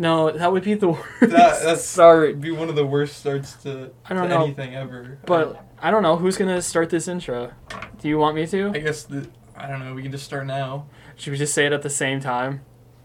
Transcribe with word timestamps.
No, 0.00 0.30
that 0.30 0.50
would 0.50 0.64
be 0.64 0.74
the 0.74 0.88
worst. 0.92 1.04
That, 1.20 1.62
that's 1.62 1.84
Sorry, 1.84 2.32
be 2.32 2.50
one 2.50 2.68
of 2.70 2.74
the 2.74 2.86
worst 2.86 3.18
starts 3.18 3.52
to, 3.64 3.90
I 4.06 4.14
don't 4.14 4.24
to 4.24 4.28
know, 4.30 4.44
anything 4.44 4.74
ever. 4.74 5.18
but 5.26 5.62
I 5.78 5.90
don't 5.90 6.02
know 6.02 6.16
who's 6.16 6.36
gonna 6.38 6.62
start 6.62 6.88
this 6.88 7.06
intro. 7.06 7.52
Do 8.00 8.08
you 8.08 8.16
want 8.18 8.34
me 8.34 8.46
to? 8.46 8.70
I 8.74 8.78
guess 8.78 9.02
the, 9.02 9.28
I 9.56 9.66
don't 9.68 9.78
know. 9.80 9.92
We 9.94 10.02
can 10.02 10.10
just 10.10 10.24
start 10.24 10.46
now. 10.46 10.86
Should 11.16 11.32
we 11.32 11.36
just 11.36 11.52
say 11.52 11.66
it 11.66 11.72
at 11.72 11.82
the 11.82 11.90
same 11.90 12.18
time? 12.20 12.62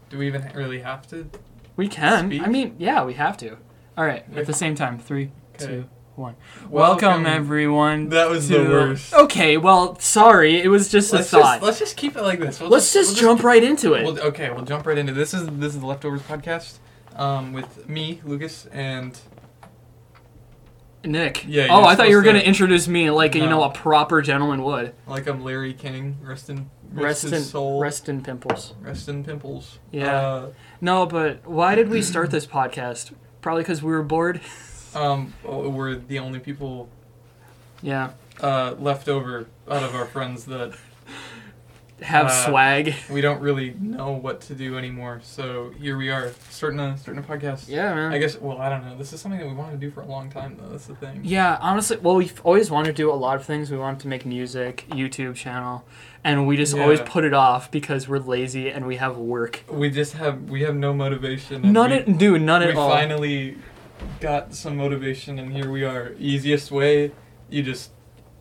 Do 0.08 0.16
we 0.18 0.26
even 0.26 0.50
really 0.54 0.80
have 0.80 1.06
to? 1.08 1.28
We 1.76 1.86
can. 1.88 2.28
Speak? 2.30 2.42
I 2.42 2.46
mean, 2.46 2.76
yeah, 2.78 3.04
we 3.04 3.12
have 3.14 3.36
to. 3.38 3.58
All 3.98 4.04
right, 4.06 4.24
Yeah. 4.32 4.40
at 4.40 4.46
the 4.46 4.52
same 4.54 4.74
time. 4.74 4.98
Three, 4.98 5.32
Okay. 5.56 5.66
two, 5.66 5.84
one. 6.14 6.34
Welcome, 6.70 7.26
everyone. 7.26 8.08
That 8.08 8.30
was 8.30 8.48
to 8.48 8.58
the 8.64 8.70
worst. 8.70 9.12
Okay, 9.12 9.58
well, 9.58 9.98
sorry. 9.98 10.62
It 10.62 10.68
was 10.68 10.88
just 10.90 11.12
a 11.12 11.16
Let's 11.16 11.28
thought. 11.28 11.40
just, 11.56 11.62
let's 11.62 11.78
just 11.78 11.96
keep 11.98 12.16
it 12.16 12.22
like 12.22 12.38
this. 12.40 12.58
We'll 12.58 12.70
Let's 12.70 12.90
just 12.94 13.20
we'll 13.20 13.20
jump 13.34 13.42
right 13.44 13.62
into 13.62 13.92
it. 13.92 14.04
We'll, 14.04 14.18
okay, 14.20 14.50
we'll 14.50 14.64
jump 14.64 14.86
right 14.86 14.96
into 14.96 15.12
this. 15.12 15.34
Is 15.34 15.46
this 15.46 15.74
is 15.74 15.80
the 15.80 15.86
leftovers 15.86 16.22
podcast, 16.22 16.78
um, 17.16 17.52
with 17.52 17.88
me, 17.88 18.20
Lucas, 18.24 18.66
and 18.66 19.18
Nick. 21.04 21.44
Yeah, 21.46 21.68
Oh, 21.70 21.84
I 21.84 21.94
thought 21.94 22.08
you 22.08 22.16
were 22.16 22.22
supposed 22.22 22.34
gonna 22.42 22.44
introduce 22.48 22.88
me 22.88 23.10
like 23.10 23.34
you 23.34 23.42
No. 23.42 23.50
know 23.50 23.62
a 23.64 23.70
proper 23.70 24.22
gentleman 24.22 24.62
would. 24.62 24.92
like 25.06 25.26
I'm 25.26 25.42
Larry 25.42 25.72
King. 25.72 26.16
Rest 26.22 26.50
in 26.50 26.68
rest, 26.92 27.04
Rest 27.04 27.22
his 27.22 27.32
in 27.32 27.42
soul. 27.42 27.80
rest 27.80 28.08
in 28.08 28.22
pimples. 28.22 28.74
Rest 28.80 29.08
in 29.08 29.22
pimples. 29.22 29.78
Yeah. 29.92 30.20
Uh, 30.20 30.46
No, 30.80 31.06
but 31.06 31.46
why 31.46 31.74
did 31.74 31.88
we 31.90 32.02
start 32.02 32.30
this 32.30 32.46
podcast? 32.46 33.12
Probably 33.40 33.62
because 33.62 33.82
we 33.82 33.92
were 33.92 34.02
bored. 34.02 34.40
um, 34.94 35.32
oh, 35.44 35.68
we're 35.68 35.94
the 35.94 36.18
only 36.18 36.40
people 36.40 36.88
Yeah. 37.82 38.10
uh, 38.40 38.74
left 38.78 39.08
over 39.08 39.46
out 39.70 39.82
of 39.84 39.94
our 39.94 40.06
friends 40.06 40.44
that 40.46 40.72
Have 42.02 42.26
Uh, 42.26 42.46
swag. 42.46 42.94
we 43.10 43.22
don't 43.22 43.40
really 43.40 43.74
know 43.80 44.10
what 44.12 44.42
to 44.42 44.54
do 44.54 44.76
anymore. 44.76 45.20
So 45.22 45.70
here 45.80 45.96
we 45.96 46.10
are, 46.10 46.30
starting 46.50 46.78
a 46.78 46.94
starting 46.98 47.24
a 47.24 47.26
podcast. 47.26 47.68
Yeah, 47.68 47.94
man. 47.94 48.12
I 48.12 48.18
guess. 48.18 48.38
Well, 48.38 48.58
I 48.58 48.68
don't 48.68 48.84
know. 48.84 48.98
This 48.98 49.14
is 49.14 49.20
something 49.22 49.40
that 49.40 49.46
we 49.48 49.54
wanted 49.54 49.72
to 49.80 49.86
do 49.86 49.90
for 49.90 50.02
a 50.02 50.06
long 50.06 50.28
time, 50.30 50.58
though. 50.60 50.68
That's 50.68 50.86
the 50.86 50.94
thing. 50.94 51.22
Yeah, 51.24 51.56
honestly, 51.60 51.96
well, 51.96 52.16
we've 52.16 52.38
always 52.44 52.70
wanted 52.70 52.88
to 52.88 53.02
do 53.02 53.10
a 53.10 53.14
lot 53.16 53.36
of 53.36 53.46
things. 53.46 53.70
We 53.70 53.78
wanted 53.78 54.00
to 54.00 54.08
make 54.08 54.26
music, 54.26 54.84
YouTube 54.90 55.36
channel, 55.36 55.84
and 56.22 56.46
we 56.46 56.58
just 56.58 56.74
always 56.76 57.00
put 57.00 57.24
it 57.24 57.32
off 57.32 57.70
because 57.70 58.06
we're 58.06 58.18
lazy 58.18 58.68
and 58.68 58.86
we 58.86 58.96
have 58.96 59.16
work. 59.16 59.62
We 59.70 59.88
just 59.88 60.12
have 60.14 60.50
we 60.50 60.62
have 60.64 60.76
no 60.76 60.92
motivation. 60.92 61.64
and 61.64 61.72
None 61.72 61.90
we, 61.92 61.96
at, 61.96 62.18
dude, 62.18 62.42
none 62.42 62.62
at 62.62 62.76
all. 62.76 62.88
We 62.90 62.94
finally 62.94 63.56
got 64.20 64.52
some 64.54 64.76
motivation, 64.76 65.38
and 65.38 65.50
here 65.50 65.70
we 65.70 65.82
are. 65.82 66.12
Easiest 66.18 66.70
way, 66.70 67.12
you 67.48 67.62
just 67.62 67.90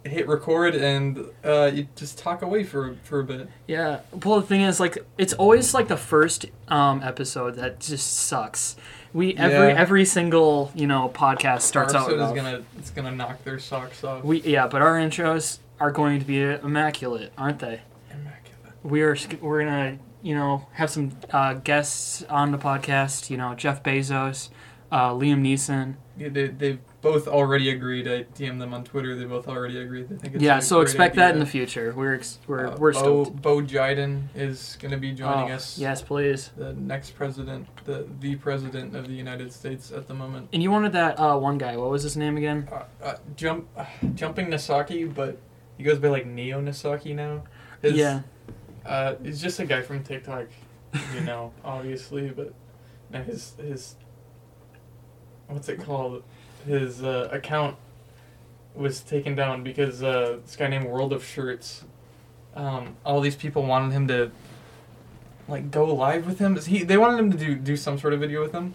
hit 0.06 0.28
record 0.28 0.76
and 0.76 1.26
uh, 1.44 1.72
you 1.74 1.88
just 1.96 2.18
talk 2.18 2.42
away 2.42 2.64
for 2.64 2.96
for 3.04 3.20
a 3.20 3.24
bit. 3.24 3.50
Yeah. 3.68 4.02
Well, 4.24 4.40
the 4.40 4.46
thing 4.48 4.62
is, 4.62 4.80
like, 4.80 5.04
it's 5.18 5.34
always 5.34 5.74
like 5.74 5.88
the 5.88 5.98
first 5.98 6.46
um, 6.68 7.02
episode 7.04 7.56
that 7.56 7.80
just 7.80 8.14
sucks. 8.14 8.76
We 9.14 9.36
every 9.38 9.70
Yeah. 9.70 9.80
every 9.80 10.06
single 10.06 10.72
you 10.76 10.88
know 10.88 11.10
podcast 11.14 11.62
starts 11.62 11.94
Our 11.94 12.02
out. 12.02 12.10
episode 12.12 12.26
is 12.26 12.36
gonna 12.44 12.64
it's 12.78 12.90
gonna 12.92 13.12
knock 13.12 13.44
their 13.44 13.60
socks 13.60 14.04
off. 14.04 14.24
We 14.24 14.42
yeah, 14.42 14.68
but 14.68 14.82
our 14.82 14.96
intros 15.00 15.60
are 15.80 15.92
going 15.92 16.20
to 16.20 16.26
be 16.26 16.42
immaculate, 16.42 17.32
aren't 17.38 17.60
they? 17.60 17.82
Immaculate. 18.12 18.74
We 18.84 19.02
are 19.04 19.16
we're 19.42 19.64
gonna 19.64 19.98
you 20.22 20.36
know 20.36 20.68
have 20.74 20.90
some 20.90 21.12
uh, 21.32 21.54
guests 21.54 22.24
on 22.30 22.52
the 22.52 22.58
podcast. 22.58 23.30
You 23.30 23.38
know 23.38 23.56
Jeff 23.56 23.82
Bezos, 23.84 24.50
uh, 24.92 25.12
Liam 25.12 25.42
Neeson. 25.42 25.96
Yeah, 26.18 26.30
they 26.30 26.48
they've 26.48 26.80
both 27.06 27.28
already 27.28 27.70
agreed. 27.70 28.08
I 28.08 28.24
DM 28.24 28.58
them 28.58 28.74
on 28.74 28.84
Twitter. 28.84 29.16
They 29.16 29.26
both 29.26 29.48
already 29.48 29.80
agreed. 29.80 30.10
They 30.10 30.16
think 30.16 30.34
it's 30.36 30.44
yeah, 30.44 30.58
a 30.58 30.62
so 30.62 30.78
great 30.78 30.84
expect 30.90 31.16
that 31.18 31.36
in 31.36 31.40
the 31.40 31.46
future. 31.46 31.94
We're 31.96 32.16
ex- 32.16 32.40
we're 32.48 32.66
Uh, 32.70 32.78
we're 32.78 32.94
Bo, 32.94 33.00
stoked. 33.00 33.42
Bo 33.44 33.62
Jiden 33.62 34.24
is 34.34 34.76
going 34.82 34.90
to 34.92 34.98
be 34.98 35.12
joining 35.12 35.52
Oh, 35.52 35.56
us. 35.56 35.78
Yes, 35.78 36.02
please. 36.02 36.50
The 36.58 36.74
next 36.74 37.12
president, 37.12 37.68
the 37.86 38.08
the 38.20 38.36
president 38.38 38.96
of 38.96 39.08
the 39.08 39.14
United 39.14 39.54
States 39.54 39.92
at 39.92 40.08
the 40.08 40.16
moment. 40.16 40.50
And 40.52 40.64
you 40.64 40.72
wanted 40.72 40.94
that 40.94 41.20
uh, 41.20 41.38
one 41.38 41.60
guy. 41.60 41.78
What 41.78 41.92
was 41.92 42.02
his 42.02 42.18
name 42.18 42.38
again? 42.38 42.68
Uh, 42.72 42.86
uh, 43.04 43.16
jump, 43.36 43.68
uh, 43.78 43.86
jumping 44.16 44.48
Nasaki, 44.48 45.06
but 45.14 45.38
he 45.78 45.84
goes 45.84 46.00
by 46.00 46.08
like 46.08 46.26
Neo 46.26 46.60
Nasaki 46.60 47.14
now. 47.14 47.44
His- 47.84 47.94
yeah. 47.98 48.22
Uh, 48.84 49.14
he's 49.24 49.40
just 49.42 49.60
a 49.60 49.66
guy 49.66 49.82
from 49.84 50.04
TikTok, 50.04 50.48
you 51.14 51.22
know, 51.22 51.54
obviously, 51.64 52.30
but 52.30 52.54
no, 53.12 53.22
his 53.22 53.54
his 53.60 53.96
what's 55.48 55.70
it 55.70 55.80
called? 55.84 56.24
His 56.66 57.04
uh, 57.04 57.30
account 57.32 57.76
was 58.74 59.02
taken 59.02 59.36
down 59.36 59.64
because 59.64 60.04
uh, 60.04 60.40
this 60.46 60.56
guy 60.56 60.68
named 60.68 60.86
World 60.86 61.14
of 61.14 61.24
Shirts. 61.24 61.84
Um, 62.56 62.96
all 63.06 63.22
these 63.22 63.36
people 63.36 63.64
wanted 63.64 63.92
him 63.94 64.08
to 64.08 64.32
like 65.48 65.70
go 65.72 65.86
live 65.94 66.26
with 66.26 66.40
him. 66.40 66.56
He 66.60 66.84
they 66.84 66.98
wanted 66.98 67.20
him 67.20 67.32
to 67.32 67.38
do 67.38 67.56
do 67.56 67.78
some 67.78 67.98
sort 68.00 68.14
of 68.14 68.20
video 68.20 68.42
with 68.42 68.52
him, 68.54 68.74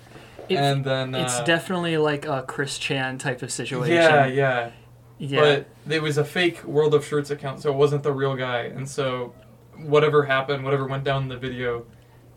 It- 0.48 0.56
and 0.56 0.84
then 0.84 1.14
uh, 1.14 1.22
it's 1.22 1.40
definitely 1.42 1.96
like 1.96 2.26
a 2.26 2.42
Chris 2.46 2.78
Chan 2.78 3.18
type 3.18 3.42
of 3.42 3.50
situation. 3.50 3.94
yeah, 3.94 4.26
yeah. 4.26 4.70
Yeah. 5.18 5.40
But 5.86 5.92
it 5.94 6.00
was 6.02 6.16
a 6.16 6.24
fake 6.24 6.64
World 6.64 6.94
of 6.94 7.04
Shirts 7.04 7.30
account, 7.30 7.60
so 7.60 7.70
it 7.70 7.76
wasn't 7.76 8.02
the 8.04 8.12
real 8.12 8.34
guy. 8.36 8.60
And 8.62 8.88
so, 8.88 9.34
whatever 9.76 10.22
happened, 10.24 10.64
whatever 10.64 10.86
went 10.86 11.04
down 11.04 11.24
in 11.24 11.28
the 11.28 11.36
video, 11.36 11.84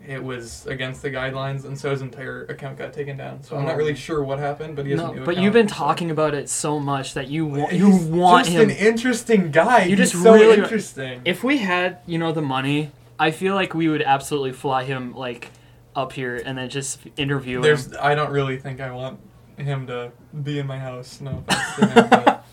it 0.06 0.22
was 0.22 0.66
against 0.66 1.02
the 1.02 1.10
guidelines, 1.10 1.64
and 1.64 1.78
so 1.78 1.90
his 1.90 2.02
entire 2.02 2.44
account 2.46 2.76
got 2.78 2.92
taken 2.92 3.16
down. 3.16 3.42
So 3.42 3.56
I'm 3.56 3.64
not 3.64 3.74
Oh. 3.74 3.78
really 3.78 3.94
sure 3.94 4.22
what 4.22 4.38
happened, 4.38 4.76
but 4.76 4.84
he 4.84 4.92
has 4.92 5.00
a 5.00 5.04
no, 5.04 5.12
new 5.12 5.20
but 5.24 5.30
account, 5.32 5.44
you've 5.44 5.52
been 5.52 5.68
so- 5.68 5.74
talking 5.74 6.10
about 6.10 6.34
it 6.34 6.48
so 6.48 6.78
much 6.78 7.14
that 7.14 7.28
you 7.28 7.46
wa- 7.46 7.66
He's 7.68 7.78
you 7.80 7.90
want 7.90 8.46
him. 8.46 8.68
He's 8.68 8.76
just 8.76 8.80
him. 8.80 8.86
an 8.86 8.92
interesting 8.94 9.50
guy. 9.50 9.82
You 9.84 9.96
He's 9.96 10.10
just 10.10 10.22
so 10.22 10.34
really- 10.34 10.58
interesting. 10.58 11.20
if 11.24 11.42
we 11.42 11.58
had, 11.58 11.98
you 12.06 12.18
know, 12.18 12.32
the 12.32 12.42
money, 12.42 12.90
I 13.18 13.30
feel 13.30 13.54
like 13.54 13.74
we 13.74 13.88
would 13.88 14.02
absolutely 14.02 14.52
fly 14.52 14.84
him 14.84 15.14
like 15.14 15.50
up 15.96 16.12
here 16.12 16.42
and 16.44 16.58
then 16.58 16.68
just 16.68 17.00
interview 17.16 17.58
him. 17.58 17.62
There's, 17.62 17.94
I 17.96 18.14
don't 18.14 18.30
really 18.32 18.58
think 18.58 18.80
I 18.80 18.90
want 18.90 19.20
him 19.56 19.86
to 19.86 20.10
be 20.42 20.58
in 20.58 20.66
my 20.66 20.78
house. 20.78 21.20
No 21.20 21.44
offense 21.48 21.76
to 21.76 21.86
him, 21.86 22.08
but 22.10 22.44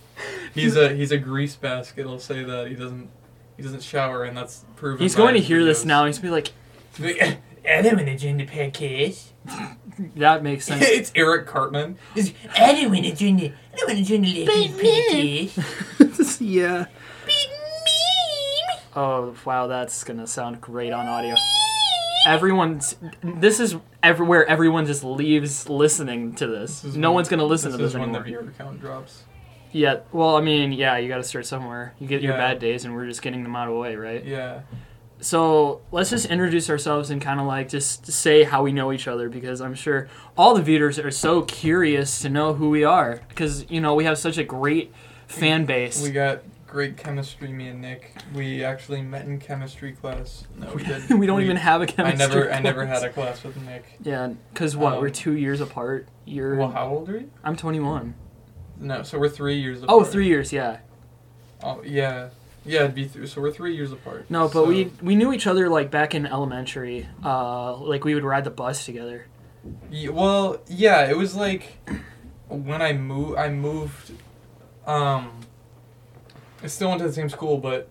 he's 0.53 0.75
a 0.77 0.89
he's 0.93 1.11
a 1.11 1.17
grease 1.17 1.55
basket. 1.55 2.05
I'll 2.05 2.19
say 2.19 2.43
that 2.43 2.67
he 2.67 2.75
doesn't 2.75 3.09
he 3.57 3.63
doesn't 3.63 3.81
shower, 3.83 4.23
and 4.23 4.37
that's 4.37 4.63
proven. 4.75 5.01
He's 5.01 5.15
going 5.15 5.33
to 5.33 5.39
hear 5.39 5.63
this 5.65 5.83
now. 5.83 6.05
He's 6.05 6.19
gonna 6.19 6.29
be 6.29 6.35
like, 6.35 6.51
I 6.99 7.37
don't 7.81 7.95
want 7.95 8.07
to 8.07 8.17
join 8.17 8.37
the 8.37 8.45
podcast. 8.45 9.27
that 10.15 10.43
makes 10.43 10.65
sense. 10.65 10.81
it's 10.85 11.11
Eric 11.15 11.47
Cartman. 11.47 11.97
I 12.15 12.73
don't 12.73 12.91
want 12.91 13.05
to 13.05 13.15
join 13.15 13.37
the. 13.37 13.47
I 13.73 13.75
don't 13.75 13.87
want 13.87 13.99
to 13.99 14.05
join 14.05 14.21
the 14.21 14.45
podcast. 14.45 16.37
yeah. 16.41 16.85
Oh 18.93 19.33
wow, 19.45 19.67
that's 19.67 20.03
gonna 20.03 20.27
sound 20.27 20.59
great 20.59 20.91
on 20.91 21.05
audio. 21.07 21.35
Everyone's. 22.27 22.97
This 23.23 23.59
is 23.59 23.77
everywhere. 24.03 24.45
Everyone 24.45 24.85
just 24.85 25.03
leaves 25.03 25.69
listening 25.69 26.35
to 26.35 26.47
this. 26.47 26.81
This 26.81 26.95
no 26.95 27.09
when- 27.09 27.15
one's 27.15 27.29
gonna 27.29 27.45
listen 27.45 27.71
this 27.71 27.77
to 27.77 27.83
this 27.83 27.91
is 27.91 27.97
when 27.97 28.09
anymore. 28.09 28.21
the 28.21 28.25
viewer 28.27 28.53
count 28.57 28.81
drops. 28.81 29.23
Yeah. 29.71 30.01
Well, 30.11 30.35
I 30.35 30.41
mean, 30.41 30.73
yeah, 30.73 30.97
you 30.97 31.07
got 31.07 31.17
to 31.17 31.23
start 31.23 31.45
somewhere. 31.45 31.93
You 31.97 32.05
get 32.07 32.21
your 32.21 32.33
bad 32.33 32.59
days, 32.59 32.83
and 32.83 32.93
we're 32.93 33.05
just 33.07 33.21
getting 33.21 33.43
them 33.43 33.55
out 33.55 33.69
of 33.69 33.73
the 33.75 33.79
way, 33.79 33.95
right? 33.95 34.23
Yeah. 34.25 34.61
So 35.21 35.81
let's 35.91 36.09
just 36.09 36.25
introduce 36.25 36.69
ourselves 36.69 37.11
and 37.11 37.21
kind 37.21 37.39
of 37.39 37.45
like 37.45 37.69
just 37.69 38.11
say 38.11 38.43
how 38.43 38.63
we 38.63 38.71
know 38.71 38.91
each 38.91 39.07
other 39.07 39.29
because 39.29 39.61
I'm 39.61 39.75
sure 39.75 40.07
all 40.37 40.55
the 40.55 40.63
viewers 40.63 40.97
are 40.97 41.11
so 41.11 41.43
curious 41.43 42.19
to 42.23 42.29
know 42.29 42.53
who 42.55 42.69
we 42.71 42.83
are 42.83 43.21
because 43.29 43.69
you 43.69 43.79
know 43.79 43.93
we 43.93 44.03
have 44.05 44.17
such 44.17 44.37
a 44.37 44.43
great 44.43 44.91
fan 45.27 45.65
base. 45.65 46.01
We 46.01 46.09
got 46.11 46.41
great 46.65 46.97
chemistry, 46.97 47.51
me 47.51 47.67
and 47.67 47.81
Nick. 47.81 48.15
We 48.33 48.63
actually 48.63 49.01
met 49.01 49.25
in 49.27 49.39
chemistry 49.39 49.91
class. 49.91 50.45
No, 50.57 50.73
we 50.73 50.83
didn't. 50.85 51.19
we 51.19 51.27
don't 51.27 51.41
even 51.41 51.57
have 51.57 51.81
a 51.81 51.85
chemistry. 51.85 52.23
I 52.23 52.27
never, 52.27 52.51
I 52.53 52.59
never 52.59 52.85
class. 52.85 53.01
had 53.01 53.09
a 53.11 53.13
class 53.13 53.43
with 53.43 53.57
Nick. 53.61 53.85
Yeah, 54.01 54.33
because 54.53 54.75
what? 54.75 54.93
Um, 54.93 55.01
we're 55.01 55.09
two 55.09 55.33
years 55.33 55.61
apart. 55.61 56.07
You're. 56.25 56.55
Well, 56.55 56.71
how 56.71 56.89
old 56.89 57.09
are 57.09 57.19
you? 57.19 57.29
I'm 57.43 57.55
21. 57.55 58.15
No, 58.79 59.03
so 59.03 59.19
we're 59.19 59.29
three 59.29 59.59
years. 59.59 59.83
Oh, 59.83 59.99
apart. 59.99 60.07
three 60.11 60.27
years. 60.27 60.51
Yeah. 60.51 60.79
Oh, 61.63 61.83
yeah, 61.83 62.29
yeah. 62.65 62.81
It'd 62.81 62.95
be 62.95 63.05
th- 63.07 63.29
so 63.29 63.41
we're 63.41 63.51
three 63.51 63.75
years 63.75 63.91
apart. 63.91 64.25
No, 64.29 64.43
but 64.45 64.53
So- 64.53 64.65
we 64.65 64.91
we 65.01 65.15
knew 65.15 65.33
each 65.33 65.47
other 65.47 65.69
like 65.69 65.89
back 65.91 66.13
in 66.15 66.25
elementary. 66.25 67.07
Uh, 67.23 67.75
like 67.77 68.03
we 68.05 68.13
would 68.15 68.23
ride 68.23 68.43
the 68.43 68.51
bus 68.51 68.85
together. 68.85 69.27
Ye- 69.91 70.09
well, 70.09 70.57
yeah, 70.67 71.09
it 71.09 71.17
was 71.17 71.35
like 71.35 71.77
when 72.47 72.81
I 72.81 72.93
moved. 72.93 73.37
I 73.37 73.49
moved. 73.49 74.11
Um, 74.85 75.31
I 76.63 76.67
still 76.67 76.89
went 76.89 77.01
to 77.01 77.07
the 77.07 77.13
same 77.13 77.29
school, 77.29 77.57
but 77.57 77.87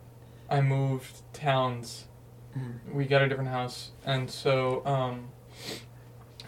I 0.48 0.60
moved 0.60 1.22
towns. 1.32 2.06
Mhm. 2.56 2.92
We 2.94 3.04
got 3.04 3.22
a 3.22 3.28
different 3.28 3.50
house, 3.50 3.90
and 4.04 4.28
so 4.30 4.84
um, 4.84 5.28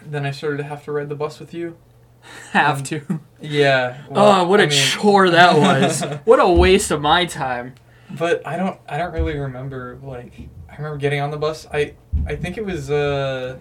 then 0.04 0.26
I 0.26 0.32
started 0.32 0.56
to 0.58 0.64
have 0.64 0.84
to 0.84 0.92
ride 0.92 1.08
the 1.08 1.14
bus 1.14 1.38
with 1.38 1.54
you. 1.54 1.76
Have 2.52 2.84
to. 2.84 3.20
Yeah. 3.40 4.02
oh, 4.14 4.44
what 4.46 4.60
a 4.60 4.64
a 4.64 4.70
chore 4.70 5.30
that 5.30 5.56
was! 5.58 6.02
what 6.24 6.38
a 6.38 6.48
waste 6.48 6.90
of 6.92 7.00
my 7.00 7.24
time. 7.26 7.74
But 8.18 8.46
I 8.46 8.56
don't. 8.56 8.78
I 8.88 8.98
don't 8.98 9.12
really 9.12 9.38
remember. 9.38 9.98
Like, 10.02 10.32
I 10.70 10.76
remember 10.76 10.98
getting 10.98 11.20
on 11.20 11.30
the 11.30 11.36
bus. 11.36 11.66
I. 11.72 11.94
I 12.26 12.36
think 12.36 12.58
it 12.58 12.64
was. 12.64 12.90
Uh, 12.90 13.58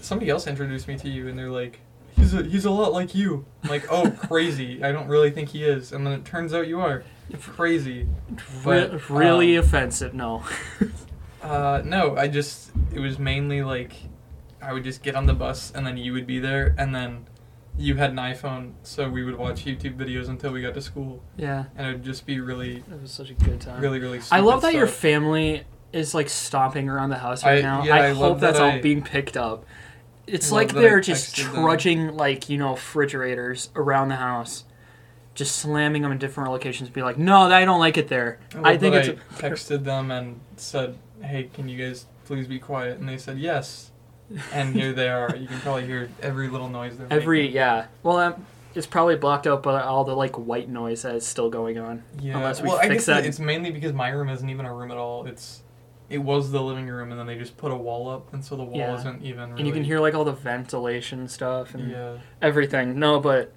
somebody 0.00 0.30
else 0.30 0.46
introduced 0.46 0.88
me 0.88 0.96
to 0.98 1.08
you, 1.08 1.28
and 1.28 1.38
they're 1.38 1.50
like, 1.50 1.80
"He's 2.16 2.34
a. 2.34 2.42
He's 2.42 2.64
a 2.64 2.70
lot 2.70 2.92
like 2.92 3.14
you." 3.14 3.44
I'm 3.64 3.70
like, 3.70 3.86
oh, 3.90 4.10
crazy! 4.26 4.82
I 4.82 4.92
don't 4.92 5.08
really 5.08 5.30
think 5.30 5.48
he 5.50 5.64
is. 5.64 5.92
And 5.92 6.06
then 6.06 6.14
it 6.14 6.24
turns 6.24 6.52
out 6.52 6.68
you 6.68 6.80
are. 6.80 7.04
Crazy. 7.42 8.06
Re- 8.64 8.88
But, 8.88 9.10
really 9.10 9.56
um, 9.58 9.64
offensive. 9.64 10.14
No. 10.14 10.42
Uh, 11.40 11.80
no, 11.84 12.16
I 12.16 12.26
just. 12.26 12.72
It 12.92 12.98
was 12.98 13.18
mainly 13.18 13.62
like. 13.62 13.92
I 14.60 14.72
would 14.72 14.82
just 14.82 15.02
get 15.04 15.14
on 15.14 15.24
the 15.26 15.34
bus 15.34 15.70
and 15.72 15.86
then 15.86 15.96
you 15.96 16.12
would 16.12 16.26
be 16.26 16.40
there 16.40 16.74
and 16.76 16.92
then 16.92 17.26
you 17.78 17.94
had 17.94 18.10
an 18.10 18.16
iPhone, 18.16 18.72
so 18.82 19.08
we 19.08 19.24
would 19.24 19.36
watch 19.36 19.64
YouTube 19.64 19.96
videos 19.96 20.28
until 20.28 20.52
we 20.52 20.60
got 20.60 20.74
to 20.74 20.82
school, 20.82 21.22
Yeah, 21.36 21.64
and 21.76 21.86
it 21.86 21.92
would 21.92 22.04
just 22.04 22.26
be 22.26 22.40
really, 22.40 22.78
it 22.78 23.00
was 23.00 23.10
such 23.12 23.30
a 23.30 23.34
good 23.34 23.60
time. 23.60 23.80
really, 23.80 24.00
really. 24.00 24.20
I 24.30 24.40
love 24.40 24.62
that 24.62 24.68
stupid 24.68 24.78
your 24.78 24.86
family 24.88 25.62
is 25.92 26.14
like 26.14 26.28
stomping 26.28 26.88
around 26.88 27.10
the 27.10 27.18
house 27.18 27.44
right 27.44 27.58
I- 27.58 27.62
now. 27.62 27.84
yeah, 27.84 27.94
I, 27.94 28.06
I 28.06 28.08
hope 28.10 28.18
love 28.20 28.40
that's 28.40 28.58
that 28.58 28.64
all 28.64 28.70
I- 28.72 28.80
being 28.80 29.02
picked 29.02 29.36
up. 29.36 29.64
It's 30.26 30.52
like 30.52 30.68
love 30.68 30.74
that 30.74 30.80
I 30.80 30.82
they're 30.82 31.00
just 31.00 31.34
texted 31.36 31.44
them. 31.52 31.62
trudging 31.62 32.16
like 32.16 32.50
you 32.50 32.58
know 32.58 32.72
refrigerators 32.72 33.70
around 33.74 34.08
the 34.08 34.16
house, 34.16 34.64
just 35.34 35.56
slamming 35.56 36.02
them 36.02 36.12
in 36.12 36.18
different 36.18 36.50
locations. 36.50 36.90
Be 36.90 37.02
like, 37.02 37.16
no, 37.16 37.42
I 37.50 37.64
don't 37.64 37.80
like 37.80 37.96
it 37.96 38.08
there. 38.08 38.38
love 38.54 38.66
I 38.66 38.76
think 38.76 38.94
it's 38.94 39.08
I 39.08 39.12
texted 39.48 39.84
them 39.84 40.10
and 40.10 40.40
said, 40.56 40.98
"Hey, 41.22 41.48
can 41.54 41.68
you 41.68 41.78
guys 41.82 42.04
please 42.26 42.46
be 42.46 42.58
quiet?" 42.58 42.98
And 42.98 43.08
they 43.08 43.16
said 43.16 43.38
yes. 43.38 43.90
And 44.52 44.74
here 44.74 44.92
they 44.92 45.08
are. 45.08 45.34
You 45.34 45.46
can 45.46 45.58
probably 45.60 45.86
hear 45.86 46.10
every 46.22 46.48
little 46.48 46.68
noise 46.68 46.96
they're 46.98 47.06
every 47.10 47.42
making. 47.42 47.56
yeah. 47.56 47.86
Well, 48.02 48.18
um, 48.18 48.46
it's 48.74 48.86
probably 48.86 49.16
blocked 49.16 49.46
out 49.46 49.62
by 49.62 49.80
all 49.80 50.04
the 50.04 50.14
like 50.14 50.36
white 50.36 50.68
noise 50.68 51.02
that 51.02 51.14
is 51.14 51.26
still 51.26 51.48
going 51.50 51.78
on. 51.78 52.02
Yeah. 52.20 52.36
Unless 52.36 52.60
we 52.62 52.68
well, 52.68 52.78
I 52.78 52.88
guess 52.88 53.06
that. 53.06 53.24
it's 53.24 53.38
mainly 53.38 53.70
because 53.70 53.92
my 53.92 54.10
room 54.10 54.28
isn't 54.28 54.48
even 54.48 54.66
a 54.66 54.74
room 54.74 54.90
at 54.90 54.96
all. 54.98 55.26
It's 55.26 55.62
it 56.10 56.18
was 56.18 56.50
the 56.52 56.62
living 56.62 56.86
room, 56.86 57.10
and 57.10 57.18
then 57.20 57.26
they 57.26 57.36
just 57.36 57.56
put 57.58 57.70
a 57.70 57.76
wall 57.76 58.08
up, 58.08 58.32
and 58.32 58.42
so 58.44 58.56
the 58.56 58.62
wall 58.64 58.78
Yeah. 58.78 58.94
isn't 58.98 59.22
even. 59.22 59.50
Really, 59.50 59.60
And 59.60 59.66
you 59.66 59.72
can 59.74 59.84
hear 59.84 60.00
like 60.00 60.14
all 60.14 60.24
the 60.24 60.32
ventilation 60.32 61.28
stuff 61.28 61.74
and 61.74 61.90
Yeah. 61.90 62.12
everything. 62.40 62.98
No, 62.98 63.20
but 63.20 63.52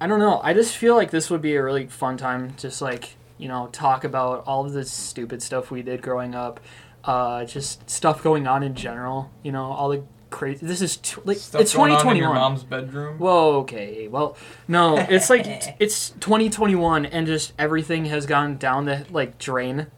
I 0.00 0.06
don't 0.06 0.18
know. 0.18 0.40
I 0.42 0.52
just 0.54 0.76
feel 0.76 0.94
like 0.96 1.10
this 1.10 1.30
would 1.30 1.42
be 1.42 1.54
a 1.54 1.62
really 1.62 1.86
fun 1.86 2.16
time. 2.16 2.54
Just 2.56 2.80
like 2.82 3.16
you 3.38 3.48
know, 3.48 3.68
talk 3.72 4.04
about 4.04 4.44
all 4.46 4.64
of 4.64 4.72
the 4.72 4.84
stupid 4.84 5.42
stuff 5.42 5.70
we 5.70 5.82
did 5.82 6.00
growing 6.02 6.34
up. 6.34 6.60
Uh, 7.04 7.44
just 7.44 7.88
stuff 7.90 8.22
going 8.22 8.46
on 8.46 8.62
in 8.62 8.74
general. 8.74 9.30
You 9.42 9.52
know, 9.52 9.64
all 9.72 9.88
the 9.88 10.04
crazy. 10.30 10.66
This 10.66 10.80
is 10.80 10.96
t- 10.96 11.20
like 11.24 11.36
Stuff 11.36 11.60
it's 11.60 11.74
going 11.74 11.92
on 11.92 11.98
in 11.98 12.02
2021. 12.02 12.16
your 12.18 12.34
mom's 12.34 12.64
bedroom. 12.64 13.18
Whoa, 13.18 13.58
okay. 13.60 14.08
Well, 14.08 14.36
no, 14.66 14.96
it's 14.98 15.30
like 15.30 15.44
it's 15.80 16.10
2021 16.10 17.06
and 17.06 17.26
just 17.26 17.52
everything 17.58 18.06
has 18.06 18.26
gone 18.26 18.56
down 18.56 18.86
the 18.86 19.06
like 19.10 19.38
drain. 19.38 19.88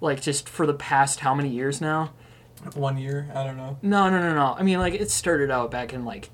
Like 0.00 0.20
just 0.20 0.48
for 0.48 0.66
the 0.66 0.74
past 0.74 1.20
how 1.20 1.34
many 1.34 1.48
years 1.48 1.80
now? 1.80 2.12
One 2.74 2.98
year, 2.98 3.28
I 3.34 3.44
don't 3.44 3.56
know. 3.56 3.78
No, 3.82 4.10
no, 4.10 4.20
no, 4.20 4.34
no. 4.34 4.56
I 4.58 4.62
mean, 4.62 4.78
like 4.78 4.94
it 4.94 5.10
started 5.10 5.50
out 5.50 5.70
back 5.70 5.92
in 5.92 6.04
like 6.04 6.30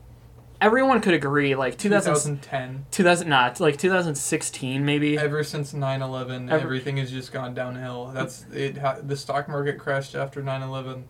everyone 0.63 1.01
could 1.01 1.13
agree 1.13 1.55
like 1.55 1.77
2000, 1.77 2.13
2010. 2.15 2.87
2000 2.93 3.29
not 3.29 3.61
like 3.61 3.77
2016 3.77 4.85
maybe. 4.85 5.19
Ever 5.19 5.43
since 5.45 5.75
9/11, 5.75 6.51
Ever- 6.51 6.63
everything 6.63 6.97
has 6.99 7.11
just 7.11 7.33
gone 7.33 7.53
downhill. 7.53 8.13
That's 8.15 8.47
it. 8.55 8.79
Ha- 8.79 8.99
the 9.03 9.17
stock 9.17 9.49
market 9.49 9.79
crashed 9.79 10.15
after 10.15 10.41
9/11. 10.43 11.03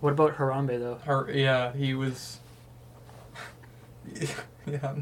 What 0.00 0.14
about 0.14 0.36
Harambe 0.38 0.78
though? 0.80 0.98
Her, 1.04 1.30
yeah, 1.30 1.72
he 1.74 1.94
was. 1.94 2.40
yeah. 4.66 4.94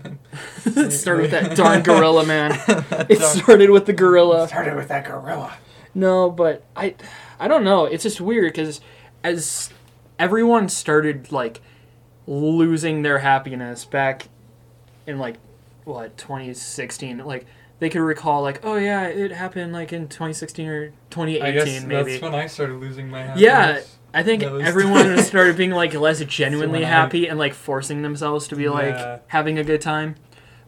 it 0.66 0.90
started 0.93 1.23
with 1.23 1.31
that 1.31 1.56
darn 1.56 1.82
gorilla 1.84 2.26
man. 2.26 2.52
It 3.08 3.20
started 3.20 3.70
with 3.70 3.87
the 3.87 3.93
gorilla. 3.93 4.46
started 4.49 4.76
with 4.76 4.88
that 4.88 5.05
gorilla. 5.06 5.55
No, 5.94 6.31
but 6.31 6.64
I, 6.76 6.94
I 7.38 7.49
don't 7.49 7.64
know. 7.64 7.84
It's 7.87 8.02
just 8.02 8.20
weird 8.20 8.52
because 8.52 8.81
as 9.25 9.70
everyone 10.19 10.69
started 10.69 11.32
like 11.32 11.61
losing 12.30 13.02
their 13.02 13.18
happiness 13.18 13.84
back 13.84 14.28
in 15.06 15.18
like 15.18 15.36
what 15.84 16.16
2016, 16.16 17.18
like 17.18 17.44
they 17.80 17.90
could 17.90 18.00
recall 18.00 18.42
like, 18.42 18.60
oh 18.64 18.76
yeah, 18.76 19.02
it 19.08 19.32
happened 19.32 19.72
like 19.72 19.92
in 19.92 20.06
2016 20.08 20.68
or 20.68 20.86
2018 21.10 21.42
I 21.42 21.50
guess 21.50 21.84
maybe. 21.84 22.10
that's 22.12 22.22
when 22.22 22.34
I 22.34 22.46
started 22.46 22.74
losing 22.80 23.10
my 23.10 23.22
happiness. 23.22 23.42
Yeah, 23.42 23.80
I 24.14 24.22
think 24.22 24.42
everyone 24.42 25.18
started 25.18 25.56
being 25.56 25.72
like 25.72 25.92
less 25.94 26.20
genuinely 26.24 26.84
I- 26.84 26.88
happy 26.88 27.26
and 27.26 27.38
like 27.38 27.52
forcing 27.54 28.02
themselves 28.02 28.46
to 28.48 28.56
be 28.56 28.64
Yeah. 28.64 28.70
like 28.70 29.22
having 29.28 29.58
a 29.58 29.64
good 29.64 29.80
time. 29.80 30.14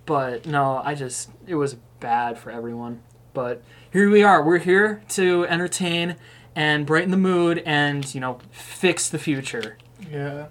But 0.05 0.47
no, 0.47 0.83
I 0.85 0.95
just 0.97 1.31
it 1.47 1.55
was 1.55 1.77
bad 2.01 2.39
for 2.39 2.51
everyone. 2.51 3.03
But 3.35 3.63
here 3.93 4.11
we 4.11 4.23
are. 4.25 4.43
We're 4.43 4.59
here 4.59 5.03
to 5.11 5.47
entertain 5.47 6.17
and 6.57 6.85
brighten 6.85 7.11
the 7.13 7.17
mood 7.17 7.63
and, 7.65 8.13
you 8.15 8.21
know, 8.21 8.39
fix 8.51 9.09
the 9.09 9.19
future. 9.19 9.79
Yeah. 10.11 10.47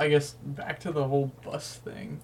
I 0.00 0.08
guess 0.08 0.32
back 0.42 0.80
to 0.80 0.92
the 0.92 1.06
whole 1.06 1.26
bus 1.44 1.76
thing. 1.84 2.20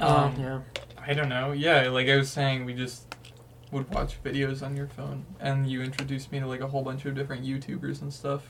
Um, 0.00 0.08
Um, 0.10 0.34
yeah. 0.40 0.60
I 1.06 1.12
don't 1.12 1.28
know. 1.28 1.52
Yeah, 1.52 1.88
like 1.90 2.08
I 2.08 2.16
was 2.16 2.30
saying, 2.30 2.64
we 2.64 2.72
just 2.72 3.14
would 3.70 3.92
watch 3.92 4.22
videos 4.24 4.62
on 4.62 4.74
your 4.76 4.86
phone, 4.86 5.26
and 5.38 5.68
you 5.70 5.82
introduced 5.82 6.32
me 6.32 6.40
to 6.40 6.46
like 6.46 6.60
a 6.60 6.66
whole 6.68 6.82
bunch 6.82 7.04
of 7.04 7.14
different 7.14 7.44
YouTubers 7.44 8.00
and 8.00 8.12
stuff. 8.12 8.42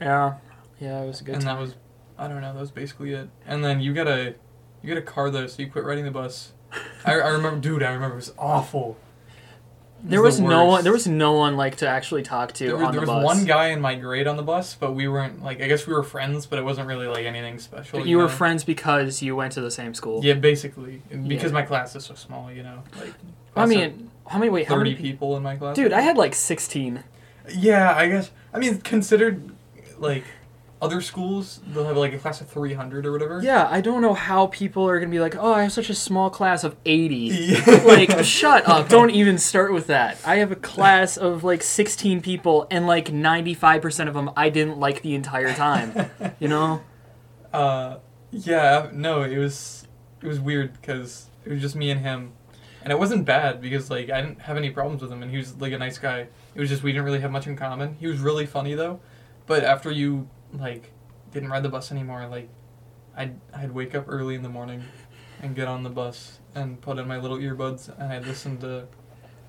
Yeah. 0.00 0.36
Yeah, 0.80 1.02
it 1.02 1.06
was 1.06 1.20
a 1.20 1.24
good 1.24 1.34
and 1.34 1.44
time. 1.44 1.56
that 1.56 1.60
was, 1.60 1.74
I 2.16 2.28
don't 2.28 2.40
know, 2.40 2.54
that 2.54 2.60
was 2.60 2.70
basically 2.70 3.12
it. 3.12 3.28
And 3.46 3.62
then 3.64 3.80
you 3.80 3.92
got 3.92 4.06
a, 4.08 4.34
you 4.82 4.88
got 4.88 4.96
a 4.98 5.02
car 5.02 5.30
though, 5.30 5.46
so 5.46 5.60
you 5.62 5.70
quit 5.70 5.84
riding 5.84 6.04
the 6.04 6.10
bus. 6.10 6.52
I, 7.04 7.12
I 7.14 7.28
remember, 7.28 7.60
dude. 7.60 7.82
I 7.82 7.92
remember 7.92 8.14
it 8.14 8.16
was 8.16 8.32
awful. 8.38 8.96
There 10.02 10.22
was 10.22 10.36
the 10.38 10.44
no 10.44 10.64
one 10.64 10.84
there 10.84 10.92
was 10.92 11.06
no 11.08 11.32
one 11.32 11.56
like 11.56 11.76
to 11.76 11.88
actually 11.88 12.22
talk 12.22 12.52
to 12.54 12.64
There, 12.66 12.76
was- 12.76 12.86
on 12.86 12.92
there 12.92 13.00
the 13.04 13.12
was 13.12 13.24
bus. 13.24 13.36
one 13.36 13.44
guy 13.46 13.68
in 13.68 13.80
my 13.80 13.94
grade 13.96 14.26
on 14.28 14.36
the 14.36 14.42
bus, 14.42 14.74
but 14.78 14.92
we 14.94 15.08
weren't 15.08 15.42
like. 15.42 15.60
I 15.60 15.66
guess 15.66 15.86
we 15.86 15.92
were 15.92 16.04
friends, 16.04 16.46
but 16.46 16.58
it 16.58 16.64
wasn't 16.64 16.86
really 16.86 17.08
like 17.08 17.26
anything 17.26 17.58
special. 17.58 17.98
But 17.98 18.08
you 18.08 18.16
were 18.18 18.24
know? 18.24 18.28
friends 18.28 18.62
because 18.64 19.22
you 19.22 19.34
went 19.34 19.52
to 19.54 19.60
the 19.60 19.70
same 19.72 19.94
school. 19.94 20.24
Yeah, 20.24 20.34
basically, 20.34 21.02
because 21.26 21.50
Yeah. 21.50 21.54
my 21.60 21.62
class 21.62 21.96
is 21.96 22.04
so 22.04 22.14
small. 22.14 22.50
You 22.52 22.62
know, 22.62 22.82
like 23.00 23.12
I 23.56 23.66
mean, 23.66 24.10
how 24.28 24.38
many 24.38 24.50
wait, 24.50 24.68
how 24.68 24.76
thirty 24.76 24.90
many 24.92 25.02
people 25.02 25.36
in 25.36 25.42
my 25.42 25.56
class. 25.56 25.74
Dude, 25.74 25.92
I 25.92 26.00
had 26.02 26.16
like 26.16 26.34
16. 26.34 27.02
Yeah, 27.52 27.92
I 27.96 28.08
guess. 28.08 28.30
I 28.54 28.58
mean, 28.60 28.78
considered 28.82 29.50
like 29.98 30.24
other 30.80 31.00
schools, 31.00 31.60
they'll 31.68 31.84
have 31.86 31.96
like 31.96 32.12
a 32.12 32.18
class 32.18 32.40
of 32.40 32.48
three 32.48 32.74
hundred 32.74 33.04
or 33.04 33.12
whatever. 33.12 33.40
Yeah, 33.42 33.68
I 33.70 33.80
don't 33.80 34.00
know 34.00 34.14
how 34.14 34.46
people 34.46 34.88
are 34.88 34.98
gonna 35.00 35.10
be 35.10 35.18
like, 35.20 35.34
oh, 35.36 35.52
I 35.52 35.62
have 35.62 35.72
such 35.72 35.90
a 35.90 35.94
small 35.94 36.30
class 36.30 36.64
of 36.64 36.76
80. 36.84 37.16
Yeah. 37.48 37.82
like, 37.84 38.24
shut 38.24 38.68
up. 38.68 38.88
Don't 38.88 39.10
even 39.10 39.38
start 39.38 39.72
with 39.72 39.88
that. 39.88 40.18
I 40.24 40.36
have 40.36 40.52
a 40.52 40.56
class 40.56 41.16
of 41.16 41.42
like 41.44 41.62
16 41.62 42.20
people, 42.20 42.66
and 42.70 42.86
like 42.86 43.06
95% 43.08 44.08
of 44.08 44.14
them 44.14 44.30
I 44.36 44.50
didn't 44.50 44.78
like 44.78 45.02
the 45.02 45.14
entire 45.14 45.52
time. 45.52 46.10
You 46.38 46.48
know? 46.48 46.82
Uh, 47.50 47.96
yeah. 48.30 48.90
No, 48.92 49.22
it 49.22 49.38
was 49.38 49.86
it 50.22 50.26
was 50.26 50.38
weird 50.38 50.74
because 50.74 51.28
it 51.46 51.50
was 51.52 51.62
just 51.62 51.74
me 51.74 51.90
and 51.90 52.00
him, 52.02 52.32
and 52.82 52.92
it 52.92 52.98
wasn't 52.98 53.24
bad 53.24 53.62
because 53.62 53.90
like 53.90 54.10
I 54.10 54.20
didn't 54.20 54.42
have 54.42 54.58
any 54.58 54.68
problems 54.70 55.00
with 55.00 55.10
him, 55.10 55.22
and 55.22 55.30
he 55.30 55.38
was 55.38 55.56
like 55.56 55.72
a 55.72 55.78
nice 55.78 55.96
guy. 55.96 56.26
It 56.54 56.60
was 56.60 56.68
just 56.68 56.82
we 56.82 56.92
didn't 56.92 57.06
really 57.06 57.20
have 57.20 57.30
much 57.30 57.46
in 57.46 57.56
common. 57.56 57.96
He 57.98 58.06
was 58.06 58.18
really 58.20 58.44
funny 58.44 58.74
though, 58.74 59.00
but 59.46 59.64
after 59.64 59.90
you 59.90 60.28
like 60.52 60.92
didn't 61.32 61.50
ride 61.50 61.62
the 61.62 61.68
bus 61.68 61.92
anymore, 61.92 62.26
like 62.26 62.48
I'd 63.16 63.38
I'd 63.52 63.72
wake 63.72 63.94
up 63.94 64.04
early 64.08 64.34
in 64.34 64.42
the 64.42 64.48
morning 64.48 64.84
and 65.42 65.54
get 65.54 65.68
on 65.68 65.82
the 65.82 65.90
bus 65.90 66.40
and 66.54 66.80
put 66.80 66.98
in 66.98 67.06
my 67.06 67.18
little 67.18 67.38
earbuds 67.38 67.88
and 67.98 68.12
I'd 68.12 68.26
listen 68.26 68.58
to 68.58 68.86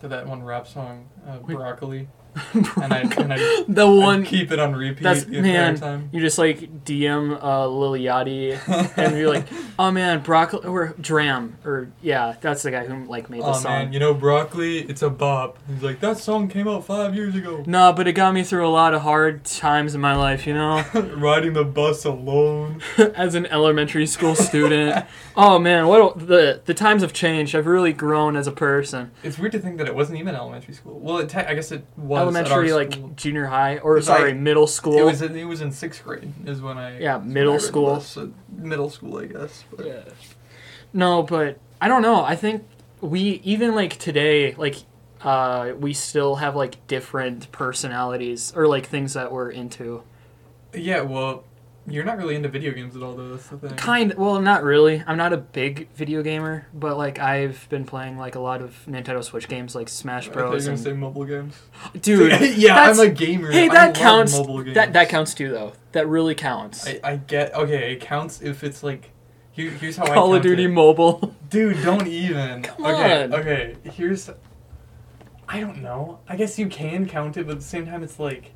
to 0.02 0.08
that 0.08 0.28
one 0.28 0.44
rap 0.44 0.68
song, 0.68 1.10
uh, 1.28 1.40
Wait. 1.42 1.56
broccoli, 1.56 2.08
and 2.82 2.94
I 2.94 3.00
and 3.02 3.34
I 3.34 3.64
the 3.68 3.90
one. 3.90 4.24
keep 4.24 4.52
it 4.52 4.60
on 4.60 4.74
repeat 4.76 5.04
That's 5.04 5.24
the 5.26 5.38
entire 5.38 5.52
man. 5.54 5.76
time. 5.80 6.10
You 6.12 6.22
just 6.22 6.38
like 6.38 6.86
DM 6.86 7.42
uh, 7.44 7.68
Lil 7.68 7.92
Yachty, 7.94 8.98
and 8.98 9.18
you're 9.18 9.30
like, 9.34 9.48
"Oh 9.80 9.92
man, 9.92 10.22
broccoli 10.22 10.68
or 10.68 10.96
DRAM 11.00 11.58
or 11.66 11.90
yeah, 12.02 12.36
that's 12.42 12.64
the 12.64 12.72
guy 12.72 12.86
who 12.86 13.06
like 13.06 13.30
made 13.30 13.42
the 13.42 13.46
Oh 13.48 13.54
song." 13.54 13.64
man, 13.72 13.94
you 13.94 14.00
know 14.00 14.14
broccoli, 14.14 14.80
it's 14.80 15.02
a 15.02 15.10
bop. 15.10 15.58
He's 15.68 15.84
like, 15.84 16.00
that 16.02 16.18
song 16.18 16.48
came 16.48 16.68
out 16.68 16.86
five 16.86 17.16
years 17.16 17.36
ago. 17.36 17.64
No, 17.68 17.94
but 17.94 18.08
it 18.08 18.14
got 18.14 18.34
me 18.34 18.44
through 18.44 18.68
a 18.68 18.70
lot 18.70 18.94
of 18.94 19.02
hard 19.02 19.44
times 19.46 19.96
in 19.96 20.02
my 20.02 20.16
life, 20.16 20.46
you 20.48 20.54
know? 20.54 20.84
Riding 20.94 21.54
the 21.54 21.64
bus 21.64 22.06
alone. 22.06 22.82
As 23.16 23.36
an 23.36 23.46
elementary 23.48 24.06
school 24.06 24.36
student. 24.36 25.06
oh 25.36 25.60
man, 25.60 25.88
what 25.88 26.16
a- 26.16 26.20
the 26.26 26.62
the 26.66 26.74
times 26.74 27.02
have 27.02 27.14
changed. 27.14 27.56
I've 27.56 27.68
really 27.68 27.94
grown 27.94 28.36
as 28.36 28.48
a 28.48 28.52
person. 28.52 29.12
It's 29.24 29.38
weird 29.38 29.52
to 29.54 29.60
think 29.60 29.78
that 29.78 29.88
it 29.88 29.96
wasn't 29.96 30.20
even 30.20 30.36
elementary 30.36 30.74
school. 30.74 31.00
Well, 31.00 31.18
it 31.20 31.30
te- 31.30 31.40
I 31.40 31.54
guess 31.54 31.72
it 31.72 31.84
was 31.98 32.29
elementary 32.38 32.72
our 32.72 32.78
like 32.78 32.94
school. 32.94 33.12
junior 33.16 33.46
high 33.46 33.78
or 33.80 33.96
Like, 33.96 34.04
sorry, 34.04 34.34
middle 34.34 34.68
school. 34.68 34.98
It 34.98 35.04
was 35.04 35.22
in, 35.22 35.36
it 35.36 35.46
was 35.46 35.62
in 35.62 35.72
sixth 35.72 36.04
grade 36.04 36.32
is 36.46 36.62
when 36.62 36.78
I 36.78 37.00
Yeah, 37.00 37.18
middle 37.20 37.56
I 37.56 37.58
school. 37.58 37.96
bus, 37.96 38.08
so 38.08 38.32
middle 38.56 38.90
school, 38.90 39.18
I 39.18 39.26
guess. 39.26 39.64
But 39.76 39.86
Yeah. 39.86 40.02
No, 40.94 41.24
but 41.24 41.60
I 41.82 41.88
don't 41.88 42.02
know. 42.02 42.24
I 42.24 42.36
think 42.36 42.66
we 43.02 43.42
even 43.44 43.76
like 43.76 43.98
today, 43.98 44.54
like 44.56 44.76
uh, 45.22 45.74
we 45.78 45.94
still 45.94 46.36
have 46.38 46.56
like 46.56 46.86
different 46.88 47.52
personalities 47.52 48.54
or 48.56 48.68
like 48.68 48.86
things 48.86 49.14
that 49.14 49.32
we're 49.32 49.50
into. 49.52 50.04
yeah, 50.74 51.02
well, 51.02 51.44
you're 51.92 52.04
not 52.04 52.18
really 52.18 52.36
into 52.36 52.50
video 52.50 52.72
games 52.72 52.96
at 52.96 53.04
all, 53.04 53.16
though. 53.16 53.30
That's 53.30 53.48
the 53.48 53.58
thing. 53.58 53.76
Kind 53.78 54.14
well, 54.16 54.40
not 54.42 54.64
really. 54.64 55.04
I'm 55.06 55.18
not 55.18 55.34
a 55.34 55.38
big 55.38 55.90
video 55.96 56.22
gamer, 56.24 56.68
but 56.74 56.98
like 56.98 57.20
I've 57.20 57.68
been 57.70 57.86
playing 57.86 58.18
like 58.18 58.36
a 58.36 58.40
lot 58.40 58.62
of 58.62 58.76
Nintendo 58.88 59.24
Switch 59.24 59.48
games 59.48 59.76
like 59.76 59.90
Smash 59.90 60.30
I 60.30 60.32
Bros. 60.34 60.66
gonna 60.66 60.76
And, 60.76 60.84
say 60.84 60.94
mobile 60.94 61.26
games. 61.26 61.56
dude, 62.02 62.32
yeah, 62.58 62.76
that's- 62.76 63.00
I'm 63.00 63.08
a 63.08 63.10
gamer. 63.10 63.52
Hey, 63.52 63.66
I 63.70 63.74
that 63.74 63.88
love 63.88 63.96
counts. 63.96 64.38
Mobile 64.38 64.64
games. 64.64 64.76
That 64.76 64.94
that 64.94 65.10
counts 65.10 65.34
too, 65.34 65.50
though. 65.50 65.74
That 65.92 66.08
really 66.08 66.36
counts. 66.36 66.88
I, 66.88 67.00
I 67.04 67.16
get 67.18 67.54
okay. 67.56 67.94
It 67.94 68.02
counts 68.02 68.42
if 68.42 68.64
it's 68.64 68.84
like. 68.84 69.12
Here, 69.52 69.72
here's 69.72 69.98
how 69.98 70.06
I 70.06 70.14
Call 70.14 70.34
of 70.36 70.42
Duty 70.44 70.66
it. 70.66 70.70
Mobile. 70.70 71.36
Dude, 71.50 71.82
don't 71.84 72.08
even. 72.08 72.62
Come 72.64 72.86
okay, 72.86 73.24
on. 73.24 73.34
Okay, 73.34 73.76
here's. 73.84 74.30
I 75.50 75.60
don't 75.60 75.82
know. 75.82 76.20
I 76.30 76.36
guess 76.36 76.60
you 76.60 76.68
can 76.68 77.08
count 77.08 77.36
it, 77.38 77.46
but 77.48 77.54
at 77.54 77.58
the 77.60 77.66
same 77.66 77.86
time, 77.86 78.04
it's 78.04 78.20
like. 78.20 78.52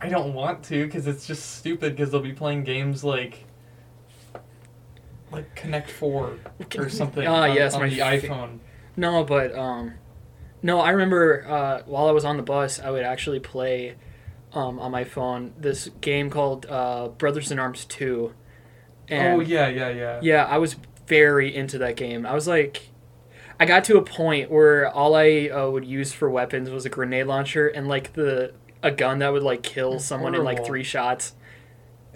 I 0.00 0.08
don't 0.08 0.34
want 0.34 0.62
to 0.64 0.84
because 0.84 1.06
it's 1.06 1.26
just 1.26 1.56
stupid 1.56 1.96
because 1.96 2.10
they'll 2.10 2.20
be 2.20 2.32
playing 2.32 2.64
games 2.64 3.04
like 3.04 3.46
like 5.30 5.54
Connect 5.54 5.90
Four 5.90 6.38
or 6.76 6.88
something. 6.88 7.26
Ah, 7.26 7.44
on, 7.44 7.54
yes, 7.54 7.74
on 7.74 7.82
my 7.82 7.88
the 7.88 7.98
iPhone. 7.98 8.58
No, 8.96 9.24
but 9.24 9.56
um, 9.56 9.94
no, 10.62 10.80
I 10.80 10.90
remember 10.90 11.46
uh, 11.46 11.82
while 11.86 12.06
I 12.06 12.12
was 12.12 12.24
on 12.24 12.36
the 12.36 12.42
bus, 12.42 12.78
I 12.80 12.90
would 12.90 13.04
actually 13.04 13.40
play 13.40 13.96
um, 14.52 14.78
on 14.78 14.90
my 14.90 15.04
phone 15.04 15.52
this 15.58 15.88
game 16.00 16.30
called 16.30 16.66
uh, 16.66 17.08
Brothers 17.08 17.50
in 17.50 17.58
Arms 17.58 17.84
Two. 17.84 18.34
oh 19.10 19.40
yeah, 19.40 19.68
yeah, 19.68 19.88
yeah. 19.90 20.20
Yeah, 20.22 20.44
I 20.44 20.58
was 20.58 20.76
very 21.06 21.54
into 21.54 21.78
that 21.78 21.96
game. 21.96 22.24
I 22.24 22.34
was 22.34 22.46
like, 22.46 22.90
I 23.58 23.66
got 23.66 23.84
to 23.84 23.98
a 23.98 24.02
point 24.02 24.50
where 24.50 24.88
all 24.88 25.14
I 25.14 25.48
uh, 25.48 25.68
would 25.70 25.84
use 25.84 26.12
for 26.12 26.30
weapons 26.30 26.70
was 26.70 26.86
a 26.86 26.88
grenade 26.88 27.26
launcher 27.26 27.68
and 27.68 27.88
like 27.88 28.14
the 28.14 28.54
a 28.84 28.90
gun 28.92 29.18
that 29.20 29.32
would 29.32 29.42
like 29.42 29.62
kill 29.62 29.98
someone 29.98 30.34
in 30.34 30.44
like 30.44 30.64
three 30.64 30.84
shots. 30.84 31.32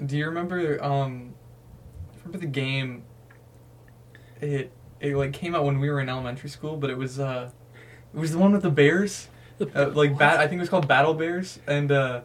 Do 0.05 0.17
you 0.17 0.27
remember? 0.27 0.83
Um, 0.85 1.35
remember 2.19 2.39
the 2.39 2.47
game? 2.47 3.03
It 4.41 4.71
it 5.01 5.17
like 5.17 5.33
came 5.33 5.55
out 5.57 5.65
when 5.65 5.81
we 5.81 5.91
were 5.91 6.01
in 6.01 6.09
elementary 6.09 6.51
school, 6.51 6.77
but 6.77 6.91
it 6.91 6.99
was 6.99 7.19
uh, 7.19 7.51
it 8.15 8.19
was 8.19 8.33
the 8.33 8.39
one 8.39 8.53
with 8.53 8.63
the 8.63 8.71
bears. 8.71 9.29
Uh, 9.75 9.89
like 9.89 10.17
bat, 10.17 10.39
I 10.39 10.47
think 10.47 10.59
it 10.59 10.61
was 10.61 10.69
called 10.69 10.87
Battle 10.87 11.15
Bears, 11.15 11.59
and 11.67 11.91
uh, 11.91 12.21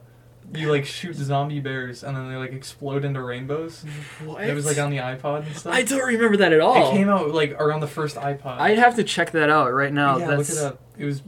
you 0.53 0.69
like 0.69 0.85
shoot 0.85 1.15
zombie 1.15 1.61
bears, 1.61 2.03
and 2.03 2.15
then 2.15 2.29
they 2.29 2.35
like 2.35 2.51
explode 2.51 3.03
into 3.05 3.21
rainbows. 3.23 3.83
What? 4.23 4.43
It 4.43 4.53
was 4.53 4.67
like 4.67 4.77
on 4.77 4.91
the 4.91 4.97
iPod 4.97 5.47
and 5.47 5.55
stuff. 5.55 5.73
I 5.73 5.81
don't 5.81 6.05
remember 6.05 6.37
that 6.37 6.53
at 6.53 6.59
all. 6.59 6.89
It 6.89 6.91
came 6.91 7.09
out 7.09 7.31
like 7.31 7.53
around 7.59 7.79
the 7.79 7.87
first 7.87 8.17
iPod. 8.17 8.59
I'd 8.59 8.77
have 8.77 8.97
to 8.97 9.03
check 9.03 9.31
that 9.31 9.49
out 9.49 9.73
right 9.73 9.91
now. 9.91 10.17
yeah, 10.17 10.27
That's 10.27 10.49
look 10.49 10.59
it 10.59 10.73
up. 10.73 10.81
It 10.97 11.05
was 11.05 11.23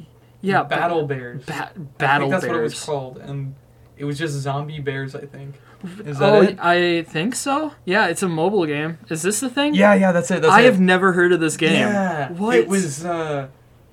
yeah, 0.46 0.64
Battle 0.64 1.06
Bears. 1.06 1.46
Ba- 1.46 1.72
battle 1.98 2.30
that's 2.30 2.44
bears. 2.44 2.52
what 2.52 2.60
it 2.60 2.64
was 2.64 2.84
called, 2.84 3.18
and 3.18 3.56
it 3.98 4.06
was 4.06 4.18
just 4.18 4.34
zombie 4.36 4.80
bears. 4.80 5.16
I 5.16 5.26
think. 5.26 5.56
Is 6.04 6.18
that 6.20 6.34
oh, 6.34 6.42
it? 6.42 6.58
I 6.60 7.04
think 7.04 7.36
so. 7.36 7.74
Yeah, 7.86 8.08
it's 8.08 8.24
a 8.24 8.28
mobile 8.28 8.66
game. 8.66 8.98
Is 9.10 9.22
this 9.22 9.40
the 9.40 9.50
thing? 9.50 9.76
Yeah, 9.76 9.94
yeah, 9.94 10.12
that's 10.12 10.32
it. 10.32 10.42
That's 10.42 10.54
I 10.54 10.62
it. 10.62 10.66
have 10.66 10.80
never 10.80 11.14
heard 11.14 11.32
of 11.32 11.40
this 11.40 11.58
game. 11.58 11.74
Yeah, 11.74 12.32
What? 12.32 12.58
it 12.58 12.68
was. 12.68 13.06
uh 13.06 13.50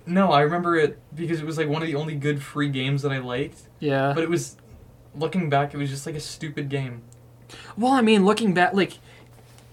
No, 0.06 0.32
I 0.32 0.40
remember 0.40 0.76
it 0.76 0.99
because 1.14 1.40
it 1.40 1.47
was 1.47 1.59
like 1.59 1.68
one 1.68 1.82
of 1.82 1.88
the 1.88 1.97
only 1.97 2.14
good 2.14 2.42
free 2.42 2.71
games 2.71 3.02
that 3.02 3.12
I 3.12 3.18
liked. 3.18 3.62
Yeah. 3.78 4.12
But 4.14 4.25
it 4.25 4.30
was, 4.30 4.56
looking 5.14 5.50
back, 5.50 5.75
it 5.75 5.76
was 5.76 5.90
just 5.90 6.06
like 6.06 6.14
a 6.14 6.21
stupid 6.21 6.71
game. 6.71 7.02
Well, 7.76 7.92
I 7.92 8.00
mean, 8.00 8.25
looking 8.25 8.54
back, 8.54 8.73
like, 8.73 8.99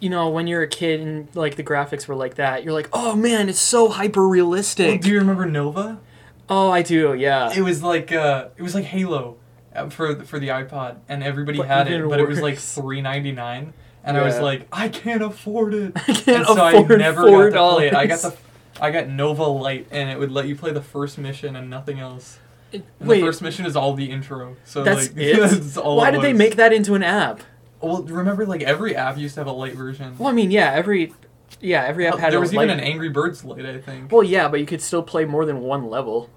you 0.02 0.10
know, 0.10 0.28
when 0.30 0.48
you're 0.48 0.64
a 0.64 0.68
kid 0.68 1.00
and 1.00 1.34
like 1.36 1.56
the 1.56 1.64
graphics 1.64 2.08
were 2.08 2.16
like 2.16 2.36
that, 2.36 2.64
you're 2.64 2.74
like, 2.74 2.90
oh 2.92 3.16
man, 3.16 3.48
it's 3.48 3.60
so 3.60 3.88
hyper 3.88 4.28
realistic. 4.28 5.02
do 5.02 5.10
you 5.10 5.20
remember 5.20 5.46
Nova? 5.46 6.02
Oh, 6.50 6.72
I 6.72 6.82
do. 6.82 7.14
Yeah. 7.14 7.52
It 7.56 7.62
was 7.62 7.84
like 7.84 8.12
uh, 8.12 8.50
it 8.58 8.62
was 8.62 8.76
like 8.76 8.86
Halo, 8.86 9.38
uh, 9.76 9.90
for 9.90 10.24
for 10.26 10.40
the 10.40 10.50
iPod, 10.50 10.98
and 11.08 11.24
everybody 11.24 11.58
But 11.58 11.68
had 11.68 11.92
it, 11.92 12.08
but 12.08 12.20
it 12.20 12.28
was 12.28 12.42
like 12.42 12.58
three 12.58 13.02
ninety 13.02 13.32
nine, 13.32 13.74
and 14.04 14.18
I 14.18 14.24
was 14.24 14.40
like, 14.40 14.68
I 14.72 14.90
can't 14.90 15.22
afford 15.24 15.74
it. 15.74 15.94
I 15.96 16.14
can't 16.14 16.28
and 16.28 16.46
so 16.46 16.68
afford 16.68 16.92
I 16.92 16.96
never 16.98 17.28
four 17.28 17.50
got 17.50 17.70
to 17.70 17.76
play 17.76 17.88
it. 17.88 17.94
I 17.96 18.06
got 18.06 18.22
the, 18.22 18.36
I 18.82 18.92
got 18.92 19.08
Nova 19.10 19.44
Light, 19.44 19.88
and 19.92 20.10
it 20.10 20.18
would 20.20 20.32
let 20.32 20.48
you 20.48 20.56
play 20.56 20.72
the 20.72 20.82
first 20.82 21.18
mission 21.18 21.56
and 21.56 21.70
nothing 21.70 22.00
else. 22.00 22.40
And 22.72 22.84
Wait, 23.00 23.20
the 23.20 23.26
first 23.26 23.42
mission 23.42 23.66
is 23.66 23.76
all 23.76 23.94
the 23.94 24.12
intro. 24.12 24.56
So 24.64 24.84
That's 24.84 25.08
like, 25.10 25.18
it? 25.18 25.40
that's 25.40 25.76
all 25.78 25.98
why 25.98 26.10
it 26.10 26.12
did 26.14 26.22
they 26.22 26.34
make 26.34 26.56
that 26.58 26.72
into 26.72 26.94
an 26.94 27.04
app? 27.04 27.42
Well, 27.82 28.04
remember, 28.04 28.46
like 28.46 28.62
every 28.62 28.96
app 28.96 29.18
used 29.18 29.36
to 29.36 29.40
have 29.40 29.48
a 29.48 29.52
light 29.52 29.74
version. 29.74 30.18
Well, 30.18 30.30
I 30.30 30.34
mean, 30.34 30.52
yeah, 30.52 30.72
every, 30.74 31.14
yeah, 31.62 31.86
every 31.86 32.06
app 32.06 32.14
Hell, 32.14 32.20
had 32.20 32.34
there 32.34 32.40
was 32.40 32.54
even 32.54 32.68
light- 32.68 32.78
an 32.78 32.80
Angry 32.80 33.10
Birds 33.10 33.44
light, 33.44 33.66
I 33.66 33.80
think. 33.80 34.12
Well, 34.12 34.24
yeah, 34.24 34.48
but 34.50 34.60
you 34.60 34.66
could 34.66 34.82
still 34.82 35.02
play 35.02 35.26
more 35.26 35.46
than 35.46 35.62
one 35.62 35.90
level. 35.90 36.30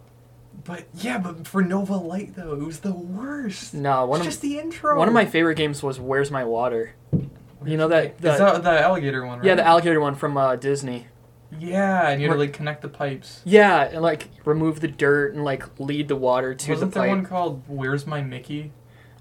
But 0.64 0.84
yeah, 0.94 1.18
but 1.18 1.46
for 1.46 1.62
Nova 1.62 1.96
Light 1.96 2.36
though, 2.36 2.52
it 2.52 2.60
was 2.60 2.80
the 2.80 2.92
worst. 2.92 3.74
No, 3.74 4.06
one 4.06 4.20
it's 4.20 4.26
of 4.26 4.32
just 4.32 4.42
the 4.42 4.58
intro. 4.58 4.96
one 4.96 5.08
of 5.08 5.14
my 5.14 5.24
favorite 5.24 5.56
games 5.56 5.82
was 5.82 5.98
Where's 5.98 6.30
My 6.30 6.44
Water. 6.44 6.94
You 7.64 7.76
know 7.76 7.88
that, 7.88 8.14
Is 8.16 8.20
that 8.38 8.62
the 8.64 8.80
alligator 8.80 9.24
one, 9.24 9.38
right? 9.38 9.46
yeah, 9.46 9.54
the 9.54 9.64
alligator 9.66 10.00
one 10.00 10.14
from 10.16 10.36
uh, 10.36 10.56
Disney. 10.56 11.06
Yeah, 11.58 12.08
and 12.08 12.20
you 12.20 12.28
had 12.28 12.34
to 12.34 12.40
like 12.40 12.52
connect 12.52 12.82
the 12.82 12.88
pipes. 12.88 13.40
Yeah, 13.44 13.82
and 13.84 14.02
like 14.02 14.28
remove 14.44 14.80
the 14.80 14.88
dirt 14.88 15.34
and 15.34 15.44
like 15.44 15.64
lead 15.78 16.08
the 16.08 16.16
water 16.16 16.54
to 16.54 16.70
Wasn't 16.72 16.92
the 16.94 17.00
there 17.00 17.08
one 17.08 17.24
called 17.26 17.62
"Where's 17.68 18.06
My 18.06 18.20
Mickey"? 18.22 18.72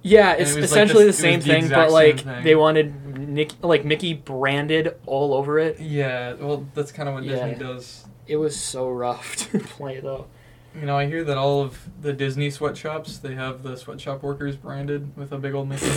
Yeah, 0.03 0.31
And 0.31 0.41
it's 0.41 0.51
it 0.51 0.55
like 0.55 0.63
essentially 0.63 1.03
this- 1.05 1.17
the 1.17 1.21
same 1.21 1.39
the 1.41 1.45
thing, 1.45 1.69
but 1.69 1.91
like 1.91 2.21
thing. 2.21 2.43
they 2.43 2.55
wanted 2.55 3.17
Nick, 3.29 3.51
like 3.61 3.85
Mickey 3.85 4.13
branded 4.13 4.95
all 5.05 5.33
over 5.33 5.59
it. 5.59 5.79
Yeah, 5.79 6.33
well, 6.33 6.65
that's 6.73 6.91
kind 6.91 7.07
of 7.09 7.15
what 7.15 7.23
Yeah. 7.23 7.47
Disney 7.47 7.63
does. 7.63 8.05
It 8.27 8.37
was 8.37 8.55
so 8.59 8.89
rough 8.89 9.35
to 9.51 9.59
play 9.59 9.99
though. 9.99 10.25
You 10.73 10.85
know, 10.85 10.97
I 10.97 11.05
hear 11.05 11.23
that 11.25 11.37
all 11.37 11.61
of 11.61 11.89
the 12.01 12.13
Disney 12.13 12.49
sweatshops 12.49 13.17
they 13.17 13.35
have 13.35 13.61
the 13.61 13.75
sweatshop 13.75 14.23
workers 14.23 14.55
branded 14.55 15.15
with 15.17 15.31
a 15.33 15.37
big 15.37 15.53
old 15.53 15.67
Mickey 15.67 15.85
nose. 15.87 15.95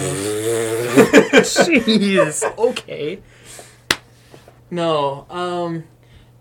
Jeez. 1.33 2.59
Okay. 2.59 3.21
No. 4.71 5.27
Um. 5.31 5.85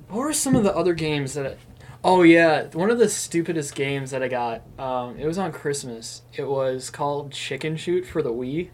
What 0.10 0.20
were 0.20 0.34
some 0.34 0.56
of 0.56 0.64
the 0.64 0.76
other 0.76 0.94
games 0.94 1.34
that? 1.36 1.46
I, 1.46 1.56
oh 2.04 2.24
yeah, 2.24 2.68
one 2.74 2.90
of 2.90 3.00
the 3.00 3.10
stupidest 3.10 3.76
games 3.76 4.12
that 4.12 4.24
I 4.24 4.28
got. 4.28 4.64
Um, 4.80 5.18
it 5.18 5.26
was 5.26 5.38
on 5.38 5.52
Christmas. 5.52 6.24
It 6.34 6.48
was 6.48 6.90
called 6.90 7.32
Chicken 7.32 7.78
Shoot 7.78 8.06
for 8.06 8.22
the 8.22 8.32
Wii. 8.32 8.70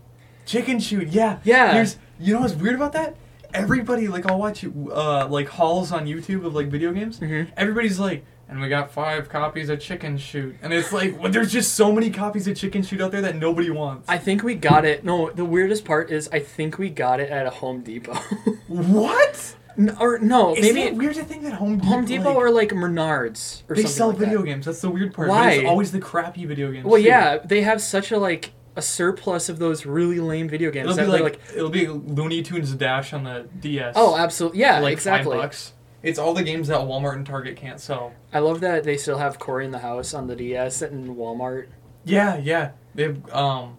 Chicken 0.49 0.79
shoot, 0.79 1.09
yeah, 1.09 1.37
Yeah. 1.43 1.73
Here's, 1.73 1.97
you 2.19 2.33
know 2.33 2.39
what's 2.39 2.55
weird 2.55 2.73
about 2.73 2.93
that? 2.93 3.15
Everybody 3.53 4.07
like 4.07 4.25
I'll 4.25 4.39
watch 4.39 4.65
uh 4.65 5.27
like 5.27 5.47
hauls 5.47 5.91
on 5.91 6.07
YouTube 6.07 6.43
of 6.43 6.55
like 6.55 6.69
video 6.69 6.91
games. 6.91 7.19
Mm-hmm. 7.19 7.51
Everybody's 7.55 7.99
like, 7.99 8.25
and 8.49 8.59
we 8.59 8.67
got 8.67 8.91
five 8.91 9.29
copies 9.29 9.69
of 9.69 9.79
Chicken 9.79 10.17
Shoot, 10.17 10.57
and 10.61 10.73
it's 10.73 10.91
like 10.91 11.19
well, 11.19 11.31
there's 11.31 11.51
just 11.51 11.75
so 11.75 11.91
many 11.91 12.09
copies 12.09 12.47
of 12.47 12.57
Chicken 12.57 12.81
Shoot 12.81 12.99
out 12.99 13.11
there 13.11 13.21
that 13.21 13.35
nobody 13.35 13.69
wants. 13.69 14.09
I 14.09 14.17
think 14.17 14.43
we 14.43 14.55
got 14.55 14.85
it. 14.85 15.03
No, 15.05 15.29
the 15.29 15.45
weirdest 15.45 15.85
part 15.85 16.09
is 16.09 16.27
I 16.31 16.39
think 16.39 16.77
we 16.77 16.89
got 16.89 17.19
it 17.19 17.29
at 17.29 17.45
a 17.45 17.51
Home 17.51 17.81
Depot. 17.81 18.13
what? 18.67 19.55
N- 19.77 19.95
or 19.99 20.19
no, 20.19 20.55
Is 20.55 20.61
maybe 20.61 20.81
it 20.81 20.95
weird 20.95 21.15
to 21.15 21.23
think 21.23 21.43
that 21.43 21.53
Home 21.53 21.77
Depot, 21.77 21.87
Home 21.87 22.05
Depot 22.05 22.29
like, 22.29 22.35
or 22.35 22.51
like 22.51 22.69
Menards 22.71 23.63
or 23.69 23.75
they 23.75 23.83
something 23.83 23.87
sell 23.87 24.07
like 24.09 24.17
that. 24.17 24.25
video 24.25 24.41
games? 24.41 24.65
That's 24.65 24.81
the 24.81 24.89
weird 24.89 25.13
part. 25.13 25.29
But 25.29 25.33
Why? 25.33 25.51
it's 25.51 25.69
always 25.69 25.91
the 25.91 25.99
crappy 25.99 26.45
video 26.45 26.71
games. 26.71 26.85
Well, 26.85 26.99
too. 27.01 27.07
yeah, 27.07 27.37
they 27.37 27.61
have 27.61 27.81
such 27.81 28.11
a 28.11 28.17
like 28.17 28.51
a 28.75 28.81
surplus 28.81 29.47
of 29.47 29.59
those 29.59 29.85
really 29.85 30.19
lame 30.19 30.49
video 30.49 30.71
games. 30.71 30.85
It'll 30.85 30.95
that 30.95 31.05
be 31.05 31.11
they're 31.11 31.23
like, 31.23 31.39
it'll 31.55 31.69
be 31.69 31.87
Looney 31.87 32.41
Tunes 32.41 32.73
Dash 32.73 33.13
on 33.13 33.23
the 33.23 33.47
DS. 33.59 33.93
oh, 33.95 34.17
absolutely, 34.17 34.59
yeah, 34.59 34.79
like 34.79 34.93
exactly. 34.93 35.37
Five 35.37 35.43
bucks. 35.43 35.73
It's 36.01 36.17
all 36.19 36.33
the 36.33 36.43
games 36.43 36.69
that 36.69 36.79
Walmart 36.79 37.15
and 37.15 37.25
Target 37.25 37.57
can't 37.57 37.79
sell. 37.79 38.13
I 38.33 38.39
love 38.39 38.61
that 38.61 38.83
they 38.83 38.95
still 38.97 39.17
have 39.17 39.37
Cory 39.39 39.65
in 39.65 39.71
the 39.71 39.79
House 39.79 40.13
on 40.13 40.27
the 40.27 40.35
DS 40.35 40.81
and 40.81 41.15
Walmart. 41.17 41.67
Yeah, 42.05 42.37
yeah. 42.37 42.71
They 42.95 43.15
um, 43.31 43.75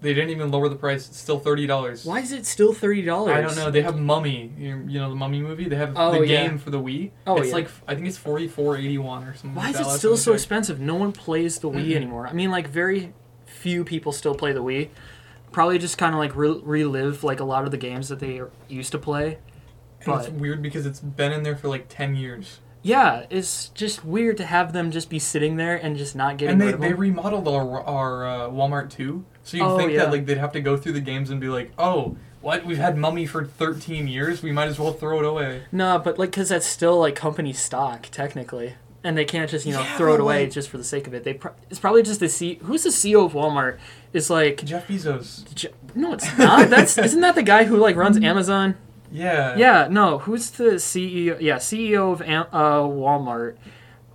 they 0.00 0.14
didn't 0.14 0.30
even 0.30 0.50
lower 0.50 0.68
the 0.70 0.76
price. 0.76 1.06
It's 1.08 1.18
still 1.18 1.38
thirty 1.38 1.66
dollars. 1.66 2.04
Why 2.06 2.20
is 2.20 2.32
it 2.32 2.46
still 2.46 2.72
thirty 2.72 3.02
dollars? 3.02 3.36
I 3.36 3.40
don't 3.42 3.56
know. 3.56 3.70
They 3.70 3.82
have 3.82 3.98
Mummy. 3.98 4.50
You, 4.56 4.76
know 4.76 5.10
the 5.10 5.14
Mummy 5.16 5.40
movie. 5.42 5.68
They 5.68 5.76
have 5.76 5.92
Oh, 5.96 6.12
the 6.18 6.26
yeah. 6.26 6.46
game 6.48 6.58
for 6.58 6.70
the 6.70 6.80
Wii. 6.80 7.10
Oh, 7.26 7.36
it's 7.36 7.48
yeah. 7.48 7.54
like 7.54 7.68
I 7.86 7.94
think 7.94 8.06
it's 8.06 8.16
forty 8.16 8.48
four 8.48 8.76
eighty 8.78 8.96
one 8.98 9.24
or 9.24 9.34
something. 9.34 9.54
Why 9.54 9.66
like 9.70 9.74
is 9.80 9.86
it 9.86 9.98
still 9.98 10.16
so 10.16 10.32
expensive? 10.32 10.80
No 10.80 10.94
one 10.94 11.12
plays 11.12 11.58
the 11.58 11.68
Wii 11.68 11.88
Mhm. 11.90 11.96
anymore. 11.96 12.26
I 12.26 12.32
mean, 12.32 12.50
like 12.50 12.68
very 12.68 13.12
few 13.44 13.84
people 13.84 14.12
still 14.12 14.34
play 14.34 14.52
the 14.52 14.62
Wii. 14.62 14.88
Probably 15.52 15.78
just 15.78 15.98
kind 15.98 16.14
of 16.14 16.18
like 16.18 16.34
re- 16.34 16.60
relive 16.62 17.22
like 17.22 17.40
a 17.40 17.44
lot 17.44 17.64
of 17.64 17.70
the 17.70 17.76
games 17.76 18.08
that 18.08 18.20
they 18.20 18.40
used 18.68 18.92
to 18.92 18.98
play. 18.98 19.38
And 20.06 20.20
it's 20.20 20.28
weird 20.30 20.62
because 20.62 20.86
it's 20.86 21.00
been 21.00 21.32
in 21.32 21.42
there 21.42 21.56
for 21.56 21.68
like 21.68 21.86
ten 21.88 22.14
years. 22.16 22.60
yeah, 22.82 23.26
it's 23.30 23.68
just 23.68 24.04
weird 24.04 24.36
to 24.38 24.46
have 24.46 24.72
them 24.72 24.90
just 24.90 25.10
be 25.10 25.18
sitting 25.18 25.56
there 25.56 25.76
and 25.76 25.96
just 25.96 26.16
not 26.16 26.38
getting 26.38 26.60
And 26.60 26.82
they, 26.82 26.88
they 26.88 26.94
remodeled 26.94 27.46
our, 27.48 27.82
our 27.82 28.26
uh, 28.26 28.48
Walmart 28.48 28.90
too. 28.90 29.24
So 29.44 29.56
you'd 29.58 29.64
Oh, 29.66 29.76
think 29.78 29.92
yeah. 29.92 29.98
that 30.04 30.10
like 30.12 30.24
they'd 30.26 30.38
have 30.38 30.52
to 30.52 30.60
go 30.60 30.76
through 30.76 30.92
the 30.92 31.00
games 31.00 31.28
and 31.30 31.40
be 31.40 31.48
like, 31.48 31.72
oh, 31.78 32.16
what? 32.40 32.64
We've 32.64 32.78
had 32.78 32.96
Mummy 32.96 33.26
for 33.26 33.44
thirteen 33.44 34.08
years. 34.08 34.42
We 34.42 34.52
might 34.52 34.68
as 34.68 34.78
well 34.78 34.92
throw 34.94 35.18
it 35.20 35.26
away. 35.26 35.62
No, 35.72 35.98
but 35.98 36.18
like, 36.18 36.32
cause 36.32 36.48
that's 36.48 36.66
still 36.66 36.98
like 36.98 37.14
company 37.14 37.52
stock 37.52 38.08
technically, 38.10 38.76
and 39.04 39.18
they 39.18 39.26
can't 39.26 39.50
just 39.50 39.66
you 39.66 39.74
know 39.74 39.80
Yeah, 39.82 39.96
throw 39.98 40.14
it 40.14 40.20
away 40.20 40.44
like- 40.44 40.52
just 40.52 40.70
for 40.70 40.78
the 40.78 40.84
sake 40.84 41.06
of 41.06 41.12
it. 41.12 41.24
They 41.24 41.34
pro- 41.34 41.52
it's 41.68 41.78
probably 41.80 42.02
just 42.02 42.20
the 42.20 42.30
C. 42.30 42.58
Who's 42.62 42.84
the 42.84 42.88
CEO 42.90 43.26
of 43.26 43.32
Walmart? 43.34 43.78
Is 44.14 44.30
like 44.30 44.64
Jeff 44.64 44.88
Bezos. 44.88 45.52
J- 45.54 45.68
no, 45.94 46.14
it's 46.14 46.38
not. 46.38 46.70
That's 46.70 46.96
isn't 47.08 47.20
that 47.20 47.34
the 47.34 47.42
guy 47.42 47.64
who 47.64 47.76
like 47.76 47.96
runs 47.96 48.16
Amazon? 48.22 48.76
Yeah. 49.10 49.56
Yeah, 49.56 49.88
no. 49.90 50.18
Who's 50.18 50.50
the 50.50 50.74
CEO? 50.76 51.36
Yeah, 51.40 51.56
CEO 51.56 52.12
of 52.12 52.20
uh, 52.22 52.88
Walmart. 52.88 53.56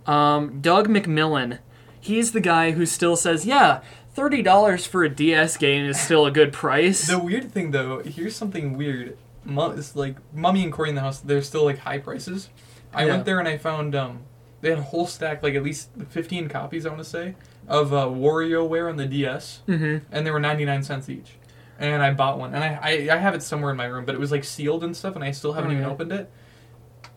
Um, 0.06 0.60
Doug 0.60 0.88
McMillon. 0.88 1.58
He's 2.00 2.32
the 2.32 2.40
guy 2.40 2.70
who 2.72 2.86
still 2.86 3.16
says, 3.16 3.44
yeah, 3.44 3.80
thirty 4.14 4.40
dollars 4.42 4.86
for 4.86 5.02
a 5.04 5.08
DS 5.08 5.56
game 5.56 5.84
is 5.84 5.98
still 6.00 6.24
a 6.26 6.30
good 6.30 6.52
price. 6.52 7.06
The 7.08 7.18
weird 7.18 7.50
thing 7.52 7.72
though, 7.72 8.00
here's 8.00 8.36
something 8.36 8.76
weird. 8.76 9.18
It's 9.48 9.94
like 9.96 10.16
Mummy 10.34 10.64
and 10.64 10.72
Cory 10.72 10.88
in 10.88 10.94
the 10.94 11.00
House. 11.00 11.20
They're 11.20 11.42
still 11.42 11.64
like 11.64 11.78
high 11.78 11.98
prices. 11.98 12.48
I 12.94 13.04
Yeah. 13.04 13.12
went 13.12 13.24
there 13.26 13.38
and 13.38 13.48
I 13.48 13.58
found 13.58 13.94
um, 13.94 14.20
they 14.60 14.70
had 14.70 14.78
a 14.78 14.82
whole 14.82 15.06
stack, 15.06 15.42
like 15.42 15.54
at 15.54 15.62
least 15.62 15.90
15 16.08 16.48
copies, 16.48 16.86
I 16.86 16.88
want 16.88 17.00
to 17.00 17.04
say, 17.08 17.34
of 17.68 17.92
uh, 17.92 18.06
WarioWare 18.06 18.88
on 18.88 18.96
the 18.96 19.06
DS, 19.06 19.60
hmm 19.66 19.98
and 20.10 20.26
they 20.26 20.30
were 20.30 20.40
99 20.40 20.82
cents 20.84 21.08
each. 21.08 21.32
And 21.78 22.02
I 22.02 22.12
bought 22.14 22.38
one, 22.38 22.54
and 22.54 22.64
I, 22.64 22.78
I 22.82 23.14
I 23.14 23.16
have 23.18 23.34
it 23.34 23.42
somewhere 23.42 23.70
in 23.70 23.76
my 23.76 23.84
room, 23.84 24.04
but 24.06 24.14
it 24.14 24.18
was 24.18 24.30
like 24.32 24.44
sealed 24.44 24.82
and 24.82 24.96
stuff, 24.96 25.14
and 25.14 25.22
I 25.22 25.30
still 25.30 25.52
haven't 25.52 25.72
even 25.72 25.84
opened 25.84 26.10
it. 26.12 26.30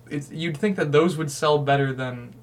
It's 0.10 0.30
you'd 0.32 0.58
think 0.58 0.75
that 0.75 0.92
those 0.92 1.16
would 1.18 1.32
sell 1.32 1.60
better 1.60 1.94
than 1.94 2.34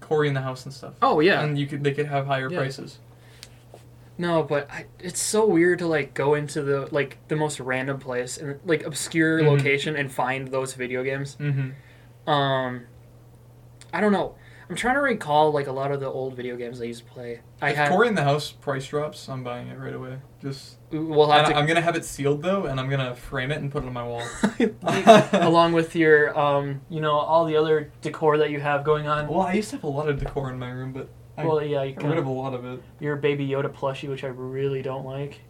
Cory 0.00 0.28
in 0.28 0.34
the 0.34 0.40
House 0.40 0.64
and 0.64 0.72
stuff. 0.72 0.94
Oh 1.02 1.20
yeah. 1.20 1.42
And 1.42 1.58
you 1.58 1.66
could 1.66 1.84
they 1.84 1.92
could 1.92 2.06
have 2.06 2.26
higher 2.26 2.50
Yeah. 2.50 2.58
prices. 2.58 2.98
No, 4.18 4.42
but 4.42 4.70
I, 4.70 4.86
it's 5.00 5.20
so 5.20 5.44
weird 5.46 5.78
to 5.80 5.86
like 5.86 6.14
go 6.14 6.34
into 6.34 6.62
the 6.62 6.88
like 6.92 7.18
the 7.28 7.36
most 7.36 7.60
random 7.60 7.98
place 7.98 8.36
and 8.38 8.58
like 8.64 8.84
obscure 8.84 9.40
Mhm. 9.40 9.46
location 9.48 9.96
and 9.96 10.10
find 10.12 10.48
those 10.48 10.74
video 10.74 11.02
games. 11.02 11.36
Mm-hmm. 11.40 12.30
Um, 12.30 12.82
I 13.92 14.00
don't 14.00 14.12
know. 14.12 14.36
I'm 14.70 14.76
trying 14.76 14.94
to 14.94 15.00
recall 15.00 15.50
like 15.50 15.66
a 15.66 15.72
lot 15.72 15.90
of 15.92 16.00
the 16.00 16.08
old 16.08 16.36
video 16.36 16.56
games 16.56 16.80
I 16.80 16.84
used 16.84 17.04
to 17.06 17.10
play. 17.12 17.40
I 17.60 17.70
if 17.70 17.76
had. 17.76 17.90
Cory 17.90 18.08
in 18.08 18.14
the 18.14 18.22
House 18.24 18.50
price 18.52 18.86
drops, 18.86 19.28
I'm 19.28 19.42
buying 19.42 19.68
it 19.68 19.78
right 19.78 19.94
away. 19.94 20.18
Just 20.40 20.76
We'll 20.92 21.30
have 21.30 21.48
to 21.48 21.56
I'm 21.56 21.66
gonna 21.66 21.80
have 21.80 21.96
it 21.96 22.04
sealed 22.04 22.42
though, 22.42 22.66
and 22.66 22.78
I'm 22.78 22.90
gonna 22.90 23.14
frame 23.14 23.50
it 23.50 23.58
and 23.58 23.70
put 23.72 23.82
it 23.82 23.86
on 23.86 23.92
my 23.92 24.04
wall. 24.04 24.22
along 25.32 25.72
with 25.78 25.96
your 25.96 26.38
um, 26.38 26.82
you 26.90 27.00
know, 27.00 27.12
all 27.12 27.44
the 27.46 27.56
other 27.56 27.90
decor 28.02 28.38
that 28.38 28.50
you 28.50 28.60
have 28.60 28.84
going 28.84 29.06
on. 29.06 29.26
well, 29.26 29.40
I 29.42 29.54
used 29.54 29.70
to 29.70 29.76
have 29.76 29.84
a 29.84 29.88
lot 29.88 30.08
of 30.08 30.18
decor 30.18 30.50
in 30.50 30.58
my 30.58 30.70
room, 30.70 30.92
but 30.92 31.08
I 31.36 31.46
Well, 31.46 31.62
yeah, 31.64 31.82
you 31.82 31.94
got 31.94 32.08
rid 32.08 32.18
of 32.18 32.26
a 32.26 32.30
lot 32.30 32.52
of 32.54 32.64
it. 32.64 32.82
your 33.00 33.16
baby 33.16 33.48
Yoda 33.48 33.72
plushie, 33.72 34.08
which 34.08 34.22
I 34.24 34.28
really 34.28 34.82
don't 34.82 35.04
like. 35.06 35.40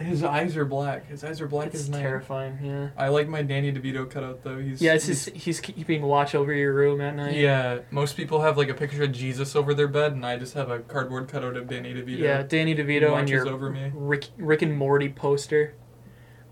His 0.00 0.24
eyes 0.24 0.56
are 0.56 0.64
black. 0.64 1.06
His 1.08 1.22
eyes 1.22 1.40
are 1.40 1.46
black 1.46 1.68
It's 1.68 1.76
as 1.80 1.90
night. 1.90 2.00
terrifying. 2.00 2.58
Yeah. 2.62 2.88
I 2.96 3.08
like 3.08 3.28
my 3.28 3.42
Danny 3.42 3.70
DeVito 3.72 4.08
cutout 4.10 4.42
though. 4.42 4.58
He's 4.58 4.80
Yeah, 4.80 4.94
it's 4.94 5.06
he's- 5.06 5.26
just 5.26 5.36
he's 5.36 5.60
keeping 5.60 6.02
watch 6.02 6.34
over 6.34 6.52
your 6.52 6.72
room 6.72 7.00
at 7.02 7.14
night. 7.14 7.34
Yeah, 7.34 7.80
most 7.90 8.16
people 8.16 8.40
have 8.40 8.56
like 8.56 8.68
a 8.70 8.74
picture 8.74 9.02
of 9.04 9.12
Jesus 9.12 9.54
over 9.54 9.74
their 9.74 9.88
bed, 9.88 10.12
and 10.12 10.24
I 10.24 10.38
just 10.38 10.54
have 10.54 10.70
a 10.70 10.78
cardboard 10.80 11.28
cutout 11.28 11.56
of 11.56 11.68
Danny 11.68 11.92
DeVito. 11.92 12.18
Yeah, 12.18 12.42
Danny 12.42 12.74
DeVito 12.74 13.16
and 13.18 13.28
your 13.28 13.46
over 13.48 13.68
me. 13.70 13.92
Rick 13.94 14.28
Rick 14.38 14.62
and 14.62 14.76
Morty 14.76 15.10
poster. 15.10 15.74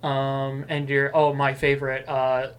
Um, 0.02 0.64
and 0.68 0.88
your 0.88 1.14
oh 1.16 1.34
my 1.34 1.52
favorite, 1.54 2.08
uh, 2.08 2.52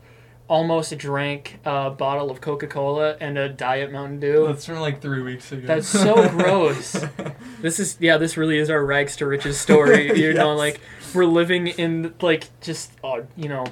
almost 0.52 0.98
drank 0.98 1.60
a 1.64 1.90
bottle 1.90 2.30
of 2.30 2.42
Coca 2.42 2.68
Cola 2.68 3.16
and 3.22 3.38
a 3.38 3.48
Diet 3.48 3.90
Mountain 3.90 4.20
Dew. 4.20 4.46
That's 4.48 4.66
from 4.66 4.80
like 4.82 5.00
three 5.02 5.22
weeks 5.22 5.50
ago. 5.54 5.66
That's 5.66 5.88
so 5.88 6.28
gross. 6.30 7.04
This 7.62 7.80
is 7.80 7.96
yeah, 8.00 8.18
this 8.18 8.38
really 8.38 8.58
is 8.58 8.70
our 8.72 8.84
rags 8.84 9.16
to 9.18 9.28
riches 9.28 9.58
story. 9.60 10.12
You 10.20 10.34
know, 10.34 10.56
like 10.56 10.82
we're 11.14 11.26
living 11.26 11.68
in 11.68 12.14
like 12.22 12.50
just 12.60 12.92
uh, 13.04 13.22
you 13.38 13.48
know, 13.50 13.66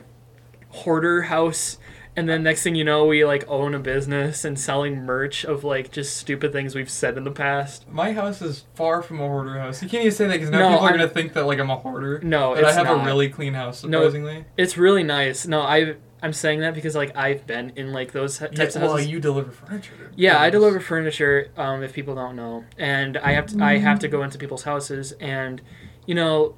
hoarder 0.70 1.24
house. 1.24 1.78
And 2.16 2.28
then 2.30 2.44
next 2.44 2.64
thing 2.64 2.76
you 2.76 2.84
know, 2.84 3.06
we 3.06 3.26
like 3.26 3.46
own 3.48 3.74
a 3.74 3.80
business 3.80 4.46
and 4.46 4.60
selling 4.60 5.04
merch 5.04 5.44
of 5.44 5.64
like 5.64 5.92
just 5.92 6.18
stupid 6.18 6.52
things 6.52 6.76
we've 6.76 6.90
said 6.90 7.18
in 7.18 7.24
the 7.24 7.32
past. 7.32 7.90
My 7.90 8.12
house 8.14 8.42
is 8.42 8.66
far 8.76 9.02
from 9.02 9.20
a 9.22 9.28
hoarder 9.28 9.58
house. 9.60 9.82
You 9.82 9.90
can't 9.90 10.04
even 10.06 10.16
say 10.16 10.28
that 10.28 10.34
because 10.34 10.50
now 10.50 10.60
No, 10.60 10.70
people 10.70 10.86
are 10.86 10.90
I'm- 10.92 10.98
gonna 11.00 11.10
think 11.10 11.34
that 11.34 11.46
like 11.46 11.60
I'm 11.60 11.70
a 11.72 11.78
hoarder. 11.78 12.20
No, 12.22 12.54
but 12.56 12.64
I 12.66 12.74
have 12.74 12.86
not. 12.86 13.04
a 13.04 13.06
really 13.06 13.30
clean 13.30 13.54
house, 13.56 13.84
No, 13.84 14.00
surprisingly. 14.02 14.46
It's 14.58 14.78
really 14.78 15.04
nice. 15.04 15.48
No, 15.48 15.62
I 15.62 15.96
I'm 16.22 16.34
saying 16.34 16.60
that 16.62 16.74
because 16.74 16.96
like 16.96 17.16
I've 17.16 17.48
been 17.48 17.72
in 17.76 17.94
like 17.94 18.12
those 18.12 18.38
types 18.40 18.58
Yeah, 18.58 18.64
of 18.66 18.76
well, 18.82 18.92
houses. 18.92 19.08
you 19.08 19.20
deliver 19.20 19.52
furniture. 19.52 20.12
yeah, 20.16 20.40
I 20.40 20.50
deliver 20.50 20.80
furniture. 20.80 21.50
Um, 21.56 21.82
if 21.84 21.94
people 21.94 22.16
don't 22.16 22.36
know, 22.36 22.66
and 22.78 23.18
I 23.18 23.32
have 23.34 23.46
to 23.48 23.64
I 23.64 23.78
have 23.78 24.00
to 24.00 24.08
go 24.08 24.24
into 24.24 24.38
people's 24.38 24.64
houses, 24.64 25.14
and 25.14 25.62
you 26.06 26.16
know, 26.16 26.56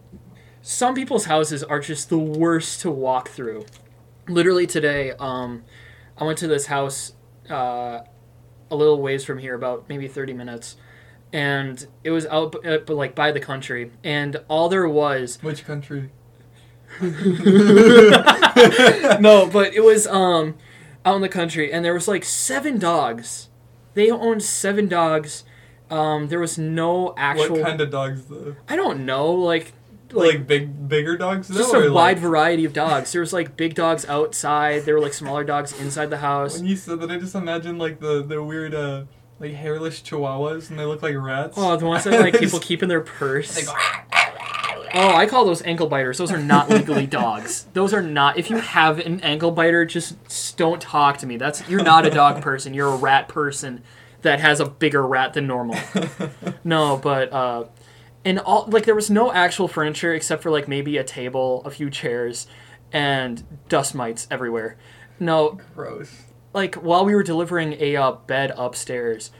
some 0.61 0.95
people's 0.95 1.25
houses 1.25 1.63
are 1.63 1.79
just 1.79 2.09
the 2.09 2.17
worst 2.17 2.81
to 2.81 2.89
walk 2.91 3.29
through. 3.29 3.65
Literally 4.27 4.65
today, 4.67 5.11
um, 5.19 5.63
I 6.17 6.23
went 6.23 6.37
to 6.39 6.47
this 6.47 6.67
house 6.67 7.13
uh, 7.49 7.99
a 8.71 8.75
little 8.75 9.01
ways 9.01 9.23
from 9.25 9.37
here, 9.39 9.53
about 9.55 9.87
maybe 9.89 10.07
thirty 10.07 10.33
minutes. 10.33 10.75
And 11.33 11.87
it 12.03 12.11
was 12.11 12.25
out, 12.25 12.55
uh, 12.65 12.79
but 12.79 12.95
like 12.95 13.15
by 13.15 13.31
the 13.31 13.39
country, 13.39 13.91
and 14.03 14.35
all 14.49 14.67
there 14.69 14.87
was 14.87 15.37
Which 15.41 15.63
country? 15.65 16.09
no, 19.19 19.49
but 19.51 19.73
it 19.73 19.83
was 19.83 20.07
um 20.07 20.55
out 21.05 21.15
in 21.15 21.21
the 21.21 21.29
country, 21.29 21.71
and 21.71 21.83
there 21.83 21.93
was 21.93 22.07
like 22.07 22.23
seven 22.23 22.79
dogs. 22.79 23.49
They 23.93 24.09
owned 24.11 24.43
seven 24.43 24.87
dogs. 24.87 25.43
Um, 25.89 26.29
there 26.29 26.39
was 26.39 26.57
no 26.57 27.13
actual. 27.17 27.57
What 27.57 27.65
kind 27.65 27.81
of 27.81 27.89
dogs 27.89 28.25
though? 28.25 28.55
I 28.69 28.75
don't 28.75 29.05
know, 29.05 29.31
like 29.31 29.73
Like, 30.11 30.35
like, 30.35 30.47
big, 30.47 30.87
bigger 30.87 31.17
dogs 31.17 31.47
though, 31.47 31.57
just 31.57 31.73
a 31.73 31.79
wide 31.91 31.91
like, 31.91 32.17
variety 32.19 32.65
of 32.65 32.73
dogs. 32.73 33.11
There 33.11 33.21
was 33.21 33.33
like 33.33 33.57
big 33.57 33.75
dogs 33.75 34.05
outside. 34.05 34.83
There 34.83 34.95
were 34.95 35.01
like 35.01 35.13
smaller 35.13 35.43
dogs 35.43 35.77
inside 35.79 36.09
the 36.09 36.17
house. 36.17 36.57
When 36.57 36.67
you 36.67 36.75
said 36.75 36.99
that, 37.01 37.11
I 37.11 37.17
just 37.17 37.35
imagined 37.35 37.79
like 37.79 37.99
the 37.99 38.23
the 38.23 38.41
weird 38.43 38.73
uh 38.73 39.03
like 39.39 39.53
hairless 39.53 40.01
chihuahuas, 40.01 40.69
and 40.69 40.79
they 40.79 40.85
look 40.85 41.01
like 41.01 41.15
rats. 41.17 41.55
Oh, 41.57 41.75
the 41.75 41.85
ones 41.85 42.03
that 42.03 42.19
like 42.21 42.39
people 42.39 42.59
keep 42.59 42.83
in 42.83 42.89
their 42.89 43.01
purse. 43.01 43.67
Oh, 44.93 45.15
I 45.15 45.25
call 45.25 45.45
those 45.45 45.61
ankle 45.63 45.87
biters. 45.87 46.17
Those 46.17 46.31
are 46.31 46.37
not 46.37 46.69
legally 46.69 47.07
dogs. 47.21 47.65
Those 47.73 47.93
are 47.93 48.01
not. 48.01 48.37
If 48.37 48.49
you 48.49 48.57
have 48.57 48.99
an 48.99 49.21
ankle 49.21 49.51
biter, 49.51 49.85
just 49.85 50.57
don't 50.57 50.81
talk 50.81 51.17
to 51.19 51.27
me. 51.27 51.37
That's 51.37 51.67
you're 51.69 51.83
not 51.83 52.05
a 52.05 52.09
dog 52.09 52.41
person. 52.41 52.73
You're 52.73 52.93
a 52.93 52.97
rat 52.97 53.27
person 53.27 53.83
that 54.21 54.39
has 54.39 54.59
a 54.59 54.65
bigger 54.65 55.05
rat 55.05 55.33
than 55.33 55.47
normal. 55.47 55.77
No, 56.63 56.97
but 56.97 57.33
uh, 57.33 57.65
and 58.23 58.37
all 58.39 58.65
like 58.67 58.85
there 58.85 58.93
was 58.95 59.09
no 59.09 59.31
actual 59.31 59.67
furniture 59.67 60.13
except 60.13 60.43
for 60.43 60.51
like 60.51 60.67
maybe 60.67 60.97
a 60.97 61.03
table, 61.03 61.63
a 61.65 61.71
few 61.71 61.89
chairs, 61.89 62.45
and 62.91 63.43
dust 63.67 63.95
mites 63.95 64.27
everywhere. 64.29 64.77
No, 65.19 65.59
Gross. 65.75 66.23
like 66.53 66.75
while 66.75 67.03
we 67.03 67.15
were 67.15 67.23
delivering 67.23 67.73
a 67.79 67.95
uh, 67.95 68.11
bed 68.11 68.53
upstairs, 68.55 69.31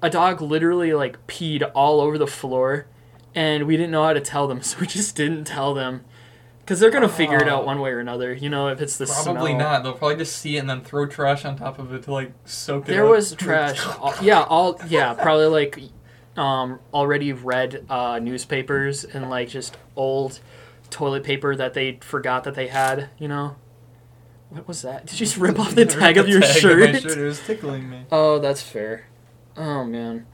a 0.00 0.08
dog 0.08 0.40
literally 0.40 0.94
like 0.94 1.26
peed 1.26 1.70
all 1.74 2.00
over 2.00 2.16
the 2.16 2.26
floor, 2.26 2.86
and 3.34 3.66
we 3.66 3.76
didn't 3.76 3.90
know 3.90 4.04
how 4.04 4.12
to 4.12 4.20
tell 4.20 4.46
them, 4.48 4.62
so 4.62 4.78
we 4.80 4.86
just 4.86 5.16
didn't 5.16 5.44
tell 5.44 5.74
them, 5.74 6.04
because 6.60 6.80
they're 6.80 6.90
gonna 6.90 7.08
figure 7.08 7.38
it 7.38 7.48
out 7.48 7.62
Oh. 7.62 7.66
one 7.66 7.80
way 7.80 7.90
or 7.90 7.98
another. 8.00 8.32
You 8.32 8.48
know, 8.50 8.68
if 8.68 8.80
it's 8.80 8.96
the 8.96 9.06
Probably 9.06 9.50
smell. 9.52 9.58
not. 9.58 9.82
They'll 9.82 9.92
probably 9.94 10.16
just 10.16 10.36
see 10.36 10.56
it 10.56 10.60
and 10.60 10.70
then 10.70 10.82
throw 10.82 11.06
trash 11.06 11.44
on 11.44 11.56
top 11.56 11.78
of 11.78 11.92
it 11.94 12.04
to 12.04 12.12
like 12.12 12.32
soak 12.44 12.84
it 12.88 12.92
There 12.92 13.04
up. 13.04 13.10
was 13.10 13.34
trash. 13.36 13.84
all, 13.98 14.14
yeah, 14.22 14.42
all 14.42 14.80
yeah, 14.88 15.14
probably 15.14 15.46
like 15.46 15.78
um, 16.36 16.78
already 16.94 17.32
read 17.32 17.84
uh, 17.90 18.18
newspapers 18.20 19.04
and 19.04 19.28
like 19.28 19.48
just 19.48 19.76
old 19.96 20.40
toilet 20.90 21.22
paper 21.24 21.54
that 21.56 21.74
they 21.74 21.98
forgot 22.02 22.44
that 22.44 22.54
they 22.54 22.68
had. 22.68 23.10
You 23.18 23.28
know, 23.28 23.56
what 24.50 24.66
was 24.68 24.82
that? 24.82 25.06
Did 25.06 25.12
you 25.14 25.26
just 25.26 25.36
rip 25.36 25.58
off 25.58 25.74
the 25.74 25.84
tag 25.86 26.16
of 26.18 26.28
your 26.28 26.40
tag 26.40 26.50
of 26.50 26.56
shirt? 26.56 26.92
my 26.92 26.98
shirt. 27.00 27.18
It 27.18 27.24
was 27.24 27.40
tickling 27.40 27.90
me. 27.90 28.04
Oh, 28.12 28.38
that's 28.38 28.62
fair. 28.62 29.06
Oh 29.56 29.84
man. 29.84 30.26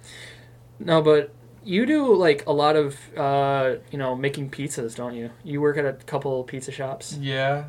No, 0.78 1.00
but 1.00 1.32
you 1.66 1.85
do 1.85 2.14
like 2.14 2.46
a 2.46 2.52
lot 2.52 2.76
of 2.76 2.96
uh, 3.16 3.76
you 3.90 3.98
know, 3.98 4.14
making 4.14 4.50
pizzas, 4.50 4.94
don't 4.94 5.14
you? 5.14 5.31
You 5.44 5.61
work 5.61 5.76
at 5.76 5.85
a 5.85 5.92
couple 5.92 6.42
pizza 6.44 6.72
shops. 6.72 7.18
Yeah, 7.20 7.64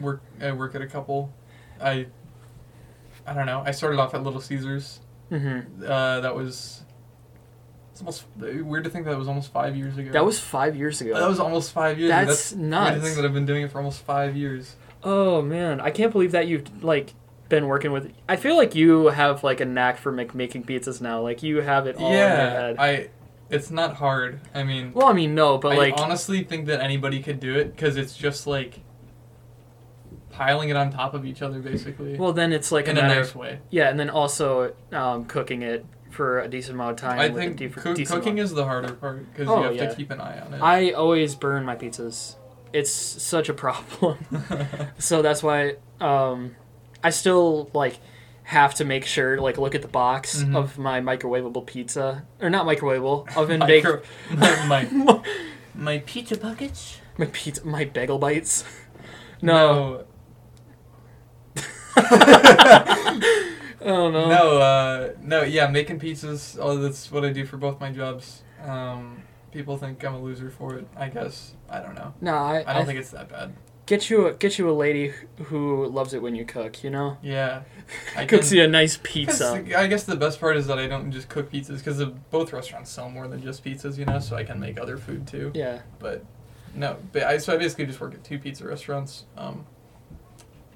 work. 0.00 0.22
I 0.40 0.52
work 0.52 0.74
at 0.74 0.82
a 0.82 0.86
couple. 0.86 1.32
I. 1.80 2.06
I 3.26 3.34
don't 3.34 3.46
know. 3.46 3.62
I 3.64 3.70
started 3.70 4.00
off 4.00 4.14
at 4.14 4.22
Little 4.22 4.40
Caesars. 4.40 5.00
Mm-hmm. 5.30 5.84
Uh, 5.84 6.20
that 6.20 6.34
was. 6.34 6.82
It's 7.92 8.00
almost 8.00 8.24
weird 8.36 8.84
to 8.84 8.90
think 8.90 9.06
that 9.06 9.16
was 9.16 9.28
almost 9.28 9.52
five 9.52 9.76
years 9.76 9.96
ago. 9.98 10.10
That 10.12 10.24
was 10.24 10.40
five 10.40 10.76
years 10.76 11.00
ago. 11.00 11.14
That 11.14 11.28
was 11.28 11.40
almost 11.40 11.72
five 11.72 11.98
years. 11.98 12.10
That's 12.10 12.52
Weird 12.52 12.94
to 12.94 13.00
think 13.00 13.16
that 13.16 13.24
I've 13.24 13.34
been 13.34 13.46
doing 13.46 13.62
it 13.62 13.70
for 13.70 13.78
almost 13.78 14.02
five 14.02 14.36
years. 14.36 14.76
oh 15.02 15.42
man, 15.42 15.80
I 15.80 15.90
can't 15.90 16.12
believe 16.12 16.32
that 16.32 16.46
you've 16.46 16.82
like 16.84 17.14
been 17.48 17.66
working 17.66 17.92
with. 17.92 18.10
I 18.28 18.36
feel 18.36 18.56
like 18.56 18.74
you 18.74 19.06
have 19.08 19.44
like 19.44 19.60
a 19.60 19.66
knack 19.66 19.98
for 19.98 20.10
make, 20.10 20.34
making 20.34 20.64
pizzas 20.64 21.00
now. 21.00 21.20
Like 21.20 21.42
you 21.42 21.60
have 21.60 21.86
it 21.86 21.96
all 21.96 22.06
in 22.06 22.12
your 22.12 22.20
yeah, 22.20 22.50
head. 22.50 22.76
I. 22.78 23.10
It's 23.50 23.70
not 23.70 23.96
hard. 23.96 24.40
I 24.54 24.62
mean, 24.62 24.92
well, 24.92 25.08
I 25.08 25.12
mean, 25.12 25.34
no, 25.34 25.58
but 25.58 25.72
I 25.72 25.76
like, 25.76 25.94
honestly 25.98 26.44
think 26.44 26.66
that 26.66 26.80
anybody 26.80 27.20
could 27.22 27.40
do 27.40 27.56
it 27.56 27.74
because 27.74 27.96
it's 27.96 28.16
just 28.16 28.46
like 28.46 28.80
piling 30.30 30.68
it 30.68 30.76
on 30.76 30.90
top 30.92 31.14
of 31.14 31.26
each 31.26 31.42
other, 31.42 31.58
basically. 31.60 32.16
well, 32.16 32.32
then 32.32 32.52
it's 32.52 32.70
like 32.72 32.86
in 32.88 32.96
a 32.96 33.00
a 33.00 33.08
nice 33.08 33.34
way. 33.34 33.58
yeah, 33.70 33.88
and 33.88 33.98
then 33.98 34.08
also 34.10 34.72
um, 34.92 35.24
cooking 35.26 35.62
it 35.62 35.84
for 36.10 36.40
a 36.40 36.48
decent 36.48 36.74
amount 36.76 36.92
of 36.92 36.96
time. 36.98 37.18
I 37.18 37.28
think 37.30 37.58
coo- 37.74 37.94
decent 37.94 38.08
cooking 38.20 38.32
amount- 38.34 38.44
is 38.44 38.52
the 38.54 38.64
harder 38.64 38.92
part 38.94 39.30
because 39.32 39.48
Oh, 39.48 39.58
you 39.58 39.62
have 39.64 39.76
yeah. 39.76 39.88
to 39.88 39.94
keep 39.96 40.10
an 40.10 40.20
eye 40.20 40.40
on 40.40 40.54
it. 40.54 40.58
I 40.62 40.90
always 40.92 41.34
burn 41.34 41.64
my 41.64 41.76
pizzas. 41.76 42.36
It's 42.72 42.90
such 42.92 43.48
a 43.48 43.54
problem. 43.64 44.18
so 44.98 45.22
that's 45.22 45.42
why 45.42 45.74
um, 46.00 46.54
I 47.02 47.10
still 47.10 47.68
like 47.74 47.98
have 48.50 48.74
to 48.74 48.84
make 48.84 49.04
sure 49.06 49.40
like 49.40 49.56
look 49.58 49.74
at 49.76 49.82
the 49.82 49.88
box 49.88 50.42
Mhm. 50.42 50.56
of 50.56 50.76
my 50.76 51.00
microwavable 51.00 51.64
pizza 51.64 52.24
or 52.42 52.50
not 52.50 52.66
microwavable 52.66 53.18
oven 53.36 53.60
Micro- 53.60 54.02
my, 54.34 54.84
my, 54.92 55.22
my 55.74 55.98
Pizza 55.98 56.36
buckets? 56.36 56.98
my 57.16 57.26
pizza 57.32 57.64
my 57.64 57.84
bagel 57.84 58.18
bites. 58.18 58.64
No, 59.40 60.04
oh 63.82 64.10
no. 64.10 64.10
no, 64.28 64.58
uh, 64.58 65.12
no, 65.22 65.42
yeah, 65.42 65.66
making 65.68 65.98
pizzas. 66.00 66.58
Oh, 66.60 66.76
that's 66.78 67.10
what 67.10 67.24
I 67.24 67.32
do 67.32 67.44
for 67.46 67.56
both 67.56 67.80
my 67.80 67.90
jobs. 67.90 68.42
Um, 68.64 69.22
people 69.52 69.76
think 69.76 70.04
I'm 70.04 70.14
a 70.14 70.20
loser 70.20 70.50
for 70.50 70.74
it. 70.76 70.86
I 70.96 71.08
guess 71.08 71.54
I 71.68 71.80
don't 71.80 71.94
know. 71.94 72.14
No, 72.20 72.34
I, 72.34 72.58
I 72.66 72.72
don't 72.74 72.82
I 72.82 72.84
think 72.84 72.98
it's 72.98 73.10
that 73.10 73.28
bad. 73.28 73.54
Get 73.90 74.08
you 74.08 74.28
a, 74.28 74.32
get 74.34 74.56
you 74.56 74.70
a 74.70 74.72
lady 74.72 75.12
who 75.46 75.84
loves 75.86 76.14
it 76.14 76.22
when 76.22 76.36
you 76.36 76.44
cook. 76.44 76.84
You 76.84 76.90
know, 76.90 77.18
Yeah, 77.22 77.62
I 78.16 78.24
could 78.24 78.44
see 78.44 78.60
a 78.60 78.68
nice 78.68 79.00
pizza. 79.02 79.64
I 79.76 79.88
guess 79.88 80.04
the 80.04 80.14
best 80.14 80.38
part 80.38 80.56
is 80.56 80.68
that 80.68 80.78
I 80.78 80.86
don't 80.86 81.10
just 81.10 81.28
cook 81.28 81.50
pizzas 81.50 81.78
because 81.78 82.00
both 82.30 82.52
restaurants 82.52 82.90
sell 82.90 83.10
more 83.10 83.26
than 83.26 83.42
just 83.42 83.64
pizzas, 83.64 83.98
you 83.98 84.04
know. 84.04 84.20
So 84.20 84.36
I 84.36 84.44
can 84.44 84.60
make 84.60 84.80
other 84.80 84.96
food 84.96 85.26
too. 85.26 85.50
Yeah. 85.54 85.80
But 85.98 86.24
no, 86.72 86.98
but 87.12 87.24
I 87.24 87.38
so 87.38 87.52
I 87.52 87.56
basically 87.56 87.86
just 87.86 88.00
work 88.00 88.14
at 88.14 88.22
two 88.22 88.38
pizza 88.38 88.64
restaurants. 88.64 89.24
Um, 89.36 89.66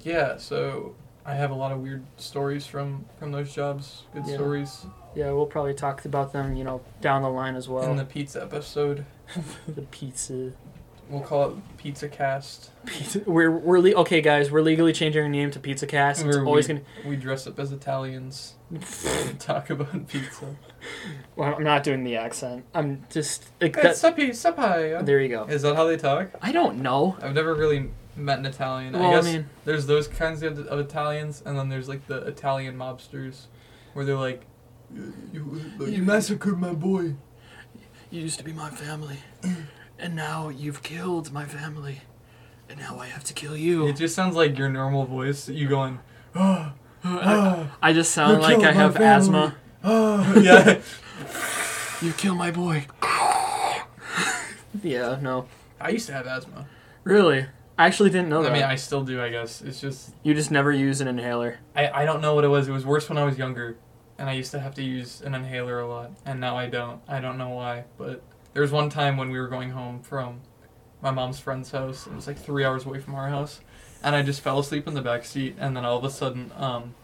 yeah, 0.02 0.36
so 0.36 0.96
I 1.24 1.34
have 1.34 1.50
a 1.52 1.54
lot 1.54 1.70
of 1.72 1.78
weird 1.80 2.02
stories 2.16 2.66
from 2.66 3.04
from 3.20 3.30
those 3.30 3.54
jobs. 3.54 4.02
Good 4.12 4.26
Yeah. 4.26 4.34
stories. 4.34 4.86
yeah, 5.14 5.30
we'll 5.30 5.46
probably 5.46 5.74
talk 5.74 6.04
about 6.04 6.32
them, 6.32 6.56
you 6.56 6.64
know, 6.64 6.80
down 7.00 7.22
the 7.22 7.30
line 7.30 7.54
as 7.54 7.68
well. 7.68 7.88
In 7.88 7.96
the 7.96 8.04
pizza 8.04 8.42
episode, 8.42 9.06
the 9.68 9.82
pizza. 9.82 10.52
We'll 11.08 11.22
call 11.22 11.50
it 11.50 11.56
Pizza 11.78 12.08
Cast. 12.08 12.70
Pizza. 12.86 13.20
We're 13.26 13.50
we're 13.50 13.78
le- 13.80 13.94
okay, 14.02 14.20
guys. 14.20 14.50
We're 14.50 14.62
legally 14.62 14.92
changing 14.92 15.22
our 15.22 15.28
name 15.28 15.50
to 15.52 15.60
Pizza 15.60 15.86
Cast. 15.86 16.24
It's 16.24 16.36
Where 16.36 16.44
always 16.44 16.68
we, 16.68 16.74
gonna. 16.74 16.86
we 17.06 17.16
dress 17.16 17.46
up 17.46 17.58
as 17.58 17.72
Italians 17.72 18.54
and 18.70 18.82
talk 19.40 19.70
about 19.70 20.08
pizza. 20.08 20.56
Well, 21.34 21.54
I'm 21.54 21.64
not 21.64 21.82
doing 21.82 22.04
the 22.04 22.16
accent. 22.16 22.66
I'm 22.74 23.06
just 23.08 23.46
like 23.58 23.74
Hey, 23.74 23.82
that. 23.84 23.94
Sapi, 23.96 24.28
sapai. 24.30 25.04
There 25.06 25.18
you 25.18 25.28
go. 25.30 25.44
Is 25.44 25.62
that 25.62 25.76
how 25.76 25.86
they 25.86 25.96
talk? 25.96 26.28
I 26.42 26.52
don't 26.52 26.80
know. 26.82 27.16
I've 27.22 27.34
never 27.34 27.54
really 27.54 27.88
met 28.16 28.38
an 28.38 28.44
Italian. 28.44 28.92
Well, 28.92 29.02
I 29.02 29.08
I 29.08 29.12
guess 29.14 29.24
mean, 29.24 29.46
there's 29.64 29.86
those 29.86 30.06
kinds 30.08 30.42
of, 30.42 30.58
of 30.58 30.78
Italians, 30.78 31.42
and 31.46 31.58
then 31.58 31.70
there's 31.70 31.88
like 31.88 32.06
the 32.06 32.18
Italian 32.26 32.76
mobsters, 32.76 33.46
where 33.94 34.04
they're 34.04 34.14
like, 34.18 34.42
you, 34.94 35.14
you, 35.32 35.86
you 35.86 36.02
massacred 36.02 36.58
my 36.58 36.74
boy. 36.74 37.14
you 38.10 38.20
used 38.20 38.36
to 38.38 38.44
be 38.44 38.52
my 38.52 38.68
family, 38.68 39.16
and 39.98 40.14
now 40.14 40.48
you've 40.48 40.82
killed 40.82 41.32
my 41.32 41.44
family, 41.44 42.02
and 42.68 42.78
now 42.78 42.98
I 42.98 43.06
have 43.06 43.24
to 43.24 43.34
kill 43.34 43.56
you. 43.56 43.86
It 43.86 43.96
just 43.96 44.14
sounds 44.14 44.36
like 44.36 44.58
your 44.58 44.68
normal 44.68 45.04
voice. 45.04 45.48
You 45.48 45.68
going, 45.68 46.00
ah, 46.34 46.74
ah, 47.04 47.76
I 47.82 47.92
just 47.92 48.12
sound 48.12 48.42
like 48.42 48.58
I 48.58 48.72
have 48.72 48.94
family. 48.94 49.06
asthma. 49.08 49.56
Oh, 49.86 50.40
yeah. 50.40 50.80
You 52.00 52.14
killed 52.14 52.38
my 52.38 52.50
boy. 52.50 52.86
yeah, 54.82 55.18
no. 55.20 55.46
I 55.78 55.90
used 55.90 56.06
to 56.06 56.14
have 56.14 56.26
asthma. 56.26 56.66
Really? 57.02 57.44
I 57.76 57.86
actually 57.86 58.08
didn't 58.08 58.30
know 58.30 58.42
that. 58.42 58.50
I 58.50 58.54
mean, 58.54 58.62
I 58.62 58.76
still 58.76 59.04
do. 59.04 59.20
I 59.20 59.28
guess 59.28 59.60
it's 59.60 59.80
just 59.80 60.14
you 60.22 60.32
just 60.32 60.50
never 60.50 60.72
use 60.72 61.00
an 61.00 61.08
inhaler. 61.08 61.58
I, 61.74 61.88
I 61.90 62.04
don't 62.04 62.20
know 62.22 62.34
what 62.34 62.44
it 62.44 62.48
was. 62.48 62.68
It 62.68 62.72
was 62.72 62.86
worse 62.86 63.08
when 63.08 63.18
I 63.18 63.24
was 63.24 63.36
younger, 63.36 63.76
and 64.16 64.30
I 64.30 64.32
used 64.32 64.52
to 64.52 64.60
have 64.60 64.74
to 64.76 64.82
use 64.82 65.20
an 65.22 65.34
inhaler 65.34 65.80
a 65.80 65.88
lot, 65.88 66.12
and 66.24 66.40
now 66.40 66.56
I 66.56 66.66
don't. 66.66 67.02
I 67.08 67.20
don't 67.20 67.36
know 67.36 67.50
why, 67.50 67.84
but 67.98 68.22
there 68.54 68.62
was 68.62 68.72
one 68.72 68.88
time 68.88 69.16
when 69.16 69.30
we 69.30 69.38
were 69.38 69.48
going 69.48 69.70
home 69.70 70.00
from 70.00 70.40
my 71.02 71.10
mom's 71.10 71.38
friend's 71.38 71.70
house. 71.70 72.06
It 72.06 72.14
was 72.14 72.26
like 72.26 72.38
three 72.38 72.64
hours 72.64 72.86
away 72.86 73.00
from 73.00 73.14
our 73.14 73.28
house, 73.28 73.60
and 74.02 74.16
I 74.16 74.22
just 74.22 74.40
fell 74.40 74.58
asleep 74.58 74.86
in 74.88 74.94
the 74.94 75.02
back 75.02 75.24
seat, 75.24 75.56
and 75.58 75.76
then 75.76 75.84
all 75.84 75.98
of 75.98 76.04
a 76.04 76.10
sudden, 76.10 76.50
um, 76.56 76.94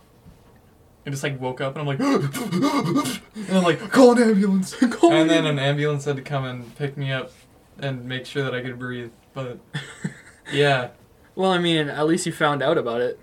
I 1.07 1.11
just 1.11 1.23
like 1.23 1.41
woke 1.41 1.61
up, 1.61 1.77
and 1.77 1.81
I'm 1.83 1.87
like, 1.87 2.01
and 3.49 3.57
I'm 3.57 3.63
like, 3.65 3.91
call 3.91 4.13
an 4.13 4.23
ambulance, 4.23 4.75
Call 4.91 5.13
and 5.13 5.29
then 5.29 5.45
an 5.47 5.59
ambulance 5.59 6.05
had 6.07 6.17
to 6.17 6.23
come 6.23 6.45
and 6.45 6.75
pick 6.77 6.97
me 6.97 7.13
up 7.13 7.31
and 7.79 8.05
make 8.05 8.27
sure 8.27 8.43
that 8.45 8.55
I 8.55 8.61
could 8.63 8.79
breathe. 8.79 9.11
But 9.35 9.59
yeah. 10.53 10.89
Well, 11.35 11.51
I 11.53 11.59
mean, 11.59 11.89
at 11.89 12.07
least 12.07 12.27
you 12.27 12.33
found 12.33 12.63
out 12.63 12.77
about 12.79 13.01
it. 13.01 13.19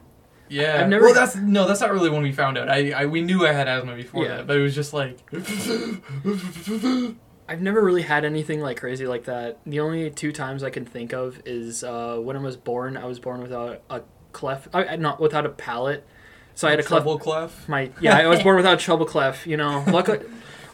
Yeah. 0.50 0.82
I've 0.82 0.90
never- 0.90 1.06
Well, 1.06 1.14
that's 1.14 1.36
no, 1.36 1.68
that's 1.68 1.82
not 1.82 1.92
really 1.92 2.10
when 2.10 2.24
we 2.24 2.32
found 2.32 2.58
out. 2.58 2.70
I, 2.70 2.92
I 2.92 3.06
we 3.06 3.22
knew 3.22 3.46
I 3.46 3.52
had 3.52 3.68
asthma 3.68 3.96
before 3.96 4.24
Yeah. 4.26 4.38
that, 4.38 4.48
but 4.48 4.58
it 4.58 4.62
was 4.62 4.74
just 4.74 4.94
like. 4.94 5.20
I've 7.50 7.62
never 7.62 7.82
really 7.82 8.02
had 8.02 8.26
anything 8.26 8.60
like 8.62 8.80
crazy 8.80 9.08
like 9.08 9.24
that. 9.26 9.60
The 9.66 9.80
only 9.80 10.10
two 10.10 10.32
times 10.32 10.64
I 10.64 10.70
can 10.70 10.86
think 10.86 11.14
of 11.14 11.42
is 11.46 11.84
uh, 11.84 12.18
when 12.20 12.36
I 12.36 12.40
was 12.42 12.58
born. 12.58 12.98
I 12.98 13.06
was 13.06 13.20
born 13.20 13.42
without 13.42 13.82
a 13.90 14.02
cleft, 14.34 14.68
I, 14.74 14.86
I- 14.86 14.96
not 14.98 15.20
without 15.20 15.46
a 15.46 15.50
palate. 15.50 16.06
So 16.56 16.68
I 16.68 16.72
had 16.72 16.80
a 16.80 16.84
cleft. 16.84 17.04
treble 17.04 17.20
clef. 17.20 17.70
My 17.70 17.92
yeah, 18.02 18.18
I 18.18 18.26
was 18.28 18.42
born 18.42 18.56
without 18.58 18.74
a 18.74 18.78
treble 18.78 19.06
cleft. 19.06 19.46
You 19.46 19.58
know, 19.58 19.84
luckily, 19.88 20.20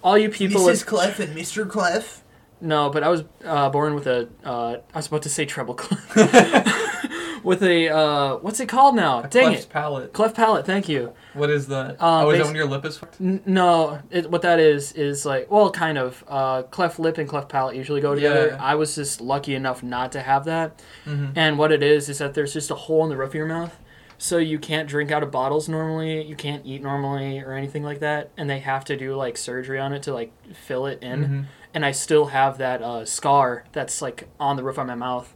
all 0.04 0.18
you 0.18 0.30
people. 0.30 0.62
Mrs. 0.62 0.66
With, 0.68 0.86
Clef 0.86 1.20
and 1.20 1.36
Mr. 1.36 1.70
Clef. 1.70 2.24
no, 2.62 2.90
but 2.90 3.04
I 3.04 3.10
was 3.10 3.24
uh, 3.44 3.70
born 3.70 3.94
with 3.94 4.08
a. 4.08 4.30
Uh, 4.46 4.78
I 4.94 4.98
was 4.98 5.08
about 5.08 5.24
to 5.24 5.30
say 5.30 5.46
treble 5.46 5.74
cleft. 5.76 6.16
with 7.44 7.62
a 7.64 7.90
uh, 7.90 8.36
what's 8.38 8.60
it 8.60 8.68
called 8.68 8.96
now? 8.96 9.22
Dang 9.22 9.50
Clef's 9.50 9.66
it, 9.66 9.70
palate. 9.70 10.14
cleft 10.14 10.36
palate. 10.36 10.66
Thank 10.66 10.90
you. 10.90 11.14
What 11.34 11.50
is 11.50 11.68
that? 11.68 12.02
Uh, 12.02 12.26
oh, 12.26 12.30
is 12.30 12.40
that 12.40 12.48
when 12.48 12.56
your 12.56 12.66
lip 12.66 12.86
is 12.86 12.98
fucked? 12.98 13.20
N- 13.20 13.42
no, 13.46 14.00
it, 14.10 14.30
what 14.30 14.42
that 14.44 14.60
is 14.60 14.94
is 14.94 15.26
like 15.26 15.50
well, 15.52 15.72
kind 15.72 15.98
of. 15.98 16.24
Uh, 16.28 16.64
cleft 16.64 17.00
lip 17.00 17.18
and 17.18 17.28
cleft 17.28 17.50
palate 17.50 17.76
usually 17.76 18.02
go 18.02 18.16
together. 18.16 18.48
Yeah. 18.48 18.64
I 18.64 18.76
was 18.76 18.96
just 18.96 19.22
lucky 19.22 19.56
enough 19.56 19.84
not 19.84 20.12
to 20.14 20.22
have 20.22 20.46
that. 20.46 20.82
Mm-hmm. 21.06 21.34
And 21.36 21.58
what 21.58 21.72
it 21.72 21.84
is 21.84 22.10
is 22.10 22.20
that 22.20 22.34
there's 22.34 22.54
just 22.54 22.72
a 22.72 22.76
hole 22.76 23.04
in 23.04 23.10
the 23.10 23.18
roof 23.18 23.30
of 23.30 23.36
your 23.36 23.48
mouth, 23.48 23.80
so 24.18 24.38
you 24.38 24.60
can't 24.60 24.88
drink 24.88 25.12
out 25.12 25.24
of 25.24 25.32
bottles 25.32 25.68
normally. 25.68 26.24
You 26.24 26.36
can't 26.36 26.66
eat 26.66 26.82
normally 26.82 27.40
or 27.40 27.54
anything 27.54 27.84
like 27.84 28.00
that. 28.00 28.32
And 28.38 28.50
they 28.50 28.60
have 28.60 28.86
to 28.86 28.96
do 28.96 29.16
like 29.16 29.38
surgery 29.38 29.80
on 29.80 29.94
it 29.94 30.04
to 30.04 30.14
like 30.14 30.32
fill 30.56 30.86
it 30.86 31.04
in. 31.04 31.24
Mm-hmm. 31.24 31.42
And 31.74 31.86
I 31.86 31.92
still 31.92 32.28
have 32.28 32.58
that 32.60 32.82
uh, 32.82 33.04
scar 33.04 33.66
that's 33.72 34.02
like 34.02 34.30
on 34.40 34.56
the 34.56 34.64
roof 34.64 34.78
of 34.78 34.88
my 34.88 34.96
mouth. 34.96 35.34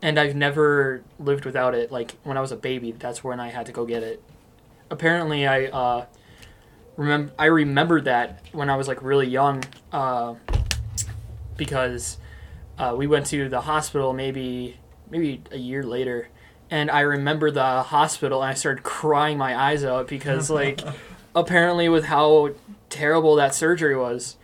And 0.00 0.18
I've 0.18 0.36
never 0.36 1.02
lived 1.18 1.44
without 1.44 1.74
it. 1.74 1.90
Like 1.90 2.14
when 2.22 2.36
I 2.36 2.40
was 2.40 2.52
a 2.52 2.56
baby, 2.56 2.92
that's 2.92 3.24
when 3.24 3.40
I 3.40 3.48
had 3.48 3.66
to 3.66 3.72
go 3.72 3.84
get 3.84 4.02
it. 4.02 4.22
Apparently, 4.90 5.46
I 5.46 5.66
uh, 5.66 6.06
remember 6.96 7.32
I 7.38 7.46
remembered 7.46 8.04
that 8.04 8.42
when 8.52 8.70
I 8.70 8.76
was 8.76 8.88
like 8.88 9.02
really 9.02 9.26
young, 9.26 9.64
uh, 9.92 10.34
because 11.56 12.18
uh, 12.78 12.94
we 12.96 13.06
went 13.06 13.26
to 13.26 13.48
the 13.48 13.62
hospital 13.62 14.12
maybe 14.12 14.78
maybe 15.10 15.42
a 15.50 15.58
year 15.58 15.82
later, 15.82 16.28
and 16.70 16.90
I 16.90 17.00
remember 17.00 17.50
the 17.50 17.82
hospital 17.82 18.42
and 18.42 18.50
I 18.50 18.54
started 18.54 18.82
crying 18.82 19.36
my 19.36 19.56
eyes 19.56 19.84
out 19.84 20.06
because 20.06 20.48
like 20.60 20.80
apparently 21.34 21.88
with 21.88 22.04
how 22.04 22.50
terrible 22.90 23.36
that 23.36 23.54
surgery 23.54 23.96
was. 23.96 24.36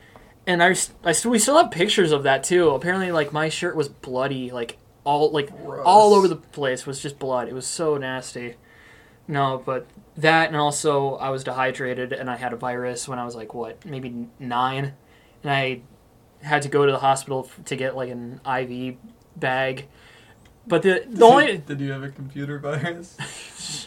And 0.46 0.62
I, 0.62 0.68
I 1.02 1.12
st- 1.12 1.26
we 1.26 1.38
still 1.38 1.56
have 1.56 1.70
pictures 1.70 2.12
of 2.12 2.22
that 2.24 2.44
too. 2.44 2.70
Apparently, 2.70 3.10
like 3.10 3.32
my 3.32 3.48
shirt 3.48 3.74
was 3.74 3.88
bloody, 3.88 4.50
like 4.50 4.76
all 5.04 5.30
like 5.30 5.50
all 5.84 6.14
over 6.14 6.26
the 6.28 6.36
place 6.36 6.86
was 6.86 7.00
just 7.00 7.18
blood. 7.18 7.48
It 7.48 7.54
was 7.54 7.66
so 7.66 7.96
nasty. 7.96 8.56
No, 9.26 9.62
but 9.64 9.86
that 10.16 10.48
and 10.48 10.56
also 10.56 11.16
I 11.16 11.30
was 11.30 11.44
dehydrated 11.44 12.12
and 12.12 12.30
I 12.30 12.36
had 12.36 12.52
a 12.52 12.56
virus 12.56 13.08
when 13.08 13.18
I 13.18 13.24
was 13.24 13.34
like 13.34 13.54
what 13.54 13.84
maybe 13.84 14.28
nine, 14.38 14.94
and 15.42 15.52
I 15.52 15.82
had 16.42 16.62
to 16.62 16.68
go 16.68 16.84
to 16.84 16.92
the 16.92 16.98
hospital 16.98 17.48
f- 17.48 17.64
to 17.66 17.76
get 17.76 17.96
like 17.96 18.10
an 18.10 18.40
IV 18.46 18.96
bag. 19.36 19.88
But 20.66 20.82
the 20.82 21.04
the 21.08 21.24
only 21.24 21.58
Did 21.58 21.80
you 21.80 21.92
have 21.92 22.02
a 22.02 22.10
computer 22.10 22.58
virus? 22.58 23.16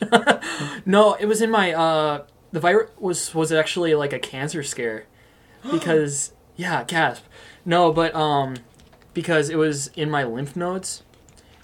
no, 0.86 1.14
it 1.16 1.26
was 1.26 1.42
in 1.42 1.52
my 1.52 1.74
uh 1.74 2.24
the 2.52 2.60
virus 2.60 2.92
was 3.00 3.34
was 3.34 3.52
actually 3.52 3.96
like 3.96 4.14
a 4.14 4.20
cancer 4.20 4.64
scare 4.64 5.06
because 5.72 6.34
yeah, 6.56 6.84
gasp. 6.84 7.24
No, 7.66 7.92
but 7.92 8.14
um 8.16 8.56
because 9.14 9.50
it 9.50 9.56
was 9.56 9.88
in 9.96 10.10
my 10.12 10.24
lymph 10.24 10.56
nodes 10.56 11.04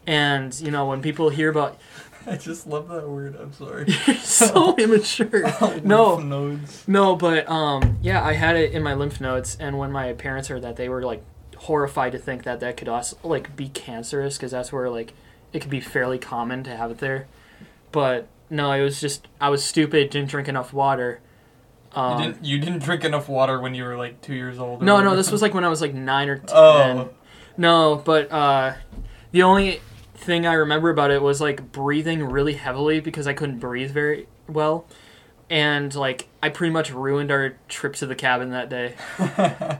and 0.05 0.59
you 0.59 0.71
know 0.71 0.85
when 0.87 1.01
people 1.01 1.29
hear 1.29 1.49
about 1.49 1.77
I 2.25 2.37
just 2.37 2.67
love 2.67 2.87
that 2.87 3.09
word. 3.09 3.35
I'm 3.35 3.51
sorry. 3.51 3.91
so 4.21 4.75
immature. 4.77 5.43
No. 5.83 6.15
Lymph 6.15 6.25
nodes. 6.25 6.87
No, 6.87 7.15
but 7.15 7.49
um 7.49 7.97
yeah, 8.01 8.23
I 8.23 8.33
had 8.33 8.55
it 8.55 8.71
in 8.71 8.81
my 8.81 8.93
lymph 8.93 9.19
nodes 9.19 9.57
and 9.59 9.77
when 9.77 9.91
my 9.91 10.13
parents 10.13 10.47
heard 10.47 10.61
that 10.61 10.77
they 10.77 10.87
were 10.87 11.03
like 11.03 11.23
horrified 11.57 12.13
to 12.13 12.17
think 12.19 12.43
that 12.43 12.59
that 12.61 12.77
could 12.77 12.87
also 12.87 13.17
like 13.23 13.55
be 13.55 13.69
cancerous 13.69 14.37
because 14.37 14.51
that's 14.51 14.71
where 14.71 14.89
like 14.89 15.13
it 15.51 15.59
could 15.59 15.69
be 15.69 15.79
fairly 15.81 16.17
common 16.17 16.63
to 16.63 16.75
have 16.75 16.91
it 16.91 16.99
there. 16.99 17.27
But 17.91 18.27
no, 18.49 18.71
it 18.71 18.81
was 18.83 19.01
just 19.01 19.27
I 19.41 19.49
was 19.49 19.63
stupid, 19.63 20.09
didn't 20.09 20.29
drink 20.29 20.47
enough 20.47 20.71
water. 20.73 21.19
Um, 21.95 22.19
you 22.19 22.25
didn't. 22.25 22.45
You 22.45 22.59
didn't 22.59 22.83
drink 22.83 23.03
enough 23.03 23.29
water 23.29 23.59
when 23.59 23.75
you 23.75 23.83
were 23.83 23.97
like 23.97 24.21
two 24.21 24.33
years 24.33 24.57
old. 24.59 24.81
or 24.81 24.85
no, 24.85 25.01
no, 25.03 25.15
this 25.15 25.31
was 25.31 25.41
like 25.41 25.53
when 25.53 25.63
I 25.63 25.69
was 25.69 25.81
like 25.81 25.93
nine 25.93 26.29
or 26.29 26.37
ten. 26.37 26.49
Oh. 26.55 27.09
No, 27.55 28.01
but 28.03 28.31
uh, 28.31 28.73
the 29.31 29.43
only 29.43 29.79
thing 30.23 30.45
I 30.45 30.53
remember 30.53 30.89
about 30.89 31.12
it 31.12 31.21
was 31.21 31.39
like 31.41 31.71
breathing 31.71 32.23
really 32.23 32.53
heavily 32.53 32.99
because 32.99 33.27
I 33.27 33.33
couldn't 33.33 33.59
breathe 33.59 33.91
very 33.91 34.27
well, 34.47 34.86
and 35.49 35.93
like 35.95 36.27
I 36.41 36.49
pretty 36.49 36.71
much 36.71 36.91
ruined 36.91 37.31
our 37.31 37.57
trip 37.67 37.95
to 37.97 38.05
the 38.05 38.15
cabin 38.15 38.49
that 38.51 38.69
day. 38.69 38.95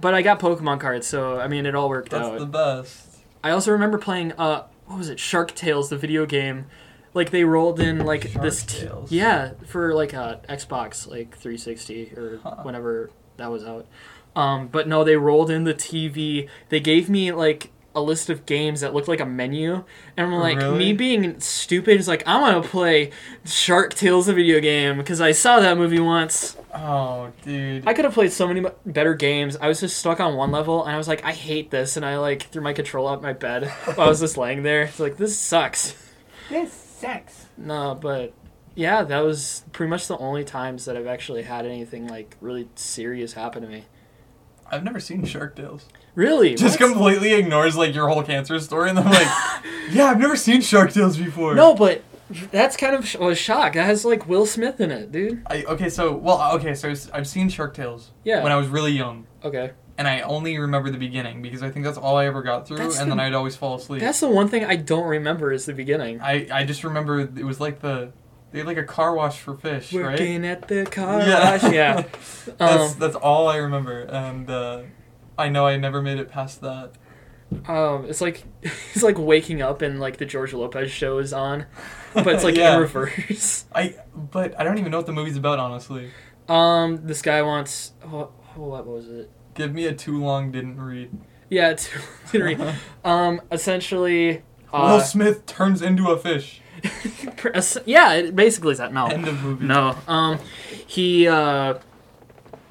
But 0.00 0.14
I 0.14 0.22
got 0.22 0.38
Pokemon 0.38 0.78
cards, 0.78 1.08
so 1.08 1.40
I 1.40 1.48
mean 1.48 1.66
it 1.66 1.74
all 1.74 1.88
worked 1.88 2.10
That's 2.10 2.28
out. 2.28 2.38
the 2.38 2.46
best. 2.46 3.16
I 3.42 3.50
also 3.50 3.72
remember 3.72 3.98
playing 3.98 4.30
uh 4.38 4.64
what 4.86 4.96
was 4.96 5.08
it 5.08 5.18
Shark 5.18 5.54
Tales 5.56 5.88
the 5.90 5.96
video 5.96 6.24
game 6.24 6.66
like 7.14 7.30
they 7.30 7.42
rolled 7.42 7.80
in 7.80 7.98
like 8.06 8.28
Shark 8.28 8.44
this 8.44 8.62
t- 8.64 8.88
yeah 9.08 9.52
for 9.66 9.92
like 9.94 10.12
a 10.12 10.40
Xbox 10.48 11.08
like 11.08 11.32
360 11.36 12.12
or 12.16 12.38
Huh. 12.44 12.56
whenever 12.62 13.10
that 13.38 13.50
was 13.50 13.64
out 13.64 13.86
um 14.36 14.68
but 14.68 14.86
no 14.86 15.02
they 15.04 15.16
rolled 15.16 15.50
in 15.50 15.64
the 15.64 15.74
TV 15.74 16.48
they 16.68 16.78
gave 16.80 17.10
me 17.10 17.32
like 17.32 17.70
a 17.94 18.00
list 18.02 18.30
of 18.30 18.46
games 18.46 18.82
that 18.82 18.94
looked 18.94 19.08
like 19.08 19.18
a 19.20 19.26
menu 19.26 19.82
and 20.16 20.26
I'm 20.26 20.32
like 20.34 20.58
Really? 20.58 20.78
me 20.78 20.92
being 20.92 21.40
stupid 21.40 21.98
is 21.98 22.06
like 22.06 22.22
I 22.26 22.38
want 22.40 22.62
to 22.62 22.68
play 22.68 23.10
Shark 23.44 23.94
Tales 23.94 24.26
the 24.26 24.34
video 24.34 24.60
game 24.60 24.98
because 24.98 25.20
I 25.20 25.32
saw 25.32 25.58
that 25.60 25.76
movie 25.76 25.98
once 25.98 26.56
Oh, 26.74 27.32
dude. 27.42 27.88
I 27.88 27.94
could 27.94 28.04
have 28.04 28.14
played 28.14 28.30
so 28.30 28.46
many 28.46 28.64
better 28.84 29.14
games. 29.14 29.56
I 29.56 29.68
was 29.68 29.80
just 29.80 29.96
stuck 29.96 30.20
on 30.20 30.36
one 30.36 30.52
level, 30.52 30.84
and 30.84 30.94
I 30.94 30.98
was 30.98 31.08
like, 31.08 31.24
I 31.24 31.32
hate 31.32 31.70
this, 31.70 31.96
and 31.96 32.04
I 32.04 32.18
like 32.18 32.42
threw 32.42 32.60
my 32.62 32.74
controller 32.74 33.14
up 33.14 33.22
my 33.22 33.32
bed 33.32 33.66
while 33.94 34.02
I 34.06 34.08
was 34.08 34.20
just 34.20 34.36
laying 34.36 34.62
there. 34.62 34.82
It's 34.82 35.00
like 35.00 35.16
this 35.16 35.36
sucks. 35.36 35.96
This 36.50 36.70
sucks. 36.72 37.46
No, 37.56 37.98
but 38.00 38.32
yeah, 38.74 39.02
that 39.02 39.20
was 39.20 39.64
pretty 39.72 39.88
much 39.90 40.06
the 40.08 40.18
only 40.18 40.44
times 40.44 40.84
that 40.84 40.96
I've 40.96 41.06
actually 41.06 41.42
had 41.42 41.64
anything 41.66 42.06
like 42.06 42.36
really 42.40 42.68
serious 42.76 43.32
happen 43.32 43.62
to 43.62 43.68
me. 43.68 43.86
I've 44.70 44.84
never 44.84 45.00
seen 45.00 45.24
Shark 45.24 45.56
Tales. 45.56 45.86
Really? 46.18 46.56
Just 46.56 46.78
completely 46.78 47.32
ignores 47.34 47.76
like 47.76 47.94
your 47.94 48.08
whole 48.08 48.24
cancer 48.24 48.58
story, 48.58 48.90
and 48.90 48.98
I'm 48.98 49.04
like, 49.06 49.28
yeah, 49.92 50.06
I've 50.06 50.18
never 50.18 50.34
seen 50.34 50.60
Shark 50.60 50.92
Tales 50.92 51.16
before. 51.16 51.54
No, 51.54 51.74
but 51.74 52.02
That's 52.50 52.76
kind 52.76 52.96
of 52.96 53.14
a 53.22 53.34
shock. 53.36 53.74
That 53.74 53.86
has 53.86 54.04
like 54.04 54.26
Will 54.28 54.44
Smith 54.44 54.80
in 54.80 54.90
it, 54.90 55.12
dude. 55.12 55.42
I, 55.46 55.62
okay, 55.62 55.88
so 55.88 56.12
well, 56.16 56.56
okay, 56.56 56.74
so 56.74 56.92
I've 57.14 57.28
seen 57.28 57.48
Shark 57.48 57.72
Tales 57.72 58.10
Yeah. 58.24 58.42
when 58.42 58.50
I 58.50 58.56
was 58.56 58.66
really 58.66 58.90
young, 58.90 59.28
Okay. 59.44 59.70
and 59.96 60.08
I 60.08 60.22
only 60.22 60.58
remember 60.58 60.90
the 60.90 60.98
beginning 60.98 61.40
because 61.40 61.62
I 61.62 61.70
think 61.70 61.84
that's 61.86 61.96
all 61.98 62.16
I 62.16 62.26
ever 62.26 62.42
got 62.42 62.66
through, 62.66 62.78
That's 62.78 62.98
and 62.98 63.10
the- 63.12 63.14
then 63.14 63.24
I'd 63.24 63.32
always 63.34 63.54
fall 63.54 63.76
asleep. 63.76 64.00
That's 64.00 64.18
the 64.18 64.28
one 64.28 64.48
thing 64.48 64.64
I 64.64 64.74
don't 64.74 65.06
remember 65.06 65.52
is 65.52 65.66
the 65.66 65.72
beginning. 65.72 66.20
I 66.20 66.48
I 66.52 66.64
just 66.64 66.82
remember 66.82 67.20
it 67.20 67.44
was 67.44 67.60
like 67.60 67.78
the 67.80 68.10
they 68.50 68.58
had 68.58 68.66
like 68.66 68.76
a 68.76 68.82
car 68.84 69.14
wash 69.14 69.38
for 69.38 69.56
fish, 69.56 69.92
right? 69.92 70.04
Working 70.18 70.44
at 70.44 70.66
the 70.66 70.84
car 70.84 71.20
Yeah. 71.20 71.52
wash. 71.52 71.72
Yeah. 71.72 72.02
That's 72.58 72.92
Um, 72.94 72.98
that's 72.98 73.14
all 73.16 73.46
I 73.46 73.58
remember, 73.58 74.00
and 74.02 74.50
uh, 74.50 74.80
I 75.38 75.48
know 75.48 75.66
I 75.66 75.76
never 75.76 76.02
made 76.02 76.18
it 76.18 76.28
past 76.30 76.60
that. 76.62 76.92
Um, 77.66 78.04
it's 78.06 78.20
like 78.20 78.44
it's 78.62 79.02
like 79.02 79.16
waking 79.18 79.62
up 79.62 79.80
and 79.80 79.98
like 80.00 80.18
the 80.18 80.26
George 80.26 80.52
Lopez 80.52 80.90
show 80.90 81.18
is 81.18 81.32
on, 81.32 81.64
but 82.12 82.26
it's 82.28 82.44
like 82.44 82.54
Yeah. 82.56 82.74
in 82.74 82.80
reverse. 82.80 83.64
I 83.74 83.94
but 84.14 84.58
I 84.60 84.64
don't 84.64 84.78
even 84.78 84.90
know 84.90 84.98
what 84.98 85.06
the 85.06 85.12
movie's 85.12 85.36
about, 85.36 85.58
honestly. 85.58 86.10
Um, 86.48 87.06
this 87.06 87.22
guy 87.22 87.40
wants 87.42 87.92
what, 88.02 88.32
what 88.56 88.86
was 88.86 89.08
it? 89.08 89.30
Give 89.54 89.72
me 89.72 89.86
a 89.86 89.94
too 89.94 90.22
long 90.22 90.50
didn't 90.52 90.80
read. 90.80 91.10
Yeah, 91.50 91.70
it's 91.70 91.88
um, 93.04 93.40
essentially, 93.50 94.42
Will 94.72 94.80
uh, 94.80 95.00
Smith 95.00 95.46
turns 95.46 95.80
into 95.80 96.10
a 96.10 96.18
fish. 96.18 96.60
yeah, 97.86 98.12
it 98.14 98.36
basically 98.36 98.72
is 98.72 98.78
that. 98.78 98.92
No, 98.92 99.06
End 99.06 99.26
of 99.26 99.42
movie. 99.42 99.64
no. 99.64 99.96
Um, 100.06 100.38
he 100.86 101.26
uh 101.26 101.74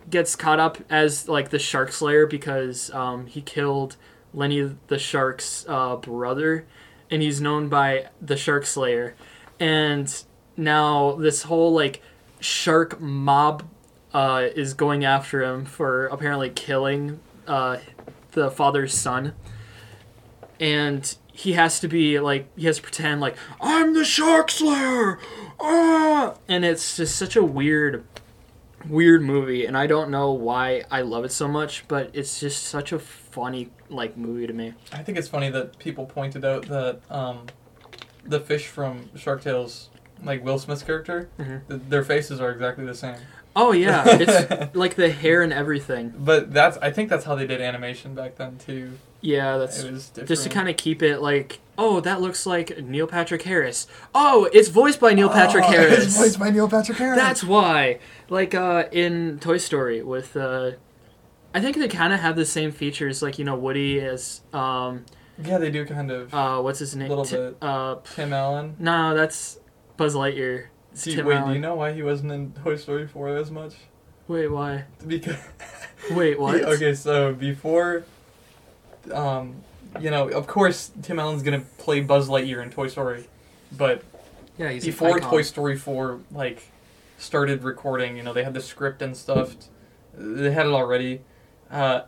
gets 0.10 0.36
caught 0.36 0.60
up 0.60 0.78
as 0.89 1.28
like 1.28 1.50
the 1.50 1.60
shark 1.60 1.91
slayer 1.91 2.26
because 2.26 2.91
um 2.93 3.28
he 3.28 3.41
killed 3.41 3.98
Lenny 4.34 4.76
the 4.88 5.00
shark's 5.00 5.65
uh 5.67 5.96
brother, 5.96 6.65
and 7.10 7.22
he's 7.22 7.41
known 7.41 7.70
by 7.70 8.08
the 8.22 8.38
shark 8.38 8.65
slayer, 8.65 9.15
and 9.60 10.24
now 10.56 11.13
this 11.13 11.43
whole 11.43 11.74
like 11.74 12.02
shark 12.39 13.00
mob 13.00 13.63
uh 14.13 14.48
is 14.56 14.74
going 14.74 15.04
after 15.04 15.43
him 15.43 15.65
for 15.65 16.08
apparently 16.08 16.50
killing 16.50 17.20
uh 17.48 17.78
the 18.32 18.52
father's 18.52 18.93
son. 18.93 19.34
And 20.60 21.15
he 21.32 21.54
has 21.54 21.80
to 21.82 21.88
be 21.88 22.20
like 22.20 22.48
he 22.58 22.65
has 22.65 22.78
to 22.78 22.82
pretend 22.82 23.22
like 23.22 23.36
I'm 23.62 23.93
the 23.93 24.06
shark 24.06 24.50
slayer! 24.50 25.20
Ah! 25.60 26.36
and 26.48 26.65
it's 26.65 26.98
just 26.98 27.15
such 27.15 27.36
a 27.36 27.43
weird 27.43 28.04
weird 28.89 29.21
movie 29.21 29.65
and 29.65 29.78
I 29.78 29.88
don't 29.88 30.10
know 30.12 30.32
why 30.32 30.84
I 30.91 31.02
love 31.02 31.26
it 31.26 31.32
so 31.32 31.47
much 31.47 31.88
but 31.88 32.10
it's 32.13 32.39
just 32.39 32.63
such 32.63 32.91
a 32.91 33.00
funny 33.00 33.69
like 33.89 34.17
movie 34.17 34.47
to 34.47 34.54
me 34.54 34.73
I 34.91 35.04
think 35.04 35.17
it's 35.17 35.28
funny 35.28 35.50
that 35.50 35.78
people 35.80 36.06
pointed 36.06 36.43
out 36.45 36.67
that 36.67 37.00
um, 37.10 37.45
the 38.26 38.39
fish 38.39 38.67
from 38.67 39.10
Shark 39.15 39.41
Tales, 39.41 39.89
like 40.23 40.43
Will 40.43 40.60
Smith's 40.60 40.84
character, 40.84 41.30
Mhm. 41.39 41.67
th- 41.67 41.82
their 41.89 42.04
faces 42.04 42.41
are 42.41 42.52
exactly 42.52 42.86
the 42.86 42.95
same. 42.95 43.17
oh 43.56 43.71
yeah 43.71 44.04
it's 44.08 44.76
like 44.84 44.95
the 44.95 45.10
hair 45.12 45.41
and 45.41 45.54
everything 45.54 46.13
But 46.17 46.54
that's 46.54 46.78
I 46.78 46.91
think 46.91 47.10
that's 47.10 47.26
how 47.26 47.36
they 47.36 47.47
did 47.47 47.62
animation 47.62 48.13
back 48.15 48.36
then 48.36 48.58
too. 48.58 48.97
Yeah 49.21 49.58
that's 49.58 49.84
It 49.84 49.91
was 49.91 50.10
different. 50.10 50.27
just 50.30 50.43
to 50.43 50.49
kind 50.49 50.69
of 50.69 50.77
keep 50.77 51.01
it 51.01 51.19
like 51.21 51.60
oh 51.77 51.99
that 52.01 52.21
looks 52.21 52.45
like 52.45 52.82
Neil 52.84 53.08
Patrick 53.08 53.41
Harris 53.43 53.88
oh 54.13 54.49
it's 54.53 54.69
voiced 54.69 54.99
by 54.99 55.13
Neil 55.13 55.30
Patrick 55.30 55.63
Oh, 55.65 55.71
Harris 55.71 56.06
It's 56.06 56.17
voiced 56.17 56.39
by 56.39 56.49
Neil 56.49 56.69
Patrick 56.69 56.97
Harris. 56.97 57.17
That's 57.17 57.43
why. 57.43 57.99
Like 58.30 58.53
uh, 58.56 58.86
in 58.91 59.39
Toy 59.39 59.58
Story 59.58 60.01
with 60.03 60.36
uh, 60.38 60.71
I 61.53 61.62
think 61.62 61.77
they 61.77 61.88
kind 61.88 62.13
of 62.13 62.19
have 62.19 62.36
the 62.36 62.45
same 62.45 62.71
features. 62.71 63.21
Like 63.21 63.39
you 63.39 63.45
know 63.45 63.56
Woody 63.56 63.99
as 64.01 64.41
um, 64.53 65.06
yeah, 65.43 65.58
they 65.60 65.69
do 65.71 65.86
kind 65.86 66.12
of. 66.12 66.34
uh, 66.34 66.60
what's 66.62 66.80
his 66.80 66.95
name? 66.95 67.10
Little 67.10 67.25
Ti- 67.25 67.36
bit. 67.38 67.58
Uh, 67.62 67.95
Tim 68.15 68.34
Allen. 68.34 68.75
no, 68.80 69.15
that's 69.15 69.60
Buzz 69.97 70.13
Lightyear. 70.15 70.67
See, 70.93 71.15
Tim 71.15 71.25
wait, 71.27 71.45
do 71.45 71.53
you 71.53 71.60
know 71.60 71.75
why 71.75 71.93
he 71.93 72.01
wasn't 72.03 72.32
in 72.32 72.51
Toy 72.53 72.75
Story 72.75 73.08
4 73.08 73.38
as 73.38 73.51
much? 73.51 73.75
Wait, 74.27 74.47
why? 74.47 74.86
Because 75.06 75.38
Wait, 76.12 76.39
what? 76.39 76.62
okay, 76.63 76.93
so 76.95 77.34
before, 77.34 78.03
um, 79.12 79.56
you 80.00 80.12
know, 80.12 80.30
of 80.30 80.48
course, 80.48 80.91
Tim 81.02 81.20
Allen's 81.20 81.43
gonna 81.43 81.63
play 81.78 82.02
Buzz 82.02 82.30
Lightyear 82.30 82.62
in 82.63 82.70
Toy 82.70 82.88
Story, 82.88 83.26
but 83.76 84.04
Yeah, 84.58 84.70
he's 84.70 84.86
before. 84.86 85.20
Toy 85.20 85.41
Story 85.41 85.78
4 85.78 86.20
like 86.32 86.63
started 87.17 87.63
recording, 87.63 88.17
you 88.17 88.24
know, 88.24 88.34
they 88.34 88.43
had 88.43 88.54
the 88.54 88.62
script 88.62 89.02
and 89.02 89.15
stuff. 89.15 89.56
They 90.13 90.52
had 90.52 90.65
it 90.65 90.72
already. 90.72 91.22
Uh, 91.72 92.02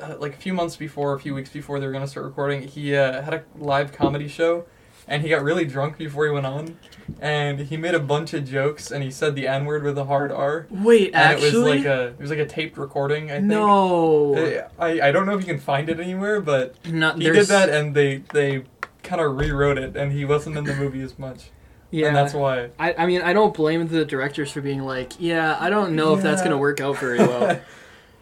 uh, 0.00 0.16
like 0.18 0.34
a 0.34 0.36
few 0.36 0.52
months 0.52 0.76
before, 0.76 1.14
a 1.14 1.20
few 1.20 1.34
weeks 1.34 1.50
before 1.50 1.80
they 1.80 1.86
were 1.86 1.92
gonna 1.92 2.08
start 2.08 2.26
recording, 2.26 2.62
he 2.62 2.94
uh, 2.94 3.22
had 3.22 3.34
a 3.34 3.44
live 3.56 3.92
comedy 3.92 4.28
show, 4.28 4.64
and 5.08 5.22
he 5.22 5.28
got 5.28 5.42
really 5.42 5.64
drunk 5.64 5.96
before 5.98 6.26
he 6.26 6.30
went 6.30 6.46
on, 6.46 6.76
and 7.20 7.58
he 7.60 7.76
made 7.76 7.94
a 7.94 7.98
bunch 8.00 8.34
of 8.34 8.44
jokes, 8.48 8.90
and 8.90 9.02
he 9.02 9.10
said 9.10 9.34
the 9.34 9.48
N 9.48 9.64
word 9.64 9.82
with 9.82 9.96
a 9.98 10.04
hard 10.04 10.30
R, 10.30 10.66
Wait, 10.70 11.08
and 11.08 11.16
actually, 11.16 11.48
it 11.48 11.54
was 11.54 11.64
like 11.64 11.84
a 11.86 12.02
it 12.08 12.18
was 12.20 12.30
like 12.30 12.38
a 12.38 12.46
taped 12.46 12.76
recording. 12.78 13.30
I 13.30 13.34
think. 13.36 13.46
no, 13.46 14.36
I, 14.78 15.00
I 15.08 15.12
don't 15.12 15.26
know 15.26 15.34
if 15.34 15.40
you 15.40 15.46
can 15.46 15.58
find 15.60 15.88
it 15.88 15.98
anywhere, 16.00 16.40
but 16.40 16.74
not 16.86 17.16
he 17.16 17.24
did 17.24 17.34
there's- 17.34 17.48
that, 17.48 17.68
and 17.70 17.94
they 17.94 18.18
they 18.32 18.64
kind 19.02 19.20
of 19.22 19.36
rewrote 19.36 19.78
it, 19.78 19.96
and 19.96 20.12
he 20.12 20.24
wasn't 20.24 20.56
in 20.56 20.64
the 20.64 20.74
movie 20.74 21.00
as 21.00 21.18
much, 21.18 21.50
Yeah, 21.90 22.08
and 22.08 22.16
that's 22.16 22.34
why. 22.34 22.70
I, 22.78 22.92
I 22.98 23.06
mean, 23.06 23.22
I 23.22 23.32
don't 23.32 23.54
blame 23.54 23.88
the 23.88 24.04
directors 24.04 24.50
for 24.52 24.60
being 24.60 24.82
like, 24.82 25.14
yeah, 25.18 25.56
I 25.58 25.70
don't 25.70 25.96
know 25.96 26.14
if 26.14 26.22
that's 26.22 26.40
Yeah. 26.40 26.48
gonna 26.48 26.58
work 26.58 26.80
out 26.80 26.98
very 26.98 27.18
well. 27.18 27.58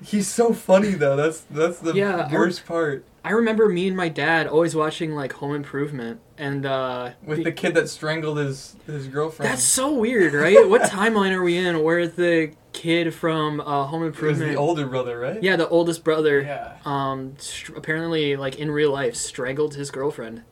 He's 0.04 0.28
so 0.28 0.52
funny 0.52 0.90
though. 0.90 1.16
That's 1.16 1.40
that's 1.50 1.78
the 1.80 1.94
Yeah, 1.94 2.28
I- 2.30 2.32
worst 2.32 2.66
part. 2.66 3.04
I 3.26 3.30
remember 3.30 3.68
me 3.68 3.88
and 3.88 3.96
my 3.96 4.08
dad 4.08 4.46
always 4.46 4.76
watching 4.76 5.16
like 5.16 5.32
Home 5.32 5.52
Improvement, 5.52 6.20
and 6.38 6.64
uh, 6.64 7.10
With 7.24 7.38
be- 7.38 7.42
the 7.44 7.50
kid 7.50 7.74
that 7.74 7.88
strangled 7.88 8.38
his 8.38 8.76
his 8.86 9.08
girlfriend. 9.08 9.50
That's 9.50 9.64
so 9.64 9.92
weird, 9.92 10.32
right? 10.32 10.68
what 10.68 10.82
timeline 10.82 11.32
are 11.32 11.42
we 11.42 11.56
in 11.56 11.82
where 11.82 12.06
the 12.06 12.52
kid 12.72 13.12
from 13.12 13.60
uh, 13.60 13.86
Home 13.86 14.04
Improvement? 14.04 14.52
the 14.52 14.56
older 14.56 14.86
brother, 14.86 15.18
right? 15.18 15.42
yeah, 15.42 15.56
the 15.56 15.68
oldest 15.68 16.04
brother. 16.04 16.40
Yeah. 16.42 16.76
Um, 16.84 17.34
str- 17.38 17.74
apparently, 17.74 18.36
like 18.36 18.60
in 18.60 18.70
real 18.70 18.92
life, 18.92 19.16
strangled 19.16 19.74
his 19.74 19.90
girlfriend. 19.90 20.44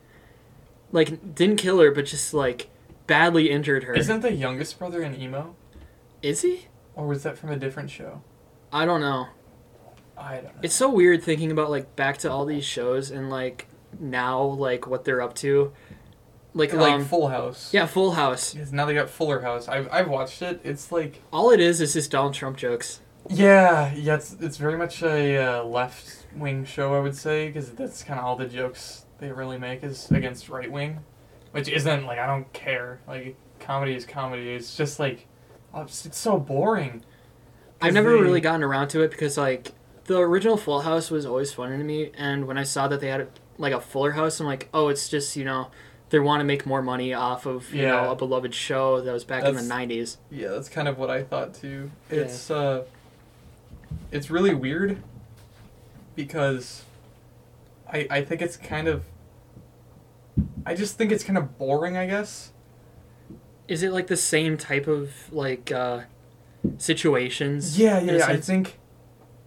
Like, 0.90 1.34
didn't 1.36 1.58
kill 1.58 1.78
her, 1.78 1.92
but 1.92 2.06
just 2.06 2.34
like 2.34 2.70
badly 3.06 3.50
injured 3.50 3.84
her. 3.84 3.94
Isn't 3.94 4.20
the 4.22 4.32
youngest 4.32 4.80
brother 4.80 5.00
an 5.02 5.14
emo, 5.14 5.54
Is 6.22 6.42
he? 6.42 6.66
or 6.96 7.06
was 7.06 7.22
that 7.22 7.38
from 7.38 7.50
a 7.50 7.56
different 7.56 7.90
show? 7.90 8.22
I 8.72 8.84
don't 8.84 9.00
know. 9.00 9.28
I 10.16 10.34
don't 10.36 10.44
know. 10.44 10.60
It's 10.62 10.74
so 10.74 10.88
weird 10.90 11.22
thinking 11.22 11.50
about 11.50 11.70
like 11.70 11.96
back 11.96 12.18
to 12.18 12.30
all 12.30 12.44
these 12.44 12.64
shows 12.64 13.10
and 13.10 13.30
like 13.30 13.66
now 13.98 14.42
like 14.42 14.86
what 14.86 15.04
they're 15.04 15.22
up 15.22 15.34
to. 15.36 15.72
Like, 16.56 16.72
like 16.72 16.92
um, 16.92 17.04
Full 17.04 17.28
House. 17.28 17.74
yeah, 17.74 17.86
Full 17.86 18.12
House. 18.12 18.54
Yes, 18.54 18.70
now 18.70 18.86
they 18.86 18.94
got 18.94 19.10
Fuller 19.10 19.40
House. 19.40 19.66
I've 19.66 19.88
I've 19.92 20.08
watched 20.08 20.40
it. 20.40 20.60
It's 20.62 20.92
like 20.92 21.20
All 21.32 21.50
it 21.50 21.58
is 21.58 21.80
is 21.80 21.94
just 21.94 22.12
Donald 22.12 22.34
Trump 22.34 22.56
jokes. 22.56 23.00
Yeah, 23.28 23.92
yeah, 23.94 24.16
it's, 24.16 24.36
it's 24.38 24.56
very 24.58 24.76
much 24.76 25.02
a 25.02 25.36
uh, 25.38 25.64
left 25.64 26.26
wing 26.36 26.64
show, 26.64 26.94
I 26.94 27.00
would 27.00 27.16
say, 27.16 27.46
because 27.48 27.70
that's 27.72 28.04
kind 28.04 28.20
of 28.20 28.26
all 28.26 28.36
the 28.36 28.46
jokes 28.46 29.06
they 29.18 29.32
really 29.32 29.58
make 29.58 29.82
is 29.82 30.10
against 30.10 30.48
right 30.48 30.70
wing, 30.70 31.00
which 31.50 31.68
isn't 31.68 32.06
like 32.06 32.18
I 32.20 32.26
don't 32.26 32.52
care. 32.52 33.00
Like 33.08 33.36
comedy 33.58 33.94
is 33.94 34.04
comedy. 34.06 34.50
It's 34.50 34.76
just 34.76 35.00
like 35.00 35.26
oh, 35.72 35.82
it's, 35.82 36.06
it's 36.06 36.18
so 36.18 36.38
boring. 36.38 37.02
I've 37.80 37.94
never 37.94 38.12
they- 38.12 38.22
really 38.22 38.40
gotten 38.40 38.62
around 38.62 38.88
to 38.88 39.02
it 39.02 39.10
because 39.10 39.36
like 39.36 39.72
the 40.04 40.18
original 40.18 40.56
Full 40.56 40.82
House 40.82 41.10
was 41.10 41.26
always 41.26 41.52
funny 41.52 41.76
to 41.76 41.84
me, 41.84 42.10
and 42.16 42.46
when 42.46 42.58
I 42.58 42.62
saw 42.64 42.88
that 42.88 43.00
they 43.00 43.08
had 43.08 43.28
like 43.58 43.72
a 43.72 43.80
Fuller 43.80 44.12
House, 44.12 44.40
I'm 44.40 44.46
like, 44.46 44.68
oh, 44.74 44.88
it's 44.88 45.08
just 45.08 45.36
you 45.36 45.44
know 45.44 45.70
they 46.10 46.18
want 46.18 46.40
to 46.40 46.44
make 46.44 46.66
more 46.66 46.82
money 46.82 47.12
off 47.12 47.46
of 47.46 47.72
you 47.74 47.82
know 47.82 48.10
a 48.10 48.16
beloved 48.16 48.54
show 48.54 49.00
that 49.00 49.12
was 49.12 49.24
back 49.24 49.44
in 49.44 49.54
the 49.54 49.62
'90s. 49.62 50.16
Yeah, 50.30 50.48
that's 50.48 50.68
kind 50.68 50.88
of 50.88 50.98
what 50.98 51.10
I 51.10 51.22
thought 51.22 51.54
too. 51.54 51.90
Yeah. 52.10 52.18
It's 52.18 52.50
uh, 52.50 52.84
it's 54.12 54.30
really 54.30 54.54
weird 54.54 55.02
because 56.14 56.84
I 57.90 58.06
I 58.10 58.24
think 58.24 58.42
it's 58.42 58.56
kind 58.56 58.88
of 58.88 59.04
I 60.66 60.74
just 60.74 60.96
think 60.96 61.12
it's 61.12 61.24
kind 61.24 61.38
of 61.38 61.58
boring. 61.58 61.96
I 61.96 62.06
guess. 62.06 62.52
Is 63.66 63.82
it 63.82 63.92
like 63.92 64.08
the 64.08 64.16
same 64.16 64.58
type 64.58 64.86
of 64.86 65.10
like 65.32 65.72
uh 65.72 66.02
situations? 66.78 67.78
Yeah, 67.78 68.00
yeah, 68.00 68.18
yeah. 68.18 68.26
I 68.26 68.36
think, 68.36 68.78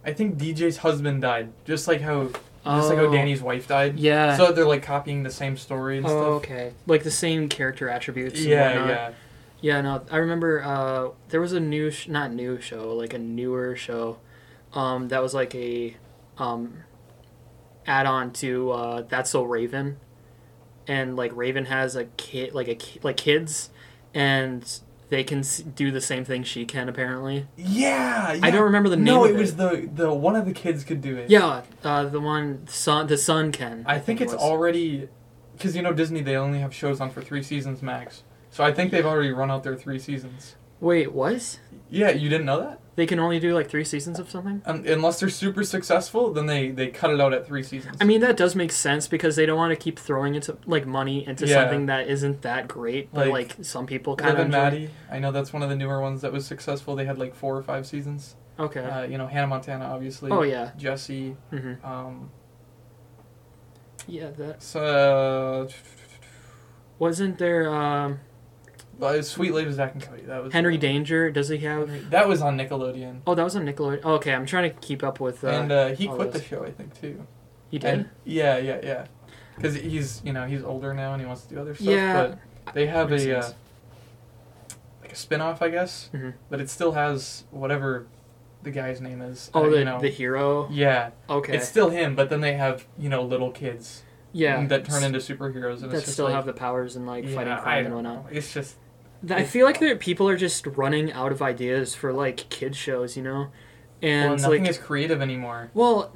I 0.07 0.13
think 0.13 0.37
DJ's 0.37 0.77
husband 0.77 1.21
died, 1.21 1.51
just 1.65 1.87
like 1.87 1.99
how, 2.01 2.27
just 2.27 2.89
like 2.89 2.97
how 2.97 3.05
Oh. 3.05 3.11
Danny's 3.11 3.41
wife 3.41 3.67
died. 3.67 3.99
Yeah. 3.99 4.37
So 4.37 4.51
they're 4.53 4.65
like 4.65 4.81
copying 4.83 5.23
the 5.23 5.29
same 5.29 5.57
story 5.57 5.97
and 5.97 6.05
oh, 6.05 6.09
stuff. 6.09 6.27
okay. 6.49 6.73
Like 6.87 7.03
the 7.03 7.11
same 7.11 7.49
character 7.49 7.89
attributes. 7.89 8.39
Yeah, 8.39 8.87
yeah. 8.87 9.11
Yeah, 9.59 9.81
no, 9.81 10.05
I 10.11 10.17
remember 10.17 10.63
uh, 10.63 11.09
there 11.29 11.41
was 11.41 11.51
a 11.51 11.59
new, 11.59 11.91
sh- 11.91 12.07
not 12.07 12.31
new 12.31 12.61
show, 12.61 12.93
like 12.93 13.13
a 13.13 13.17
newer 13.17 13.75
show, 13.75 14.17
um, 14.73 15.07
that 15.09 15.21
was 15.21 15.33
like 15.33 15.53
a 15.55 15.97
um, 16.37 16.83
add-on 17.87 18.31
to 18.33 18.71
uh, 18.71 19.01
That's 19.01 19.31
So 19.31 19.43
Raven, 19.43 19.97
and 20.87 21.15
like 21.15 21.35
Raven 21.35 21.65
has 21.65 21.95
a 21.95 22.05
kid, 22.05 22.53
like 22.53 22.67
a 22.67 22.75
ki- 22.75 22.99
like 23.01 23.17
kids, 23.17 23.71
and 24.13 24.63
they 25.09 25.23
can 25.23 25.43
do 25.75 25.91
the 25.91 26.01
same 26.01 26.25
thing 26.25 26.43
she 26.43 26.65
can 26.65 26.89
apparently. 26.89 27.47
Yeah, 27.55 28.33
yeah. 28.33 28.45
I 28.45 28.51
don't 28.51 28.63
remember 28.63 28.89
the 28.89 28.97
name. 28.97 29.05
No, 29.05 29.25
of 29.25 29.31
it 29.31 29.35
was 29.35 29.55
the 29.55 29.89
the 29.93 30.13
one 30.13 30.35
of 30.35 30.45
the 30.45 30.53
kids 30.53 30.83
could 30.83 31.01
do 31.01 31.15
it. 31.17 31.29
yeah, 31.29 31.63
uh, 31.83 32.05
the 32.05 32.19
one 32.19 32.67
son, 32.67 33.07
the 33.07 33.17
son 33.17 33.51
can. 33.51 33.83
I 33.85 33.99
think 33.99 34.21
it 34.21 34.25
it's 34.25 34.33
already, 34.33 35.07
because 35.53 35.75
you 35.75 35.81
know 35.81 35.93
Disney 35.93 36.21
they 36.21 36.35
only 36.35 36.59
have 36.59 36.73
shows 36.73 36.99
on 36.99 37.09
for 37.09 37.21
three 37.21 37.43
seasons 37.43 37.81
max. 37.81 38.23
So 38.49 38.63
I 38.63 38.73
think 38.73 38.91
they've 38.91 39.05
already 39.05 39.31
run 39.31 39.51
out 39.51 39.63
their 39.63 39.75
three 39.75 39.99
seasons. 39.99 40.55
Wait, 40.79 41.11
what? 41.11 41.59
Yeah, 41.89 42.09
you 42.09 42.29
didn't 42.29 42.45
know 42.45 42.59
that? 42.59 42.79
They 42.97 43.05
can 43.05 43.19
only 43.19 43.39
do 43.39 43.53
like 43.53 43.69
three 43.69 43.83
seasons 43.83 44.17
of 44.17 44.27
something? 44.27 44.63
Um, 44.65 44.83
unless 44.87 45.19
they're 45.19 45.29
super 45.29 45.63
successful, 45.63 46.33
then 46.33 46.47
they 46.47 46.71
they 46.71 46.87
cut 46.87 47.11
it 47.11 47.21
out 47.21 47.31
at 47.31 47.45
three 47.45 47.61
seasons. 47.61 47.95
I 48.01 48.05
mean, 48.05 48.21
that 48.21 48.35
does 48.35 48.55
make 48.55 48.71
sense 48.71 49.07
because 49.07 49.35
they 49.35 49.45
don't 49.45 49.55
want 49.55 49.69
to 49.71 49.75
keep 49.75 49.99
throwing 49.99 50.33
into 50.33 50.57
like 50.65 50.87
money 50.87 51.23
into 51.27 51.45
Yeah. 51.45 51.61
something 51.61 51.85
that 51.85 52.07
isn't 52.07 52.41
that 52.41 52.67
great, 52.67 53.13
but 53.13 53.27
Like, 53.27 53.55
like, 53.55 53.65
some 53.65 53.85
people 53.85 54.15
kind 54.15 54.39
of 54.39 54.49
Maddie, 54.49 54.89
I 55.11 55.19
know 55.19 55.31
that's 55.31 55.53
one 55.53 55.61
of 55.61 55.69
the 55.69 55.75
newer 55.75 56.01
ones 56.01 56.21
that 56.23 56.33
was 56.33 56.47
successful. 56.47 56.95
They 56.95 57.05
had 57.05 57.19
like 57.19 57.35
four 57.35 57.55
or 57.55 57.61
five 57.61 57.85
seasons. 57.85 58.35
Okay. 58.59 58.83
Uh, 58.83 59.03
you 59.03 59.19
know, 59.19 59.27
Hannah 59.27 59.45
Montana, 59.45 59.85
obviously. 59.85 60.31
oh 60.31 60.41
yeah. 60.41 60.71
Jessie. 60.75 61.37
hmm 61.51 61.73
Um, 61.83 62.31
Yeah. 64.07 64.31
That 64.31 64.63
so, 64.63 65.67
wasn't 66.97 67.37
there. 67.37 67.71
Um, 67.71 68.21
uh, 69.01 69.21
Suite 69.21 69.53
Life 69.53 69.67
of 69.67 69.73
Zack 69.73 69.93
and 69.93 70.01
Cody. 70.03 70.23
That 70.23 70.43
was 70.43 70.53
Henry 70.53 70.77
Danger. 70.77 71.29
Does 71.31 71.49
he 71.49 71.57
have? 71.59 72.09
That 72.09 72.27
was 72.27 72.41
on 72.41 72.57
Nickelodeon. 72.57 73.21
Oh, 73.27 73.35
that 73.35 73.43
was 73.43 73.55
on 73.55 73.65
Nickelodeon. 73.65 74.01
Oh, 74.03 74.13
okay, 74.13 74.33
I'm 74.33 74.45
trying 74.45 74.71
to 74.71 74.79
keep 74.79 75.03
up 75.03 75.19
with. 75.19 75.43
Uh, 75.43 75.47
and 75.47 75.71
uh, 75.71 75.87
he 75.89 76.07
quit 76.07 76.31
the 76.31 76.41
show, 76.41 76.63
I 76.63 76.71
think, 76.71 76.99
too. 76.99 77.25
he 77.69 77.79
did. 77.79 77.93
And, 77.93 78.09
yeah, 78.23 78.57
yeah, 78.57 78.79
yeah. 78.83 79.05
Because 79.55 79.75
he's, 79.75 80.21
you 80.23 80.33
know, 80.33 80.45
he's 80.45 80.63
older 80.63 80.93
now 80.93 81.13
and 81.13 81.21
he 81.21 81.25
wants 81.27 81.43
to 81.43 81.55
do 81.55 81.59
other 81.59 81.73
stuff. 81.73 81.87
Yeah, 81.87 82.35
But 82.63 82.73
they 82.73 82.85
have 82.87 83.11
a 83.11 83.39
uh, 83.39 83.51
like 85.01 85.11
a 85.13 85.15
spin-off, 85.15 85.61
I 85.61 85.69
guess. 85.69 86.09
Mhm. 86.13 86.33
But 86.49 86.61
it 86.61 86.69
still 86.69 86.91
has 86.91 87.45
whatever 87.51 88.07
the 88.63 88.71
guy's 88.71 89.01
name 89.01 89.21
is. 89.21 89.49
oh, 89.53 89.65
uh, 89.65 89.69
the 89.69 89.77
you 89.79 89.85
know. 89.85 89.99
the 89.99 90.09
hero. 90.09 90.67
Yeah, 90.71 91.11
Okay. 91.29 91.55
it's 91.55 91.67
still 91.67 91.89
him, 91.89 92.15
but 92.15 92.29
then 92.29 92.41
they 92.41 92.53
have 92.53 92.85
you 92.97 93.09
know 93.09 93.23
little 93.23 93.51
kids 93.51 94.03
yeah. 94.33 94.65
that 94.67 94.85
turn 94.85 95.03
into 95.03 95.19
superheroes, 95.19 95.83
and 95.83 95.91
that 95.91 96.01
still 96.05 96.25
like, 96.25 96.35
have 96.35 96.45
the 96.45 96.53
powers 96.53 96.95
and 96.95 97.07
like 97.07 97.25
yeah, 97.25 97.35
fighting 97.35 97.53
I 97.53 97.59
crime 97.61 97.85
and 97.85 97.95
whatnot. 97.95 98.25
know. 98.25 98.29
It's 98.31 98.53
just 98.53 98.75
I 99.29 99.43
feel 99.43 99.65
like 99.65 99.79
there 99.79 99.95
people 99.95 100.27
are 100.29 100.37
just 100.37 100.65
running 100.67 101.11
out 101.11 101.31
of 101.31 101.41
ideas 101.41 101.95
for 101.95 102.13
like 102.13 102.49
kids 102.49 102.77
shows, 102.77 103.17
you 103.17 103.23
know, 103.23 103.47
and 104.01 104.29
well, 104.31 104.39
nothing 104.39 104.63
like 104.63 104.69
is 104.71 104.77
creative 104.77 105.21
anymore. 105.21 105.71
well, 105.73 106.13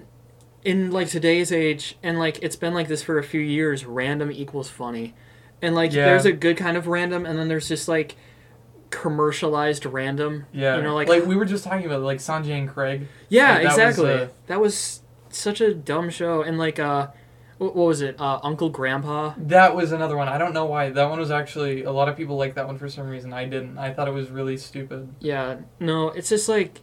in 0.64 0.92
like 0.92 1.08
today's 1.08 1.52
age, 1.52 1.98
and 2.04 2.20
like 2.20 2.38
it's 2.44 2.56
been 2.56 2.74
like 2.74 2.88
this 2.88 3.02
for 3.04 3.18
a 3.18 3.24
few 3.24 3.42
years. 3.42 3.86
Random 3.86 4.32
equals 4.32 4.70
funny, 4.70 5.16
and 5.62 5.74
like 5.74 5.92
Yeah. 5.92 6.06
there's 6.06 6.26
a 6.26 6.32
good 6.32 6.58
kind 6.58 6.78
of 6.78 6.86
random, 6.88 7.26
and 7.26 7.40
then 7.40 7.48
there's 7.48 7.68
just 7.68 7.88
like 7.88 8.16
commercialized 8.92 9.86
random. 9.86 10.46
Yeah, 10.52 10.78
you 10.78 10.84
know, 10.84 10.94
like 10.96 11.08
like 11.08 11.26
we 11.26 11.36
were 11.36 11.46
just 11.46 11.64
talking 11.64 11.86
about, 11.86 12.02
like 12.02 12.20
Sanjay 12.20 12.58
and 12.58 12.70
Craig. 12.70 13.08
yeah, 13.30 13.54
like, 13.54 13.62
that 13.64 13.64
was, 13.64 13.78
exactly. 14.00 14.14
uh, 14.14 14.28
that 14.48 14.60
was 14.62 15.02
such 15.30 15.62
a 15.62 15.74
dumb 15.74 16.10
show, 16.10 16.42
and 16.42 16.58
like 16.58 16.78
uh, 16.80 17.08
what, 17.68 17.76
was 17.76 18.02
it? 18.02 18.20
Uh, 18.20 18.40
Uncle 18.44 18.70
Grandpa. 18.70 19.34
That 19.38 19.76
was 19.76 19.92
another 19.92 20.18
one. 20.18 20.28
I 20.28 20.38
don't 20.38 20.54
know 20.54 20.66
why. 20.66 20.90
That 20.90 21.10
one 21.10 21.20
was 21.20 21.32
actually 21.32 21.84
a 21.84 21.92
lot 21.92 22.10
of 22.10 22.18
people 22.18 22.36
like 22.38 22.56
that 22.56 22.66
one 22.68 22.78
for 22.78 22.90
some 22.90 23.08
reason. 23.08 23.34
I 23.34 23.46
didn't. 23.46 23.78
I 23.78 23.94
thought 23.94 24.08
it 24.08 24.14
was 24.14 24.30
really 24.30 24.58
stupid. 24.58 25.14
Yeah, 25.20 25.58
no, 25.80 26.10
it's 26.10 26.30
just 26.30 26.50
like 26.50 26.82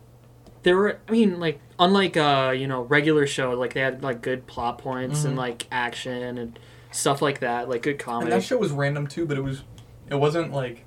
there 0.63 0.77
were. 0.77 0.99
I 1.09 1.13
mean, 1.13 1.41
like 1.41 1.61
unlike 1.79 2.17
uh, 2.17 2.55
you 2.57 2.67
know, 2.69 2.83
regular 2.83 3.27
show, 3.27 3.51
like 3.53 3.75
they 3.75 3.81
had 3.81 4.03
like 4.03 4.23
good 4.23 4.47
plot 4.47 4.79
points 4.79 5.25
and 5.25 5.35
Mhm. 5.35 5.39
like 5.39 5.67
action 5.73 6.39
and 6.39 6.59
stuff 6.91 7.21
like 7.21 7.41
that, 7.41 7.69
like 7.69 7.83
good 7.83 7.91
And 7.93 8.01
comedy. 8.01 8.31
that 8.31 8.43
show 8.43 8.57
was 8.57 8.71
random 8.73 9.07
too, 9.07 9.27
but 9.27 9.37
it 9.37 9.43
was, 9.43 9.63
it 10.09 10.15
wasn't 10.15 10.53
like, 10.53 10.85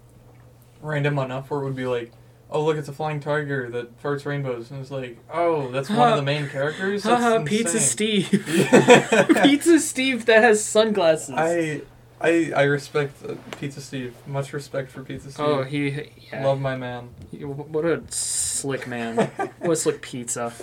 random 0.82 1.20
enough 1.20 1.52
where 1.52 1.62
it 1.62 1.66
would 1.66 1.76
be 1.76 1.86
like, 1.86 2.12
oh 2.52 2.64
look, 2.66 2.78
it's 2.78 2.90
a 2.90 2.94
flying 2.94 3.20
tiger 3.20 3.70
that 3.70 4.02
farts 4.02 4.26
rainbows, 4.26 4.72
and 4.72 4.82
it's 4.82 4.92
like, 4.92 5.18
oh, 5.34 5.70
that's 5.72 5.90
one 5.90 6.10
of 6.12 6.18
the 6.18 6.22
main 6.34 6.48
characters. 6.50 7.04
Haha, 7.04 7.44
Pizza. 7.44 7.80
Steve. 7.80 8.30
Pizza 9.44 9.80
Steve 9.80 10.26
that 10.26 10.44
has 10.44 10.64
sunglasses. 10.64 11.36
I, 11.38 11.82
I, 12.20 12.52
I 12.56 12.64
respect 12.64 13.24
uh, 13.28 13.36
Pizza 13.60 13.82
Steve. 13.82 14.14
Much 14.28 14.54
respect 14.54 14.92
for 14.92 15.04
Pizza 15.04 15.32
Steve. 15.32 15.46
oh, 15.46 15.64
he. 15.64 16.10
Yeah. 16.32 16.46
Love 16.46 16.60
my 16.62 16.76
man. 16.76 17.10
He- 17.32 17.44
What 17.46 17.86
a 17.86 18.04
slick 18.10 18.88
man. 18.88 19.28
what 19.60 19.72
a 19.72 19.76
slick 19.76 20.02
pizza. 20.02 20.54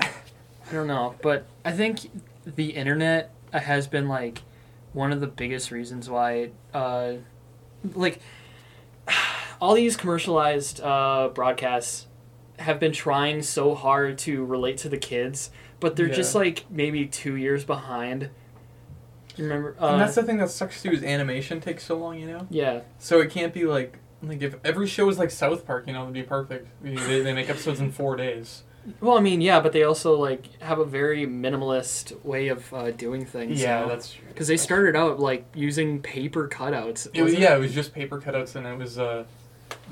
I 0.00 0.72
don't 0.72 0.86
know, 0.86 1.14
but 1.22 1.46
I 1.64 1.72
think 1.72 2.10
the 2.44 2.70
internet 2.70 3.30
has 3.52 3.86
been 3.86 4.08
like 4.08 4.42
one 4.92 5.12
of 5.12 5.20
the 5.20 5.26
biggest 5.26 5.70
reasons 5.70 6.08
why, 6.10 6.50
uh, 6.72 7.14
like, 7.94 8.20
all 9.60 9.74
these 9.74 9.96
commercialized 9.96 10.80
uh, 10.80 11.30
broadcasts 11.34 12.06
have 12.58 12.78
been 12.78 12.92
trying 12.92 13.42
so 13.42 13.74
hard 13.74 14.18
to 14.18 14.44
relate 14.44 14.78
to 14.78 14.88
the 14.88 14.98
kids, 14.98 15.50
but 15.80 15.96
they're 15.96 16.08
just 16.08 16.34
like 16.34 16.64
maybe 16.70 17.06
two 17.06 17.36
years 17.36 17.64
behind. 17.64 18.30
You 19.36 19.44
remember? 19.44 19.76
Uh, 19.80 19.92
and 19.92 20.00
that's 20.00 20.14
the 20.14 20.22
thing 20.22 20.38
that 20.38 20.50
sucks 20.50 20.82
too 20.82 20.90
is 20.92 21.02
animation 21.02 21.60
takes 21.60 21.84
so 21.84 21.96
long, 21.96 22.18
you 22.18 22.26
know. 22.26 22.46
yeah, 22.50 22.80
So 22.98 23.20
it 23.20 23.30
can't 23.30 23.52
be 23.52 23.64
like 23.64 23.98
like 24.22 24.40
if 24.42 24.56
every 24.64 24.86
show 24.86 25.06
was 25.06 25.18
like 25.18 25.30
South 25.30 25.66
Park, 25.66 25.86
you 25.86 25.92
know, 25.92 26.02
it'd 26.02 26.14
be 26.14 26.22
perfect. 26.22 26.68
They, 26.82 27.20
they 27.22 27.32
make 27.32 27.50
episodes 27.50 27.80
in 27.80 27.90
four 27.90 28.16
days. 28.16 28.62
Well, 29.00 29.16
I 29.16 29.20
mean, 29.20 29.40
yeah, 29.40 29.60
but 29.60 29.72
they 29.72 29.82
also 29.82 30.14
like 30.16 30.60
have 30.62 30.78
a 30.78 30.84
very 30.84 31.26
minimalist 31.26 32.22
way 32.24 32.48
of 32.48 32.72
uh, 32.72 32.90
doing 32.92 33.24
things. 33.24 33.60
Yeah, 33.60 33.86
that's 33.86 34.12
true. 34.12 34.28
because 34.28 34.46
they 34.46 34.56
started 34.56 34.94
out 34.94 35.18
like 35.18 35.46
using 35.54 36.00
paper 36.00 36.48
cutouts. 36.48 37.08
It 37.14 37.22
was, 37.22 37.34
yeah, 37.34 37.56
it 37.56 37.60
was 37.60 37.74
just 37.74 37.94
paper 37.94 38.20
cutouts, 38.20 38.54
and 38.56 38.66
it 38.66 38.76
was 38.78 38.98
uh, 38.98 39.24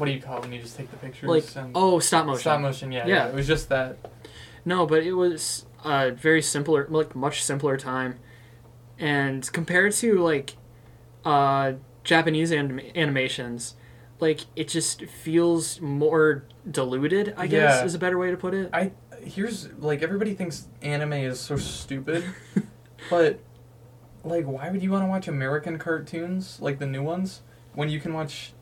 what 0.03 0.07
do 0.07 0.13
you 0.15 0.21
call 0.21 0.39
it 0.39 0.41
when 0.43 0.53
you 0.53 0.61
just 0.61 0.77
take 0.77 0.91
the 0.91 0.97
pictures? 0.97 1.29
like 1.29 1.45
and 1.55 1.71
oh, 1.77 2.01
stop 2.01 2.27
motion. 2.27 2.41
stop 2.41 2.61
motion. 2.61 2.91
Yeah, 2.91 3.07
Yeah. 3.07 3.15
yeah, 3.15 3.29
It 3.29 3.35
was 3.37 3.47
just 3.47 3.69
that. 3.69 3.99
No, 4.65 4.85
but 4.85 5.05
it 5.05 5.13
was 5.13 5.65
a 5.85 6.11
very 6.11 6.43
simpler, 6.43 6.89
like 6.91 7.15
much 7.15 7.45
simpler 7.45 7.77
time, 7.77 8.19
and 8.99 9.49
compared 9.53 9.93
to 9.93 10.19
like 10.19 10.57
uh, 11.25 11.75
Japanese 12.03 12.51
anim- 12.51 12.81
animations, 12.97 13.77
like 14.19 14.41
it 14.57 14.67
just 14.67 15.05
feels 15.05 15.81
more 15.81 16.47
diluted. 16.69 17.33
I 17.37 17.47
guess 17.47 17.79
Yeah. 17.79 17.85
is 17.85 17.95
a 17.95 17.99
better 18.01 18.19
way 18.19 18.33
to 18.33 18.37
put 18.37 18.55
it. 18.55 18.71
I 18.73 18.91
here's 19.23 19.69
like 19.75 20.03
everybody 20.03 20.35
thinks 20.35 20.67
anime 20.83 21.13
is 21.13 21.39
so 21.39 21.57
stupid, 21.57 22.25
but 23.09 23.39
like 24.25 24.47
why 24.47 24.69
would 24.69 24.83
you 24.83 24.91
want 24.91 25.05
to 25.05 25.09
watch 25.09 25.29
American 25.29 25.79
cartoons 25.79 26.59
like 26.61 26.81
the 26.81 26.87
new 26.87 27.05
ones 27.05 27.43
when 27.75 27.89
you 27.89 28.01
can 28.01 28.13
watch 28.15 28.53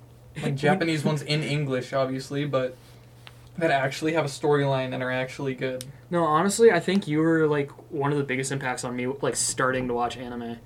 like 0.43 0.55
Japanese 0.55 1.05
ones 1.05 1.23
in 1.23 1.43
English, 1.43 1.93
obviously, 1.93 2.45
but 2.45 2.77
that 3.59 3.71
actually 3.71 4.13
have 4.15 4.25
a 4.25 4.29
storyline 4.29 4.95
and 4.95 5.03
are 5.03 5.11
actually 5.11 5.55
good. 5.55 5.85
No, 6.11 6.25
honestly, 6.25 6.71
I 6.73 6.81
think 6.81 7.07
you 7.07 7.19
were 7.19 7.47
like 7.47 7.71
one 7.91 8.13
of 8.13 8.19
the 8.19 8.25
biggest 8.25 8.53
impacts 8.53 8.85
on 8.85 8.97
me, 8.97 9.07
like 9.07 9.37
starting 9.37 9.89
to 9.89 9.95
watch 9.95 10.17
anime. 10.17 10.57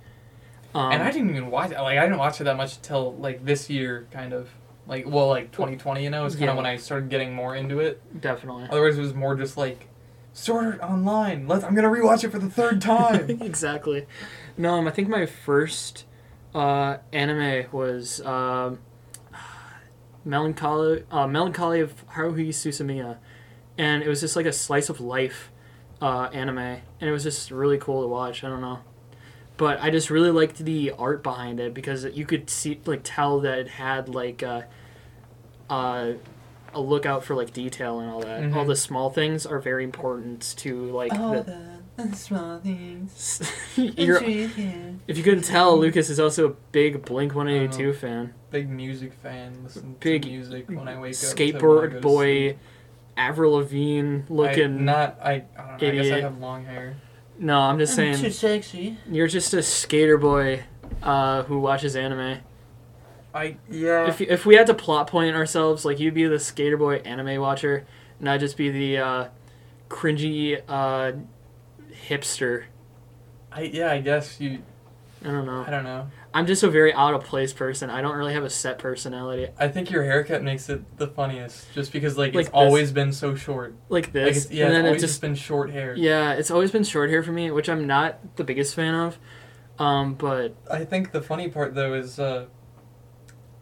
Um, 0.74 0.92
and 0.92 1.02
I 1.02 1.10
didn't 1.10 1.30
even 1.30 1.50
watch 1.50 1.70
it. 1.70 1.80
Like 1.80 1.98
I 1.98 2.02
didn't 2.02 2.18
watch 2.18 2.40
it 2.40 2.44
that 2.44 2.56
much 2.56 2.80
till 2.82 3.14
like 3.14 3.44
this 3.44 3.68
year, 3.70 4.06
kind 4.10 4.32
of. 4.32 4.48
Like 4.86 5.06
well, 5.08 5.28
like 5.28 5.50
2020, 5.50 6.04
you 6.04 6.10
know, 6.10 6.26
is 6.26 6.34
kind 6.34 6.44
Yeah. 6.44 6.50
of 6.50 6.56
when 6.58 6.66
I 6.66 6.76
started 6.76 7.08
getting 7.08 7.34
more 7.34 7.56
into 7.56 7.80
it. 7.80 8.02
definitely. 8.20 8.64
Otherwise, 8.70 8.98
it 8.98 9.00
was 9.00 9.14
more 9.14 9.34
just 9.34 9.56
like, 9.56 9.88
Sword 10.34 10.66
Art 10.66 10.80
Online. 10.82 11.48
Let's. 11.48 11.64
I'm 11.64 11.74
gonna 11.74 11.88
rewatch 11.88 12.22
it 12.22 12.30
for 12.30 12.38
the 12.38 12.50
third 12.50 12.82
time. 12.82 13.30
exactly. 13.40 14.04
No, 14.58 14.74
um, 14.74 14.86
I 14.86 14.90
think 14.90 15.08
my 15.08 15.24
first 15.26 16.04
uh, 16.54 16.98
anime 17.12 17.64
was 17.72 18.20
um, 18.26 18.78
Melancholy, 20.24 21.04
uh, 21.10 21.26
Melancholy 21.26 21.80
of 21.80 22.06
Haruhi 22.08 22.48
Suzumiya, 22.48 23.18
and 23.76 24.02
it 24.02 24.08
was 24.08 24.20
just 24.20 24.36
like 24.36 24.46
a 24.46 24.52
slice 24.52 24.88
of 24.88 25.00
life 25.00 25.50
uh, 26.00 26.28
anime, 26.32 26.58
and 26.58 26.82
it 27.00 27.10
was 27.12 27.22
just 27.24 27.50
really 27.50 27.78
cool 27.78 28.02
to 28.02 28.08
watch. 28.08 28.42
I 28.44 28.48
don't 28.48 28.60
know, 28.60 28.78
but 29.56 29.80
I 29.82 29.90
just 29.90 30.10
really 30.10 30.30
liked 30.30 30.58
the 30.58 30.92
art 30.98 31.22
behind 31.22 31.60
it 31.60 31.74
because 31.74 32.04
you 32.06 32.24
could 32.26 32.48
see, 32.50 32.80
like, 32.86 33.00
tell 33.04 33.40
that 33.40 33.58
it 33.58 33.68
had 33.68 34.08
like 34.08 34.42
a, 34.42 34.66
uh, 35.70 36.12
a 36.72 36.80
lookout 36.80 37.22
for 37.24 37.34
like 37.34 37.52
detail 37.52 38.00
and 38.00 38.10
all 38.10 38.20
that. 38.20 38.52
All 38.52 38.64
Mhm. 38.64 38.68
the 38.68 38.76
small 38.76 39.10
things 39.10 39.46
are 39.46 39.58
very 39.60 39.84
important 39.84 40.54
to 40.58 40.86
like 40.90 41.12
All 41.14 41.34
the. 41.34 41.42
the 41.42 41.73
small 42.12 42.58
things. 42.60 43.40
You're, 43.76 44.22
if 44.22 45.16
you 45.16 45.22
couldn't 45.22 45.44
tell, 45.44 45.78
Lucas 45.78 46.10
is 46.10 46.18
also 46.18 46.46
a 46.48 46.50
big 46.72 47.04
Blink 47.04 47.34
182 47.34 47.92
fan. 47.94 48.34
Big 48.50 48.68
music 48.68 49.12
fan. 49.14 49.62
Listen 49.64 49.96
Big 50.00 50.22
to 50.22 50.28
music 50.28 50.68
when 50.68 50.88
I 50.88 50.98
wake 50.98 51.14
up. 51.14 51.20
to 51.36 51.44
when 51.44 51.56
I 51.56 51.58
Skateboard 51.58 52.00
boy. 52.00 52.56
Avril 53.16 53.52
Lavigne 53.52 54.18
I, 54.18 54.22
looking. 54.28 54.84
not. 54.84 55.18
I. 55.22 55.32
I 55.32 55.38
don't 55.38 55.56
know. 55.56 55.74
I 55.74 55.78
guess 55.78 55.82
I 55.82 55.88
idiot. 55.88 56.22
have 56.24 56.38
long 56.38 56.64
hair. 56.64 56.96
no, 57.38 57.60
I'm 57.60 57.78
just 57.78 57.96
I'm 57.98 58.16
too 58.16 58.30
saying, 58.30 58.62
sexy. 58.62 58.98
you're 59.08 59.28
just 59.28 59.54
a 59.54 59.62
skater 59.62 60.18
boy 60.18 60.64
uh, 61.02 61.44
who 61.44 61.60
watches 61.60 61.94
anime. 61.94 62.40
I 63.32 63.56
yeah. 63.70 64.08
If, 64.08 64.20
if 64.20 64.46
we 64.46 64.56
had 64.56 64.66
to 64.66 64.74
plot 64.74 65.06
point 65.08 65.36
ourselves, 65.36 65.84
like 65.84 66.00
you'd 66.00 66.14
be 66.14 66.24
the 66.26 66.40
skater 66.40 66.76
boy 66.76 66.96
anime 66.96 67.40
watcher, 67.40 67.86
and 68.18 68.28
I'd 68.28 68.40
just 68.40 68.56
be 68.56 68.70
the 68.70 68.98
uh, 68.98 69.28
cringy 69.88 70.60
uh, 70.68 71.12
hipster. 72.08 72.64
I 73.52 73.62
yeah. 73.62 73.90
I 73.92 74.00
guess 74.00 74.40
you. 74.40 74.62
I 75.24 75.28
don't 75.28 75.46
know. 75.46 75.64
I 75.66 75.70
don't 75.70 75.84
know. 75.84 76.08
I'm 76.34 76.46
just 76.46 76.62
a 76.62 76.68
very 76.68 76.92
out 76.92 77.14
of 77.14 77.24
place 77.24 77.52
person. 77.54 77.88
I 77.88 78.02
don't 78.02 78.16
really 78.16 78.34
have 78.34 78.44
a 78.44 78.50
set 78.50 78.78
personality. 78.78 79.48
I 79.58 79.68
think 79.68 79.90
your 79.90 80.02
haircut 80.04 80.42
makes 80.42 80.68
it 80.68 80.98
the 80.98 81.06
funniest, 81.06 81.72
just 81.72 81.92
because 81.92 82.18
like, 82.18 82.34
Like 82.34 82.42
it's 82.46 82.48
this. 82.50 82.54
always 82.54 82.92
been 82.92 83.10
so 83.12 83.34
short. 83.34 83.74
Like 83.88 84.06
Like 84.06 84.12
this, 84.12 84.44
it's, 84.44 84.52
yeah, 84.52 84.66
and 84.66 84.72
it's 84.72 84.76
then 84.76 84.84
it 84.84 84.88
always 84.88 85.00
just 85.00 85.12
just 85.14 85.20
been 85.22 85.34
short 85.34 85.70
hair. 85.70 85.94
Yeah, 85.96 86.32
it's 86.32 86.50
always 86.50 86.72
been 86.72 86.84
short 86.84 87.08
hair 87.08 87.22
for 87.22 87.32
me, 87.32 87.50
which 87.52 87.68
I'm 87.70 87.86
not 87.86 88.36
the 88.36 88.44
biggest 88.44 88.74
fan 88.74 88.94
of. 88.94 89.18
Um, 89.78 90.14
but 90.14 90.56
I 90.70 90.84
think 90.84 91.12
the 91.12 91.22
funny 91.22 91.48
part 91.48 91.74
though 91.74 91.94
is 91.94 92.18
uh, 92.18 92.46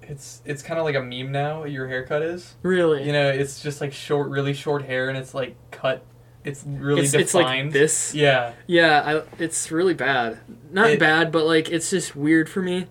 it's 0.01 0.43
it's 0.45 0.63
kind 0.63 0.81
of 0.81 0.85
like 0.85 0.97
a 0.97 1.03
meme 1.03 1.31
now. 1.31 1.65
Your 1.65 1.87
haircut 1.87 2.23
is. 2.23 2.57
Really? 2.63 3.05
You 3.07 3.13
know, 3.13 3.29
it's 3.29 3.63
just 3.63 3.81
like 3.81 3.93
short, 3.93 4.31
really 4.31 4.53
short 4.55 4.85
hair, 4.85 5.09
and 5.09 5.17
it's 5.17 5.33
like 5.35 5.55
cut. 5.71 6.05
It's 6.45 6.65
really 6.67 7.03
it's, 7.03 7.15
it's 7.15 7.35
like 7.35 7.47
defined. 7.47 7.73
this. 7.73 8.15
Yeah. 8.15 8.53
Yeah, 8.67 9.23
I, 9.23 9.43
it's 9.43 9.71
really 9.71 9.95
bad. 9.95 10.41
Not 10.71 10.91
It- 10.91 10.99
bad, 10.99 11.31
but 11.31 11.45
like 11.47 11.71
it's 11.71 11.91
just 11.91 12.17
weird 12.17 12.49
for 12.49 12.63
me 12.63 12.87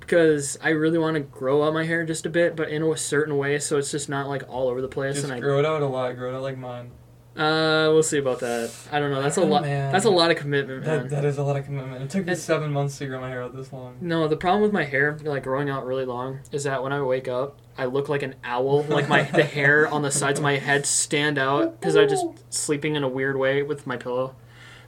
because 0.00 0.58
I 0.62 0.70
really 0.70 0.98
want 0.98 1.14
to 1.14 1.20
grow 1.20 1.64
out 1.64 1.74
my 1.74 1.84
hair 1.84 2.04
just 2.04 2.26
a 2.26 2.30
bit, 2.30 2.54
but 2.56 2.68
in 2.68 2.82
a 2.82 2.96
certain 2.96 3.36
way, 3.38 3.58
so 3.58 3.76
it's 3.78 3.90
just 3.90 4.08
not 4.08 4.28
like 4.28 4.42
all 4.48 4.68
over 4.68 4.80
the 4.80 4.88
place. 4.88 5.14
Just 5.14 5.24
and 5.24 5.34
I, 5.34 5.40
grow 5.40 5.58
it 5.58 5.64
out 5.64 5.82
a 5.82 5.86
lot. 5.86 6.16
Grow 6.16 6.32
it 6.32 6.36
out 6.36 6.42
like 6.42 6.58
mine. 6.58 6.90
Uh, 7.36 7.88
we'll 7.92 8.02
see 8.02 8.18
about 8.18 8.40
that. 8.40 8.70
I 8.90 8.98
don't 8.98 9.10
know. 9.10 9.20
That's 9.22 9.36
a 9.36 9.42
Oh, 9.42 9.46
lot. 9.46 9.62
man. 9.62 9.92
That's 9.92 10.04
a 10.06 10.10
lot 10.10 10.30
of 10.30 10.36
commitment, 10.38 10.84
man. 10.86 11.02
That, 11.02 11.10
that 11.10 11.24
is 11.24 11.38
a 11.38 11.42
lot 11.42 11.56
of 11.56 11.64
commitment. 11.64 12.02
It 12.02 12.10
took 12.10 12.24
me 12.26 12.32
It- 12.32 12.36
seven 12.36 12.72
months 12.72 12.98
to 12.98 13.06
grow 13.06 13.20
my 13.20 13.28
hair 13.28 13.42
out 13.42 13.54
this 13.54 13.72
long. 13.72 13.96
No, 14.00 14.26
the 14.28 14.36
problem 14.36 14.62
with 14.62 14.72
my 14.72 14.84
hair, 14.84 15.18
like 15.22 15.42
growing 15.44 15.68
out 15.68 15.84
really 15.86 16.04
long, 16.06 16.40
is 16.52 16.64
that 16.64 16.82
when 16.82 16.92
I 16.92 17.02
wake 17.02 17.28
up, 17.28 17.58
I 17.78 17.84
look 17.84 18.08
like 18.08 18.22
an 18.22 18.34
owl. 18.42 18.84
Like 18.84 19.08
my 19.08 19.22
the 19.22 19.44
hair 19.44 19.86
on 19.92 20.02
the 20.02 20.10
sides 20.10 20.38
of 20.38 20.42
my 20.42 20.56
head 20.56 20.86
stand 20.86 21.36
out 21.38 21.78
because 21.78 21.94
I'm 21.96 22.08
just 22.08 22.24
sleeping 22.48 22.96
in 22.96 23.02
a 23.04 23.08
weird 23.08 23.36
way 23.36 23.62
with 23.62 23.86
my 23.86 23.96
pillow. 23.98 24.34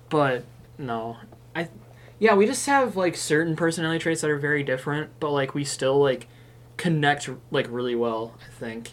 But 0.09 0.45
no, 0.79 1.19
I, 1.55 1.69
yeah, 2.19 2.35
we 2.35 2.47
just 2.47 2.65
have 2.67 2.97
like 2.97 3.15
certain 3.15 3.57
personality 3.57 3.99
traits 3.99 4.23
that 4.23 4.31
are 4.31 4.39
very 4.39 4.63
different, 4.63 5.11
but 5.21 5.31
like 5.33 5.55
we 5.55 5.65
still 5.65 5.99
like 5.99 6.29
connect 6.79 7.29
like 7.51 7.67
really 7.71 7.95
well. 7.95 8.35
I 8.41 8.51
think. 8.59 8.93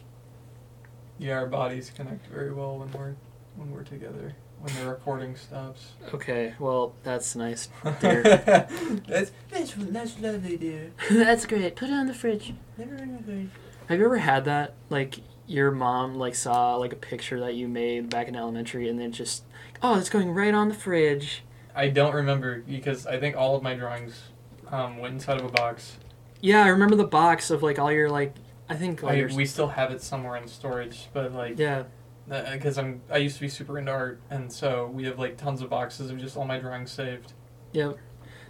Yeah, 1.17 1.35
our 1.37 1.45
bodies 1.47 1.89
connect 1.95 2.27
very 2.27 2.51
well 2.51 2.77
when 2.79 2.91
we're 2.91 3.15
when 3.55 3.71
we're 3.71 3.83
together. 3.83 4.33
When 4.59 4.73
the 4.75 4.89
recording 4.89 5.35
stops. 5.35 5.91
Okay, 6.13 6.53
well 6.59 6.93
that's 7.03 7.35
nice, 7.35 7.69
dear. 8.01 8.23
That's 8.23 9.31
That's, 9.49 9.73
that's 9.77 10.19
lovely, 10.19 10.57
dear. 10.57 10.91
that's 11.11 11.45
great. 11.45 11.75
Put 11.75 11.89
it 11.89 11.93
on 11.93 12.07
the 12.07 12.13
fridge. 12.13 12.53
Never 12.77 12.95
in 12.95 13.15
a 13.15 13.21
good. 13.21 13.49
Have 13.87 13.99
you 13.99 14.05
ever 14.05 14.17
had 14.17 14.45
that? 14.45 14.73
Like 14.89 15.19
your 15.47 15.71
mom 15.71 16.15
like 16.15 16.33
saw 16.35 16.75
like 16.75 16.93
a 16.93 16.97
picture 16.97 17.39
that 17.39 17.53
you 17.53 17.67
made 17.67 18.09
back 18.09 18.27
in 18.27 18.35
elementary 18.35 18.89
and 18.89 18.99
then 18.99 19.11
just 19.11 19.43
oh 19.83 19.97
it's 19.99 20.09
going 20.09 20.31
right 20.31 20.53
on 20.53 20.69
the 20.69 20.73
fridge. 20.73 21.43
I 21.75 21.89
don't 21.89 22.15
remember 22.15 22.61
because 22.61 23.05
I 23.05 23.19
think 23.19 23.35
all 23.35 23.55
of 23.55 23.61
my 23.61 23.75
drawings 23.75 24.23
um, 24.71 24.97
went 24.97 25.15
inside 25.15 25.39
of 25.39 25.45
a 25.45 25.49
box. 25.49 25.97
Yeah, 26.41 26.63
I 26.63 26.69
remember 26.69 26.95
the 26.95 27.05
box 27.05 27.51
of 27.51 27.61
like 27.61 27.77
all 27.77 27.91
your 27.91 28.09
like 28.09 28.33
I 28.69 28.75
think 28.75 29.03
I, 29.03 29.13
your 29.13 29.29
we 29.29 29.45
still 29.45 29.67
have 29.67 29.91
it 29.91 30.01
somewhere 30.01 30.37
in 30.37 30.47
storage, 30.47 31.07
but 31.13 31.33
like 31.33 31.59
yeah 31.59 31.83
because 32.27 32.77
I'm 32.77 33.01
I 33.11 33.17
used 33.17 33.35
to 33.35 33.41
be 33.41 33.49
super 33.49 33.77
into 33.77 33.91
art, 33.91 34.19
and 34.29 34.51
so 34.51 34.87
we 34.87 35.05
have 35.05 35.19
like 35.19 35.37
tons 35.37 35.61
of 35.61 35.69
boxes 35.69 36.09
of 36.09 36.17
just 36.19 36.35
all 36.37 36.45
my 36.45 36.59
drawings 36.59 36.91
saved. 36.91 37.33
yep 37.73 37.97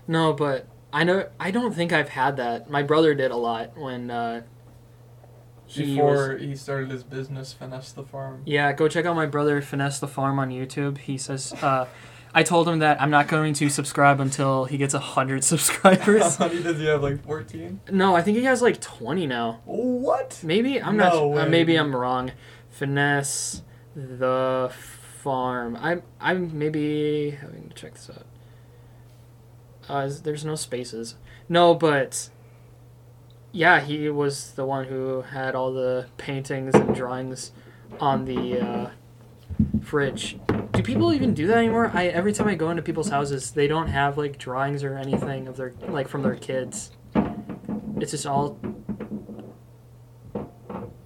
no 0.07 0.31
but 0.33 0.67
I 0.93 1.03
know 1.03 1.27
I 1.39 1.51
don't 1.51 1.73
think 1.73 1.91
I've 1.91 2.09
had 2.09 2.37
that. 2.37 2.69
My 2.69 2.83
brother 2.83 3.13
did 3.13 3.31
a 3.31 3.35
lot 3.37 3.77
when 3.77 4.09
uh, 4.11 4.43
he 5.65 5.95
Before 5.95 6.33
was 6.33 6.41
he 6.41 6.55
started 6.55 6.91
his 6.91 7.03
business, 7.03 7.51
finesse 7.53 7.91
the 7.91 8.03
farm. 8.03 8.43
yeah 8.45 8.71
go 8.71 8.87
check 8.87 9.05
out 9.05 9.15
my 9.15 9.25
brother 9.25 9.61
finesse 9.61 9.99
the 9.99 10.07
farm 10.07 10.39
on 10.39 10.49
YouTube. 10.51 10.99
He 10.99 11.17
says 11.17 11.53
uh, 11.61 11.87
I 12.33 12.43
told 12.43 12.67
him 12.69 12.79
that 12.79 13.01
I'm 13.01 13.09
not 13.09 13.27
going 13.27 13.53
to 13.55 13.69
subscribe 13.69 14.19
until 14.19 14.65
he 14.65 14.77
gets 14.77 14.93
a 14.93 14.99
hundred 14.99 15.37
How 15.37 15.41
subscribers. 15.57 16.39
many 16.39 16.61
does 16.63 16.77
he 16.79 16.85
have? 16.85 17.01
Like 17.01 17.23
fourteen? 17.25 17.79
no, 17.91 18.15
I 18.15 18.21
think 18.21 18.37
he 18.37 18.43
has 18.43 18.61
like 18.61 18.79
twenty 18.79 19.25
now. 19.27 19.61
What? 19.65 20.39
Maybe 20.43 20.81
I'm 20.81 20.95
No 20.97 21.33
not. 21.33 21.47
Uh, 21.47 21.49
maybe 21.49 21.75
I'm 21.75 21.95
wrong. 21.95 22.31
Finesse 22.69 23.61
the 23.95 24.71
farm. 25.23 25.77
I'm. 25.79 26.03
I'm 26.19 26.57
maybe 26.57 27.31
having 27.31 27.69
to 27.69 27.75
check 27.75 27.93
this 27.93 28.09
out. 28.09 28.25
Uh, 29.87 30.09
there's 30.23 30.45
no 30.45 30.55
spaces. 30.55 31.15
No, 31.47 31.75
but 31.75 32.29
yeah, 33.51 33.79
he 33.79 34.09
was 34.09 34.51
the 34.51 34.65
one 34.65 34.85
who 34.85 35.21
had 35.21 35.55
all 35.55 35.71
the 35.71 36.07
paintings 36.17 36.75
and 36.75 36.93
drawings 36.93 37.51
on 37.99 38.25
the 38.25 38.59
uh, 38.59 38.89
fridge. 39.81 40.37
Do 40.73 40.83
people 40.83 41.13
even 41.13 41.33
do 41.33 41.47
that 41.47 41.57
anymore? 41.57 41.89
I 41.93 42.07
every 42.07 42.33
time 42.33 42.47
I 42.47 42.55
go 42.55 42.69
into 42.69 42.81
people's 42.81 43.09
houses, 43.09 43.51
they 43.51 43.67
don't 43.67 43.87
have 43.87 44.17
like 44.17 44.37
drawings 44.37 44.83
or 44.83 44.97
anything 44.97 45.47
of 45.47 45.55
their 45.55 45.73
like 45.87 46.07
from 46.07 46.23
their 46.23 46.35
kids. 46.35 46.91
It's 47.97 48.11
just 48.11 48.25
all 48.25 48.59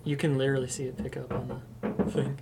you 0.04 0.18
can 0.18 0.38
literally 0.38 0.70
see 0.70 0.86
it 0.86 0.98
pick 0.98 1.18
up 1.18 1.32
on 1.32 1.62
the 1.82 2.12
thing. 2.12 2.40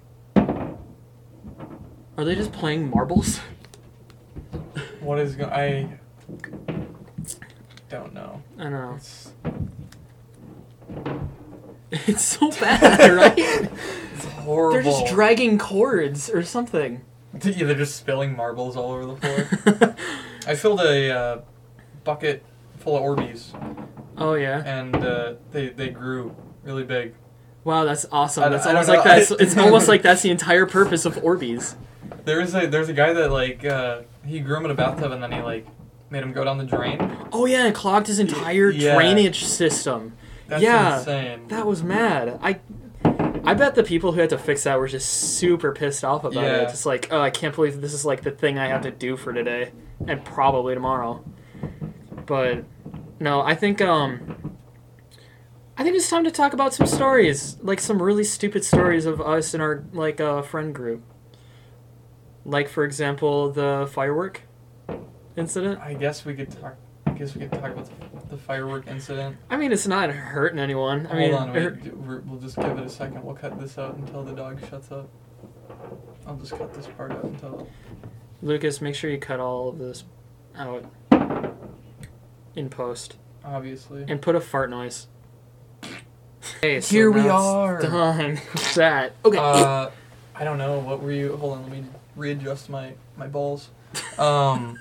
Are 2.18 2.26
they 2.26 2.36
just 2.36 2.52
playing 2.52 2.90
marbles? 2.90 3.40
What 5.00 5.20
is 5.20 5.36
going? 5.36 5.52
I 5.52 6.00
don't 7.90 8.14
know. 8.14 8.42
I 8.58 8.64
don't 8.64 8.72
know. 8.74 8.96
It's, 8.96 9.32
It's 12.08 12.24
so 12.24 12.52
bad, 12.52 13.14
right? 13.16 13.34
it's 13.38 14.26
horrible. 14.26 14.74
They're 14.74 14.84
just 14.84 15.14
dragging 15.14 15.58
cords 15.58 16.30
or 16.30 16.44
something. 16.44 17.02
yeah, 17.44 17.66
they're 17.66 17.76
just 17.76 17.96
spilling 17.96 18.36
marbles 18.36 18.76
all 18.76 18.92
over 18.92 19.06
the 19.06 19.16
floor. 19.16 19.96
I 20.46 20.56
filled 20.56 20.82
a 20.82 21.12
uh, 21.18 21.42
bucket 22.04 22.44
full 22.78 22.98
of 22.98 23.04
Orbeez, 23.04 23.54
oh 24.18 24.34
yeah. 24.34 24.64
and 24.66 24.96
uh, 24.98 25.36
they 25.52 25.70
they 25.70 25.90
grew 25.90 26.36
really 26.64 26.84
big. 26.84 27.16
Wow, 27.68 27.84
that's 27.84 28.06
awesome. 28.14 28.50
That's 28.50 28.66
almost 28.66 28.88
like 28.88 29.04
that's 29.04 29.30
it's 29.42 29.58
almost 29.58 29.90
like 29.90 30.02
that's 30.02 30.22
the 30.22 30.32
entire 30.32 30.66
purpose 30.66 31.04
of 31.04 31.16
Orbeez. 31.18 31.76
There's 32.24 32.56
a 32.56 32.66
there's 32.66 32.88
a 32.88 32.94
guy 32.94 33.12
that 33.12 33.30
like 33.30 33.66
uh, 33.66 34.04
he 34.26 34.40
grew 34.40 34.56
him 34.56 34.64
in 34.64 34.72
a 34.72 34.74
bathtub 34.74 35.12
and 35.12 35.22
then 35.22 35.34
he 35.34 35.42
like 35.42 35.68
made 36.10 36.24
him 36.24 36.32
go 36.32 36.46
down 36.46 36.58
the 36.58 36.64
drain. 36.64 36.98
Oh 37.34 37.46
yeah, 37.46 37.68
it 37.68 37.76
clogged 37.76 38.08
his 38.08 38.20
entire 38.20 38.70
Yeah. 38.70 38.96
drainage 38.96 39.44
system. 39.44 40.14
That's 40.48 40.64
Yeah, 40.64 41.00
insane. 41.00 41.50
That 41.50 41.68
was 41.68 41.84
mad. 41.84 42.40
I 42.42 42.62
I 43.44 43.54
bet 43.54 43.76
the 43.76 43.84
people 43.84 44.14
who 44.14 44.22
had 44.22 44.30
to 44.30 44.38
fix 44.38 44.64
that 44.64 44.80
were 44.80 44.88
just 44.88 45.10
super 45.38 45.74
pissed 45.74 46.06
off 46.06 46.24
about 46.24 46.42
Yeah. 46.42 46.62
it. 46.62 46.70
Just 46.70 46.86
like, 46.86 47.10
oh, 47.12 47.20
I 47.20 47.32
can't 47.32 47.54
believe 47.54 47.82
this 47.82 47.92
is 47.94 48.06
like 48.06 48.22
the 48.22 48.32
thing 48.32 48.58
I 48.58 48.68
have 48.68 48.84
to 48.84 48.92
do 48.92 49.18
for 49.18 49.34
today 49.34 49.74
and 50.08 50.24
probably 50.24 50.74
tomorrow. 50.74 51.22
But 52.26 52.64
no, 53.20 53.42
I 53.42 53.56
think 53.56 53.82
um 53.82 54.57
I 55.80 55.84
think 55.84 55.96
it's 55.96 56.10
time 56.10 56.24
to 56.24 56.32
talk 56.32 56.54
about 56.54 56.74
some 56.74 56.88
stories, 56.88 57.58
like 57.62 57.80
some 57.80 58.02
really 58.02 58.24
stupid 58.24 58.66
stories 58.66 59.06
of 59.06 59.22
us 59.22 59.54
and 59.54 59.62
our 59.62 59.84
like 59.94 60.20
uh, 60.20 60.42
friend 60.42 60.74
group. 60.74 61.04
Like 62.46 62.68
for 62.68 62.84
example, 62.84 63.52
the 63.52 63.88
firework 63.94 64.42
incident. 65.36 65.80
I 65.80 65.94
guess 65.94 66.26
we 66.26 66.34
could 66.34 66.50
talk. 66.50 66.76
I 67.06 67.12
guess 67.12 67.36
we 67.36 67.42
could 67.42 67.52
talk 67.52 67.72
about 67.72 67.86
the, 67.86 68.36
the 68.36 68.38
firework 68.38 68.88
incident. 68.88 69.38
I 69.52 69.58
mean, 69.58 69.72
it's 69.72 69.86
not 69.88 70.10
hurting 70.10 70.58
anyone. 70.60 71.06
I 71.08 71.10
Hold 71.10 71.20
mean, 71.20 71.34
on, 71.34 71.54
wait. 71.54 72.24
We'll 72.26 72.40
just 72.40 72.56
give 72.56 72.78
it 72.78 72.84
a 72.84 72.90
second. 72.90 73.24
We'll 73.24 73.36
cut 73.36 73.60
this 73.60 73.78
out 73.78 73.98
until 73.98 74.24
the 74.24 74.34
dog 74.34 74.60
shuts 74.70 74.92
up. 74.92 75.10
I'll 76.26 76.36
just 76.38 76.58
cut 76.58 76.74
this 76.74 76.88
part 76.88 77.12
out 77.12 77.24
until. 77.24 77.68
Lucas, 78.42 78.82
make 78.82 78.96
sure 78.96 79.10
you 79.12 79.20
cut 79.20 79.40
all 79.40 79.70
of 79.70 79.78
this 79.78 80.06
out 80.56 80.86
in 82.56 82.70
post 82.70 83.18
Obviously. 83.46 84.06
and 84.08 84.22
put 84.22 84.36
a 84.36 84.42
fart 84.42 84.70
noise. 84.70 85.08
Okay, 86.58 86.82
so 86.82 86.96
Here 86.96 87.12
we 87.12 87.28
are. 87.28 87.82
Done 87.82 88.40
with 88.54 88.76
that. 88.76 89.14
Okay. 89.26 89.38
Uh, 89.38 89.90
I 90.36 90.44
don't 90.44 90.58
know. 90.58 90.80
What 90.80 91.02
were 91.02 91.12
you? 91.12 91.36
Hold 91.38 91.58
on. 91.58 91.64
Let 91.64 91.72
me 91.72 91.84
readjust 92.16 92.70
my 92.70 92.94
my 93.18 93.28
balls. 93.28 93.70
Um. 94.18 94.80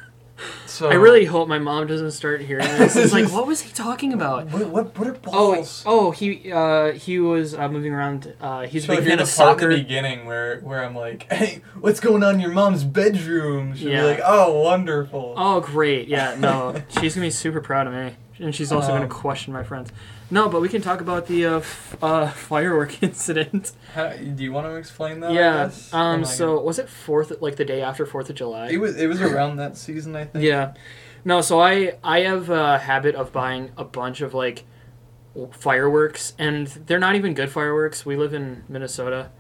So 0.67 0.91
I 0.91 0.95
really 0.97 1.25
hope 1.25 1.49
my 1.49 1.59
mom 1.59 1.87
doesn't 1.87 2.11
start 2.11 2.43
hearing 2.43 2.67
this. 2.67 2.95
It's 2.95 3.11
like, 3.15 3.29
what 3.33 3.47
was 3.47 3.63
he 3.63 3.73
talking 3.73 4.13
about? 4.13 4.49
What 4.49 4.67
what, 4.69 4.99
what 4.99 5.09
are 5.09 5.17
Oh, 5.29 5.55
balls? 5.55 5.83
oh, 5.87 6.09
oh, 6.09 6.11
he 6.11 6.53
uh, 6.53 6.93
he 6.93 7.19
was 7.19 7.55
uh, 7.55 7.67
moving 7.71 7.95
around. 7.95 8.35
Uh, 8.39 8.67
he's 8.67 8.85
a 8.85 8.87
so 8.89 8.93
big 8.93 8.99
if 8.99 9.05
you're 9.07 9.11
fan 9.13 9.17
the 9.19 9.23
of 9.23 9.29
in 9.31 9.35
soccer. 9.35 9.71
the 9.71 9.79
beginning 9.83 10.27
where 10.27 10.61
where 10.61 10.85
I'm 10.85 10.95
like, 10.95 11.33
hey, 11.33 11.63
what's 11.81 12.01
going 12.01 12.23
on 12.23 12.35
in 12.35 12.41
your 12.41 12.51
mom's 12.51 12.85
bedroom? 12.85 13.75
She'll 13.75 13.89
Yeah. 13.89 14.03
be 14.03 14.07
like, 14.09 14.21
oh, 14.27 14.61
wonderful. 14.63 15.33
Oh, 15.39 15.61
great! 15.61 16.07
Yeah, 16.09 16.37
no, 16.39 16.83
she's 17.01 17.15
gonna 17.15 17.29
be 17.29 17.31
super 17.31 17.63
proud 17.63 17.87
of 17.87 17.95
me, 17.95 18.17
and 18.39 18.55
she's 18.55 18.71
also 18.73 18.89
gonna 18.89 19.05
Um, 19.05 19.09
question 19.11 19.53
my 19.53 19.63
friends. 19.63 19.93
No, 20.31 20.49
but 20.49 20.61
we 20.61 20.69
can 20.69 20.83
talk 20.83 21.01
about 21.01 21.27
the 21.27 21.47
uh, 21.47 21.57
f- 21.59 21.97
uh, 22.03 22.29
firework 22.51 23.03
incident. 23.03 23.73
How, 23.95 24.11
do 24.15 24.43
you 24.43 24.53
want 24.53 24.67
to 24.67 24.75
explain 24.77 25.21
that? 25.21 25.33
Yeah. 25.33 25.65
guess? 25.67 25.93
Or 25.93 25.97
am 25.97 26.03
Um. 26.21 26.25
So 26.25 26.61
was 26.61 26.79
it 26.79 26.89
fourth, 26.89 27.33
like 27.41 27.57
the 27.57 27.65
day 27.65 27.81
after 27.83 28.05
Fourth 28.07 28.29
of 28.31 28.37
July? 28.37 28.69
it 28.71 28.79
was 28.79 28.97
it 28.97 29.07
was 29.07 29.21
around 29.21 29.57
that 29.57 29.77
season, 29.77 30.17
I 30.17 30.25
think. 30.25 30.45
Yeah. 30.45 30.75
No, 31.25 31.41
so 31.41 31.61
I 31.61 31.95
I 32.05 32.21
have 32.21 32.51
a 32.51 32.79
habit 32.79 33.15
of 33.15 33.33
buying 33.33 33.71
a 33.77 33.85
bunch 33.85 34.21
of 34.21 34.33
like 34.35 34.65
fireworks 35.53 36.35
and 36.39 36.67
they're 36.67 36.99
not 36.99 37.15
even 37.15 37.35
good 37.35 37.51
fireworks. 37.51 38.07
We 38.07 38.17
live 38.17 38.33
in 38.35 38.65
Minnesota 38.69 39.31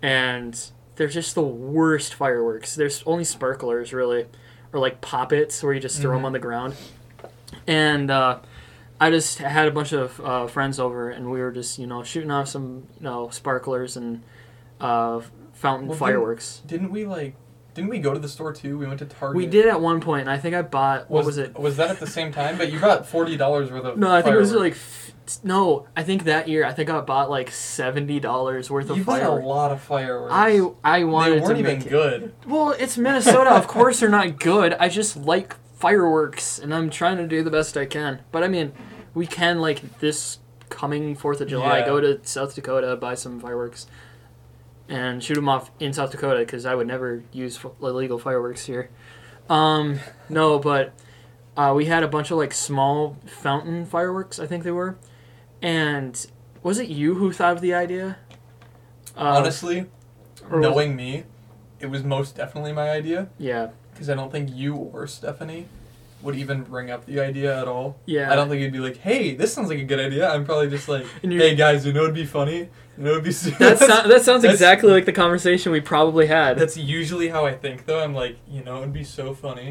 and 0.00 0.70
they're 0.96 1.08
just 1.08 1.34
the 1.34 1.42
worst 1.42 2.14
fireworks. 2.14 2.74
There's 2.74 3.02
only 3.04 3.24
sparklers 3.24 3.92
really 3.92 4.26
or 4.72 4.80
like 4.80 5.00
poppets 5.00 5.62
where 5.62 5.72
you 5.74 5.80
just 5.80 6.00
throw 6.00 6.12
them 6.12 6.22
Mhm. 6.22 6.26
on 6.26 6.32
the 6.32 6.38
ground. 6.38 6.74
And 7.66 8.10
uh 8.10 8.38
I 9.00 9.10
just 9.10 9.38
had 9.38 9.66
a 9.66 9.72
bunch 9.72 9.92
of 9.92 10.20
uh, 10.20 10.46
friends 10.46 10.78
over, 10.78 11.10
and 11.10 11.28
we 11.30 11.40
were 11.40 11.50
just, 11.50 11.80
you 11.80 11.86
know, 11.86 12.04
shooting 12.04 12.30
off 12.30 12.46
some, 12.46 12.86
you 12.96 13.02
know, 13.02 13.28
sparklers 13.28 13.96
and 13.96 14.22
uh, 14.80 15.20
fountain 15.52 15.88
Well, 15.88 15.96
didn't- 15.96 15.98
fireworks. 15.98 16.62
Didn't 16.66 16.90
we 16.92 17.04
like? 17.04 17.34
Didn't 17.74 17.90
we 17.90 17.98
go 17.98 18.14
to 18.14 18.20
the 18.20 18.28
store 18.28 18.52
too? 18.52 18.78
We 18.78 18.86
went 18.86 19.00
to 19.00 19.04
Target. 19.04 19.36
We 19.36 19.46
did 19.46 19.66
at 19.66 19.80
one 19.80 20.00
point, 20.00 20.22
and 20.22 20.30
I 20.30 20.38
think 20.38 20.54
I 20.54 20.62
bought 20.62 21.10
what 21.10 21.24
was, 21.24 21.38
it? 21.38 21.58
Was 21.58 21.76
that 21.78 21.90
at 21.90 21.98
the 21.98 22.06
same 22.06 22.30
time? 22.32 22.56
But 22.56 22.70
you 22.70 22.78
got 22.78 23.04
forty 23.04 23.36
dollars 23.36 23.72
worth 23.72 23.84
of. 23.84 23.98
No, 23.98 24.12
I 24.14 24.22
think 24.22 24.36
it 24.36 24.38
was 24.38 24.52
like 24.52 24.76
no, 25.42 25.88
I 25.96 26.04
think 26.04 26.22
that 26.24 26.46
year 26.48 26.64
I 26.64 26.72
think 26.72 26.88
I 26.88 27.00
bought 27.00 27.30
like 27.30 27.50
seventy 27.50 28.20
dollars 28.20 28.70
worth 28.70 28.90
of 28.90 28.96
You 28.96 29.02
bought 29.04 29.18
a 29.22 29.24
fireworks. 29.24 29.46
lot 29.46 29.72
of 29.72 29.80
fireworks. 29.80 30.32
I 30.32 30.60
I 30.84 30.98
they 31.00 31.04
wanted 31.04 31.42
weren't 31.42 31.54
to 31.56 31.60
even 31.60 31.80
it. 31.82 31.88
good. 31.88 32.32
Well, 32.46 32.76
it's 32.78 32.96
Minnesota. 32.96 33.50
of 33.50 33.66
course 33.66 33.98
they're 33.98 34.08
not 34.08 34.38
good. 34.38 34.74
I 34.74 34.88
just 34.88 35.16
like 35.16 35.56
fireworks, 35.88 36.58
and 36.58 36.74
I'm 36.74 36.88
trying 36.88 37.18
to 37.18 37.26
do 37.26 37.42
the 37.42 37.50
best 37.50 37.76
I 37.76 37.84
can. 37.84 38.20
But 38.32 38.42
I 38.42 38.48
mean, 38.48 38.72
we 39.12 39.26
can 39.26 39.60
like 39.60 39.98
this 39.98 40.38
coming 40.70 41.14
Fourth 41.14 41.42
of 41.42 41.48
July 41.48 41.80
Yeah. 41.80 41.86
go 41.86 42.00
to 42.00 42.20
South 42.22 42.54
Dakota 42.54 42.96
buy 42.96 43.14
some 43.14 43.38
fireworks, 43.38 43.86
and 44.88 45.22
shoot 45.22 45.34
them 45.34 45.48
off 45.48 45.70
in 45.78 45.92
South 45.92 46.10
Dakota 46.10 46.38
because 46.40 46.64
I 46.64 46.74
would 46.74 46.86
never 46.86 47.22
use 47.32 47.58
f- 47.62 47.72
illegal 47.82 48.18
fireworks 48.18 48.64
here. 48.64 48.88
Um, 49.50 50.00
no, 50.30 50.58
but 50.58 50.94
uh, 51.54 51.74
we 51.76 51.84
had 51.84 52.02
a 52.02 52.08
bunch 52.08 52.30
of 52.30 52.38
like 52.38 52.54
small 52.54 53.18
fountain 53.26 53.84
fireworks. 53.84 54.38
I 54.38 54.46
think 54.46 54.64
they 54.64 54.70
were, 54.70 54.96
and 55.60 56.26
was 56.62 56.78
it 56.78 56.88
you 56.88 57.14
who 57.16 57.30
thought 57.30 57.56
of 57.56 57.60
the 57.60 57.74
idea? 57.74 58.16
Uh, 59.16 59.20
Honestly, 59.38 59.84
or 60.50 60.58
was- 60.60 60.62
knowing 60.62 60.96
me, 60.96 61.24
it 61.78 61.86
was 61.86 62.02
most 62.02 62.36
definitely 62.36 62.72
my 62.72 62.90
idea 62.90 63.28
yeah, 63.38 63.68
because 63.94 64.10
I 64.10 64.14
don't 64.14 64.30
think 64.30 64.50
you 64.52 64.74
or 64.74 65.06
Stephanie 65.06 65.66
would 66.22 66.36
even 66.36 66.62
bring 66.62 66.90
up 66.90 67.04
the 67.06 67.20
idea 67.20 67.58
at 67.60 67.68
all. 67.68 67.96
yeah. 68.06 68.32
I 68.32 68.34
don't 68.36 68.48
think 68.48 68.60
you'd 68.62 68.72
be 68.72 68.78
like, 68.78 68.96
"Hey, 68.96 69.34
this 69.34 69.52
sounds 69.52 69.68
like 69.68 69.78
a 69.78 69.84
good 69.84 70.00
idea." 70.00 70.28
I'm 70.30 70.44
probably 70.44 70.70
just 70.70 70.88
like, 70.88 71.06
"Hey 71.22 71.54
guys, 71.54 71.84
you 71.86 71.92
know 71.92 72.04
it'd 72.04 72.14
be 72.14 72.24
funny. 72.24 72.68
You 72.96 73.04
know 73.04 73.10
it'd 73.12 73.24
be." 73.24 73.30
That, 73.30 73.78
so- 73.78 74.08
that 74.08 74.22
sounds 74.22 74.44
exactly 74.44 74.90
like 74.90 75.04
the 75.04 75.12
conversation 75.12 75.70
we 75.72 75.80
probably 75.80 76.26
had. 76.26 76.58
That's 76.58 76.76
usually 76.78 77.28
how 77.28 77.44
I 77.44 77.52
think, 77.54 77.84
though. 77.86 78.02
I'm 78.02 78.14
like, 78.14 78.38
you 78.48 78.64
know, 78.64 78.78
it'd 78.78 78.92
be 78.92 79.04
so 79.04 79.34
funny. 79.34 79.62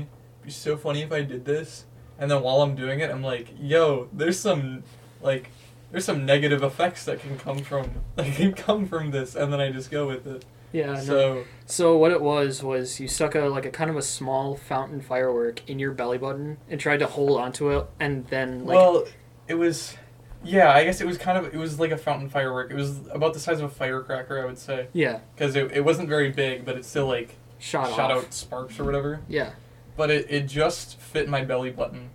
It'd 0.41 0.43
be 0.45 0.51
so 0.51 0.77
funny 0.77 1.01
if 1.01 1.11
I 1.11 1.21
did 1.23 1.43
this. 1.45 1.85
And 2.19 2.29
then 2.29 2.43
while 2.43 2.61
I'm 2.61 2.75
doing 2.75 2.99
it, 2.99 3.09
I'm 3.09 3.23
like, 3.23 3.47
yo, 3.59 4.07
there's 4.13 4.37
some, 4.39 4.83
like, 5.21 5.49
there's 5.91 6.05
some 6.05 6.25
negative 6.25 6.61
effects 6.61 7.03
that 7.05 7.19
can 7.19 7.37
come 7.39 7.57
from 7.59 7.89
that 8.15 8.31
can 8.35 8.53
come 8.53 8.85
from 8.85 9.09
this, 9.09 9.35
and 9.35 9.51
then 9.51 9.59
I 9.59 9.71
just 9.71 9.89
go 9.89 10.05
with 10.05 10.27
it. 10.27 10.45
Yeah. 10.73 10.87
no. 10.93 11.03
so 11.03 11.43
So 11.65 11.97
what 11.97 12.11
it 12.11 12.21
was 12.21 12.61
was 12.61 12.99
you 12.99 13.07
stuck 13.07 13.35
a 13.35 13.41
like 13.41 13.65
a 13.65 13.69
kind 13.71 13.89
of 13.89 13.95
a 13.95 14.01
small 14.01 14.55
fountain 14.57 14.99
firework 14.99 15.67
in 15.69 15.79
your 15.79 15.91
belly 15.91 16.17
button 16.17 16.57
and 16.69 16.79
tried 16.79 16.97
to 16.99 17.07
hold 17.07 17.39
onto 17.39 17.69
it, 17.71 17.85
and 17.99 18.27
then 18.27 18.65
like 18.65 18.75
well, 18.75 19.05
it 19.47 19.53
was, 19.55 19.95
yeah, 20.43 20.71
I 20.73 20.83
guess 20.83 20.99
it 20.99 21.07
was 21.07 21.17
kind 21.17 21.37
of 21.37 21.53
it 21.53 21.57
was 21.57 21.79
like 21.79 21.91
a 21.91 21.97
fountain 21.97 22.29
firework. 22.29 22.69
It 22.71 22.75
was 22.75 22.99
about 23.11 23.33
the 23.33 23.39
size 23.39 23.59
of 23.59 23.65
a 23.65 23.73
firecracker, 23.73 24.41
I 24.41 24.45
would 24.45 24.57
say, 24.57 24.87
yeah, 24.93 25.19
because 25.35 25.55
it, 25.55 25.71
it 25.71 25.85
wasn't 25.85 26.09
very 26.09 26.31
big, 26.31 26.65
but 26.65 26.75
it 26.75 26.83
still 26.85 27.07
like 27.07 27.37
shot, 27.59 27.89
shot 27.95 28.11
out 28.11 28.33
sparks 28.33 28.77
or 28.79 28.83
whatever. 28.83 29.21
Yeah, 29.29 29.51
But 29.95 30.11
it, 30.11 30.27
it 30.29 30.47
just 30.47 30.99
fit 30.99 31.29
my 31.29 31.43
belly 31.45 31.71
button. 31.71 32.09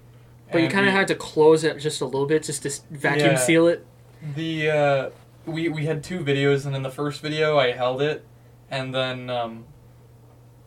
but 0.52 0.60
you 0.62 0.68
kind 0.68 0.86
of 0.86 0.92
had 0.92 1.08
to 1.08 1.14
close 1.14 1.64
it 1.64 1.78
just 1.78 2.00
a 2.00 2.04
little 2.04 2.26
bit 2.26 2.42
just 2.42 2.62
to 2.64 2.70
vacuum 2.90 3.32
Yeah. 3.32 3.36
seal 3.36 3.66
it. 3.68 3.86
The 4.34 4.70
uh, 4.70 5.10
we 5.46 5.68
we 5.68 5.86
had 5.86 6.02
two 6.02 6.20
videos, 6.20 6.66
and 6.66 6.74
in 6.76 6.82
the 6.82 6.90
first 6.90 7.20
video 7.22 7.56
I 7.58 7.70
held 7.72 8.02
it, 8.02 8.24
and 8.70 8.94
then 8.94 9.30
um, 9.30 9.64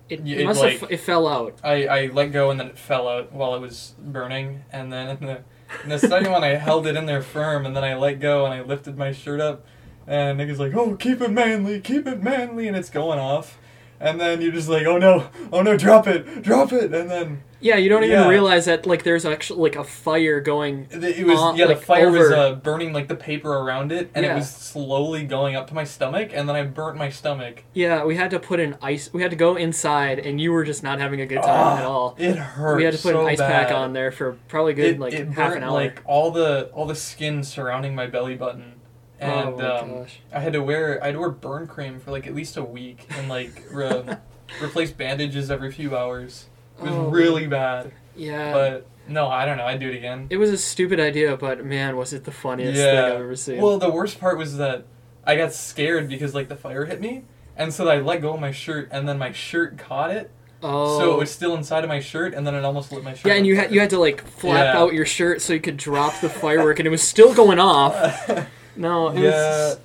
It, 0.09 0.19
it 0.27 0.41
it, 0.41 0.45
must 0.45 0.61
like- 0.61 0.79
have 0.79 0.91
it 0.91 0.99
fell 0.99 1.27
out. 1.27 1.59
I 1.63 1.87
I 1.87 2.05
let 2.07 2.31
go, 2.31 2.49
and 2.51 2.59
then 2.59 2.67
it 2.67 2.77
fell 2.77 3.07
out 3.07 3.31
while 3.31 3.55
it 3.55 3.61
was 3.61 3.95
burning, 3.99 4.63
and 4.71 4.91
then 4.91 5.09
in 5.17 5.25
the 5.25 5.39
in 5.83 5.89
the 5.89 5.99
second 5.99 6.31
one 6.31 6.43
I 6.43 6.55
held 6.55 6.85
it 6.87 6.95
in 6.95 7.05
there 7.05 7.21
firm, 7.21 7.65
and 7.65 7.75
then 7.75 7.83
I 7.83 7.95
let 7.95 8.19
go, 8.19 8.45
and 8.45 8.53
I 8.53 8.61
lifted 8.61 8.97
my 8.97 9.11
shirt 9.13 9.39
up, 9.39 9.65
and 10.07 10.39
niggas 10.39 10.57
like, 10.59 10.73
oh, 10.75 10.95
keep 10.95 11.21
it 11.21 11.31
manly, 11.31 11.79
keep 11.79 12.07
it 12.07 12.21
manly, 12.21 12.67
and 12.67 12.75
it's 12.75 12.89
going 12.89 13.19
off. 13.19 13.57
And 13.99 14.19
then 14.19 14.41
you're 14.41 14.51
just 14.51 14.67
like, 14.67 14.85
oh 14.87 14.97
no, 14.97 15.29
oh 15.53 15.61
no, 15.61 15.77
drop 15.77 16.07
it, 16.07 16.41
drop 16.41 16.73
it, 16.73 16.93
and 16.93 17.09
then 17.09 17.43
Yeah, 17.61 17.77
you 17.77 17.89
don't 17.89 18.03
even 18.03 18.19
Yeah. 18.21 18.27
realize 18.27 18.65
that 18.65 18.85
like 18.87 19.03
there's 19.03 19.23
actually 19.25 19.61
like 19.61 19.75
a 19.75 19.83
fire 19.83 20.41
going. 20.41 20.87
It 20.89 21.25
was 21.25 21.39
Uh, 21.39 21.53
yeah. 21.55 21.65
like, 21.65 21.79
the 21.79 21.85
fire 21.85 22.09
was 22.09 22.31
over- 22.31 22.35
uh, 22.35 22.53
burning 22.55 22.91
like 22.91 23.07
the 23.07 23.15
paper 23.15 23.51
around 23.53 23.91
it, 23.91 24.09
and 24.15 24.25
Yeah. 24.25 24.31
it 24.33 24.35
was 24.35 24.49
slowly 24.49 25.23
going 25.23 25.55
up 25.55 25.67
to 25.67 25.75
my 25.75 25.83
stomach, 25.83 26.31
and 26.33 26.49
then 26.49 26.55
I 26.55 26.63
burnt 26.63 26.97
my 26.97 27.09
stomach. 27.09 27.63
Yeah, 27.73 28.03
we 28.03 28.15
had 28.15 28.31
to 28.31 28.39
put 28.39 28.59
an 28.59 28.77
ice. 28.81 29.11
We 29.13 29.21
had 29.21 29.29
to 29.31 29.37
go 29.37 29.55
inside, 29.55 30.17
and 30.19 30.41
you 30.41 30.51
were 30.51 30.63
just 30.63 30.81
not 30.81 30.99
having 30.99 31.21
a 31.21 31.25
good 31.27 31.41
time 31.43 31.49
Ah, 31.49 31.77
at 31.79 31.85
all. 31.85 32.15
It 32.17 32.35
hurt. 32.35 32.77
We 32.77 32.83
had 32.83 32.93
to 32.93 32.99
put 33.01 33.13
so 33.13 33.21
an 33.21 33.27
ice 33.27 33.39
pack 33.39 33.67
bad. 33.67 33.75
on 33.75 33.93
there 33.93 34.11
for 34.11 34.37
probably 34.47 34.73
good 34.73 34.95
It, 34.95 34.99
like 34.99 35.13
it 35.13 35.27
half 35.27 35.35
burnt 35.51 35.57
an 35.57 35.63
hour. 35.63 35.71
like 35.71 36.01
all 36.05 36.31
the 36.31 36.69
all 36.73 36.85
the 36.85 36.95
skin 36.95 37.43
surrounding 37.43 37.93
my 37.93 38.07
belly 38.07 38.35
button, 38.35 38.73
and 39.19 39.31
oh 39.49 39.57
my 39.57 39.67
um, 39.77 39.89
gosh. 39.99 40.19
I 40.33 40.39
had 40.39 40.53
to 40.53 40.63
wear 40.63 40.99
I 41.03 41.07
had 41.07 41.13
to 41.13 41.19
wear 41.19 41.29
burn 41.29 41.67
cream 41.67 41.99
for 41.99 42.09
like 42.09 42.25
at 42.25 42.33
least 42.33 42.57
a 42.57 42.63
week, 42.63 43.07
and 43.15 43.29
like 43.29 43.63
re- 43.71 44.03
replace 44.63 44.91
bandages 44.91 45.51
every 45.51 45.71
few 45.71 45.95
hours. 45.95 46.47
It 46.79 46.83
was 46.83 46.93
Oh. 46.93 47.09
really 47.09 47.47
bad, 47.47 47.91
Yeah. 48.15 48.51
but 48.53 48.87
no, 49.07 49.27
I 49.27 49.45
don't 49.45 49.57
know. 49.57 49.65
I'd 49.65 49.79
do 49.79 49.89
it 49.89 49.95
again. 49.95 50.27
It 50.29 50.37
was 50.37 50.49
a 50.49 50.57
stupid 50.57 50.99
idea, 50.99 51.35
but 51.37 51.63
man, 51.65 51.97
was 51.97 52.13
it 52.13 52.23
the 52.23 52.31
funniest 52.31 52.79
Yeah. 52.79 52.85
thing 52.85 53.13
I've 53.15 53.21
ever 53.21 53.35
seen. 53.35 53.61
Well, 53.61 53.77
the 53.77 53.89
worst 53.91 54.19
part 54.19 54.37
was 54.37 54.57
that 54.57 54.85
I 55.25 55.35
got 55.35 55.53
scared 55.53 56.09
because 56.09 56.33
like 56.33 56.47
the 56.49 56.55
fire 56.55 56.85
hit 56.85 57.01
me, 57.01 57.23
and 57.57 57.73
so 57.73 57.87
I 57.87 57.99
let 57.99 58.21
go 58.21 58.33
of 58.33 58.39
my 58.39 58.51
shirt, 58.51 58.87
and 58.91 59.07
then 59.07 59.17
my 59.19 59.31
shirt 59.31 59.77
caught 59.77 60.09
it, 60.11 60.31
oh. 60.63 60.97
so 60.99 61.11
it 61.11 61.13
oh. 61.15 61.17
was 61.19 61.29
still 61.31 61.55
inside 61.55 61.83
of 61.83 61.89
my 61.89 61.99
shirt, 61.99 62.33
and 62.33 62.45
then 62.47 62.55
it 62.55 62.63
almost 62.65 62.91
lit 62.91 63.03
my 63.03 63.13
shirt. 63.13 63.25
yeah, 63.27 63.33
and 63.33 63.45
you 63.45 63.55
had 63.55 63.71
you 63.71 63.79
had 63.79 63.89
to 63.91 63.99
like 63.99 64.25
flap 64.25 64.73
Yeah. 64.73 64.79
out 64.81 64.93
your 64.93 65.05
shirt 65.05 65.41
so 65.41 65.53
you 65.53 65.59
could 65.59 65.77
drop 65.77 66.19
the 66.21 66.29
firework, 66.29 66.79
and 66.79 66.87
it 66.87 66.91
was 66.91 67.03
still 67.03 67.33
going 67.33 67.59
off. 67.59 68.29
No, 68.73 69.09
it 69.09 69.19
yeah, 69.19 69.29
was. 69.29 69.79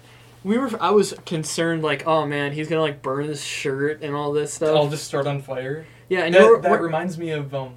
We 0.45 0.59
were. 0.59 0.71
I 0.81 0.91
was 0.91 1.13
concerned, 1.27 1.83
like, 1.83 2.07
oh 2.07 2.25
man, 2.25 2.53
he's 2.53 2.69
gonna 2.69 2.81
like 2.83 3.03
burn 3.03 3.25
his 3.27 3.45
shirt 3.45 4.01
and 4.01 4.15
all 4.15 4.33
this 4.33 4.55
stuff. 4.55 4.77
I'll 4.77 4.89
just 4.89 5.05
start 5.05 5.27
on 5.27 5.43
fire. 5.43 5.87
Yeah, 6.09 6.25
and 6.25 6.35
that, 6.35 6.63
that 6.63 6.81
reminds 6.81 7.19
me 7.19 7.31
of 7.31 7.55
um 7.55 7.75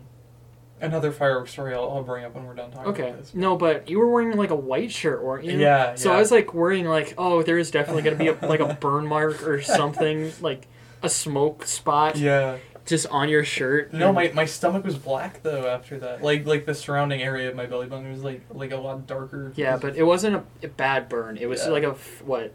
another 0.82 1.12
fireworks 1.12 1.52
story. 1.52 1.74
I'll, 1.74 1.90
I'll 1.90 2.04
bring 2.04 2.24
up 2.26 2.36
when 2.36 2.46
we're 2.46 2.54
done 2.56 2.72
talking 2.72 2.92
okay. 2.92 3.10
about 3.10 3.20
this. 3.20 3.34
No, 3.36 3.58
but 3.58 3.90
you 3.90 4.00
were 4.00 4.08
wearing 4.08 4.36
like 4.38 4.50
a 4.50 4.56
white 4.56 4.92
shirt, 4.92 5.24
weren't 5.24 5.44
you? 5.46 5.58
Yeah, 5.58 5.96
So 5.96 6.10
yeah. 6.10 6.16
I 6.18 6.20
was 6.20 6.32
like 6.32 6.54
worrying, 6.54 6.86
like, 6.86 7.14
oh, 7.18 7.44
there 7.44 7.58
is 7.58 7.72
definitely 7.72 8.04
gonna 8.04 8.16
be 8.16 8.28
a, 8.30 8.34
like 8.48 8.60
a 8.62 8.74
burn 8.80 9.08
mark 9.08 9.46
or 9.46 9.62
something, 9.62 10.32
like 10.42 10.68
a 11.04 11.10
smoke 11.10 11.66
spot 11.66 12.18
Yeah. 12.18 12.58
just 12.86 13.08
on 13.08 13.30
your 13.30 13.44
shirt. 13.44 13.94
No, 13.94 14.14
my, 14.14 14.32
my 14.34 14.46
stomach 14.46 14.86
was 14.86 14.98
black 14.98 15.44
though 15.44 15.68
after 15.68 16.00
that. 16.00 16.24
Like 16.24 16.46
like 16.46 16.66
the 16.66 16.76
surrounding 16.76 17.22
area 17.22 17.50
of 17.50 17.56
my 17.56 17.66
belly 17.66 17.88
button 17.88 18.10
was 18.12 18.24
like 18.24 18.42
like 18.50 18.72
a 18.72 18.78
lot 18.78 19.06
darker. 19.06 19.52
Yeah, 19.56 19.78
but 19.78 19.96
it 19.98 20.04
wasn't 20.04 20.38
a, 20.38 20.44
a 20.64 20.70
bad 20.70 21.10
burn. 21.10 21.38
It 21.38 21.48
was 21.50 21.66
Yeah. 21.66 21.72
like 21.72 21.84
a 21.84 21.92
what 22.24 22.54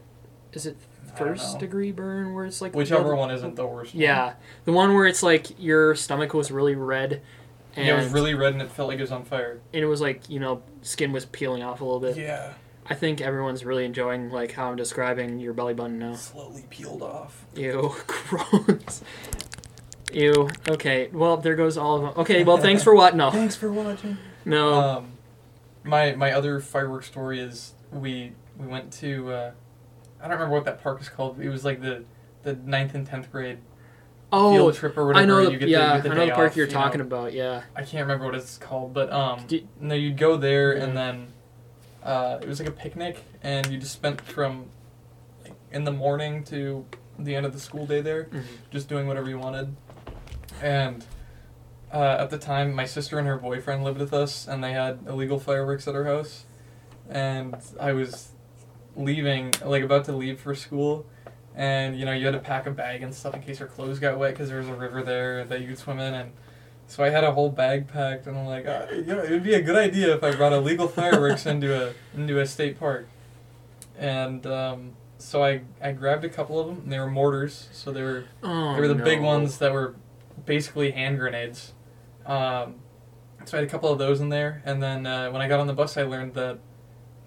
is 0.53 0.65
it 0.65 0.77
first 1.17 1.59
degree 1.59 1.91
burn 1.91 2.33
where 2.33 2.45
it's 2.45 2.61
like 2.61 2.73
whichever 2.75 3.09
the- 3.09 3.15
one 3.15 3.31
isn't 3.31 3.55
the 3.55 3.65
worst. 3.65 3.93
one. 3.93 4.01
Yeah, 4.01 4.33
the 4.65 4.71
one 4.71 4.93
where 4.93 5.07
it's 5.07 5.23
like 5.23 5.47
your 5.59 5.95
stomach 5.95 6.33
was 6.33 6.51
really 6.51 6.75
red, 6.75 7.21
and 7.75 7.87
yeah, 7.87 7.93
it 7.95 8.03
was 8.03 8.13
really 8.13 8.33
red 8.33 8.53
and 8.53 8.61
it 8.61 8.71
felt 8.71 8.87
like 8.89 8.97
it 8.97 9.01
was 9.01 9.11
on 9.11 9.23
fire. 9.25 9.59
and 9.73 9.83
it 9.83 9.87
was 9.87 10.01
like 10.01 10.29
you 10.29 10.39
know 10.39 10.61
skin 10.81 11.11
was 11.11 11.25
peeling 11.25 11.63
off 11.63 11.81
a 11.81 11.85
little 11.85 11.99
bit. 11.99 12.17
Yeah, 12.17 12.53
I 12.87 12.93
think 12.95 13.21
everyone's 13.21 13.65
really 13.65 13.85
enjoying 13.85 14.29
like 14.29 14.51
how 14.53 14.69
I'm 14.69 14.75
describing 14.75 15.39
your 15.39 15.53
belly 15.53 15.73
button 15.73 15.99
now. 15.99 16.15
slowly 16.15 16.65
peeled 16.69 17.01
off. 17.01 17.45
Ew, 17.55 17.95
gross. 18.07 19.01
Ew. 20.13 20.49
Okay. 20.69 21.09
Well, 21.11 21.37
there 21.37 21.55
goes 21.55 21.77
all 21.77 21.95
of 21.97 22.01
them. 22.03 22.13
Okay. 22.21 22.43
Well, 22.43 22.57
thanks 22.57 22.83
for 22.83 22.93
what? 22.95 23.15
No. 23.15 23.31
Thanks 23.31 23.55
for 23.55 23.71
watching. 23.71 24.17
No. 24.45 24.73
Um, 24.73 25.11
my 25.83 26.13
my 26.15 26.31
other 26.31 26.59
fireworks 26.59 27.07
story 27.07 27.39
is 27.39 27.73
we 27.91 28.31
we 28.57 28.67
went 28.67 28.93
to 28.93 29.31
uh, 29.31 29.51
I 30.25 30.27
don't 30.27 30.37
remember 30.37 30.55
what 30.55 30.65
that 30.65 30.81
park 30.81 30.99
is 31.01 31.07
called. 31.07 31.39
It 31.39 31.49
was 31.49 31.63
like 31.63 31.81
the 31.81 32.03
the 32.41 32.55
ninth 32.55 32.95
and 32.95 33.05
tenth 33.05 33.31
grade 33.31 33.59
oh, 34.33 34.53
field 34.53 34.73
trip 34.73 34.97
or 34.97 35.05
whatever. 35.05 35.21
I 35.23 35.25
know. 35.25 35.49
you 35.51 35.59
The, 35.59 35.67
yeah, 35.67 35.91
the, 35.91 35.95
you 35.97 36.03
get 36.03 36.11
I 36.11 36.15
know 36.15 36.25
the 36.25 36.31
park 36.31 36.51
off, 36.51 36.57
you're 36.57 36.65
you 36.65 36.71
talking 36.71 36.97
know. 36.99 37.05
about. 37.05 37.31
Yeah. 37.33 37.61
I 37.75 37.83
can't 37.83 38.01
remember 38.07 38.25
what 38.25 38.33
it's 38.35 38.57
called, 38.57 38.91
but 38.93 39.11
um, 39.13 39.45
Did- 39.47 39.67
no, 39.79 39.93
you'd 39.93 40.17
go 40.17 40.35
there 40.35 40.75
Yeah. 40.75 40.83
and 40.83 40.97
then 40.97 41.27
uh, 42.03 42.39
it 42.41 42.47
was 42.47 42.59
like 42.59 42.67
a 42.67 42.71
picnic, 42.71 43.23
and 43.43 43.67
you 43.71 43.77
just 43.77 43.93
spent 43.93 44.19
from 44.21 44.65
like 45.43 45.53
in 45.71 45.83
the 45.83 45.91
morning 45.91 46.43
to 46.45 46.85
the 47.19 47.35
end 47.35 47.45
of 47.45 47.53
the 47.53 47.59
school 47.59 47.85
day 47.85 48.01
there, 48.01 48.25
Mhm. 48.25 48.43
just 48.71 48.89
doing 48.89 49.07
whatever 49.07 49.29
you 49.29 49.37
wanted. 49.37 49.75
And 50.61 51.05
uh, 51.93 52.17
at 52.19 52.29
the 52.31 52.37
time, 52.39 52.73
my 52.73 52.85
sister 52.85 53.19
and 53.19 53.27
her 53.27 53.37
boyfriend 53.37 53.83
lived 53.83 53.99
with 53.99 54.13
us, 54.13 54.47
and 54.47 54.63
they 54.63 54.73
had 54.73 54.99
illegal 55.07 55.39
fireworks 55.39 55.87
at 55.87 55.93
our 55.95 56.03
house. 56.05 56.45
And 57.09 57.55
I 57.79 57.93
was 57.93 58.29
leaving, 58.95 59.53
like 59.63 59.83
about 59.83 60.05
to 60.05 60.13
leave 60.15 60.39
for 60.39 60.55
school, 60.55 61.05
and 61.55 61.97
you 61.97 62.05
know 62.05 62.11
you 62.13 62.25
had 62.25 62.33
to 62.33 62.39
pack 62.39 62.65
a 62.65 62.71
bag 62.71 63.03
and 63.03 63.13
stuff 63.13 63.33
in 63.33 63.41
case 63.41 63.59
your 63.59 63.67
clothes 63.67 63.99
got 63.99 64.17
wet 64.17 64.33
because 64.33 64.49
there 64.49 64.59
was 64.59 64.67
a 64.67 64.75
river 64.75 65.03
there 65.03 65.43
that 65.45 65.61
you 65.61 65.67
could 65.67 65.77
swim 65.77 65.99
in, 65.99 66.13
and 66.13 66.31
so 66.87 67.03
I 67.03 67.09
had 67.09 67.23
a 67.23 67.31
whole 67.31 67.49
bag 67.49 67.87
packed, 67.87 68.27
and 68.27 68.37
I'm 68.37 68.45
like, 68.45 68.65
uh, 68.67 68.87
you 68.91 69.03
know, 69.03 69.23
it 69.23 69.31
would 69.31 69.43
be 69.43 69.53
a 69.55 69.61
good 69.61 69.75
idea 69.75 70.15
if 70.15 70.23
I 70.23 70.35
brought 70.35 70.53
illegal 70.53 70.87
fireworks 70.87 71.45
into 71.53 71.89
a 71.89 71.93
into 72.13 72.39
a 72.39 72.45
state 72.45 72.79
park. 72.79 73.07
And 73.97 74.45
um, 74.45 74.91
so 75.17 75.43
I 75.43 75.61
I 75.81 75.93
grabbed 75.93 76.25
a 76.25 76.29
couple 76.29 76.59
of 76.59 76.67
them. 76.67 76.81
And 76.83 76.91
they 76.91 76.99
were 76.99 77.09
mortars, 77.09 77.69
so 77.71 77.91
they 77.91 78.03
were 78.03 78.25
Oh, 78.43 78.75
they 78.75 78.81
were 78.81 78.87
the 78.87 78.95
big 78.95 79.21
ones 79.21 79.57
that 79.59 79.73
were 79.73 79.95
basically 80.45 80.91
hand 80.91 81.17
grenades. 81.17 81.73
Um, 82.25 82.75
so 83.45 83.57
I 83.57 83.61
had 83.61 83.67
a 83.67 83.71
couple 83.71 83.91
of 83.91 83.99
those 83.99 84.21
in 84.21 84.29
there, 84.29 84.61
and 84.65 84.81
then 84.81 85.05
uh, 85.05 85.29
when 85.29 85.41
I 85.41 85.47
got 85.47 85.59
on 85.59 85.67
the 85.67 85.73
bus, 85.73 85.97
I 85.97 86.03
learned 86.03 86.33
that 86.33 86.59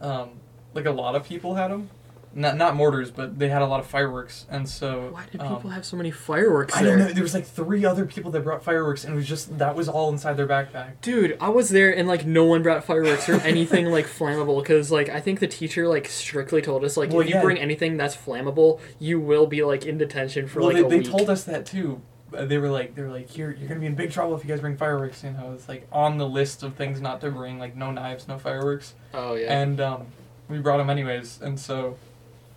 um, 0.01 0.31
like 0.79 0.87
a 0.87 0.91
lot 0.91 1.15
of 1.15 1.25
people 1.27 1.55
had 1.57 1.71
them. 1.71 1.91
not 2.35 2.57
not 2.57 2.77
mortars, 2.77 3.11
but 3.11 3.39
they 3.39 3.49
had 3.49 3.63
a 3.63 3.67
lot 3.67 3.81
of 3.81 3.87
fireworks, 3.87 4.47
and 4.51 4.69
so. 4.69 5.09
Why 5.13 5.25
did 5.33 5.41
um, 5.41 5.57
people 5.57 5.71
have 5.71 5.85
so 5.85 5.97
many 5.97 6.11
fireworks 6.11 6.75
There? 6.75 6.83
I 6.83 6.87
don't 6.87 6.99
know. 6.99 7.13
There 7.13 7.23
was 7.23 7.35
like 7.35 7.47
three 7.47 7.85
other 7.85 8.05
people 8.05 8.31
that 8.33 8.45
brought 8.45 8.63
fireworks, 8.63 9.05
and 9.05 9.15
it 9.15 9.17
was 9.17 9.27
just 9.27 9.59
that 9.59 9.75
was 9.75 9.89
all 9.89 10.11
inside 10.11 10.37
their 10.37 10.47
backpack. 10.47 11.01
Dude, 11.01 11.37
I 11.41 11.49
was 11.49 11.71
there 11.71 11.91
and 11.97 12.07
like 12.07 12.27
no 12.27 12.45
one 12.45 12.63
brought 12.63 12.85
fireworks 12.85 13.29
or 13.29 13.41
anything 13.41 13.87
like 13.87 14.07
flammable 14.19 14.63
because 14.63 14.91
like 14.93 15.09
I 15.09 15.21
think 15.21 15.41
the 15.41 15.49
teacher 15.49 15.89
like 15.89 16.07
strictly 16.09 16.61
told 16.63 16.85
us 16.85 16.97
like 16.97 17.11
Well, 17.11 17.21
if 17.21 17.31
you 17.31 17.41
bring 17.41 17.59
anything 17.59 17.97
that's 17.97 18.15
flammable, 18.17 18.81
you 19.01 19.19
will 19.19 19.47
be 19.47 19.65
like 19.65 19.87
in 19.87 19.97
detention 19.99 20.47
for 20.49 20.61
well, 20.61 20.73
like 20.73 20.89
they, 20.89 20.99
they 20.99 21.03
told 21.03 21.31
us 21.31 21.45
that 21.45 21.65
too. 21.67 22.01
Uh, 22.37 22.45
They 22.45 22.59
were 22.59 22.69
like, 22.69 22.95
they 22.95 23.01
were 23.01 23.09
like, 23.11 23.39
you're 23.39 23.53
you're 23.53 23.69
gonna 23.69 23.81
be 23.81 23.87
in 23.87 23.95
big 23.95 24.13
trouble 24.13 24.37
if 24.37 24.45
you 24.45 24.49
guys 24.51 24.61
bring 24.61 24.77
fireworks. 24.77 25.25
You 25.25 25.31
know, 25.31 25.53
it's 25.55 25.67
like 25.67 25.89
on 25.91 26.19
the 26.19 26.29
list 26.29 26.63
of 26.63 26.75
things 26.75 27.01
not 27.01 27.23
to 27.23 27.31
bring, 27.31 27.59
like 27.59 27.75
no 27.75 27.91
knives, 27.91 28.29
no 28.29 28.37
fireworks, 28.39 28.93
oh 29.15 29.35
yeah, 29.35 29.61
and 29.63 29.81
um, 29.81 30.07
we 30.49 30.59
brought 30.59 30.79
them 30.79 30.91
anyways. 30.91 31.41
And 31.41 31.59
so 31.59 31.97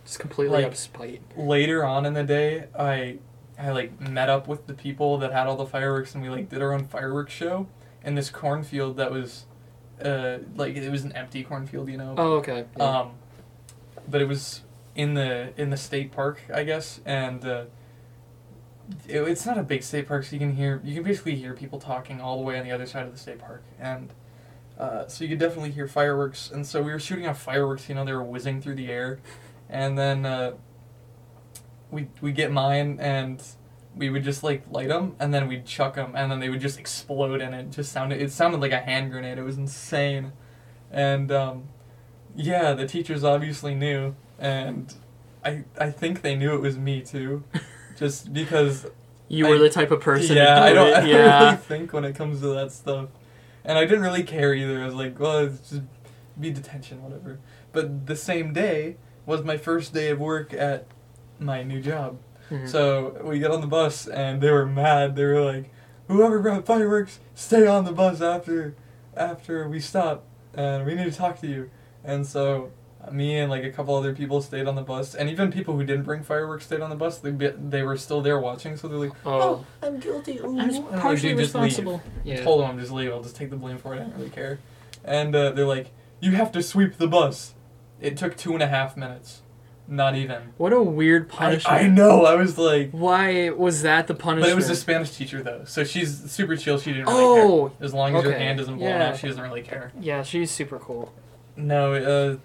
just 0.04 0.18
completely 0.18 0.56
like- 0.56 0.64
out 0.66 0.72
of 0.72 0.78
spite. 0.78 1.22
later 1.36 1.84
on 1.84 2.06
in 2.06 2.14
the 2.14 2.24
day, 2.24 2.66
I 2.78 3.18
I 3.58 3.70
like 3.70 4.00
met 4.00 4.28
up 4.28 4.48
with 4.48 4.66
the 4.66 4.74
people 4.74 5.18
that 5.18 5.32
had 5.32 5.46
all 5.46 5.56
the 5.56 5.66
fireworks, 5.66 6.14
and 6.14 6.22
we 6.22 6.28
like 6.30 6.48
did 6.48 6.62
our 6.62 6.72
own 6.72 6.84
fireworks 6.86 7.32
show 7.32 7.66
in 8.04 8.14
this 8.16 8.30
cornfield 8.30 8.96
that 8.96 9.12
was, 9.12 9.44
uh, 10.04 10.38
like 10.56 10.74
it 10.74 10.90
was 10.90 11.04
an 11.04 11.12
empty 11.12 11.44
cornfield, 11.44 11.88
you 11.88 11.96
know. 11.96 12.14
Oh 12.18 12.32
okay. 12.38 12.64
Yeah. 12.76 13.00
Um, 13.00 13.10
but 14.08 14.20
it 14.20 14.26
was 14.26 14.62
in 14.96 15.14
the 15.14 15.52
in 15.56 15.70
the 15.70 15.76
state 15.76 16.10
park, 16.12 16.40
I 16.52 16.64
guess, 16.64 17.00
and 17.04 17.44
uh, 17.44 17.64
it, 19.06 19.20
it's 19.20 19.46
not 19.46 19.58
a 19.58 19.62
big 19.62 19.82
state 19.82 20.08
park, 20.08 20.24
so 20.24 20.34
you 20.34 20.40
can 20.40 20.56
hear 20.56 20.80
you 20.82 20.94
can 20.94 21.04
basically 21.04 21.36
hear 21.36 21.54
people 21.54 21.78
talking 21.78 22.20
all 22.20 22.38
the 22.38 22.42
way 22.44 22.58
on 22.58 22.64
the 22.64 22.72
other 22.72 22.86
side 22.86 23.06
of 23.06 23.12
the 23.12 23.18
state 23.18 23.38
park, 23.38 23.62
and 23.78 24.12
uh, 24.82 25.06
so 25.08 25.24
you 25.24 25.30
could 25.30 25.38
definitely 25.38 25.70
hear 25.70 25.86
fireworks. 25.86 26.50
And 26.50 26.66
so 26.66 26.82
we 26.82 26.90
were 26.92 26.98
shooting 26.98 27.26
off 27.26 27.40
fireworks, 27.40 27.88
you 27.88 27.94
know, 27.94 28.04
they 28.04 28.12
were 28.12 28.22
whizzing 28.22 28.60
through 28.62 28.74
the 28.76 28.88
air, 28.88 29.20
and 29.68 29.96
then 29.98 30.26
uh, 30.26 30.52
we 31.90 32.08
we 32.20 32.32
get 32.32 32.50
mine 32.52 32.98
and. 33.00 33.42
We 33.94 34.08
would 34.08 34.24
just 34.24 34.42
like 34.42 34.62
light 34.70 34.88
them, 34.88 35.16
and 35.20 35.34
then 35.34 35.48
we'd 35.48 35.66
chuck 35.66 35.96
them, 35.96 36.12
and 36.16 36.32
then 36.32 36.40
they 36.40 36.48
would 36.48 36.62
just 36.62 36.78
explode, 36.78 37.42
and 37.42 37.54
it 37.54 37.70
just 37.72 37.92
sounded. 37.92 38.22
It 38.22 38.32
sounded 38.32 38.58
like 38.62 38.72
a 38.72 38.78
hand 38.78 39.10
grenade. 39.12 39.36
It 39.36 39.42
was 39.42 39.58
insane, 39.58 40.32
and 40.90 41.30
um, 41.30 41.64
yeah, 42.34 42.72
the 42.72 42.86
teachers 42.88 43.22
obviously 43.22 43.74
knew, 43.74 44.14
and 44.38 44.94
I 45.44 45.64
I 45.78 45.90
think 45.90 46.22
they 46.22 46.34
knew 46.34 46.54
it 46.54 46.62
was 46.62 46.78
me 46.78 47.02
too, 47.02 47.44
just 47.98 48.32
because. 48.32 48.86
you 49.28 49.46
were 49.46 49.56
I- 49.56 49.58
the 49.58 49.68
type 49.68 49.90
of 49.90 50.00
person. 50.00 50.36
yeah, 50.36 50.54
to 50.54 50.60
I 50.62 50.68
do 50.70 50.74
don't. 50.76 50.86
I 50.94 51.00
don't 51.00 51.08
yeah. 51.10 51.44
really 51.44 51.56
think 51.58 51.92
when 51.92 52.06
it 52.06 52.16
comes 52.16 52.40
to 52.40 52.46
that 52.54 52.72
stuff, 52.72 53.10
and 53.64 53.78
I 53.78 53.84
didn't 53.84 54.02
really 54.02 54.22
care 54.22 54.54
either. 54.54 54.82
I 54.82 54.86
was 54.86 54.94
like, 54.94 55.18
well, 55.18 55.38
it's 55.38 55.70
just 55.70 55.82
be 56.40 56.50
detention, 56.50 57.02
whatever. 57.02 57.38
But 57.72 58.06
the 58.06 58.16
same 58.16 58.52
day 58.52 58.96
was 59.26 59.44
my 59.44 59.56
first 59.56 59.92
day 59.94 60.10
of 60.10 60.18
work 60.18 60.52
at 60.52 60.86
my 61.38 61.62
new 61.62 61.80
job. 61.80 62.18
Mhm. 62.50 62.68
So 62.68 63.20
we 63.24 63.38
get 63.38 63.50
on 63.50 63.60
the 63.60 63.66
bus 63.66 64.06
and 64.06 64.40
they 64.40 64.50
were 64.50 64.66
mad. 64.66 65.16
They 65.16 65.24
were 65.24 65.40
like, 65.42 65.70
"Whoever 66.08 66.38
brought 66.40 66.66
fireworks, 66.66 67.20
stay 67.34 67.66
on 67.66 67.84
the 67.84 67.92
bus 67.92 68.20
after, 68.20 68.74
after 69.16 69.68
we 69.68 69.80
stop, 69.80 70.24
and 70.54 70.84
we 70.84 70.94
need 70.94 71.04
to 71.04 71.16
talk 71.16 71.40
to 71.40 71.46
you." 71.46 71.70
And 72.04 72.26
so 72.26 72.70
me 73.10 73.38
and 73.38 73.50
like 73.50 73.64
a 73.64 73.70
couple 73.70 73.94
other 73.96 74.14
people 74.14 74.40
stayed 74.40 74.66
on 74.66 74.74
the 74.76 74.82
bus, 74.82 75.14
and 75.14 75.28
even 75.28 75.50
people 75.50 75.74
who 75.76 75.84
didn't 75.84 76.04
bring 76.04 76.22
fireworks 76.22 76.66
stayed 76.66 76.80
on 76.80 76.90
the 76.90 76.96
bus. 76.96 77.18
They 77.18 77.30
they 77.30 77.82
were 77.82 77.96
still 77.96 78.20
there 78.22 78.38
watching, 78.38 78.76
so 78.76 78.86
they're 78.88 78.98
like, 78.98 79.12
oh, 79.26 79.64
I'm 79.82 79.98
guilty. 79.98 80.38
Ooh. 80.38 80.58
I'm 80.58 80.68
like, 80.70 81.00
partially 81.00 81.30
dude, 81.30 81.38
just 81.38 81.54
leave. 81.54 81.64
responsible. 81.64 82.02
Yeah. 82.24 82.42
told 82.44 82.60
them 82.62 82.70
I'm 82.70 82.78
just 82.78 82.92
leave. 82.92 83.10
I'll 83.10 83.22
just 83.22 83.36
take 83.36 83.50
the 83.50 83.56
blame 83.56 83.78
for 83.78 83.94
it. 83.94 84.00
I 84.00 84.04
don't 84.04 84.14
really 84.16 84.30
care. 84.30 84.60
And 85.04 85.34
uh, 85.34 85.50
they're 85.50 85.66
like, 85.66 85.90
"You 86.20 86.32
have 86.32 86.52
to 86.52 86.62
sweep 86.62 86.96
the 86.98 87.08
bus." 87.08 87.54
It 88.00 88.16
took 88.16 88.36
two 88.36 88.52
and 88.54 88.62
a 88.62 88.68
half 88.68 88.96
minutes. 88.96 89.42
Not 89.88 90.14
even. 90.14 90.52
What 90.58 90.72
a 90.72 90.80
weird 90.80 91.28
punishment. 91.28 91.76
I 91.82 91.88
know. 91.88 92.24
I 92.24 92.36
was 92.36 92.56
like, 92.56 92.92
Why 92.92 93.50
was 93.50 93.82
that 93.82 94.06
the 94.06 94.14
punishment? 94.14 94.42
but 94.44 94.52
it 94.52 94.54
was 94.56 94.70
a 94.70 94.76
Spanish 94.76 95.10
teacher 95.10 95.42
though, 95.42 95.64
so 95.64 95.82
she's 95.82 96.30
super 96.30 96.56
chill. 96.56 96.78
She 96.78 96.92
didn't 96.92 97.06
really 97.08 97.20
Oh, 97.20 97.68
care. 97.76 97.84
As 97.86 97.92
long 97.92 98.14
as 98.16 98.22
your 98.22 98.32
hand 98.32 98.60
isn't 98.60 98.76
blown 98.78 98.88
Yeah. 98.88 99.08
out, 99.08 99.18
she 99.18 99.26
doesn't 99.26 99.42
really 99.42 99.62
care. 99.62 99.92
yeah, 100.00 100.22
she's 100.22 100.50
super 100.52 100.78
cool. 100.78 101.12
No, 101.56 101.94
uh, 101.94 102.36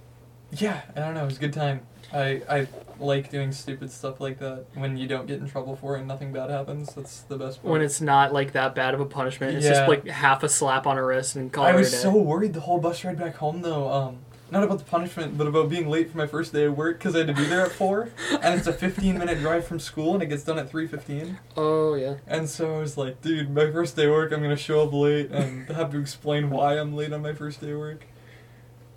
yeah, 0.52 0.82
I 0.96 1.00
don't 1.00 1.14
know. 1.14 1.24
It 1.24 1.26
was 1.26 1.38
a 1.38 1.42
good 1.42 1.54
time. 1.54 1.82
I 2.14 2.42
I 2.50 2.68
like 3.00 3.30
doing 3.30 3.52
stupid 3.52 3.92
stuff 3.92 4.20
like 4.22 4.40
that 4.40 4.66
when 4.74 4.98
you 4.98 5.08
don't 5.08 5.28
get 5.28 5.40
in 5.40 5.48
trouble 5.50 5.76
for 5.76 5.96
it 5.96 6.00
and 6.00 6.08
nothing 6.08 6.32
bad 6.32 6.50
happens. 6.50 6.94
That's 6.96 7.22
the 7.22 7.38
best 7.38 7.62
part. 7.62 7.72
When 7.72 7.82
it's 7.82 8.00
not 8.02 8.34
like 8.34 8.54
that 8.54 8.74
bad 8.76 8.94
of 8.94 9.00
a 9.02 9.06
punishment, 9.06 9.56
it's 9.56 9.66
Yeah. 9.66 9.74
just 9.74 9.88
like 9.90 10.08
half 10.08 10.42
a 10.44 10.50
slap 10.50 10.88
on 10.88 10.98
a 10.98 11.04
wrist 11.04 11.36
and 11.36 11.52
call 11.52 11.66
I 11.66 11.72
it 11.72 11.76
was 11.76 12.00
so 12.00 12.12
worried 12.16 12.54
the 12.54 12.62
whole 12.62 12.80
bus 12.80 13.04
ride 13.04 13.20
back 13.20 13.36
home 13.36 13.62
though. 13.62 13.92
Um, 13.92 14.20
not 14.50 14.64
about 14.64 14.78
the 14.80 14.86
punishment, 14.86 15.38
but 15.38 15.46
about 15.48 15.68
being 15.70 15.90
late 15.90 16.10
for 16.10 16.18
my 16.18 16.26
first 16.26 16.54
day 16.54 16.64
of 16.64 16.78
work 16.78 16.98
because 17.00 17.14
I 17.14 17.20
had 17.20 17.28
to 17.28 17.34
be 17.34 17.44
there 17.44 17.66
at 17.66 17.72
four, 17.74 18.12
and 18.42 18.58
it's 18.58 18.66
a 18.66 18.72
15 18.72 19.18
minute 19.20 19.40
drive 19.40 19.68
from 19.68 19.78
school, 19.78 20.14
and 20.14 20.24
it 20.24 20.28
gets 20.28 20.44
done 20.46 20.58
at 20.58 20.70
3:15. 20.72 21.38
Oh 21.58 21.96
yeah. 21.96 22.16
And 22.26 22.48
so 22.50 22.78
I 22.78 22.80
was 22.80 22.96
like, 22.98 23.22
dude, 23.22 23.50
my 23.54 23.70
first 23.70 23.98
day 23.98 24.06
of 24.06 24.12
work, 24.12 24.32
I'm 24.32 24.42
gonna 24.42 24.56
show 24.56 24.82
up 24.88 24.94
late 24.94 25.30
and 25.32 25.68
have 25.68 25.92
to 25.92 26.00
explain 26.00 26.50
why 26.50 26.80
I'm 26.80 26.96
late 26.96 27.12
on 27.12 27.22
my 27.22 27.34
first 27.34 27.60
day 27.60 27.72
of 27.72 27.80
work. 27.80 28.06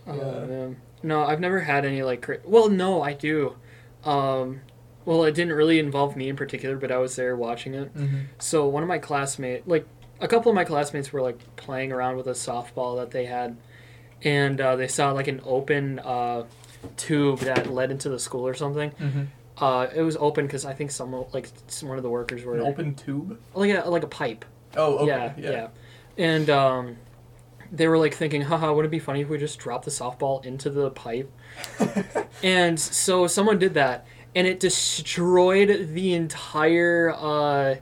Oh 0.07 0.15
Yeah. 0.15 0.47
man. 0.47 0.77
No, 1.03 1.23
I've 1.25 1.41
never 1.41 1.61
had 1.61 1.85
any 1.85 2.03
like. 2.03 2.23
Cra- 2.23 2.39
well, 2.45 2.69
no, 2.69 3.03
I 3.03 3.13
do. 3.15 3.57
Um, 4.05 4.61
well, 5.05 5.25
it 5.25 5.35
didn't 5.35 5.55
really 5.55 5.79
involve 5.79 6.17
me 6.17 6.29
in 6.29 6.37
particular, 6.37 6.77
but 6.77 6.93
I 6.93 6.99
was 6.99 7.17
there 7.17 7.35
watching 7.37 7.75
it. 7.75 7.95
Mm-hmm. 7.97 8.19
So 8.39 8.67
one 8.69 8.83
of 8.83 8.89
my 8.89 8.99
classmates, 8.99 9.67
like 9.67 9.87
a 10.21 10.29
couple 10.29 10.51
of 10.51 10.55
my 10.57 10.65
classmates, 10.65 11.13
were 11.13 11.23
like 11.23 11.39
playing 11.57 11.93
around 11.93 12.17
with 12.17 12.27
a 12.27 12.33
softball 12.33 12.99
that 12.99 13.11
they 13.11 13.25
had, 13.27 13.57
and 14.23 14.61
uh, 14.61 14.77
they 14.77 14.89
saw 14.89 15.13
like 15.13 15.29
an 15.29 15.41
open 15.45 15.99
uh, 16.01 16.45
tube 16.97 17.41
that 17.41 17.73
led 17.73 17.91
into 17.91 18.09
the 18.09 18.19
school 18.19 18.47
or 18.47 18.55
something. 18.55 18.91
Mm-hmm. 18.93 19.23
Uh, 19.63 19.87
it 19.95 20.03
was 20.03 20.17
open 20.19 20.47
because 20.47 20.65
I 20.65 20.73
think 20.73 20.91
some 20.91 21.25
like 21.33 21.49
some, 21.67 21.89
one 21.89 21.99
of 21.99 22.03
the 22.03 22.11
workers 22.11 22.45
were 22.45 22.55
An 22.57 22.63
open 22.63 22.95
tube. 22.95 23.39
like 23.55 23.71
a 23.75 23.89
like 23.91 24.03
a 24.03 24.07
pipe. 24.09 24.45
Oh, 24.77 24.99
okay. 24.99 25.35
yeah, 25.37 25.51
yeah, 25.51 25.69
And 26.17 26.49
um, 26.49 26.97
they 27.73 27.87
were 27.89 27.99
like 27.99 28.15
thinking, 28.15 28.43
haha, 28.43 28.73
wouldn't 28.73 28.93
it 28.93 28.97
be 28.97 28.99
funny 28.99 29.21
if 29.23 29.29
we 29.29 29.39
just 29.39 29.59
dropped 29.59 29.85
the 29.85 29.91
softball 29.91 30.45
into 30.45 30.71
the 30.71 30.91
pipe? 30.91 31.31
and 32.43 32.79
so 32.79 33.27
someone 33.27 33.59
did 33.59 33.75
that, 33.75 34.07
and 34.35 34.47
it 34.47 34.61
destroyed 34.61 35.89
the 35.93 36.15
entire. 36.15 37.15
Uh, 37.17 37.77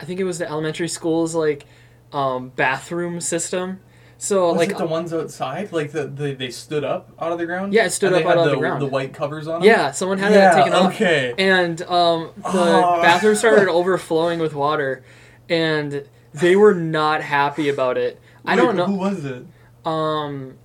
I 0.00 0.04
think 0.04 0.20
it 0.20 0.24
was 0.24 0.38
the 0.38 0.48
elementary 0.48 0.88
school's 0.88 1.34
like 1.34 1.66
um, 2.12 2.50
bathroom 2.50 3.20
system. 3.20 3.80
So 4.18 4.50
Was 4.50 4.58
like 4.58 4.70
it 4.70 4.78
the 4.78 4.86
ones 4.86 5.12
outside? 5.12 5.72
Like 5.72 5.90
the, 5.90 6.06
the 6.06 6.32
they 6.34 6.50
stood 6.50 6.84
up 6.84 7.10
out 7.18 7.32
of 7.32 7.38
the 7.38 7.46
ground? 7.46 7.72
Yeah, 7.74 7.86
it 7.86 7.90
stood 7.90 8.12
up 8.12 8.24
out 8.24 8.38
of 8.38 8.44
the 8.44 8.50
the, 8.52 8.56
ground. 8.56 8.80
The 8.80 8.86
white 8.86 9.12
covers 9.12 9.48
on 9.48 9.60
them? 9.60 9.68
yeah, 9.68 9.90
someone 9.90 10.18
had 10.18 10.30
yeah, 10.32 10.38
that 10.38 10.56
taken 10.58 10.72
off. 10.72 10.94
okay. 10.94 11.34
and 11.38 11.82
um, 11.82 12.30
the 12.36 12.42
Oh. 12.44 13.00
bathroom 13.02 13.34
started 13.34 13.68
overflowing 13.70 14.38
with 14.38 14.54
water, 14.54 15.02
and 15.48 16.04
they 16.32 16.54
were 16.54 16.72
not 16.74 17.20
happy 17.22 17.68
about 17.68 17.98
it. 17.98 18.20
I 18.44 18.56
don't 18.56 18.76
know. 18.76 18.86
Who 18.86 18.96
was 18.96 19.24
it? 19.24 19.44
Um, 19.84 20.58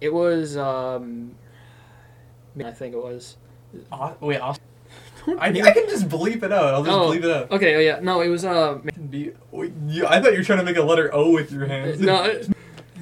it 0.00 0.12
was 0.12 0.56
um, 0.56 1.34
I 2.64 2.70
think 2.72 2.94
it 2.94 3.02
was. 3.02 3.36
Au- 3.92 4.16
wait, 4.20 4.38
Aus- 4.40 4.58
I, 5.38 5.48
I 5.48 5.52
can 5.72 5.88
just 5.88 6.08
bleep 6.08 6.42
it 6.42 6.52
out. 6.52 6.74
I'll 6.74 6.82
just 6.84 6.96
Oh. 6.96 7.10
bleep 7.10 7.24
it 7.24 7.30
out. 7.30 7.50
Okay, 7.52 7.76
oh 7.76 7.80
yeah, 7.80 8.00
no, 8.00 8.20
it 8.20 8.28
was 8.28 8.44
uh, 8.44 8.78
Be, 9.10 9.32
wait, 9.50 9.72
you, 9.86 10.06
I 10.06 10.20
thought 10.20 10.32
you 10.32 10.38
were 10.38 10.44
trying 10.44 10.58
to 10.60 10.64
make 10.64 10.76
a 10.76 10.82
letter 10.82 11.12
O 11.14 11.30
with 11.30 11.52
your 11.52 11.66
hands. 11.66 12.00
no, 12.00 12.40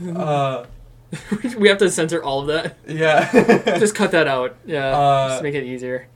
Uh, 0.17 0.65
we 1.59 1.69
have 1.69 1.79
to 1.79 1.91
censor 1.91 2.23
all 2.23 2.41
of 2.43 2.47
that. 2.49 2.77
yeah. 2.87 3.79
Just 3.79 3.95
cut 3.95 4.11
that 4.13 4.29
out. 4.29 4.55
Yeah, 4.67 4.97
Uh, 4.97 5.29
just 5.31 5.43
make 5.43 5.55
it 5.55 5.65
easier. 5.65 6.07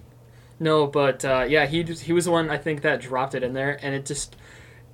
No, 0.61 0.87
but 0.87 1.25
uh, 1.25 1.47
yeah, 1.49 1.67
he 1.67 1.83
just, 1.83 2.03
he 2.03 2.13
was 2.13 2.27
the 2.27 2.31
one 2.31 2.49
I 2.51 2.59
think 2.59 2.83
that 2.83 3.01
dropped 3.01 3.35
it 3.35 3.43
in 3.43 3.55
there, 3.55 3.79
and 3.83 3.95
it 3.95 4.05
just 4.07 4.37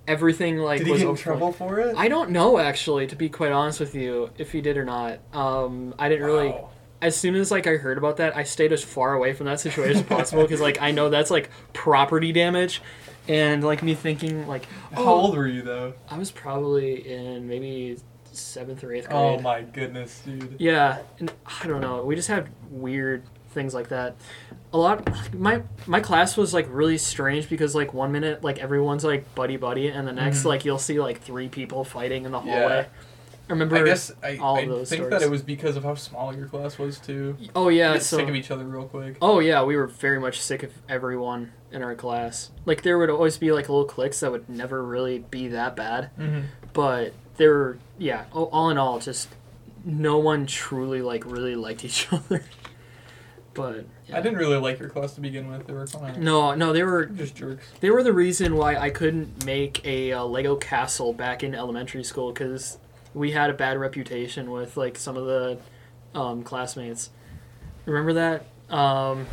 everything 0.09 0.57
like 0.57 0.79
Did 0.79 0.87
he 0.89 0.93
was 0.93 1.03
get 1.03 1.11
in 1.11 1.17
trouble 1.17 1.53
for 1.53 1.79
it? 1.79 1.97
I 1.97 2.09
don't 2.09 2.31
know 2.31 2.59
actually, 2.59 3.07
to 3.07 3.17
be 3.17 3.29
quite 3.29 3.53
honest 3.53 3.79
with 3.79 3.95
you, 3.95 4.31
if 4.39 4.51
he 4.51 4.61
did 4.61 4.77
or 4.77 4.85
not. 4.85 5.21
Um, 5.33 5.95
I 5.99 6.09
didn't 6.09 6.25
really. 6.25 6.55
As 7.01 7.17
soon 7.17 7.37
as 7.37 7.53
like 7.53 7.69
I 7.69 7.77
heard 7.77 7.97
about 7.97 8.17
that, 8.17 8.37
I 8.37 8.43
stayed 8.43 8.73
as 8.73 8.83
far 8.83 9.15
away 9.15 9.33
from 9.33 9.47
that 9.47 9.61
situation 9.61 9.99
as 9.99 10.03
possible 10.03 10.43
because 10.43 10.61
like 10.61 10.83
I 10.83 10.91
know 10.91 11.11
that's 11.11 11.31
like 11.31 11.51
property 11.73 12.33
damage, 12.33 12.83
and 13.29 13.63
like 13.63 13.85
me 13.85 13.95
thinking 13.95 14.49
like, 14.49 14.67
How 14.93 15.05
oh, 15.05 15.21
old 15.21 15.37
were 15.37 15.47
you 15.47 15.63
though? 15.63 15.95
I 16.11 16.19
was 16.19 16.33
probably 16.33 17.09
in 17.09 17.47
maybe 17.47 17.99
seventh 18.33 18.83
or 18.83 18.93
eighth 18.93 19.09
grade. 19.09 19.17
Oh 19.17 19.39
my 19.39 19.63
goodness, 19.63 20.23
dude. 20.25 20.57
Yeah, 20.59 20.99
and 21.21 21.33
I 21.47 21.67
don't 21.69 21.81
know. 21.81 22.03
We 22.05 22.17
just 22.17 22.29
had 22.29 22.49
weird 22.71 23.23
things 23.51 23.75
like 23.75 23.89
that. 23.89 24.17
A 24.73 24.77
lot. 24.79 25.35
My 25.35 25.63
my 25.87 26.01
class 26.01 26.37
was 26.37 26.53
like 26.53 26.67
really 26.71 26.99
strange 26.99 27.49
because 27.49 27.75
like 27.75 27.95
one 27.95 28.13
minute 28.13 28.45
like 28.45 28.59
everyone's 28.59 29.03
like 29.05 29.35
buddy 29.35 29.57
buddy, 29.57 29.89
and 29.89 30.07
the 30.07 30.13
next 30.13 30.43
Mhm. 30.43 30.47
like 30.47 30.65
you'll 30.65 30.79
see 30.79 31.01
like 31.01 31.23
three 31.23 31.49
people 31.49 31.85
fighting 31.85 32.25
in 32.27 32.33
the 32.33 32.41
Yeah. 32.43 32.61
hallway. 32.61 32.87
I 33.49 33.53
remember. 33.53 33.77
I 33.77 33.83
guess 33.83 34.13
I, 34.23 34.37
all 34.37 34.57
I 34.59 34.61
of 34.61 34.69
those 34.69 34.91
think 34.91 35.01
stories. 35.05 35.11
that 35.23 35.23
it 35.27 35.31
was 35.31 35.41
because 35.41 35.77
of 35.77 35.85
how 35.85 35.95
small 35.95 36.37
your 36.37 36.49
class 36.49 36.79
was 36.79 36.99
too. 36.99 37.35
Oh 37.57 37.71
You 37.71 37.79
yeah. 37.79 37.93
get 37.95 38.03
So. 38.03 38.19
sick 38.19 38.29
of 38.29 38.35
each 38.35 38.51
other 38.51 38.65
real 38.65 38.85
quick. 38.85 39.17
Oh 39.23 39.39
yeah, 39.41 39.65
we 39.65 39.75
were 39.75 39.87
very 39.87 40.21
much 40.21 40.39
sick 40.39 40.63
of 40.63 40.71
everyone 40.87 41.53
in 41.73 41.83
our 41.83 41.95
class. 41.95 42.51
Like 42.67 42.83
there 42.83 42.99
would 42.99 43.09
always 43.09 43.39
be 43.39 43.51
like 43.53 43.71
little 43.71 43.87
cliques 43.87 44.21
that 44.21 44.31
would 44.31 44.51
never 44.51 44.83
really 44.85 45.21
be 45.31 45.49
that 45.49 45.77
bad, 45.77 46.11
Mm-hmm. 46.21 46.41
but 46.75 47.15
there 47.39 47.55
were 47.55 47.79
yeah. 47.97 48.25
All, 48.35 48.51
all 48.53 48.69
in 48.69 48.77
all, 48.77 48.99
just 48.99 49.29
no 49.83 50.19
one 50.19 50.45
truly 50.45 51.01
like 51.01 51.25
really 51.25 51.55
liked 51.55 51.87
each 51.87 52.07
other. 52.13 52.45
But 53.59 53.85
I 54.13 54.21
didn't 54.21 54.39
really 54.39 54.57
like 54.57 54.79
your 54.79 54.89
class 54.89 55.15
to 55.15 55.21
begin 55.21 55.49
with. 55.51 55.67
They 55.67 55.73
were 55.73 55.87
kind 55.87 56.17
of 56.17 56.23
No, 56.23 56.55
no, 56.55 56.73
they 56.73 56.85
were 56.85 57.07
just 57.07 57.35
jerks. 57.35 57.67
they 57.81 57.91
were 57.91 58.03
the 58.03 58.13
reason 58.13 58.57
why 58.57 58.77
I 58.77 58.89
couldn't 58.91 59.45
make 59.45 59.85
a 59.85 60.13
uh, 60.13 60.25
Lego 60.25 60.57
castle 60.57 61.13
back 61.13 61.43
in 61.43 61.55
elementary 61.55 62.05
school 62.05 62.33
because 62.33 62.79
we 63.15 63.33
had 63.33 63.51
a 63.51 63.55
bad 63.55 63.77
reputation 63.79 64.51
with 64.51 64.77
like 64.77 64.97
some 64.97 65.17
of 65.17 65.27
the 65.27 65.59
um, 66.15 66.43
classmates. 66.43 67.11
Remember 67.85 68.13
that? 68.13 68.47
Um, 68.73 69.27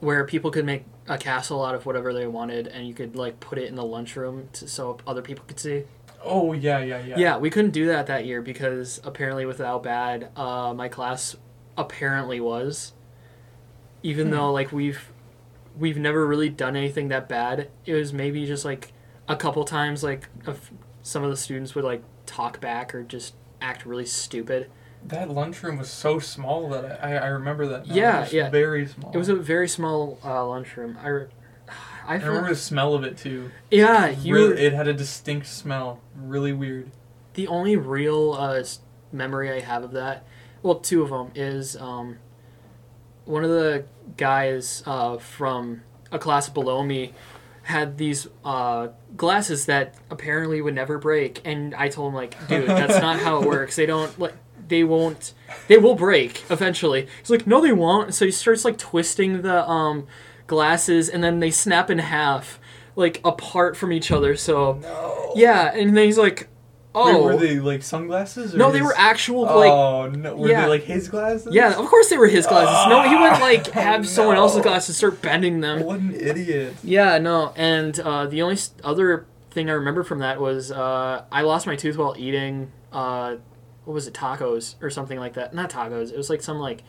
where 0.00 0.24
people 0.24 0.50
could 0.50 0.66
make 0.66 0.84
a 1.08 1.16
castle 1.16 1.64
out 1.64 1.74
of 1.74 1.86
whatever 1.86 2.12
they 2.12 2.26
wanted, 2.26 2.66
and 2.66 2.86
you 2.86 2.92
could 2.94 3.16
like 3.16 3.40
put 3.40 3.58
it 3.58 3.68
in 3.68 3.74
the 3.74 3.84
lunchroom 3.84 4.48
to, 4.54 4.68
so 4.68 4.98
other 5.06 5.22
people 5.22 5.44
could 5.46 5.58
see. 5.58 5.84
Oh 6.22 6.52
yeah, 6.52 6.80
yeah, 6.80 7.00
yeah. 7.02 7.14
Yeah. 7.16 7.36
we 7.38 7.50
couldn't 7.50 7.70
do 7.70 7.86
that 7.86 8.08
that 8.08 8.26
year 8.26 8.42
because 8.42 9.00
apparently 9.04 9.46
with 9.46 9.58
how 9.58 9.78
bad 9.78 10.30
uh, 10.36 10.74
my 10.74 10.88
class 10.88 11.36
apparently 11.78 12.40
was, 12.40 12.92
even 14.06 14.26
Hmm. 14.28 14.32
though 14.34 14.52
like 14.52 14.70
we've 14.72 15.10
we've 15.78 15.98
never 15.98 16.26
really 16.26 16.48
done 16.48 16.76
anything 16.76 17.08
that 17.08 17.28
bad. 17.28 17.68
It 17.84 17.94
was 17.94 18.12
maybe 18.12 18.46
just 18.46 18.64
like 18.64 18.92
a 19.28 19.36
couple 19.36 19.64
times 19.64 20.02
like 20.02 20.28
some 21.02 21.22
of 21.24 21.30
the 21.30 21.36
students 21.36 21.74
would 21.74 21.84
like 21.84 22.02
talk 22.24 22.60
back 22.60 22.94
or 22.94 23.02
just 23.02 23.34
act 23.60 23.84
really 23.84 24.06
stupid. 24.06 24.70
That 25.04 25.28
lunchroom 25.30 25.76
was 25.78 25.90
so 25.90 26.18
small 26.18 26.68
that 26.70 27.04
I, 27.04 27.16
I 27.16 27.26
remember 27.26 27.66
that. 27.68 27.86
now. 27.88 27.94
Yeah, 27.94 28.16
it 28.18 28.20
was 28.22 28.32
yeah. 28.32 28.50
Very 28.50 28.86
small. 28.86 29.12
It 29.12 29.18
was 29.18 29.28
a 29.28 29.34
very 29.36 29.68
small 29.68 30.18
uh, 30.24 30.46
lunchroom. 30.46 30.96
I, 31.02 31.08
re- 31.08 31.26
I, 32.08 32.14
I 32.14 32.16
remember 32.16 32.48
the 32.50 32.56
smell 32.56 32.94
of 32.94 33.04
it 33.04 33.16
too. 33.18 33.50
yeah, 33.70 34.08
you 34.08 34.34
Really- 34.34 34.48
were 34.48 34.54
it 34.54 34.72
had 34.72 34.88
a 34.88 34.94
distinct 34.94 35.46
smell. 35.48 36.00
Really 36.16 36.52
weird. 36.52 36.90
the 37.34 37.48
only 37.48 37.76
real 37.76 38.32
uh, 38.32 38.62
memory 39.12 39.50
I 39.52 39.60
have 39.60 39.84
of 39.84 39.92
that, 39.92 40.24
well, 40.62 40.76
two 40.76 41.02
of 41.02 41.10
them 41.10 41.30
is 41.34 41.76
um, 41.76 42.18
one 43.26 43.44
of 43.44 43.50
the 43.50 43.84
guys 44.16 44.82
uh, 44.86 45.18
from 45.18 45.82
a 46.10 46.18
class 46.18 46.48
below 46.48 46.82
me 46.82 47.12
had 47.64 47.98
these 47.98 48.28
uh, 48.44 48.88
glasses 49.16 49.66
that 49.66 49.94
apparently 50.10 50.62
would 50.62 50.74
never 50.74 50.98
break, 50.98 51.40
and 51.44 51.74
I 51.74 51.88
told 51.88 52.08
him 52.10 52.14
like, 52.14 52.48
dude, 52.48 52.68
that's 52.68 53.00
not 53.00 53.18
how 53.18 53.42
it 53.42 53.46
works. 53.48 53.76
They 53.76 53.86
don't 53.86 54.16
like. 54.18 54.34
They 54.68 54.82
won't. 54.84 55.32
They 55.68 55.76
will 55.78 55.94
break 55.94 56.42
eventually. 56.50 57.06
He's 57.20 57.30
like, 57.30 57.46
no, 57.46 57.60
they 57.60 57.72
won't. 57.72 58.14
So 58.14 58.24
he 58.24 58.30
starts 58.32 58.64
like 58.64 58.78
twisting 58.78 59.42
the 59.42 59.68
um, 59.68 60.06
glasses, 60.46 61.08
and 61.08 61.22
then 61.22 61.40
they 61.40 61.50
snap 61.50 61.88
in 61.90 61.98
half, 61.98 62.58
like 62.96 63.20
apart 63.24 63.76
from 63.76 63.92
each 63.92 64.10
other. 64.10 64.34
So 64.36 64.78
No. 64.82 65.32
yeah, 65.36 65.72
and 65.74 65.96
then 65.96 66.04
he's 66.06 66.18
like, 66.18 66.48
oh, 66.96 67.14
Wait, 67.14 67.22
were 67.22 67.36
they 67.36 67.60
like 67.60 67.82
sunglasses? 67.84 68.54
Or 68.54 68.58
no, 68.58 68.72
they 68.72 68.78
his- 68.78 68.86
were 68.86 68.94
actual 68.96 69.42
like. 69.42 69.70
Oh 69.70 70.08
no! 70.08 70.34
Were 70.34 70.48
Yeah. 70.48 70.62
they 70.62 70.68
like 70.68 70.82
his 70.84 71.08
glasses? 71.08 71.54
Yeah, 71.54 71.78
of 71.78 71.86
course 71.86 72.08
they 72.08 72.16
were 72.18 72.26
his 72.26 72.46
glasses. 72.46 72.88
No, 72.90 73.02
he 73.02 73.14
wouldn't 73.14 73.40
like 73.40 73.68
Oh, 73.76 73.80
have 73.80 74.08
someone 74.08 74.36
else's 74.36 74.62
glasses 74.62 74.96
start 74.96 75.22
bending 75.22 75.60
them. 75.60 75.84
What 75.84 76.00
an 76.00 76.14
idiot! 76.14 76.74
Yeah, 76.82 77.18
no. 77.18 77.52
And 77.54 77.98
uh, 78.00 78.26
the 78.26 78.42
only 78.42 78.58
other 78.82 79.26
thing 79.50 79.70
I 79.70 79.74
remember 79.74 80.02
from 80.02 80.18
that 80.18 80.40
was 80.40 80.72
uh, 80.72 81.24
I 81.30 81.42
lost 81.42 81.66
my 81.66 81.76
tooth 81.76 81.96
while 81.96 82.14
eating 82.18 82.72
uh, 82.92 83.36
what 83.84 83.94
was 83.94 84.06
it, 84.06 84.14
tacos 84.14 84.74
or 84.82 84.90
something 84.90 85.18
like 85.18 85.34
that. 85.34 85.54
Not 85.54 85.70
tacos. 85.70 86.10
It 86.10 86.16
was 86.16 86.28
like 86.30 86.42
some 86.42 86.58
like 86.58 86.82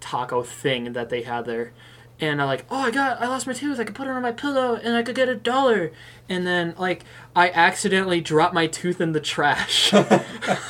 taco 0.00 0.42
thing 0.42 0.92
that 0.92 1.08
they 1.08 1.22
had 1.22 1.44
there. 1.46 1.72
And 2.20 2.40
I 2.40 2.44
like, 2.44 2.64
oh, 2.70 2.78
I 2.78 2.90
got, 2.90 3.20
I 3.20 3.26
lost 3.26 3.46
my 3.46 3.52
tooth. 3.52 3.80
I 3.80 3.84
could 3.84 3.94
put 3.94 4.06
it 4.06 4.10
on 4.10 4.22
my 4.22 4.30
pillow, 4.32 4.76
and 4.76 4.94
I 4.94 5.02
could 5.02 5.16
get 5.16 5.28
a 5.28 5.34
dollar. 5.34 5.90
And 6.28 6.46
then 6.46 6.74
like, 6.78 7.02
I 7.34 7.50
accidentally 7.50 8.20
dropped 8.20 8.54
my 8.54 8.66
tooth 8.68 9.00
in 9.00 9.12
the 9.12 9.20
trash. 9.20 9.92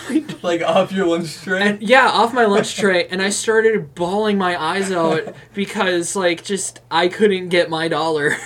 Like 0.42 0.60
off 0.60 0.92
your 0.92 1.06
lunch 1.06 1.40
tray. 1.40 1.62
and 1.62 1.82
yeah, 1.82 2.06
off 2.06 2.34
my 2.34 2.44
lunch 2.44 2.76
tray, 2.76 3.06
and 3.08 3.22
I 3.22 3.30
started 3.30 3.94
bawling 3.94 4.36
my 4.36 4.62
eyes 4.62 4.92
out 4.92 5.34
because 5.54 6.14
like 6.14 6.44
just 6.44 6.80
I 6.90 7.08
couldn't 7.08 7.48
get 7.48 7.70
my 7.70 7.88
dollar. 7.88 8.36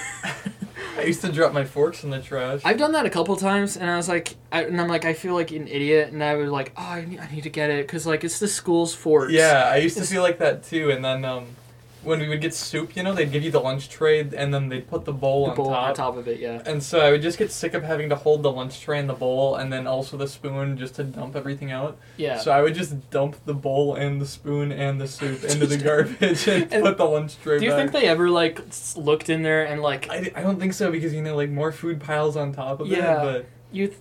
I 0.97 1.03
used 1.03 1.21
to 1.23 1.33
drop 1.33 1.53
my 1.53 1.65
forks 1.65 2.05
in 2.05 2.11
the 2.11 2.21
trash. 2.21 2.61
I've 2.65 2.79
done 2.79 2.93
that 2.93 3.05
a 3.05 3.11
couple 3.11 3.35
times, 3.35 3.77
and 3.77 3.91
I 3.91 3.97
was 3.97 4.09
like, 4.09 4.37
I, 4.53 4.63
and 4.63 4.81
I'm 4.81 4.87
like, 4.87 5.05
I 5.05 5.13
feel 5.13 5.35
like 5.35 5.51
an 5.51 5.67
idiot, 5.67 6.13
and 6.13 6.23
I 6.23 6.37
was 6.37 6.51
like, 6.51 6.73
oh, 6.77 6.83
I 6.83 7.05
need, 7.05 7.19
I 7.19 7.29
need 7.33 7.43
to 7.43 7.51
get 7.51 7.69
it 7.71 7.85
because 7.87 8.07
like 8.07 8.23
it's 8.23 8.39
the 8.39 8.49
school's 8.49 8.95
forks. 8.95 9.33
yeah, 9.33 9.69
I 9.73 9.79
used 9.79 9.97
to 9.97 10.05
feel 10.05 10.23
like 10.23 10.39
that 10.39 10.63
too. 10.63 10.91
And 10.93 11.05
then 11.05 11.25
um, 11.25 11.47
when 12.09 12.19
we 12.21 12.29
would 12.29 12.41
get 12.41 12.53
soup, 12.55 12.97
you 12.97 13.03
know, 13.05 13.13
they'd 13.15 13.31
give 13.31 13.45
you 13.45 13.51
the 13.53 13.61
lunch 13.61 13.89
tray, 13.89 14.21
and 14.21 14.53
then 14.53 14.69
they'd 14.69 14.89
put 14.89 15.05
the 15.05 15.13
bowl, 15.13 15.45
the 15.45 15.51
on, 15.53 15.57
bowl 15.57 15.67
top. 15.71 15.89
on 15.91 15.95
top 15.95 16.17
of 16.17 16.27
it. 16.27 16.41
Yeah. 16.41 16.61
And 16.67 16.83
so 16.83 16.99
I 17.01 17.11
would 17.13 17.23
just 17.23 17.39
get 17.39 17.53
sick 17.53 17.75
of 17.75 17.85
having 17.85 18.09
to 18.09 18.17
hold 18.17 18.43
the 18.43 18.51
lunch 18.51 18.81
tray 18.81 18.99
and 18.99 19.09
the 19.09 19.13
bowl, 19.15 19.55
and 19.57 19.73
then 19.73 19.87
also 19.87 20.17
the 20.17 20.27
spoon 20.27 20.77
just 20.77 20.97
to 20.97 21.05
dump 21.05 21.37
everything 21.37 21.71
out. 21.71 21.97
Yeah. 22.17 22.39
So 22.39 22.51
I 22.51 22.63
would 22.63 22.75
just 22.75 23.11
dump 23.11 23.37
the 23.45 23.55
bowl 23.55 23.95
and 23.95 24.21
the 24.21 24.27
spoon 24.27 24.73
and 24.73 25.01
the 25.01 25.07
soup 25.07 25.45
into 25.45 25.67
the 25.67 25.77
garbage 25.89 26.49
and, 26.49 26.73
And 26.73 26.83
put 26.85 26.97
the 26.97 27.05
lunch 27.05 27.39
tray 27.43 27.59
Do 27.59 27.65
you 27.67 27.71
back. 27.71 27.79
think 27.79 27.93
they 27.93 28.09
ever 28.09 28.29
like 28.31 28.61
looked 28.97 29.29
in 29.29 29.43
there 29.43 29.65
and 29.67 29.81
like 29.83 30.09
I, 30.11 30.33
I 30.35 30.43
don't 30.43 30.59
think 30.59 30.73
so 30.73 30.91
because 30.91 31.15
you 31.15 31.23
know 31.23 31.37
like 31.37 31.51
more 31.51 31.71
food 31.73 32.01
piles 32.01 32.37
on 32.37 32.53
top 32.53 32.81
of 32.81 32.89
Yeah. 32.89 33.23
it, 33.23 33.25
but 33.25 33.47
you? 33.71 33.87
Th- 33.89 33.99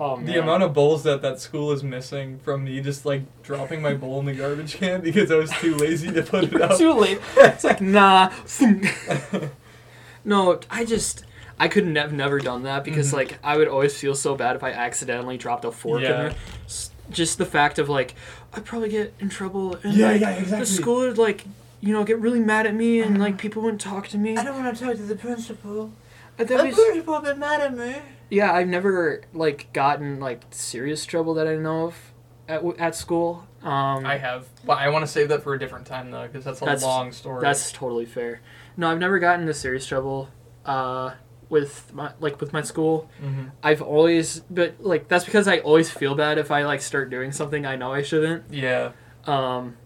oh 0.00 0.16
man. 0.16 0.26
the 0.26 0.38
amount 0.40 0.62
of 0.62 0.72
bowls 0.74 1.02
that 1.04 1.22
that 1.22 1.40
school 1.40 1.72
is 1.72 1.82
missing 1.82 2.38
from 2.40 2.64
me 2.64 2.80
just 2.80 3.04
like 3.06 3.22
dropping 3.42 3.80
my 3.82 3.94
bowl 3.94 4.20
in 4.20 4.26
the 4.26 4.34
garbage 4.34 4.74
can 4.74 5.00
because 5.00 5.30
I 5.30 5.36
was 5.36 5.50
too 5.52 5.74
lazy 5.76 6.10
to 6.12 6.22
put 6.22 6.44
it 6.44 6.60
out. 6.62 6.76
too 6.78 6.92
late. 6.92 7.20
It's 7.36 7.64
like 7.64 7.80
nah. 7.80 8.30
no, 10.24 10.60
I 10.70 10.84
just 10.84 11.24
I 11.60 11.68
couldn't 11.68 11.96
have 11.96 12.12
never 12.12 12.38
done 12.38 12.62
that 12.64 12.84
because 12.84 13.10
Mhm. 13.10 13.14
like 13.16 13.38
I 13.42 13.56
would 13.56 13.68
always 13.68 13.98
feel 13.98 14.14
so 14.14 14.34
bad 14.36 14.56
if 14.56 14.62
I 14.62 14.70
accidentally 14.70 15.36
dropped 15.36 15.64
a 15.64 15.70
fork 15.72 16.02
in 16.02 16.08
there. 16.10 16.34
S- 16.66 16.90
Just 17.10 17.38
the 17.38 17.46
fact 17.46 17.78
of 17.78 17.88
like 17.88 18.14
I'd 18.54 18.64
probably 18.64 18.88
get 18.90 19.14
in 19.18 19.28
trouble 19.28 19.76
and 19.82 19.94
Yeah, 19.94 20.12
like, 20.12 20.20
yeah, 20.20 20.30
exactly. 20.30 20.58
the 20.60 20.66
school 20.66 20.98
would 21.00 21.18
like 21.18 21.44
you 21.80 21.92
know 21.92 22.04
get 22.04 22.18
really 22.18 22.40
mad 22.40 22.66
at 22.66 22.74
me 22.74 23.00
and 23.00 23.18
like 23.18 23.38
people 23.38 23.62
wouldn't 23.62 23.80
talk 23.80 24.08
to 24.08 24.18
me. 24.18 24.36
I 24.36 24.44
don't 24.44 24.62
want 24.62 24.76
to 24.76 24.84
talk 24.84 24.96
to 24.96 25.02
the 25.02 25.16
principal. 25.16 25.90
The 26.36 26.44
that'd 26.44 26.64
be 26.64 26.70
s- 26.70 26.74
principal 26.76 27.20
been 27.20 27.38
mad 27.38 27.60
at 27.60 27.76
me. 27.76 27.96
Yeah, 28.30 28.52
I've 28.52 28.68
never 28.68 29.22
like 29.32 29.72
gotten 29.72 30.20
like 30.20 30.44
serious 30.50 31.04
trouble 31.06 31.34
that 31.34 31.46
I 31.46 31.56
know 31.56 31.86
of 31.86 32.12
at 32.48 32.62
at 32.78 32.94
school. 32.94 33.46
Um, 33.62 34.06
I 34.06 34.18
have, 34.18 34.46
but 34.64 34.78
I 34.78 34.88
want 34.90 35.04
to 35.04 35.10
save 35.10 35.28
that 35.30 35.42
for 35.42 35.54
a 35.54 35.58
different 35.58 35.86
time 35.86 36.10
though 36.10 36.26
because 36.26 36.44
that's 36.44 36.62
a 36.62 36.64
That's- 36.64 36.82
long 36.82 37.10
story. 37.12 37.40
That's 37.40 37.72
totally 37.72 38.06
fair. 38.06 38.40
No, 38.76 38.88
I've 38.90 38.98
never 39.00 39.18
gotten 39.18 39.40
into 39.42 39.54
serious 39.54 39.84
trouble 39.86 40.28
uh, 40.64 41.14
with 41.48 41.92
my 41.92 42.12
like 42.20 42.40
with 42.40 42.52
my 42.52 42.62
school. 42.62 43.10
hmm 43.20 43.46
I've 43.62 43.82
always, 43.82 44.40
but 44.50 44.74
like 44.80 45.08
that's 45.08 45.24
because 45.24 45.48
I 45.48 45.58
always 45.58 45.90
feel 45.90 46.14
bad 46.14 46.38
if 46.38 46.50
I 46.50 46.64
like 46.64 46.80
start 46.80 47.10
doing 47.10 47.32
something 47.32 47.66
I 47.66 47.74
know 47.76 47.92
I 47.92 48.02
shouldn't. 48.02 48.44
Yeah. 48.52 48.92
Um, 49.26 49.76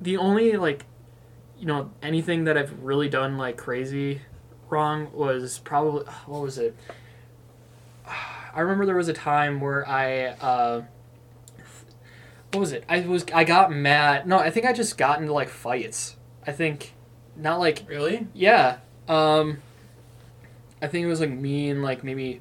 the 0.00 0.18
only 0.18 0.52
like, 0.58 0.84
you 1.58 1.64
know, 1.66 1.90
anything 2.02 2.44
that 2.44 2.58
I've 2.58 2.78
really 2.82 3.08
done 3.08 3.38
like 3.38 3.56
crazy 3.56 4.20
wrong 4.68 5.10
was 5.14 5.58
probably 5.60 6.04
what 6.26 6.42
was 6.42 6.58
it? 6.58 6.76
I 8.54 8.60
remember 8.60 8.86
there 8.86 8.96
was 8.96 9.08
a 9.08 9.12
time 9.14 9.60
where 9.60 9.86
I. 9.88 10.26
Uh, 10.26 10.84
what 12.52 12.60
was 12.60 12.72
it? 12.72 12.84
I 12.88 13.00
was 13.00 13.24
I 13.34 13.44
got 13.44 13.72
mad. 13.72 14.26
No, 14.28 14.38
I 14.38 14.50
think 14.50 14.64
I 14.64 14.72
just 14.72 14.96
got 14.96 15.20
into 15.20 15.32
like 15.32 15.48
fights. 15.48 16.16
I 16.46 16.52
think, 16.52 16.94
not 17.36 17.58
like 17.58 17.84
Really? 17.88 18.28
yeah. 18.32 18.78
Um 19.08 19.58
I 20.80 20.86
think 20.86 21.04
it 21.04 21.08
was 21.08 21.20
like 21.20 21.30
me 21.30 21.70
and 21.70 21.82
like 21.82 22.04
maybe 22.04 22.40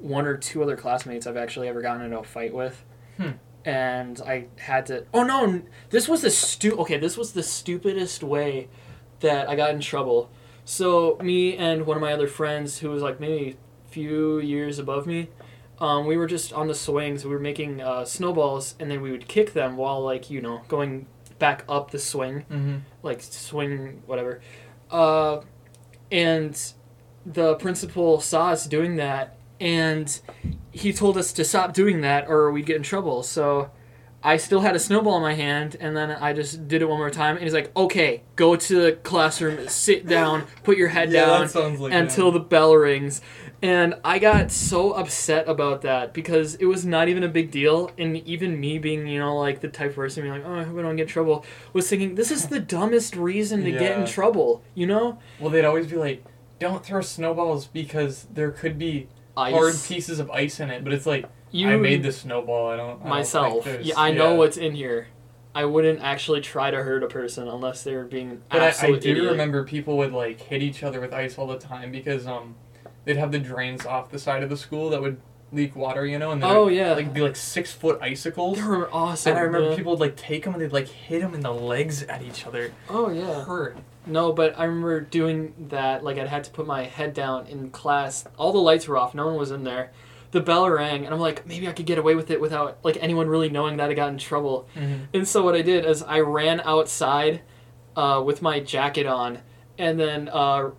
one 0.00 0.26
or 0.26 0.36
two 0.36 0.62
other 0.62 0.76
classmates 0.76 1.26
I've 1.26 1.36
actually 1.36 1.68
ever 1.68 1.82
gotten 1.82 2.02
into 2.02 2.18
a 2.18 2.24
fight 2.24 2.52
with. 2.52 2.84
Hmm. 3.16 3.32
And 3.64 4.20
I 4.26 4.46
had 4.58 4.86
to 4.86 5.04
Oh 5.14 5.22
no, 5.22 5.62
this 5.90 6.08
was 6.08 6.22
the 6.22 6.30
stu 6.30 6.76
Okay, 6.78 6.98
this 6.98 7.16
was 7.16 7.32
the 7.32 7.42
stupidest 7.44 8.24
way 8.24 8.68
that 9.20 9.48
I 9.48 9.54
got 9.54 9.70
in 9.70 9.80
trouble. 9.80 10.30
So 10.64 11.16
me 11.22 11.56
and 11.56 11.86
one 11.86 11.96
of 11.96 12.00
my 12.00 12.12
other 12.12 12.26
friends 12.28 12.78
who 12.78 12.90
was 12.90 13.02
like 13.02 13.20
maybe 13.20 13.56
few 13.90 14.38
years 14.38 14.78
above 14.78 15.06
me, 15.06 15.28
um, 15.80 16.06
we 16.06 16.16
were 16.16 16.26
just 16.26 16.52
on 16.52 16.66
the 16.68 16.74
swings. 16.74 17.24
We 17.24 17.30
were 17.30 17.38
making 17.38 17.80
uh, 17.80 18.04
snowballs, 18.04 18.74
and 18.80 18.90
then 18.90 19.00
we 19.00 19.10
would 19.12 19.28
kick 19.28 19.52
them 19.52 19.76
while 19.76 20.00
like 20.02 20.30
you 20.30 20.40
know 20.40 20.62
going 20.68 21.06
back 21.38 21.64
up 21.68 21.92
the 21.92 21.98
swing 22.00 22.44
Mm-hmm. 22.50 22.76
like 23.04 23.22
swing 23.22 24.02
whatever 24.06 24.40
uh, 24.90 25.40
and 26.10 26.72
the 27.24 27.54
principal 27.56 28.20
saw 28.20 28.48
us 28.50 28.66
doing 28.66 28.96
that 28.96 29.36
and 29.60 30.20
he 30.72 30.92
told 30.92 31.16
us 31.18 31.32
to 31.34 31.44
stop 31.44 31.72
doing 31.74 32.00
that 32.00 32.28
or 32.28 32.50
we'd 32.50 32.66
get 32.66 32.76
in 32.76 32.82
trouble 32.82 33.22
so 33.22 33.70
i 34.24 34.36
still 34.36 34.60
had 34.60 34.74
a 34.74 34.78
snowball 34.80 35.16
in 35.16 35.22
my 35.22 35.34
hand 35.34 35.76
and 35.80 35.96
then 35.96 36.10
i 36.10 36.32
just 36.32 36.66
did 36.66 36.80
it 36.82 36.88
one 36.88 36.98
more 36.98 37.10
time 37.10 37.36
and 37.36 37.44
he's 37.44 37.54
like 37.54 37.70
okay 37.76 38.22
go 38.36 38.56
to 38.56 38.82
the 38.82 38.92
classroom 38.92 39.68
sit 39.68 40.06
down 40.06 40.44
put 40.64 40.76
your 40.76 40.88
head 40.88 41.12
yeah, 41.12 41.26
down 41.26 41.78
like 41.78 41.92
until 41.92 42.28
him. 42.28 42.34
the 42.34 42.40
bell 42.40 42.74
rings. 42.74 43.20
And 43.60 43.94
I 44.04 44.20
got 44.20 44.52
so 44.52 44.92
upset 44.92 45.48
about 45.48 45.82
that 45.82 46.14
because 46.14 46.54
it 46.56 46.66
was 46.66 46.86
not 46.86 47.08
even 47.08 47.24
a 47.24 47.28
big 47.28 47.50
deal. 47.50 47.90
And 47.98 48.16
even 48.18 48.60
me 48.60 48.78
being, 48.78 49.06
you 49.08 49.18
know, 49.18 49.36
like 49.36 49.60
the 49.60 49.68
type 49.68 49.90
of 49.90 49.96
person 49.96 50.22
being 50.22 50.32
like, 50.34 50.44
oh, 50.46 50.54
I 50.60 50.62
hope 50.62 50.78
I 50.78 50.82
don't 50.82 50.94
get 50.94 51.02
in 51.02 51.08
trouble, 51.08 51.44
was 51.72 51.88
thinking, 51.88 52.14
this 52.14 52.30
is 52.30 52.46
the 52.46 52.60
dumbest 52.60 53.16
reason 53.16 53.64
to 53.64 53.72
get 53.72 53.98
in 53.98 54.06
trouble, 54.06 54.62
you 54.74 54.86
know? 54.86 55.18
Well, 55.40 55.50
they'd 55.50 55.64
always 55.64 55.88
be 55.88 55.96
like, 55.96 56.24
"Don't 56.60 56.84
throw 56.84 57.00
snowballs 57.00 57.66
because 57.66 58.28
there 58.32 58.52
could 58.52 58.78
be 58.78 59.08
Ice. 59.36 59.52
hard 59.52 59.74
pieces 59.86 60.20
of 60.20 60.30
ice 60.30 60.60
in 60.60 60.70
it." 60.70 60.84
But 60.84 60.92
it's 60.92 61.06
like, 61.06 61.26
You, 61.50 61.70
I 61.70 61.76
made 61.76 62.02
the 62.04 62.12
snowball. 62.12 62.68
I 62.70 62.76
don't. 62.76 62.90
I 62.90 62.92
don't 62.98 63.08
myself. 63.08 63.66
Yeah, 63.82 63.94
I 63.96 64.12
know 64.12 64.32
yeah. 64.32 64.38
what's 64.38 64.56
in 64.56 64.74
here. 64.74 65.08
I 65.54 65.64
wouldn't 65.64 66.00
actually 66.00 66.42
try 66.42 66.70
to 66.70 66.76
hurt 66.84 67.02
a 67.02 67.08
person 67.08 67.48
unless 67.48 67.82
they 67.82 67.96
were 67.96 68.04
being 68.04 68.42
But 68.50 68.62
I, 68.62 68.86
I 68.86 68.90
do 68.90 68.94
idiot. 69.10 69.30
remember 69.32 69.64
people 69.64 69.96
would 69.96 70.12
like 70.12 70.40
hit 70.40 70.62
each 70.62 70.84
other 70.84 71.00
with 71.00 71.12
ice 71.12 71.36
all 71.38 71.48
the 71.48 71.58
time 71.58 71.90
because 71.90 72.26
um 72.28 72.54
they'd 73.08 73.16
have 73.16 73.32
the 73.32 73.38
drains 73.38 73.86
off 73.86 74.10
the 74.10 74.18
side 74.18 74.42
of 74.42 74.50
the 74.50 74.56
school 74.56 74.90
that 74.90 75.00
would 75.00 75.18
leak 75.50 75.74
water, 75.74 76.04
you 76.04 76.18
know, 76.18 76.30
and 76.30 76.42
then 76.42 76.50
Oh 76.54 76.66
it'd, 76.66 76.76
yeah, 76.78 76.92
like 76.92 77.14
be 77.14 77.22
like 77.22 77.36
six 77.36 77.72
foot 77.72 77.98
icicles. 78.02 78.58
they 78.58 78.64
were 78.64 78.92
awesome. 78.92 79.30
And 79.30 79.38
I 79.38 79.42
remember 79.42 79.74
people 79.74 79.92
would 79.92 80.00
like 80.00 80.14
take 80.14 80.44
them 80.44 80.52
and 80.52 80.62
they'd 80.62 80.72
like 80.74 80.88
hit 80.88 81.22
them 81.22 81.32
in 81.32 81.40
the 81.40 81.52
legs 81.54 82.02
at 82.02 82.20
each 82.22 82.46
other. 82.46 82.70
Oh 82.90 83.08
yeah. 83.08 83.44
Hurt. 83.44 83.78
No, 84.04 84.30
but 84.32 84.58
I 84.58 84.64
remember 84.64 85.00
doing 85.00 85.54
that. 85.70 86.04
Like 86.04 86.18
I 86.18 86.26
had 86.26 86.44
to 86.44 86.50
put 86.50 86.66
my 86.66 86.82
head 86.84 87.14
down 87.14 87.46
in 87.46 87.70
class. 87.70 88.26
All 88.36 88.52
the 88.52 88.58
lights 88.58 88.86
were 88.86 88.98
off. 88.98 89.14
No 89.14 89.24
one 89.26 89.36
was 89.36 89.50
in 89.50 89.64
there. 89.64 89.90
The 90.32 90.42
bell 90.42 90.68
rang, 90.68 91.06
and 91.06 91.14
I'm 91.14 91.20
like, 91.20 91.46
maybe 91.46 91.66
I 91.66 91.72
could 91.72 91.86
get 91.86 91.96
away 91.96 92.14
with 92.14 92.30
it 92.30 92.38
without 92.42 92.76
like 92.84 92.98
anyone 93.00 93.28
really 93.28 93.48
knowing 93.48 93.78
that 93.78 93.88
I 93.88 93.94
got 93.94 94.10
in 94.10 94.18
trouble. 94.18 94.68
Mm-hmm. 94.76 95.04
And 95.14 95.26
so 95.26 95.42
what 95.42 95.54
I 95.54 95.62
did 95.62 95.86
is 95.86 96.02
I 96.02 96.20
ran 96.20 96.60
outside 96.60 97.40
uh, 97.96 98.22
with 98.22 98.42
my 98.42 98.60
jacket 98.60 99.06
on, 99.06 99.38
and 99.78 99.98
then 99.98 100.28
uh, 100.30 100.72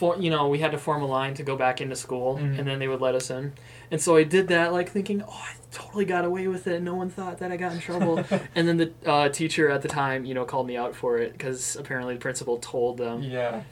for 0.00 0.16
you 0.18 0.30
know 0.30 0.48
we 0.48 0.58
had 0.58 0.72
to 0.72 0.78
form 0.78 1.02
a 1.02 1.06
line 1.06 1.34
to 1.34 1.42
go 1.42 1.54
back 1.56 1.80
into 1.80 1.94
school, 1.94 2.36
Mhm. 2.38 2.58
and 2.58 2.66
then 2.66 2.78
they 2.78 2.88
would 2.88 3.00
let 3.00 3.14
us 3.14 3.30
in. 3.30 3.52
And 3.90 4.00
so 4.00 4.16
I 4.16 4.24
did 4.24 4.48
that, 4.48 4.72
like 4.72 4.88
thinking, 4.90 5.22
oh, 5.22 5.30
I 5.48 5.52
totally 5.72 6.04
got 6.04 6.24
away 6.24 6.46
with 6.48 6.66
it. 6.66 6.80
No 6.82 6.94
one 6.94 7.10
thought 7.10 7.38
that 7.38 7.52
I 7.52 7.56
got 7.56 7.72
in 7.72 7.80
trouble. 7.80 8.24
and 8.54 8.66
then 8.66 8.76
the 8.78 8.92
uh, 9.04 9.28
teacher 9.28 9.68
at 9.68 9.82
the 9.82 9.88
time, 9.88 10.24
you 10.24 10.32
know, 10.34 10.44
called 10.44 10.66
me 10.66 10.76
out 10.76 10.94
for 10.96 11.18
it 11.18 11.32
because 11.32 11.76
apparently 11.76 12.14
the 12.14 12.20
principal 12.20 12.56
told 12.58 12.96
them. 12.98 13.22
Yeah. 13.22 13.62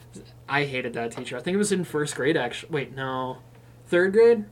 I 0.47 0.65
hated 0.65 0.93
that 0.93 1.11
teacher. 1.13 1.37
I 1.37 1.41
think 1.41 1.55
it 1.55 1.57
was 1.57 1.71
in 1.71 1.83
first 1.83 2.15
grade. 2.15 2.35
Actually, 2.37 2.71
wait, 2.71 2.95
no, 2.95 3.37
third 3.87 4.13
grade. 4.13 4.45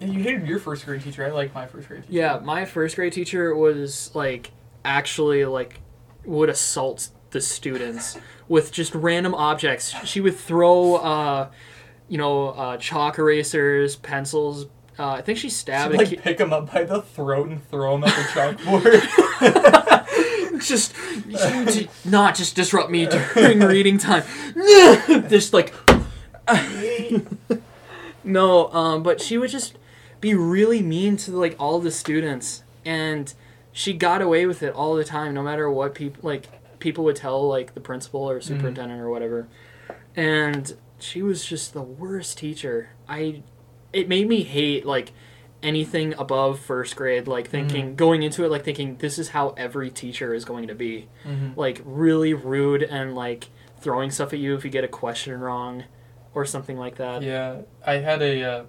Yeah, 0.00 0.06
You 0.08 0.22
hated 0.22 0.48
your 0.48 0.58
first 0.58 0.84
grade 0.86 1.02
teacher. 1.02 1.24
I 1.24 1.30
like 1.30 1.54
my 1.54 1.66
first 1.66 1.86
grade 1.88 2.02
teacher. 2.02 2.12
Yeah, 2.12 2.40
my 2.42 2.64
first 2.64 2.96
grade 2.96 3.12
teacher 3.12 3.54
was 3.54 4.10
like 4.14 4.50
actually 4.84 5.44
like 5.44 5.80
would 6.24 6.48
assault 6.50 7.10
the 7.32 7.40
students 7.40 8.18
with 8.48 8.72
just 8.72 8.94
random 8.94 9.34
objects. 9.34 9.94
She 10.04 10.20
would 10.20 10.36
throw 10.36 10.96
uh 10.96 11.48
you 12.12 12.18
know, 12.18 12.48
uh, 12.50 12.76
chalk 12.76 13.18
erasers, 13.18 13.96
pencils. 13.96 14.66
Uh, 14.98 15.12
I 15.12 15.22
think 15.22 15.38
she 15.38 15.48
stabbed 15.48 15.92
She'd, 15.92 15.98
like 15.98 16.08
kid. 16.08 16.22
pick 16.22 16.36
them 16.36 16.52
up 16.52 16.70
by 16.70 16.84
the 16.84 17.00
throat 17.00 17.48
and 17.48 17.66
throw 17.70 17.92
them 17.92 18.04
at 18.04 18.14
the 18.14 18.22
chalkboard. 18.22 19.00
just 20.60 20.94
she 21.72 21.88
not 22.04 22.34
just 22.34 22.54
disrupt 22.54 22.90
me 22.90 23.06
during 23.06 23.60
reading 23.60 23.96
time. 23.96 24.24
just 25.30 25.54
like 25.54 25.74
no, 28.24 28.68
um, 28.72 29.02
but 29.02 29.20
she 29.20 29.38
would 29.38 29.50
just 29.50 29.78
be 30.20 30.34
really 30.34 30.82
mean 30.82 31.16
to 31.16 31.30
like 31.30 31.56
all 31.58 31.78
the 31.78 31.90
students, 31.90 32.62
and 32.84 33.32
she 33.72 33.94
got 33.94 34.20
away 34.20 34.44
with 34.44 34.62
it 34.62 34.74
all 34.74 34.94
the 34.94 35.04
time, 35.04 35.32
no 35.32 35.42
matter 35.42 35.70
what 35.70 35.94
people 35.94 36.20
like 36.22 36.48
people 36.82 37.04
would 37.04 37.16
tell 37.16 37.46
like 37.48 37.72
the 37.74 37.80
principal 37.80 38.28
or 38.28 38.40
superintendent 38.40 39.00
or 39.00 39.08
whatever, 39.08 39.48
and 40.14 40.76
she 40.98 41.22
was 41.22 41.44
just 41.44 41.72
the 41.72 41.82
worst 41.82 42.36
teacher. 42.38 42.90
I, 43.08 43.42
it 43.92 44.08
made 44.08 44.28
me 44.28 44.42
hate 44.42 44.84
like 44.84 45.12
anything 45.62 46.12
above 46.14 46.58
first 46.58 46.96
grade 46.96 47.28
like 47.28 47.46
thinking 47.48 47.94
going 47.94 48.24
into 48.24 48.44
it 48.44 48.50
like 48.50 48.64
thinking 48.64 48.96
this 48.96 49.16
is 49.16 49.28
how 49.28 49.50
every 49.50 49.88
teacher 49.90 50.34
is 50.34 50.44
going 50.44 50.66
to 50.66 50.74
be 50.74 51.06
Mhm. 51.24 51.56
like 51.56 51.80
really 51.84 52.34
rude 52.34 52.82
and 52.82 53.14
like 53.14 53.48
throwing 53.78 54.10
stuff 54.10 54.32
at 54.32 54.40
you 54.40 54.56
if 54.56 54.64
you 54.64 54.70
get 54.72 54.82
a 54.82 54.88
question 54.88 55.38
wrong 55.38 55.84
or 56.34 56.44
something 56.44 56.76
like 56.76 56.96
that 56.96 57.22
Yeah, 57.22 57.58
I 57.86 57.94
had 57.98 58.22
a 58.22 58.42
uh, 58.42 58.64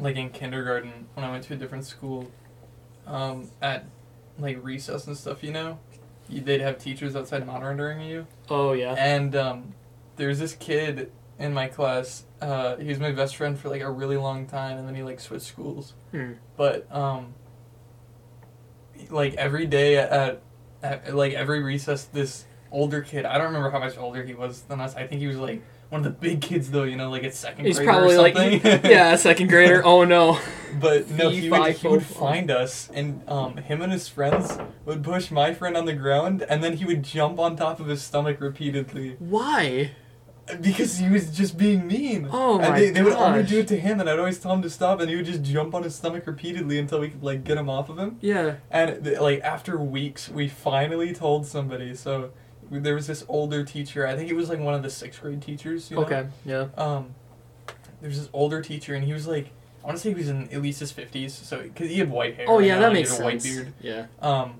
like 0.00 0.16
in 0.16 0.30
kindergarten 0.30 1.06
when 1.14 1.24
I 1.24 1.30
went 1.30 1.44
to 1.44 1.54
a 1.54 1.56
different 1.56 1.84
school. 1.84 2.28
Um, 3.06 3.48
at 3.62 3.84
like 4.36 4.58
recess 4.64 5.06
and 5.06 5.16
stuff, 5.16 5.44
you 5.44 5.52
know, 5.52 5.78
they'd 6.38 6.60
have 6.60 6.78
teachers 6.78 7.16
outside 7.16 7.44
monitoring 7.46 8.00
you, 8.00 8.26
oh 8.48 8.72
yeah 8.72 8.94
and 8.94 9.34
um, 9.34 9.74
there's 10.16 10.38
this 10.38 10.54
kid 10.54 11.10
in 11.40 11.54
my 11.54 11.66
class. 11.66 12.24
Uh, 12.40 12.76
he 12.76 12.86
was 12.88 13.00
my 13.00 13.10
best 13.10 13.34
friend 13.34 13.58
for 13.58 13.70
like 13.70 13.80
a 13.80 13.90
really 13.90 14.16
long 14.16 14.46
time, 14.46 14.78
and 14.78 14.86
then 14.86 14.94
he 14.94 15.02
like 15.02 15.18
switched 15.18 15.46
schools. 15.46 15.94
Hmm. 16.12 16.32
But 16.56 16.86
um, 16.94 17.34
like 19.08 19.34
every 19.34 19.66
day 19.66 19.96
at, 19.96 20.42
at 20.82 21.14
like 21.14 21.32
every 21.32 21.62
recess, 21.62 22.04
this 22.04 22.44
older 22.70 23.00
kid. 23.00 23.24
I 23.24 23.38
don't 23.38 23.48
remember 23.48 23.70
how 23.70 23.80
much 23.80 23.98
older 23.98 24.22
he 24.22 24.34
was 24.34 24.60
than 24.62 24.80
us. 24.80 24.94
I 24.94 25.06
think 25.06 25.20
he 25.20 25.26
was 25.26 25.38
like 25.38 25.62
one 25.90 26.00
of 26.00 26.04
the 26.04 26.10
big 26.18 26.40
kids 26.40 26.70
though. 26.70 26.84
You 26.84 26.96
know, 26.96 27.10
like 27.10 27.24
at 27.24 27.34
second 27.34 27.66
he's 27.66 27.76
grade 27.76 27.88
probably 27.88 28.14
or 28.16 28.22
like 28.22 28.36
something. 28.36 28.60
yeah 28.90 29.14
second 29.16 29.48
grader 29.48 29.82
oh 29.84 30.04
no 30.04 30.38
But 30.80 31.10
no, 31.10 31.28
he 31.28 31.50
would, 31.50 31.76
he 31.76 31.88
would 31.88 32.06
find 32.06 32.50
us, 32.50 32.88
and 32.94 33.28
um, 33.28 33.56
him 33.56 33.82
and 33.82 33.92
his 33.92 34.08
friends 34.08 34.56
would 34.84 35.02
push 35.02 35.30
my 35.30 35.52
friend 35.52 35.76
on 35.76 35.84
the 35.84 35.92
ground, 35.92 36.42
and 36.48 36.62
then 36.62 36.76
he 36.76 36.84
would 36.84 37.02
jump 37.02 37.38
on 37.38 37.56
top 37.56 37.80
of 37.80 37.88
his 37.88 38.02
stomach 38.02 38.40
repeatedly 38.40 39.16
why 39.18 39.90
because 40.60 40.98
he 40.98 41.08
was 41.08 41.30
just 41.36 41.56
being 41.56 41.86
mean. 41.86 42.28
Oh 42.30 42.58
and 42.58 42.70
my 42.70 42.78
they, 42.78 42.90
they 42.90 43.02
would 43.02 43.12
only 43.12 43.42
do 43.42 43.60
it 43.60 43.68
to 43.68 43.78
him, 43.78 44.00
and 44.00 44.08
I'd 44.08 44.18
always 44.18 44.38
tell 44.38 44.52
him 44.52 44.62
to 44.62 44.70
stop, 44.70 45.00
and 45.00 45.08
he 45.08 45.16
would 45.16 45.26
just 45.26 45.42
jump 45.42 45.74
on 45.74 45.82
his 45.82 45.94
stomach 45.94 46.26
repeatedly 46.26 46.78
until 46.78 47.00
we 47.00 47.10
could 47.10 47.22
like 47.22 47.44
get 47.44 47.58
him 47.58 47.68
off 47.68 47.88
of 47.88 47.98
him. 47.98 48.18
yeah 48.20 48.56
And 48.70 49.06
like 49.20 49.40
after 49.42 49.78
weeks, 49.78 50.28
we 50.28 50.48
finally 50.48 51.12
told 51.12 51.46
somebody. 51.46 51.94
So 51.94 52.30
there 52.70 52.94
was 52.94 53.06
this 53.06 53.24
older 53.28 53.64
teacher. 53.64 54.06
I 54.06 54.14
think 54.16 54.28
he 54.28 54.34
was 54.34 54.48
like 54.48 54.60
one 54.60 54.74
of 54.74 54.82
the 54.82 54.90
sixth 54.90 55.20
grade 55.20 55.42
teachers. 55.42 55.90
You 55.90 55.96
know? 55.96 56.02
okay 56.04 56.26
yeah 56.46 56.68
um, 56.76 57.14
was 58.00 58.18
this 58.18 58.30
older 58.32 58.62
teacher, 58.62 58.94
and 58.94 59.04
he 59.04 59.12
was 59.12 59.26
like, 59.26 59.50
I 59.82 59.86
want 59.86 59.96
to 59.98 60.02
say 60.02 60.10
he 60.10 60.14
was 60.14 60.28
in 60.28 60.48
at 60.50 60.62
least 60.62 60.80
his 60.80 60.92
fifties, 60.92 61.34
so 61.34 61.60
because 61.62 61.88
he 61.90 61.98
had 61.98 62.10
white 62.10 62.36
hair. 62.36 62.46
oh 62.48 62.58
you 62.58 62.68
yeah 62.68 62.74
know, 62.76 62.80
that 62.82 62.86
and 62.88 62.96
he 62.96 63.02
makes 63.02 63.12
had 63.12 63.20
a 63.20 63.24
white 63.24 63.42
beard. 63.42 63.72
yeah 63.80 64.06
Um, 64.20 64.54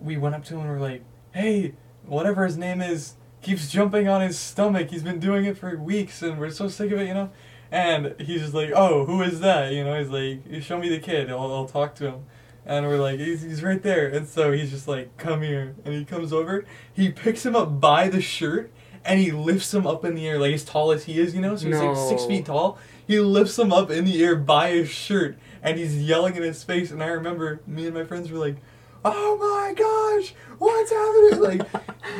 we 0.00 0.16
went 0.16 0.34
up 0.34 0.44
to 0.46 0.54
him 0.54 0.60
and 0.60 0.70
we're 0.70 0.80
like, 0.80 1.02
"Hey, 1.32 1.74
whatever 2.06 2.44
his 2.44 2.56
name 2.56 2.80
is, 2.80 3.14
keeps 3.42 3.70
jumping 3.70 4.08
on 4.08 4.20
his 4.20 4.38
stomach. 4.38 4.90
He's 4.90 5.02
been 5.02 5.18
doing 5.20 5.44
it 5.44 5.56
for 5.58 5.76
weeks, 5.76 6.22
and 6.22 6.38
we're 6.38 6.50
so 6.50 6.68
sick 6.68 6.90
of 6.92 6.98
it, 7.00 7.08
you 7.08 7.14
know." 7.14 7.30
And 7.70 8.14
he's 8.20 8.40
just 8.40 8.54
like, 8.54 8.70
"Oh, 8.74 9.04
who 9.06 9.22
is 9.22 9.40
that?" 9.40 9.72
You 9.72 9.84
know, 9.84 9.98
he's 9.98 10.08
like, 10.08 10.62
"Show 10.62 10.78
me 10.78 10.88
the 10.88 10.98
kid. 10.98 11.30
I'll, 11.30 11.52
I'll 11.52 11.68
talk 11.68 11.94
to 11.96 12.06
him." 12.12 12.24
And 12.68 12.86
we're 12.86 12.98
like, 12.98 13.18
he's, 13.18 13.42
he's 13.42 13.62
right 13.62 13.82
there. 13.82 14.08
And 14.08 14.28
so 14.28 14.52
he's 14.52 14.70
just 14.70 14.86
like, 14.86 15.16
come 15.16 15.40
here. 15.42 15.74
And 15.84 15.94
he 15.94 16.04
comes 16.04 16.32
over. 16.32 16.64
He 16.92 17.10
picks 17.10 17.44
him 17.44 17.56
up 17.56 17.80
by 17.80 18.08
the 18.08 18.20
shirt 18.20 18.70
and 19.04 19.18
he 19.18 19.32
lifts 19.32 19.72
him 19.72 19.86
up 19.86 20.04
in 20.04 20.14
the 20.14 20.28
air, 20.28 20.38
like 20.38 20.52
as 20.52 20.64
tall 20.64 20.92
as 20.92 21.04
he 21.04 21.18
is, 21.18 21.34
you 21.34 21.40
know? 21.40 21.56
So 21.56 21.66
he's 21.66 21.78
like 21.78 21.96
six 21.96 22.26
feet 22.26 22.44
tall. 22.44 22.78
He 23.06 23.18
lifts 23.20 23.58
him 23.58 23.72
up 23.72 23.90
in 23.90 24.04
the 24.04 24.22
air 24.22 24.36
by 24.36 24.70
his 24.72 24.90
shirt 24.90 25.38
and 25.62 25.78
he's 25.78 25.96
yelling 25.96 26.36
in 26.36 26.42
his 26.42 26.62
face. 26.62 26.90
And 26.90 27.02
I 27.02 27.06
remember 27.06 27.60
me 27.66 27.86
and 27.86 27.94
my 27.94 28.04
friends 28.04 28.30
were 28.30 28.38
like, 28.38 28.56
oh 29.02 29.36
my 29.38 29.72
gosh, 29.74 30.34
what's 30.58 30.90
happening? 30.92 31.58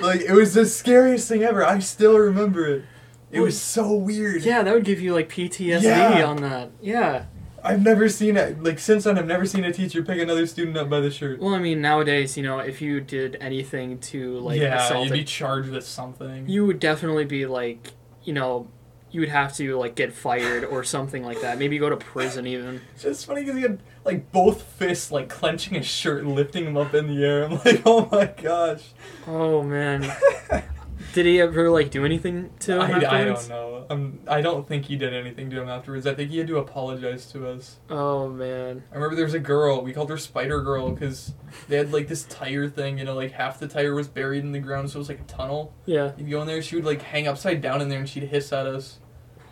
Like, 0.00 0.02
like 0.02 0.20
it 0.22 0.32
was 0.32 0.54
the 0.54 0.64
scariest 0.64 1.28
thing 1.28 1.42
ever. 1.42 1.62
I 1.64 1.78
still 1.80 2.16
remember 2.16 2.66
it. 2.66 2.84
It 3.30 3.40
was 3.40 3.60
so 3.60 3.92
weird. 3.92 4.42
yeah 4.44 4.62
that 4.62 4.72
would 4.72 4.84
give 4.86 5.00
you 5.00 5.12
like 5.12 5.28
ptsd 5.28 5.82
Yeah. 5.82 6.24
on 6.24 6.36
that 6.38 6.70
yeah 6.80 7.26
I've 7.62 7.82
never 7.82 8.08
seen 8.08 8.36
it. 8.36 8.62
Like, 8.62 8.78
since 8.78 9.04
then, 9.04 9.18
I've 9.18 9.26
never 9.26 9.46
seen 9.46 9.64
a 9.64 9.72
teacher 9.72 10.02
pick 10.02 10.18
another 10.20 10.46
student 10.46 10.76
up 10.76 10.88
by 10.88 11.00
the 11.00 11.10
shirt. 11.10 11.40
well 11.40 11.54
i 11.54 11.58
mean 11.58 11.80
nowadays 11.80 12.36
you 12.36 12.42
know 12.42 12.58
if 12.58 12.80
you 12.80 13.00
did 13.00 13.36
anything 13.40 13.98
to 13.98 14.38
like 14.38 14.60
yeah, 14.60 14.84
assault 14.84 15.06
you'd 15.06 15.12
be 15.12 15.24
charged 15.24 15.70
with 15.70 15.84
something. 15.84 16.48
you 16.48 16.66
would 16.66 16.80
definitely 16.80 17.24
be 17.24 17.46
like, 17.46 17.92
you 18.24 18.32
know, 18.32 18.68
you 19.10 19.20
would 19.20 19.30
have 19.30 19.54
to 19.56 19.76
like 19.76 19.94
get 19.94 20.12
fired 20.12 20.64
or 20.64 20.84
something 20.96 21.24
like 21.24 21.40
that. 21.40 21.58
Maybe 21.58 21.78
go 21.78 21.88
to 21.88 21.96
prison 21.96 22.46
even. 22.46 22.80
It's 22.94 23.02
just 23.02 23.26
funny 23.26 23.42
because 23.42 23.56
he 23.56 23.62
had 23.62 23.80
like 24.04 24.30
both 24.32 24.62
fists 24.62 25.10
like 25.10 25.28
clenching 25.28 25.74
his 25.74 25.86
shirt, 25.86 26.22
and 26.24 26.34
lifting 26.34 26.64
him 26.64 26.76
up 26.76 26.94
in 26.94 27.06
the 27.08 27.24
air. 27.24 27.44
I'm 27.44 27.58
like, 27.64 27.82
oh 27.86 28.08
my 28.10 28.26
gosh. 28.26 28.84
Oh 29.26 29.62
man. 29.62 30.10
Did 31.18 31.26
he 31.26 31.40
ever 31.40 31.68
like 31.68 31.90
do 31.90 32.04
anything 32.04 32.50
to 32.60 32.74
him 32.74 32.80
I, 32.80 33.20
I 33.22 33.24
don't 33.24 33.48
know. 33.48 33.86
Um, 33.90 34.20
I 34.28 34.40
don't 34.40 34.68
think 34.68 34.84
he 34.84 34.94
did 34.94 35.12
anything 35.12 35.50
to 35.50 35.60
him 35.60 35.68
afterwards. 35.68 36.06
I 36.06 36.14
think 36.14 36.30
he 36.30 36.38
had 36.38 36.46
to 36.46 36.58
apologize 36.58 37.26
to 37.32 37.48
us. 37.48 37.80
Oh 37.90 38.28
man. 38.28 38.84
I 38.92 38.94
remember 38.94 39.16
there 39.16 39.24
was 39.24 39.34
a 39.34 39.40
girl. 39.40 39.82
We 39.82 39.92
called 39.92 40.10
her 40.10 40.16
Spider 40.16 40.60
Girl 40.60 40.92
because 40.92 41.34
they 41.66 41.76
had 41.76 41.92
like 41.92 42.06
this 42.06 42.22
tire 42.22 42.68
thing. 42.68 42.98
You 42.98 43.04
know, 43.04 43.16
like 43.16 43.32
half 43.32 43.58
the 43.58 43.66
tire 43.66 43.96
was 43.96 44.06
buried 44.06 44.44
in 44.44 44.52
the 44.52 44.60
ground, 44.60 44.90
so 44.90 44.98
it 44.98 45.00
was 45.00 45.08
like 45.08 45.18
a 45.18 45.24
tunnel. 45.24 45.74
Yeah. 45.86 46.12
You'd 46.16 46.30
go 46.30 46.40
in 46.42 46.46
there. 46.46 46.62
She 46.62 46.76
would 46.76 46.84
like 46.84 47.02
hang 47.02 47.26
upside 47.26 47.60
down 47.60 47.82
in 47.82 47.88
there, 47.88 47.98
and 47.98 48.08
she'd 48.08 48.22
hiss 48.22 48.52
at 48.52 48.66
us, 48.68 49.00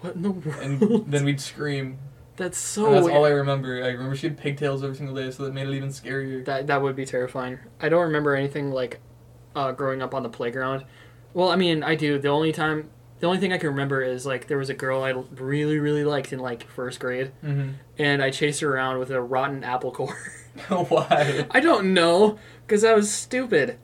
What 0.03 0.15
in 0.15 0.23
the 0.23 0.31
world? 0.31 0.63
and 0.63 1.11
then 1.13 1.25
we'd 1.25 1.41
scream. 1.41 1.99
that's 2.37 2.59
so 2.59 2.87
and 2.87 2.95
that's 2.95 3.07
weird. 3.07 3.17
all 3.17 3.25
I 3.25 3.31
remember. 3.31 3.83
I 3.83 3.89
remember 3.89 4.15
she 4.15 4.29
had 4.29 4.39
pigtails 4.39 4.85
every 4.85 4.95
single 4.95 5.17
day, 5.17 5.33
so 5.33 5.43
that 5.43 5.53
made 5.53 5.67
it 5.67 5.75
even 5.75 5.89
scarier. 5.89 6.45
That 6.45 6.69
that 6.69 6.81
would 6.81 6.95
be 6.95 7.07
terrifying. 7.07 7.59
I 7.81 7.89
don't 7.89 8.03
remember 8.03 8.37
anything 8.37 8.71
like 8.71 9.01
uh, 9.57 9.73
growing 9.73 10.01
up 10.01 10.15
on 10.15 10.23
the 10.23 10.29
playground. 10.29 10.85
Well, 11.37 11.51
I 11.51 11.57
mean, 11.57 11.83
I 11.83 11.95
do. 11.97 12.19
The 12.19 12.29
only 12.29 12.51
time, 12.53 12.89
the 13.21 13.27
only 13.27 13.39
thing 13.39 13.53
I 13.53 13.59
can 13.59 13.69
remember 13.69 14.01
is 14.03 14.25
like 14.25 14.47
there 14.47 14.57
was 14.57 14.71
a 14.71 14.75
girl 14.75 15.03
I 15.03 15.11
really 15.37 15.79
really 15.79 16.03
liked 16.05 16.33
in 16.33 16.39
like 16.39 16.67
first 16.69 16.99
grade, 16.99 17.33
Mm-hmm. 17.45 17.71
and 17.99 18.23
I 18.23 18.31
chased 18.31 18.61
her 18.63 18.75
around 18.75 18.99
with 18.99 19.11
a 19.11 19.21
rotten 19.21 19.63
apple 19.63 19.91
core. 19.93 20.17
Why? 20.69 21.47
I 21.51 21.61
don't 21.61 21.93
know, 21.93 22.39
cause 22.67 22.83
I 22.85 22.95
was 22.95 23.13
stupid. 23.13 23.79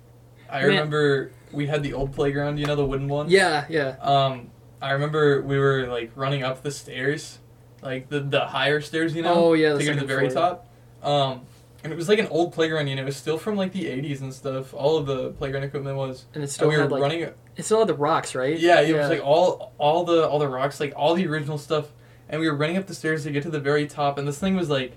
I 0.50 0.60
Man. 0.60 0.68
remember 0.68 1.30
we 1.52 1.66
had 1.66 1.82
the 1.82 1.92
old 1.92 2.12
playground, 2.14 2.56
you 2.58 2.64
know, 2.64 2.74
the 2.76 2.86
wooden 2.86 3.08
one. 3.08 3.28
Yeah, 3.28 3.66
yeah. 3.68 3.96
Um, 4.00 4.50
I 4.80 4.92
remember 4.92 5.42
we 5.42 5.58
were 5.58 5.86
like 5.88 6.12
running 6.16 6.42
up 6.42 6.62
the 6.62 6.70
stairs, 6.70 7.38
like 7.82 8.08
the 8.08 8.20
the 8.20 8.46
higher 8.46 8.80
stairs, 8.80 9.14
you 9.14 9.20
know, 9.22 9.34
Oh 9.34 9.52
yeah, 9.52 9.74
to 9.74 9.84
get 9.84 9.94
to 9.94 10.00
the 10.00 10.06
very 10.06 10.30
floor. 10.30 10.60
top. 11.02 11.06
Um, 11.06 11.42
and 11.84 11.92
it 11.92 11.96
was 11.96 12.08
like 12.08 12.18
an 12.20 12.28
old 12.28 12.52
playground. 12.52 12.86
You 12.88 12.96
know, 12.96 13.02
it 13.02 13.06
was 13.06 13.16
still 13.16 13.36
from 13.38 13.56
like 13.56 13.72
the 13.72 13.84
'80s 13.86 14.20
and 14.22 14.32
stuff. 14.32 14.72
All 14.72 14.96
of 14.96 15.06
the 15.06 15.30
playground 15.32 15.64
equipment 15.64 15.96
was. 15.96 16.24
And 16.32 16.42
it 16.42 16.44
And 16.44 16.50
still 16.50 16.68
we 16.68 16.76
were 16.78 16.88
like 16.88 17.02
running. 17.02 17.30
It 17.56 17.64
still 17.64 17.80
had 17.80 17.88
the 17.88 17.94
rocks, 17.94 18.34
right? 18.34 18.58
Yeah, 18.58 18.80
it 18.80 18.94
was 18.96 19.08
like 19.08 19.24
all 19.24 19.72
all 19.78 20.04
the 20.04 20.28
all 20.28 20.38
the 20.38 20.48
rocks, 20.48 20.80
like 20.80 20.92
all 20.96 21.14
the 21.14 21.26
original 21.26 21.58
stuff. 21.58 21.88
And 22.28 22.40
we 22.40 22.48
were 22.48 22.56
running 22.56 22.78
up 22.78 22.86
the 22.86 22.94
stairs 22.94 23.24
to 23.24 23.30
get 23.30 23.42
to 23.42 23.50
the 23.50 23.60
very 23.60 23.86
top, 23.86 24.16
and 24.18 24.26
this 24.26 24.38
thing 24.38 24.56
was 24.56 24.70
like, 24.70 24.96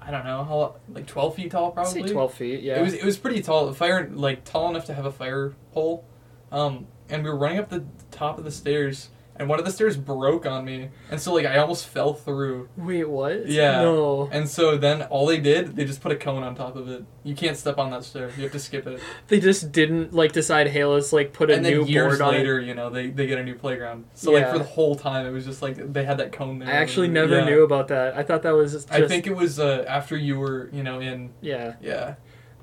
I 0.00 0.10
don't 0.10 0.24
know 0.24 0.42
how 0.42 0.76
like 0.92 1.06
12 1.06 1.36
feet 1.36 1.50
tall, 1.52 1.68
I'd 1.68 1.74
probably. 1.74 2.02
say 2.08 2.12
twelve 2.12 2.34
feet. 2.34 2.62
Yeah. 2.62 2.80
It 2.80 2.82
was 2.82 2.94
it 2.94 3.04
was 3.04 3.16
pretty 3.18 3.40
tall. 3.40 3.72
Fire 3.72 4.10
like 4.12 4.44
tall 4.44 4.68
enough 4.70 4.86
to 4.86 4.94
have 4.94 5.06
a 5.06 5.12
fire 5.12 5.54
pole. 5.72 6.04
Um, 6.50 6.86
and 7.08 7.22
we 7.22 7.30
were 7.30 7.36
running 7.36 7.58
up 7.58 7.68
the 7.68 7.84
top 8.10 8.38
of 8.38 8.44
the 8.44 8.50
stairs, 8.50 9.10
and 9.36 9.48
one 9.48 9.58
of 9.58 9.64
the 9.64 9.70
stairs 9.72 9.96
broke 9.96 10.44
on 10.46 10.64
me, 10.64 10.90
and 11.10 11.20
so 11.20 11.32
like 11.34 11.46
I 11.46 11.56
almost 11.58 11.86
fell 11.86 12.14
through. 12.14 12.68
Wait, 12.76 13.08
what? 13.08 13.48
Yeah. 13.48 13.82
No. 13.82 14.28
And 14.32 14.48
so 14.48 14.76
then 14.76 15.02
all 15.02 15.26
they 15.26 15.38
did, 15.38 15.74
they 15.76 15.84
just 15.84 16.00
put 16.00 16.12
a 16.12 16.16
cone 16.16 16.42
on 16.42 16.54
top 16.54 16.76
of 16.76 16.88
it. 16.88 17.04
You 17.24 17.34
can't 17.34 17.56
step 17.56 17.78
on 17.78 17.90
that 17.90 18.04
stair. 18.04 18.30
You 18.36 18.42
have 18.44 18.52
to 18.52 18.58
skip 18.58 18.86
it. 18.86 19.00
They 19.28 19.40
just 19.40 19.72
didn't 19.72 20.12
like 20.12 20.32
decide. 20.32 20.66
Hey, 20.68 20.84
let's 20.84 21.12
like 21.12 21.32
put 21.32 21.50
a 21.50 21.54
and 21.54 21.62
new 21.62 21.80
then 21.84 21.88
years 21.88 22.18
board 22.18 22.20
on 22.28 22.34
it. 22.34 22.38
later, 22.38 22.60
you 22.60 22.74
know, 22.74 22.90
they, 22.90 23.08
they 23.10 23.26
get 23.26 23.38
a 23.38 23.44
new 23.44 23.54
playground. 23.54 24.04
So 24.14 24.32
like 24.32 24.50
for 24.50 24.58
the 24.58 24.64
whole 24.64 24.94
time, 24.96 25.26
it 25.26 25.30
was 25.30 25.44
just 25.44 25.62
like 25.62 25.92
they 25.92 26.04
had 26.04 26.18
that 26.18 26.32
cone 26.32 26.58
there. 26.58 26.68
I 26.68 26.72
actually 26.72 27.08
never 27.08 27.38
Yeah. 27.38 27.44
knew 27.44 27.62
about 27.62 27.88
that. 27.88 28.14
I 28.16 28.22
thought 28.22 28.42
that 28.42 28.50
was 28.52 28.72
just. 28.72 28.92
I 28.92 29.06
think 29.06 29.26
it 29.26 29.36
was 29.36 29.58
uh, 29.58 29.84
after 29.88 30.16
you 30.16 30.38
were, 30.38 30.68
you 30.72 30.82
know, 30.82 31.00
in 31.00 31.30
Yeah. 31.40 31.74
yeah, 31.80 32.14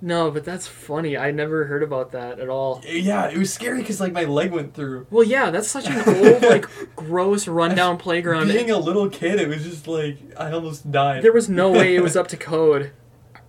No, 0.02 0.32
but 0.32 0.46
that's 0.46 0.68
funny. 0.68 1.18
I 1.18 1.32
never 1.32 1.66
heard 1.66 1.84
about 1.84 2.12
that 2.12 2.40
at 2.40 2.50
all. 2.50 2.82
yeah. 2.86 3.28
It 3.30 3.38
was 3.38 3.54
scary 3.54 3.80
because 3.80 4.00
like 4.00 4.14
my 4.14 4.24
leg 4.24 4.52
went 4.52 4.74
through. 4.74 5.08
Well, 5.10 5.24
yeah, 5.24 5.50
that's 5.50 5.68
such 5.68 5.88
an 5.88 5.98
old, 6.08 6.42
like, 6.42 6.66
gross, 6.96 7.48
rundown 7.48 7.98
playground. 8.06 8.48
Being 8.48 8.72
a 8.72 8.78
little 8.78 9.10
kid, 9.10 9.40
it 9.40 9.48
was 9.48 9.64
just 9.64 9.88
like 9.88 10.18
I 10.38 10.52
almost 10.52 10.92
died. 10.92 11.24
There 11.24 11.34
was 11.34 11.50
no 11.50 11.72
way 11.72 11.96
it 11.96 12.02
was 12.02 12.16
up 12.22 12.28
to 12.30 12.38
code. 12.38 12.92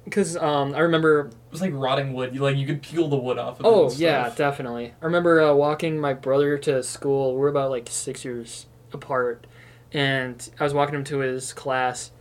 Because 0.05 0.37
um, 0.37 0.75
I 0.75 0.81
remember. 0.81 1.27
It 1.27 1.53
was 1.53 1.61
like 1.61 1.73
rotting 1.75 2.15
wood. 2.15 2.35
You 2.35 2.41
like 2.41 2.57
you 2.57 2.67
could 2.67 2.83
peel 2.83 3.09
the 3.09 3.17
wood 3.17 3.39
off. 3.39 3.61
of 3.61 3.67
it 3.67 3.69
Oh, 3.69 3.89
and 3.89 3.99
yeah, 3.99 4.33
definitely. 4.35 4.95
I 5.01 5.05
remember 5.05 5.41
uh, 5.41 5.55
walking 5.55 6.01
my 6.01 6.15
brother 6.15 6.59
to 6.59 6.83
school. 6.83 7.37
We're 7.37 7.49
about 7.49 7.71
like 7.71 7.89
six 7.91 8.25
years 8.25 8.67
apart. 8.93 9.47
And 9.93 10.49
I 10.59 10.65
was 10.65 10.75
walking 10.75 10.95
him 10.95 11.05
to 11.05 11.19
his 11.19 11.53
class. 11.53 12.13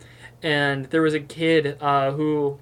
And 0.42 0.86
there 0.86 1.02
was 1.02 1.14
a 1.14 1.20
kid 1.20 1.78
uh, 1.82 2.12
who 2.12 2.60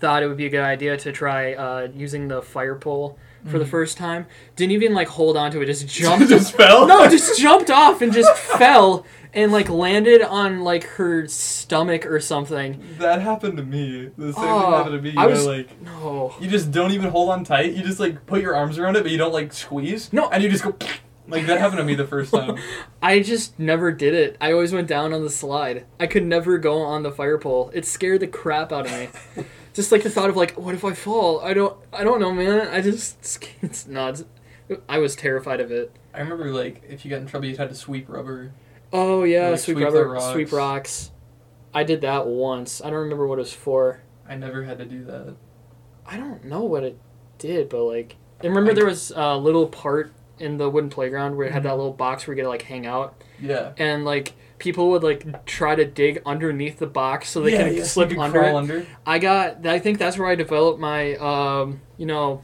thought 0.00 0.22
it 0.22 0.28
would 0.28 0.36
be 0.36 0.46
a 0.46 0.50
good 0.50 0.60
idea 0.64 0.96
to 0.96 1.12
try 1.12 1.54
uh, 1.54 1.88
using 1.94 2.28
the 2.28 2.42
fire 2.42 2.74
pole 2.76 3.18
for 3.46 3.58
the 3.60 3.66
first 3.66 3.96
time. 3.96 4.26
Didn't 4.56 4.72
even 4.72 4.92
like 4.92 5.06
hold 5.08 5.36
on 5.36 5.50
to 5.52 5.60
it, 5.62 5.66
just 5.66 5.86
jumped. 6.00 6.28
just 6.28 6.54
fell. 6.54 6.86
no, 6.86 7.08
just 7.08 7.38
jumped 7.40 7.70
off 7.70 8.02
and 8.02 8.12
just 8.12 8.32
fell 8.58 9.06
and 9.32 9.52
like 9.52 9.68
landed 9.68 10.22
on 10.22 10.64
like 10.64 10.82
her 10.84 11.28
stomach 11.28 12.06
or 12.06 12.18
something. 12.18 12.82
that 12.98 13.20
happened 13.22 13.56
to 13.58 13.62
me. 13.62 14.10
The 14.18 14.32
same 14.32 14.44
Oh, 14.44 14.60
thing 14.62 14.70
happened 14.72 14.96
to 14.96 15.02
me. 15.02 15.10
You 15.10 15.20
I 15.20 15.26
was- 15.26 15.46
like 15.46 15.80
No. 15.82 16.34
you 16.40 16.48
just 16.48 16.72
don't 16.72 16.90
even 16.92 17.10
hold 17.10 17.30
on 17.30 17.44
tight. 17.44 17.74
You 17.74 17.82
just 17.84 18.00
like 18.00 18.26
put 18.26 18.40
your 18.42 18.56
arms 18.56 18.78
around 18.78 18.96
it, 18.96 19.02
but 19.02 19.12
you 19.12 19.18
don't 19.18 19.32
like 19.32 19.52
squeeze. 19.52 20.12
No. 20.12 20.28
and 20.30 20.42
you 20.42 20.48
just 20.50 20.64
go. 20.64 20.74
Like 21.28 21.46
that 21.46 21.58
happened 21.58 21.78
to 21.78 21.84
me 21.84 21.96
the 21.96 22.06
first 22.06 22.32
time. 22.32 22.56
I 23.02 23.18
just 23.18 23.58
never 23.58 23.90
did 23.90 24.14
it. 24.14 24.36
I 24.40 24.52
always 24.52 24.72
went 24.72 24.86
down 24.86 25.12
on 25.12 25.24
the 25.24 25.28
slide. 25.28 25.84
I 25.98 26.06
could 26.06 26.22
never 26.24 26.56
go 26.56 26.78
on 26.82 27.02
the 27.02 27.10
fire 27.10 27.36
pole. 27.36 27.68
It 27.74 27.84
scared 27.84 28.20
the 28.20 28.28
crap 28.28 28.70
out 28.70 28.86
of 28.86 28.92
me. 28.92 29.08
Just 29.76 29.92
like 29.92 30.02
the 30.02 30.10
thought 30.10 30.30
of 30.30 30.36
like, 30.36 30.54
what 30.54 30.74
if 30.74 30.84
I 30.84 30.94
fall? 30.94 31.40
I 31.40 31.54
don't. 31.54 31.76
I 31.92 32.02
don't 32.02 32.20
know, 32.20 32.32
man. 32.32 32.66
I 32.68 32.80
just. 32.80 33.38
It's 33.62 33.86
not. 33.86 34.22
I 34.88 34.98
was 34.98 35.14
terrified 35.14 35.60
of 35.60 35.70
it. 35.70 35.94
I 36.12 36.20
remember 36.20 36.50
like 36.50 36.82
if 36.88 37.04
you 37.04 37.10
got 37.10 37.20
in 37.20 37.26
trouble, 37.26 37.46
you 37.46 37.56
had 37.56 37.68
to 37.68 37.74
sweep 37.74 38.08
rubber. 38.08 38.52
Oh 38.92 39.24
yeah, 39.24 39.50
Like, 39.50 39.60
sweep, 39.60 39.76
sweep 39.76 39.84
rubber, 39.84 40.08
rocks. 40.08 40.32
sweep 40.32 40.52
rocks. 40.52 41.10
I 41.74 41.84
did 41.84 42.00
that 42.00 42.26
once. 42.26 42.80
I 42.80 42.90
don't 42.90 43.00
remember 43.00 43.26
what 43.26 43.38
it 43.38 43.42
was 43.42 43.52
for. 43.52 44.00
I 44.28 44.34
never 44.34 44.64
had 44.64 44.78
to 44.78 44.86
do 44.86 45.04
that. 45.04 45.36
I 46.06 46.16
don't 46.16 46.44
know 46.44 46.62
what 46.62 46.82
it 46.84 46.98
did, 47.38 47.68
but 47.68 47.84
like, 47.84 48.16
I 48.42 48.46
remember 48.46 48.72
there 48.72 48.86
was 48.86 49.12
a 49.14 49.36
little 49.36 49.66
part 49.68 50.12
in 50.38 50.56
the 50.56 50.70
wooden 50.70 50.90
playground 50.90 51.36
where 51.36 51.46
it 51.46 51.52
had 51.52 51.62
that 51.64 51.70
mm-hmm. 51.70 51.78
little 51.78 51.92
box 51.92 52.26
where 52.26 52.34
you 52.34 52.36
get 52.36 52.44
to 52.44 52.48
like 52.48 52.62
hang 52.62 52.86
out, 52.86 53.22
Yeah. 53.40 53.72
and 53.76 54.04
like 54.04 54.32
people 54.58 54.90
would 54.90 55.02
like 55.02 55.44
try 55.46 55.74
to 55.74 55.84
dig 55.84 56.22
underneath 56.26 56.78
the 56.78 56.86
box 56.86 57.28
so 57.30 57.40
they 57.42 57.52
yeah, 57.52 57.64
can 57.68 57.76
yeah, 57.76 57.84
slip 57.84 58.10
you 58.10 58.16
could 58.16 58.22
under 58.22 58.38
crawl 58.40 58.56
it. 58.56 58.60
under. 58.60 58.86
I 59.06 59.18
got. 59.18 59.66
I 59.66 59.78
think 59.78 59.98
that's 59.98 60.18
where 60.18 60.28
I 60.28 60.34
developed 60.34 60.80
my, 60.80 61.14
um, 61.16 61.80
you 61.96 62.06
know, 62.06 62.42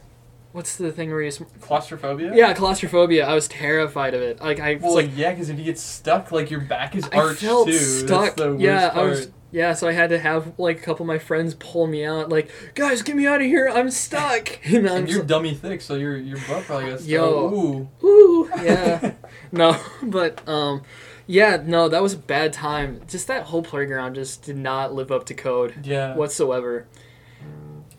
what's 0.51 0.75
the 0.75 0.91
thing 0.91 1.09
where 1.09 1.21
you? 1.21 1.27
s- 1.27 1.41
Claustrophobia. 1.61 2.33
Yeah, 2.35 2.53
claustrophobia. 2.53 3.25
I 3.27 3.33
was 3.33 3.47
terrified 3.47 4.13
of 4.13 4.21
it. 4.21 4.39
Like 4.41 4.59
I 4.59 4.75
was 4.75 4.83
Well, 4.83 4.95
like, 4.95 5.11
yeah, 5.15 5.31
because 5.31 5.49
if 5.49 5.57
you 5.57 5.65
get 5.65 5.79
stuck, 5.79 6.31
like 6.31 6.51
your 6.51 6.61
back 6.61 6.95
is 6.95 7.05
arched 7.05 7.15
I 7.15 7.19
arched 7.19 7.41
felt 7.41 7.67
too. 7.67 7.73
stuck. 7.77 8.21
That's 8.23 8.35
the 8.35 8.49
worst 8.51 8.61
yeah, 8.61 8.91
I 8.93 9.03
was. 9.03 9.31
Yeah, 9.51 9.73
so 9.73 9.87
I 9.87 9.91
had 9.91 10.09
to 10.09 10.17
have 10.17 10.57
like 10.57 10.79
a 10.79 10.81
couple 10.81 11.03
of 11.03 11.07
my 11.07 11.19
friends 11.19 11.53
pull 11.59 11.85
me 11.85 12.03
out. 12.03 12.27
Like, 12.29 12.49
guys, 12.73 13.03
get 13.03 13.15
me 13.15 13.27
out 13.27 13.39
of 13.39 13.45
here! 13.45 13.69
I'm 13.71 13.91
stuck. 13.91 14.59
And 14.65 14.89
I'm 14.89 14.97
And 14.97 15.07
you're 15.09 15.19
so- 15.19 15.25
dummy 15.25 15.53
thick, 15.53 15.81
so 15.81 15.93
your 15.93 16.17
your 16.17 16.39
butt 16.47 16.63
probably 16.63 16.89
got 16.89 17.01
stuck. 17.01 17.09
Yo. 17.09 17.89
Ooh. 18.03 18.07
Ooh, 18.07 18.49
yeah. 18.63 19.11
no, 19.51 19.79
but 20.03 20.41
um, 20.49 20.81
yeah, 21.27 21.61
no, 21.65 21.87
that 21.89 22.01
was 22.01 22.13
a 22.13 22.17
bad 22.17 22.53
time. 22.53 23.01
Just 23.07 23.27
that 23.27 23.43
whole 23.43 23.63
playground 23.63 24.15
just 24.15 24.43
did 24.43 24.57
not 24.57 24.93
live 24.93 25.11
up 25.11 25.25
to 25.27 25.33
code 25.33 25.85
Yeah. 25.85 26.15
whatsoever. 26.15 26.87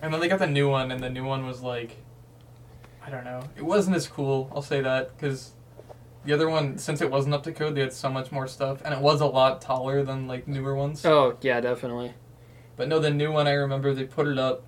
And 0.03 0.13
then 0.13 0.21
they 0.21 0.29
got 0.29 0.39
the 0.39 0.47
new 0.47 0.69
one, 0.69 0.91
and 0.91 1.03
the 1.03 1.09
new 1.11 1.25
one 1.25 1.47
was 1.47 1.63
like, 1.63 1.97
I 3.07 3.11
don't 3.11 3.25
know. 3.25 3.41
It 3.57 3.65
wasn't 3.65 3.97
as 3.97 4.07
cool. 4.07 4.51
I'll 4.55 4.63
say 4.63 4.81
that 4.81 5.17
because 5.17 5.53
the 6.25 6.33
other 6.33 6.49
one, 6.49 6.79
since 6.79 7.01
it 7.01 7.11
wasn't 7.11 7.35
up 7.35 7.43
to 7.45 7.53
code, 7.53 7.75
they 7.75 7.81
had 7.81 7.93
so 7.93 8.11
much 8.11 8.31
more 8.33 8.47
stuff, 8.47 8.81
and 8.85 8.93
it 8.95 9.01
was 9.01 9.21
a 9.21 9.27
lot 9.27 9.61
taller 9.61 10.03
than 10.03 10.27
like 10.27 10.47
newer 10.49 10.75
ones. 10.75 11.05
Oh 11.05 11.37
yeah, 11.41 11.61
definitely. 11.61 12.15
But 12.77 12.89
no, 12.89 12.99
the 12.99 13.11
new 13.11 13.31
one 13.31 13.47
I 13.47 13.53
remember 13.53 13.95
they 13.95 14.05
put 14.05 14.27
it 14.27 14.39
up, 14.39 14.65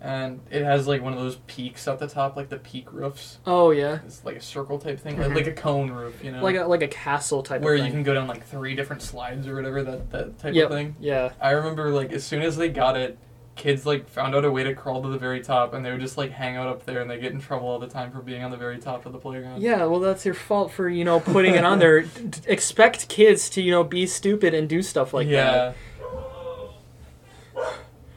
and 0.00 0.40
it 0.50 0.62
has 0.62 0.86
like 0.86 1.02
one 1.02 1.12
of 1.12 1.18
those 1.18 1.36
peaks 1.46 1.88
at 1.88 1.98
the 1.98 2.06
top, 2.06 2.36
like 2.36 2.48
the 2.48 2.58
peak 2.58 2.92
roofs. 2.92 3.38
Oh 3.46 3.70
yeah, 3.70 3.98
It's 4.06 4.24
like 4.24 4.36
a 4.36 4.40
circle 4.40 4.78
type 4.78 5.00
thing, 5.00 5.18
like, 5.20 5.34
like 5.34 5.46
a 5.46 5.52
cone 5.52 5.90
roof, 5.90 6.22
you 6.22 6.30
know, 6.32 6.42
like 6.42 6.56
a 6.56 6.64
like 6.66 6.82
a 6.82 6.88
castle 6.88 7.42
type 7.42 7.62
where 7.62 7.74
you 7.74 7.90
can 7.90 8.02
go 8.02 8.14
down 8.14 8.26
like 8.28 8.46
three 8.46 8.74
different 8.74 9.02
slides 9.02 9.46
or 9.46 9.54
whatever 9.56 9.82
that 9.82 10.10
that 10.10 10.38
type 10.38 10.54
Yep. 10.54 10.66
of 10.66 10.72
thing. 10.76 10.96
Yeah. 11.00 11.32
I 11.40 11.50
remember 11.50 11.90
like 11.90 12.12
as 12.12 12.24
soon 12.24 12.42
as 12.42 12.56
they 12.56 12.68
got 12.68 12.96
it, 12.96 13.18
kids 13.56 13.84
like 13.84 14.08
found 14.08 14.36
out 14.36 14.44
a 14.44 14.50
way 14.52 14.62
to 14.62 14.72
crawl 14.72 15.02
to 15.02 15.08
the 15.08 15.18
very 15.18 15.40
top, 15.40 15.74
and 15.74 15.84
they 15.84 15.90
would 15.90 16.00
just 16.00 16.16
like 16.16 16.30
hang 16.30 16.56
out 16.56 16.68
up 16.68 16.84
there, 16.86 17.00
and 17.00 17.10
they 17.10 17.18
get 17.18 17.32
in 17.32 17.40
trouble 17.40 17.66
all 17.66 17.80
the 17.80 17.88
time 17.88 18.12
for 18.12 18.20
being 18.20 18.44
on 18.44 18.52
the 18.52 18.56
very 18.56 18.78
top 18.78 19.04
of 19.04 19.12
the 19.12 19.18
playground. 19.18 19.60
Yeah, 19.60 19.84
well, 19.86 19.98
that's 19.98 20.24
your 20.24 20.34
fault 20.34 20.70
for 20.70 20.88
you 20.88 21.04
know 21.04 21.18
putting 21.18 21.54
it 21.56 21.64
on 21.64 21.80
there. 21.80 22.02
D- 22.02 22.22
d- 22.28 22.40
Expect 22.46 23.08
kids 23.08 23.50
to 23.50 23.60
you 23.60 23.72
know 23.72 23.82
be 23.82 24.06
stupid 24.06 24.54
and 24.54 24.68
do 24.68 24.80
stuff 24.80 25.12
like 25.12 25.26
yeah, 25.26 25.50
that. 25.50 25.76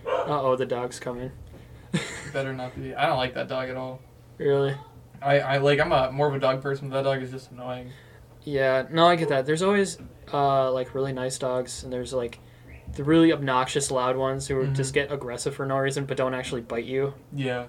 Uh 0.06 0.42
oh, 0.42 0.56
the 0.56 0.66
dog's 0.68 1.00
coming. 1.00 1.32
better 2.34 2.54
not 2.54 2.76
be. 2.76 2.94
I 2.96 3.06
don't 3.08 3.18
like 3.18 3.34
that 3.36 3.48
dog 3.48 3.70
at 3.70 3.78
all. 3.78 4.00
Really? 4.38 4.76
I, 5.22 5.39
I 5.39 5.58
like 5.58 5.80
I'm 5.80 5.92
a 5.92 6.12
more 6.12 6.28
of 6.28 6.34
a 6.36 6.39
dog 6.39 6.62
person, 6.62 6.89
but 6.89 6.96
that 6.96 7.10
dog 7.10 7.22
is 7.22 7.32
just 7.32 7.52
annoying. 7.52 7.92
Yeah. 8.44 8.88
No, 8.89 9.06
I 9.08 9.16
get 9.16 9.30
that. 9.30 9.46
There's 9.46 9.62
always 9.62 9.98
uh 10.34 10.72
like 10.72 10.96
really 10.96 11.14
nice 11.14 11.38
dogs, 11.38 11.84
and 11.84 11.92
there's 11.94 12.14
like 12.14 12.39
the 12.94 13.04
really 13.04 13.32
obnoxious 13.32 13.92
loud 13.92 14.18
ones 14.18 14.48
who 14.48 14.56
Mhm. 14.56 14.76
just 14.76 14.94
get 14.94 15.12
aggressive 15.12 15.56
for 15.56 15.66
no 15.66 15.78
reason 15.78 16.06
but 16.06 16.18
don't 16.18 16.34
actually 16.34 16.62
bite 16.62 16.86
you. 16.86 17.14
Yeah. 17.34 17.66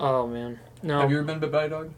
Oh 0.00 0.26
man, 0.26 0.58
no. 0.82 1.00
Have 1.00 1.10
you 1.10 1.18
ever 1.18 1.26
been 1.26 1.38
bit 1.38 1.52
by 1.52 1.64
a 1.64 1.68
dog? 1.68 1.92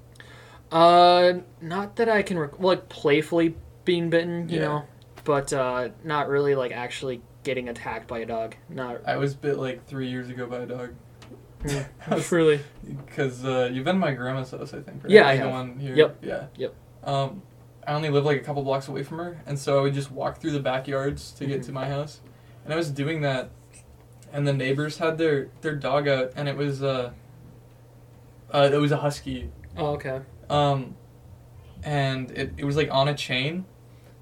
Uh, 0.71 1.41
not 1.61 1.97
that 1.97 2.09
I 2.09 2.23
can 2.23 2.39
rec- 2.39 2.61
like 2.61 2.89
playfully 2.89 3.57
being 3.85 4.09
bitten, 4.11 4.49
you 4.49 4.59
Yeah. 4.61 4.65
know, 4.67 4.85
but 5.25 5.53
uh, 5.53 5.89
not 6.05 6.29
really 6.29 6.55
like 6.55 6.73
actually 6.73 7.23
getting 7.43 7.69
attacked 7.69 8.07
by 8.07 8.19
a 8.21 8.27
dog. 8.27 8.55
Not 8.69 9.01
I 9.07 9.17
was 9.17 9.35
bit 9.35 9.57
like 9.59 9.87
three 9.87 10.09
years 10.09 10.29
ago 10.29 10.47
by 10.47 10.59
a 10.59 10.67
dog. 10.67 10.91
Mm, 11.63 12.31
really. 12.33 12.61
Because 13.07 13.45
uh, 13.45 13.71
you've 13.73 13.85
been 13.85 13.97
to 13.97 14.01
my 14.01 14.13
grandma's 14.13 14.51
house, 14.51 14.73
I 14.75 14.81
think. 14.81 15.05
Right? 15.05 15.11
Yeah, 15.13 15.29
I 15.29 15.37
The 15.37 15.43
have. 15.43 15.51
one 15.51 15.79
here. 15.79 15.95
Yep. 15.95 16.19
Yeah. 16.23 16.47
Yep. 16.57 16.75
Um, 17.05 17.43
I 17.87 17.95
only 17.95 18.11
live 18.11 18.25
like 18.25 18.37
a 18.37 18.45
couple 18.45 18.63
blocks 18.63 18.89
away 18.89 19.03
from 19.03 19.19
her, 19.19 19.41
and 19.47 19.59
so 19.59 19.79
I 19.79 19.83
would 19.83 19.95
just 19.95 20.11
walk 20.11 20.39
through 20.41 20.51
the 20.53 20.61
backyards 20.61 21.31
to 21.33 21.47
get 21.47 21.61
Mhm. 21.61 21.67
to 21.67 21.73
my 21.73 21.89
house, 21.89 22.21
and 22.65 22.73
I 22.73 22.77
was 22.77 22.91
doing 22.91 23.21
that, 23.23 23.51
and 24.33 24.47
the 24.47 24.53
neighbors 24.53 24.99
had 24.99 25.19
their 25.19 25.49
their 25.61 25.75
dog 25.77 26.07
out, 26.09 26.33
and 26.37 26.49
it 26.49 26.57
was 26.57 26.83
uh, 26.83 27.11
uh 28.53 28.71
it 28.73 28.77
was 28.77 28.93
a 28.93 28.99
husky, 28.99 29.51
Oh, 29.77 29.93
okay. 29.95 30.21
um, 30.49 30.95
and 31.83 32.31
it 32.33 32.53
it 32.59 32.65
was 32.65 32.77
like 32.77 32.91
on 32.93 33.09
a 33.09 33.15
chain, 33.15 33.65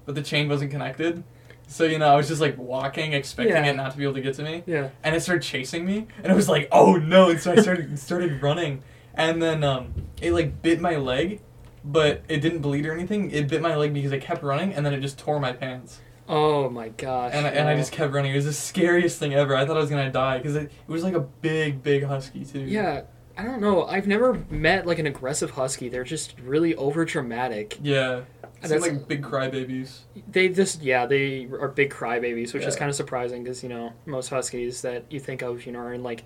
but 0.05 0.15
the 0.15 0.21
chain 0.23 0.47
wasn't 0.49 0.71
connected. 0.71 1.23
So 1.71 1.83
you 1.85 1.99
know, 1.99 2.07
I 2.07 2.15
was 2.15 2.27
just 2.27 2.41
like 2.41 2.57
walking, 2.57 3.13
expecting 3.13 3.55
Yeah. 3.55 3.65
it 3.69 3.75
not 3.75 3.91
to 3.91 3.97
be 3.97 4.03
able 4.03 4.15
to 4.15 4.21
get 4.21 4.33
to 4.35 4.43
me, 4.43 4.63
Yeah. 4.65 4.89
and 5.03 5.15
it 5.15 5.21
started 5.21 5.43
chasing 5.43 5.85
me, 5.85 6.07
and 6.23 6.31
I 6.31 6.35
was 6.35 6.49
like, 6.49 6.67
"Oh 6.71 6.95
no!" 6.95 7.29
And 7.29 7.39
so 7.39 7.51
I 7.51 7.57
started 7.57 7.97
started 8.07 8.41
running, 8.41 8.81
and 9.13 9.41
then 9.41 9.63
um, 9.63 9.93
it 10.21 10.33
like 10.33 10.61
bit 10.63 10.81
my 10.81 10.95
leg, 10.95 11.41
but 11.85 12.23
it 12.27 12.39
didn't 12.39 12.59
bleed 12.59 12.85
or 12.87 12.93
anything. 12.93 13.29
It 13.31 13.47
bit 13.47 13.61
my 13.61 13.75
leg 13.75 13.93
because 13.93 14.11
I 14.11 14.17
kept 14.17 14.41
running, 14.43 14.73
and 14.73 14.83
then 14.85 14.93
it 14.93 14.99
just 15.01 15.19
tore 15.19 15.39
my 15.39 15.53
pants, 15.53 16.01
Oh 16.27 16.69
my 16.71 16.89
gosh. 16.89 17.31
and 17.35 17.45
I, 17.45 17.49
and 17.51 17.67
I 17.69 17.75
just 17.75 17.91
kept 17.91 18.13
running. 18.13 18.31
It 18.33 18.35
was 18.35 18.45
the 18.45 18.53
scariest 18.53 19.19
thing 19.19 19.35
ever. 19.35 19.55
I 19.55 19.63
thought 19.65 19.77
I 19.77 19.79
was 19.79 19.91
gonna 19.91 20.11
die 20.11 20.37
because 20.39 20.55
it, 20.55 20.63
it 20.87 20.91
was 20.91 21.03
like 21.03 21.13
a 21.13 21.19
big, 21.21 21.83
big 21.83 22.03
husky 22.03 22.45
too. 22.45 22.61
Yeah. 22.61 23.01
I 23.37 23.43
don't 23.43 23.61
know. 23.61 23.85
I've 23.85 24.05
never 24.05 24.33
met 24.49 24.85
like 24.85 24.99
an 24.99 25.05
aggressive 25.05 25.51
husky. 25.51 25.87
They're 25.87 26.03
just 26.03 26.35
really 26.43 26.75
over 26.75 27.05
dramatic. 27.05 27.77
Yeah. 27.81 28.21
Seem 28.61 28.69
That's- 28.79 28.81
like 28.81 29.07
big 29.07 29.21
crybabies. 29.23 29.99
They 30.31 30.49
just 30.49 30.81
yeah 30.81 31.05
they 31.05 31.47
are 31.59 31.67
big 31.69 31.91
crybabies, 31.91 32.53
which 32.53 32.63
is 32.65 32.75
kind 32.75 32.89
of 32.89 32.95
surprising 32.95 33.43
because 33.43 33.63
you 33.63 33.69
know 33.69 33.93
most 34.05 34.29
huskies 34.29 34.81
that 34.81 35.05
you 35.09 35.19
think 35.19 35.41
of 35.41 35.65
you 35.65 35.71
know 35.71 35.79
are 35.79 35.93
in 35.93 36.03
like 36.03 36.23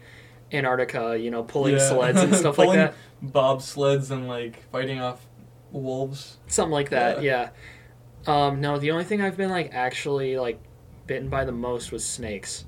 Antarctica, 0.51 1.17
you 1.19 1.29
know 1.31 1.43
pulling 1.43 1.73
Yeah. 1.73 1.89
sleds 1.89 2.21
and 2.21 2.35
stuff 2.35 2.57
like 2.59 2.73
that, 2.73 2.93
Bobsleds 3.23 4.09
and 4.11 4.27
like 4.27 4.63
fighting 4.71 4.99
off 4.99 5.25
wolves. 5.71 6.37
something 6.47 6.71
like 6.71 6.89
that. 6.89 7.21
Yeah. 7.23 7.49
Um, 8.25 8.61
no, 8.61 8.77
the 8.79 8.91
only 8.91 9.03
thing 9.03 9.21
I've 9.21 9.37
been 9.37 9.49
like 9.49 9.71
actually 9.73 10.37
like 10.37 10.59
bitten 11.07 11.29
by 11.29 11.45
the 11.45 11.51
most 11.51 11.91
was 11.91 12.03
snakes. 12.05 12.65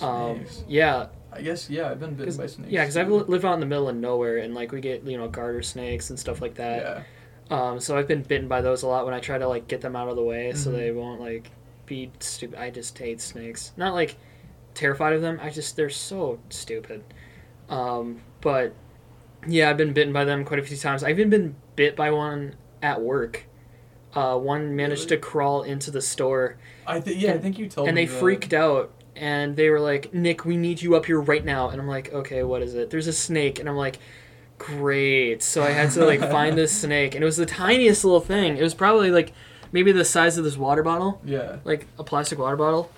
Um, 0.00 0.44
yeah, 0.68 1.06
I 1.32 1.42
guess 1.42 1.68
yeah, 1.68 1.90
I've 1.90 1.98
been 2.00 2.14
bitten 2.14 2.36
by 2.36 2.46
snakes. 2.46 2.70
yeah, 2.70 2.82
because 2.82 2.96
I 2.96 3.02
live 3.04 3.44
out 3.44 3.54
in 3.54 3.60
the 3.60 3.66
middle 3.66 3.88
of 3.88 3.96
nowhere 3.96 4.38
and 4.38 4.54
like 4.54 4.70
we 4.72 4.80
get 4.80 5.02
you 5.04 5.16
know 5.18 5.28
garter 5.28 5.62
snakes 5.62 6.10
and 6.10 6.18
stuff 6.18 6.40
like 6.40 6.54
that. 6.54 6.82
Yeah. 6.82 7.02
Um, 7.52 7.80
so 7.80 7.96
I've 7.98 8.08
been 8.08 8.22
bitten 8.22 8.48
by 8.48 8.62
those 8.62 8.82
a 8.82 8.86
lot 8.88 9.04
when 9.04 9.14
I 9.14 9.20
try 9.20 9.36
to 9.38 9.46
like 9.46 9.68
get 9.68 9.80
them 9.82 9.94
out 9.94 10.08
of 10.08 10.16
the 10.16 10.22
way 10.22 10.52
so 10.54 10.70
Mhm. 10.70 10.74
they 10.76 10.90
won't 10.90 11.20
like 11.20 11.50
be 11.86 12.10
stupid. 12.20 12.58
I 12.58 12.70
just 12.70 12.98
hate 12.98 13.20
snakes. 13.20 13.72
Not 13.76 13.92
like 13.94 14.16
terrified 14.74 15.12
of 15.12 15.20
them. 15.22 15.38
I 15.42 15.50
just 15.50 15.76
they're 15.76 15.90
so 15.90 16.38
stupid. 16.48 17.04
Um, 17.68 18.22
but 18.40 18.72
yeah, 19.46 19.68
I've 19.70 19.76
been 19.76 19.92
bitten 19.92 20.12
by 20.12 20.24
them 20.24 20.44
quite 20.44 20.60
a 20.60 20.62
few 20.62 20.76
times. 20.76 21.04
I've 21.04 21.18
even 21.18 21.30
been 21.30 21.54
bit 21.76 21.94
by 21.96 22.10
one 22.10 22.54
at 22.82 23.00
work. 23.02 23.44
Uh, 24.14 24.36
one 24.38 24.74
managed 24.76 25.10
Really? 25.10 25.20
to 25.20 25.26
crawl 25.28 25.62
into 25.62 25.90
the 25.90 26.02
store 26.02 26.56
I 26.86 27.00
think 27.00 27.20
yeah, 27.20 27.30
I 27.30 27.32
And- 27.34 27.42
think 27.42 27.58
you 27.58 27.66
told 27.68 27.86
me. 27.86 27.88
and 27.90 27.96
they 27.98 28.04
that. 28.06 28.18
freaked 28.18 28.52
out 28.52 28.90
and 29.16 29.56
they 29.56 29.68
were 29.70 29.80
like 29.80 30.12
nick 30.14 30.44
we 30.46 30.56
need 30.56 30.80
you 30.82 30.94
up 30.96 31.04
here 31.06 31.20
right 31.20 31.44
now 31.44 31.68
and 31.68 31.78
i'm 31.80 31.86
like 31.88 32.10
okay 32.14 32.42
what 32.42 32.62
is 32.62 32.74
it 32.74 32.88
there's 32.90 33.06
a 33.06 33.12
snake 33.12 33.58
and 33.60 33.68
i'm 33.68 33.76
like 33.76 33.98
great. 34.66 35.42
So 35.42 35.62
i 35.62 35.70
had 35.70 35.90
to 35.92 36.04
like 36.04 36.20
find 36.20 36.56
this 36.56 36.72
snake 36.80 37.14
and 37.14 37.22
it 37.22 37.26
was 37.26 37.36
the 37.36 37.46
tiniest 37.46 38.04
little 38.04 38.20
thing. 38.20 38.56
It 38.56 38.62
was 38.62 38.74
probably 38.74 39.10
like 39.10 39.32
maybe 39.72 39.92
the 39.92 40.04
size 40.04 40.38
of 40.38 40.44
this 40.44 40.56
water 40.56 40.82
bottle. 40.82 41.20
Yeah. 41.24 41.56
like 41.64 41.86
a 41.98 42.04
plastic 42.04 42.38
water 42.38 42.56
bottle. 42.56 42.90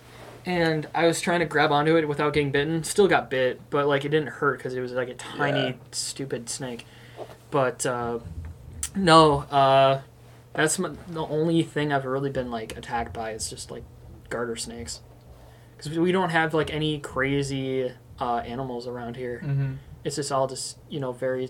And 0.47 0.87
i 0.95 1.07
was 1.07 1.21
trying 1.23 1.41
to 1.41 1.47
grab 1.47 1.73
onto 1.73 1.97
it 1.97 2.07
without 2.07 2.33
getting 2.35 2.51
bitten. 2.51 2.85
Still 2.85 3.09
got 3.09 3.31
bit 3.31 3.61
but 3.71 3.87
like 3.87 4.05
it 4.05 4.11
didn't 4.11 4.29
hurt 4.29 4.59
because 4.59 4.75
it 4.75 4.81
was 4.81 4.93
like 4.93 5.09
a 5.09 5.15
tiny 5.15 5.69
Yeah. 5.69 5.73
stupid 5.93 6.49
snake. 6.49 6.87
But 7.51 7.85
uh 7.87 8.19
no 8.95 9.39
uh 9.51 10.01
that's 10.53 10.79
my, 10.79 10.91
the 11.09 11.27
only 11.27 11.63
thing 11.65 11.93
i've 11.93 12.05
really 12.05 12.31
been 12.31 12.49
like 12.51 12.77
attacked 12.77 13.13
by 13.13 13.33
is 13.33 13.51
just 13.51 13.71
like 13.71 13.83
garter 14.31 14.57
snakes. 14.57 15.01
Because 15.77 15.99
we 15.99 16.13
don't 16.13 16.31
have 16.31 16.55
like 16.55 16.73
any 16.73 16.99
crazy 17.01 17.93
uh, 18.21 18.37
animals 18.39 18.87
around 18.87 19.17
here. 19.17 19.43
Mm-hmm. 19.45 19.73
It's 20.05 20.17
just 20.17 20.31
all 20.31 20.47
just 20.47 20.79
you 20.89 21.01
know 21.01 21.13
very 21.13 21.49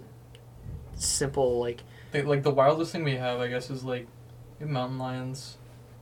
simple 0.94 1.58
like 1.60 1.82
They, 2.12 2.22
like 2.22 2.42
the 2.42 2.50
wildest 2.52 2.92
thing 2.92 3.04
we 3.04 3.16
have, 3.16 3.40
I 3.40 3.48
guess, 3.48 3.70
is 3.70 3.84
like 3.84 4.06
mountain 4.60 4.98
lions. 4.98 5.58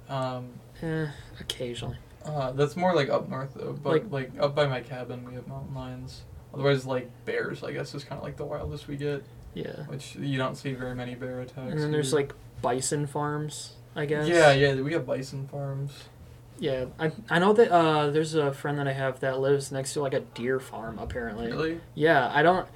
Um, 0.09 0.51
eh, 0.83 1.07
occasionally 1.41 1.97
uh, 2.25 2.53
that's 2.53 2.77
more 2.77 2.95
like 2.95 3.09
up 3.09 3.29
north 3.29 3.55
though. 3.55 3.73
But 3.83 3.93
Like- 3.93 4.11
like, 4.11 4.31
up 4.43 4.55
by 4.55 4.67
my 4.67 4.81
cabin, 4.81 5.25
we 5.27 5.35
have 5.35 5.49
mountain 5.49 5.75
lions. 5.75 6.23
Otherwise, 6.55 6.85
like 6.87 7.11
bears, 7.25 7.65
I 7.65 7.73
guess, 7.73 7.95
is 7.95 8.05
kind 8.05 8.19
of 8.19 8.25
like 8.25 8.37
the 8.37 8.45
wildest 8.45 8.87
we 8.89 8.97
get, 8.97 9.25
yeah 9.55 9.85
which 9.87 10.17
you 10.17 10.37
don't 10.39 10.55
see 10.55 10.73
very 10.75 10.95
many 10.95 11.15
bear 11.15 11.41
attacks. 11.41 11.73
and 11.73 11.81
then 11.81 11.91
there's 11.93 12.11
here. 12.11 12.21
like 12.21 12.33
bison 12.63 13.07
farms 13.07 13.73
i 13.97 14.07
guess 14.07 14.27
Yeah, 14.29 14.53
yeah, 14.53 14.81
we 14.81 14.93
have 14.93 15.05
bison 15.07 15.47
farms. 15.49 16.05
Yeah, 16.63 16.85
I, 16.99 17.11
I 17.29 17.39
know 17.41 17.53
that 17.55 17.71
uh, 17.73 18.11
there's 18.11 18.35
a 18.35 18.53
friend 18.53 18.79
that 18.79 18.87
I 18.87 18.93
have 18.93 19.19
that 19.21 19.41
lives 19.41 19.73
next 19.73 19.95
to 19.95 20.01
like 20.01 20.15
a 20.15 20.21
deer 20.21 20.61
farm. 20.61 20.99
Apparently, 21.01 21.49
Really? 21.49 21.81
yeah. 21.95 22.31
I 22.33 22.43
don't, 22.43 22.69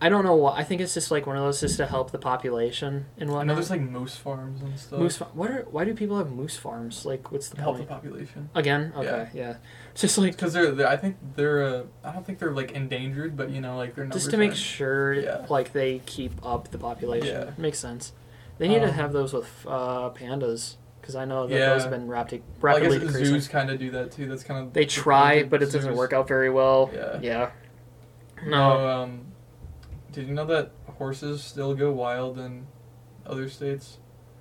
I 0.00 0.08
don't 0.08 0.24
know 0.24 0.34
what. 0.34 0.58
I 0.58 0.64
think 0.64 0.80
it's 0.80 0.94
just 0.94 1.10
like 1.10 1.26
one 1.26 1.36
of 1.36 1.42
those 1.44 1.60
just 1.60 1.76
to 1.76 1.86
help 1.86 2.10
the 2.10 2.18
population 2.18 3.04
and 3.18 3.30
I 3.30 3.44
know 3.44 3.54
there's 3.54 3.68
like 3.68 3.82
moose 3.82 4.16
farms 4.16 4.62
and 4.62 4.78
stuff. 4.80 4.98
moose. 4.98 5.16
Fa- 5.18 5.28
what 5.34 5.50
are? 5.50 5.62
Why 5.70 5.84
do 5.84 5.92
people 5.94 6.16
have 6.16 6.30
moose 6.32 6.56
farms? 6.56 7.04
Like, 7.04 7.30
what's 7.32 7.50
the 7.50 7.56
to 7.56 7.62
help 7.62 7.76
the 7.76 7.84
population. 7.84 8.48
Again, 8.54 8.92
okay, 8.96 9.28
yeah. 9.34 9.56
It's 9.92 10.00
just 10.00 10.16
like 10.16 10.32
Because 10.32 10.54
they're, 10.54 10.72
they're, 10.72 10.88
I 10.88 10.96
think 10.96 11.16
they're, 11.36 11.62
uh, 11.62 11.82
I 12.02 12.12
don't 12.12 12.24
think 12.24 12.38
they're 12.38 12.52
like 12.52 12.72
endangered, 12.72 13.36
but 13.36 13.50
you 13.50 13.60
know, 13.60 13.76
like 13.76 13.94
they're 13.94 14.06
just 14.06 14.30
to 14.30 14.38
make 14.38 14.54
sure. 14.54 15.12
Yeah. 15.12 15.44
like 15.50 15.72
they 15.72 16.00
keep 16.06 16.32
up 16.44 16.70
the 16.70 16.78
population. 16.78 17.28
Yeah. 17.48 17.50
Makes 17.58 17.78
sense. 17.78 18.12
They 18.56 18.68
need 18.68 18.80
to 18.80 18.88
Um, 18.88 18.94
have 18.94 19.12
those 19.12 19.32
with 19.34 19.66
uh, 19.66 20.10
pandas 20.10 20.76
because 21.04 21.16
I 21.16 21.26
know 21.26 21.46
that 21.46 21.54
Yeah. 21.54 21.68
those 21.74 21.82
have 21.82 21.90
been 21.90 22.08
rapid, 22.08 22.42
Well, 22.62 22.76
I 22.76 22.80
guess 22.80 22.92
decreasing. 22.94 23.24
zoos 23.26 23.46
kind 23.48 23.70
of 23.70 23.78
do 23.78 23.90
that 23.90 24.10
too. 24.10 24.26
That's 24.26 24.42
kind 24.42 24.66
of 24.66 24.72
They 24.72 24.86
try, 24.86 25.42
but 25.42 25.62
it 25.62 25.70
doesn't 25.70 25.94
work 25.94 26.14
out 26.14 26.26
very 26.26 26.48
well. 26.48 26.90
Yeah. 26.94 27.18
Yeah. 27.20 27.50
No. 28.46 28.78
No. 28.78 28.88
Um, 28.88 29.20
did 30.12 30.26
you 30.28 30.32
know 30.34 30.46
that 30.46 30.70
horses 30.98 31.42
still 31.42 31.74
go 31.74 31.92
wild 31.92 32.38
in 32.38 32.66
other 33.26 33.48
states? 33.50 33.98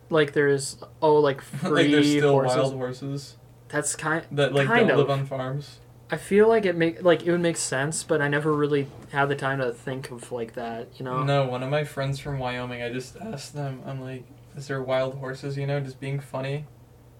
Like 0.09 0.32
there's 0.34 0.78
oh 1.01 1.16
like 1.16 1.41
free 1.41 1.70
like 1.84 1.91
there's 1.91 2.09
still 2.09 2.32
horses. 2.32 2.57
wild 2.57 2.74
horses 2.76 3.38
That's 3.68 3.95
kind. 3.95 4.24
that 4.32 4.53
like 4.53 4.68
Kind 4.68 4.88
don't 4.88 4.91
of. 4.91 5.07
live 5.07 5.09
on 5.20 5.26
farms. 5.26 5.80
I 6.11 6.18
feel 6.18 6.47
like 6.47 6.66
it 6.66 6.76
make 6.78 7.03
like 7.03 7.24
it 7.24 7.32
would 7.32 7.41
make 7.41 7.57
sense, 7.57 8.03
but 8.03 8.22
I 8.22 8.28
never 8.30 8.53
really 8.53 8.88
had 9.11 9.26
the 9.30 9.36
time 9.36 9.59
to 9.59 9.72
think 9.74 10.11
of 10.11 10.32
like 10.32 10.53
that. 10.53 10.88
You 10.97 11.05
know. 11.05 11.24
No, 11.24 11.45
one 11.47 11.61
of 11.64 11.70
my 11.70 11.84
friends 11.84 12.20
from 12.20 12.39
Wyoming, 12.39 12.82
I 12.84 12.91
just 12.91 13.18
asked 13.18 13.53
them, 13.55 13.82
I'm 13.86 13.99
like, 14.01 14.24
is 14.56 14.68
there 14.68 14.82
wild 14.82 15.16
horses, 15.16 15.58
you 15.58 15.68
know, 15.68 15.80
just 15.80 15.99
being 15.99 16.20
funny? 16.20 16.66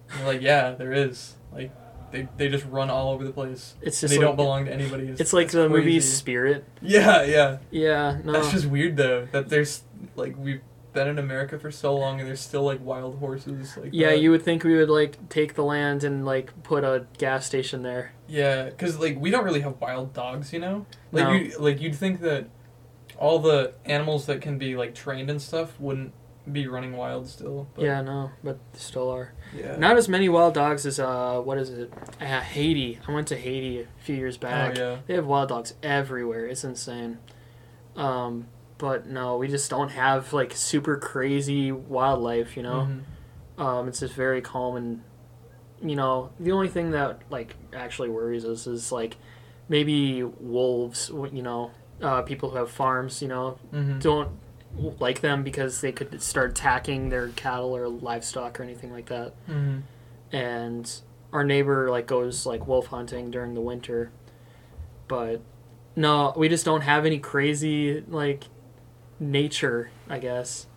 And 0.10 0.20
they're 0.20 0.28
like, 0.28 0.42
yeah, 0.42 0.72
there 0.72 0.94
is. 0.94 1.36
Like, 1.52 1.72
they, 2.12 2.28
they 2.38 2.50
just 2.50 2.66
run 2.66 2.90
all 2.90 3.12
over 3.12 3.24
the 3.24 3.32
place. 3.32 3.76
It's 3.82 4.00
just 4.00 4.12
they 4.12 4.20
like, 4.20 4.28
don't 4.28 4.36
belong 4.36 4.66
to 4.66 4.74
anybody. 4.74 5.08
It's 5.08 5.34
like 5.34 5.50
the 5.52 5.68
movie. 5.68 6.00
Spirit. 6.00 6.66
Yeah, 6.82 7.24
yeah. 7.24 7.58
Yeah. 7.72 8.20
No. 8.24 8.34
That's 8.34 8.52
just 8.52 8.66
weird, 8.66 8.98
though, 8.98 9.28
that 9.32 9.50
there's, 9.50 9.84
like, 10.16 10.38
we've 10.38 10.62
been 10.94 11.08
in 11.08 11.18
America 11.18 11.58
for 11.58 11.72
so 11.72 11.96
long 11.96 12.20
and 12.20 12.28
there's 12.28 12.40
still, 12.40 12.64
like, 12.64 12.84
wild 12.86 13.18
horses. 13.18 13.76
Like 13.76 13.90
yeah, 13.94 14.10
that. 14.10 14.20
you 14.20 14.30
would 14.30 14.44
think 14.44 14.64
we 14.64 14.76
would 14.76 14.92
like 14.92 15.28
take 15.30 15.56
the 15.56 15.64
land 15.64 16.04
and 16.04 16.24
like 16.24 16.52
put 16.62 16.84
a 16.84 17.08
gas 17.18 17.48
station 17.48 17.82
there. 17.82 18.14
Yeah, 18.28 18.66
because, 18.66 19.00
like, 19.00 19.20
we 19.20 19.32
don't 19.32 19.44
really 19.44 19.62
have 19.62 19.82
wild 19.82 20.14
dogs, 20.14 20.54
you 20.54 20.60
know? 20.60 20.86
Like, 21.12 21.24
No. 21.26 21.32
you, 21.34 21.58
like 21.58 21.82
you'd 21.82 21.96
think 21.96 22.22
that 22.22 22.48
all 23.18 23.40
the 23.40 23.74
animals 23.86 24.28
that 24.28 24.42
can 24.42 24.60
be, 24.60 24.76
like, 24.76 24.94
trained 24.94 25.32
and 25.32 25.42
stuff 25.42 25.80
wouldn't 25.80 26.14
be 26.52 26.68
running 26.68 26.96
wild 26.98 27.28
still. 27.28 27.68
But, 27.74 27.86
yeah, 27.86 28.02
no, 28.02 28.32
but 28.44 28.60
still 28.74 29.10
are. 29.10 29.34
Yeah. 29.56 29.76
Not 29.78 29.98
as 29.98 30.10
many 30.10 30.28
wild 30.30 30.54
dogs 30.54 30.86
as 30.86 31.00
uh, 31.00 31.40
what 31.42 31.58
is 31.58 31.70
it? 31.70 31.94
Uh, 32.20 32.42
Haiti. 32.42 33.00
I 33.08 33.12
went 33.12 33.28
to 33.30 33.38
Haiti 33.38 33.82
a 33.82 33.88
few 34.04 34.16
years 34.16 34.38
back. 34.38 34.78
Oh, 34.78 34.82
yeah. 34.82 34.98
They 35.08 35.14
have 35.16 35.26
wild 35.26 35.50
dogs 35.50 35.74
everywhere. 35.82 36.46
It's 36.48 36.64
insane. 36.64 37.20
Um, 37.96 38.48
but 38.78 39.06
no, 39.08 39.38
we 39.38 39.48
just 39.48 39.70
don't 39.70 39.90
have 39.92 40.34
like 40.34 40.54
super 40.54 40.98
crazy 40.98 41.72
wildlife. 41.72 42.58
You 42.58 42.64
know, 42.64 42.88
Mhm. 43.58 43.62
um, 43.64 43.88
it's 43.88 44.00
just 44.00 44.14
very 44.14 44.42
calm 44.42 44.76
and 44.76 45.02
you 45.82 45.96
know 45.96 46.30
the 46.40 46.52
only 46.52 46.70
thing 46.70 46.92
that 46.92 47.22
like 47.30 47.56
actually 47.74 48.10
worries 48.10 48.46
us 48.46 48.68
is 48.68 48.92
like 48.92 49.18
maybe 49.70 50.24
wolves. 50.24 51.10
You 51.32 51.42
know, 51.44 51.72
uh, 52.02 52.24
people 52.24 52.50
who 52.50 52.58
have 52.58 52.70
farms. 52.72 53.22
You 53.22 53.28
know, 53.30 53.58
Mhm. 53.74 54.02
don't 54.02 54.30
like 54.78 55.22
them 55.22 55.44
because 55.44 55.82
they 55.82 55.92
could 55.92 56.22
start 56.22 56.52
attacking 56.52 57.10
their 57.10 57.30
cattle 57.30 57.76
or 57.76 57.88
livestock 57.88 58.60
or 58.60 58.64
anything 58.64 58.92
like 58.92 59.06
that 59.08 59.34
Mhm. 59.48 59.84
and 60.32 61.02
our 61.32 61.44
neighbor 61.44 61.90
like 61.90 62.08
goes 62.08 62.46
like 62.46 62.68
wolf 62.68 62.88
hunting 62.88 63.30
during 63.32 63.54
the 63.54 63.62
winter 63.62 64.12
but 65.08 65.42
no 65.96 66.34
we 66.36 66.50
just 66.50 66.66
don't 66.66 66.82
have 66.82 67.06
any 67.06 67.20
crazy 67.20 68.02
like 68.08 68.46
nature 69.20 69.92
i 70.10 70.18
guess 70.20 70.68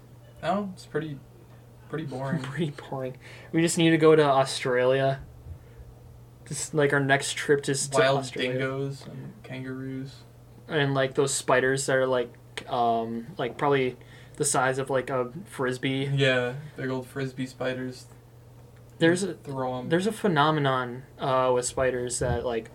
Oh, 0.43 0.69
it's 0.75 0.85
pretty, 0.87 1.19
pretty 1.89 2.05
boring. 2.07 2.43
pretty 2.43 2.73
boring 2.91 3.17
we 3.53 3.63
just 3.63 3.79
need 3.79 3.91
to 3.91 3.99
go 3.99 4.15
to 4.15 4.23
australia 4.25 5.21
just 6.47 6.75
like 6.75 6.93
our 6.93 7.01
next 7.01 7.33
trip 7.35 7.63
just 7.65 7.93
to 7.93 7.99
Wild 7.99 8.31
dingoes 8.33 9.05
and 9.07 9.33
kangaroos. 9.43 10.17
and 10.69 10.95
like 10.95 11.15
those 11.15 11.33
spiders 11.35 11.87
that 11.87 11.97
are 11.97 12.07
like 12.07 12.33
um 12.71 13.27
like 13.39 13.57
probably 13.59 13.97
the 14.37 14.45
size 14.45 14.79
of 14.79 14.91
like 14.91 15.09
a 15.11 15.31
frisbee 15.45 16.11
Yeah, 16.15 16.55
big 16.77 16.91
old 16.91 17.07
frisbee 17.07 17.47
spiders. 17.47 18.07
there's 18.99 19.23
a 19.23 19.35
throw 19.35 19.79
'em. 19.79 19.89
There's 19.89 20.07
a 20.07 20.13
phenomenon 20.13 21.03
uh, 21.19 21.51
with 21.55 21.65
spiders 21.67 22.19
that, 22.21 22.45
like, 22.47 22.71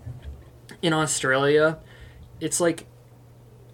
in 0.81 0.93
Australia, 0.93 1.77
it's 2.39 2.59
like 2.59 2.85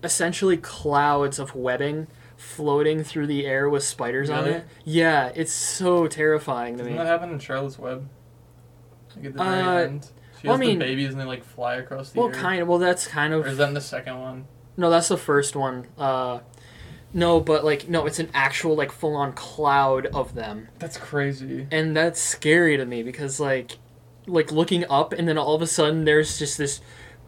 essentially 0.04 0.58
clouds 0.58 1.40
of 1.40 1.56
webbing 1.56 2.08
floating 2.38 3.04
through 3.04 3.28
the 3.28 3.46
air 3.46 3.70
with 3.70 3.84
spiders 3.84 4.30
on 4.30 4.46
it. 4.48 4.66
Yeah, 4.86 5.32
it's 5.36 5.52
so 5.52 6.08
terrifying 6.08 6.74
to 6.76 6.80
Doesn't 6.80 6.94
me. 6.94 6.98
that 6.98 7.08
happen 7.08 7.32
in 7.32 7.40
Charlotte's 7.40 7.80
Web? 7.80 8.08
Like 9.16 9.26
at 9.26 9.34
the 9.34 9.44
very 9.44 9.62
Uh, 9.62 9.72
end, 9.80 10.10
she 10.40 10.48
well, 10.48 10.58
has 10.58 10.62
I 10.64 10.68
mean- 10.70 10.80
the 10.80 10.86
babies 10.86 11.12
and 11.12 11.20
they 11.20 11.26
like 11.26 11.44
fly 11.44 11.76
across 11.76 12.12
the 12.12 12.20
Well, 12.20 12.30
air. 12.30 12.36
kind 12.36 12.62
of. 12.62 12.68
Well, 12.68 12.78
that's 12.80 13.08
kind 13.08 13.34
Or 13.34 13.48
is 13.48 13.58
that 13.58 13.70
in 13.70 13.74
the 13.74 13.82
second 13.82 14.20
one? 14.20 14.46
No, 14.78 14.90
that's 14.90 15.08
the 15.08 15.18
first 15.18 15.56
one. 15.56 15.88
Uh, 15.98 16.40
no, 17.14 17.40
but 17.40 17.66
like, 17.66 17.90
no, 17.90 18.06
it's 18.06 18.20
an 18.20 18.30
actual 18.34 18.76
like 18.76 18.92
full 18.92 19.16
on 19.16 19.34
cloud 19.34 20.06
of 20.08 20.36
them, 20.36 20.68
That's 20.80 20.98
crazy. 20.98 21.68
and 21.72 21.96
that's 21.98 22.20
scary 22.22 22.78
to 22.78 22.86
me 22.86 23.02
because 23.04 23.40
like, 23.40 23.78
like 24.28 24.52
looking 24.52 24.86
up 24.90 25.14
and 25.14 25.28
then 25.28 25.38
all 25.38 25.56
of 25.56 25.62
a 25.62 25.68
sudden 25.68 26.04
there's 26.06 26.38
just 26.38 26.58
this 26.58 26.82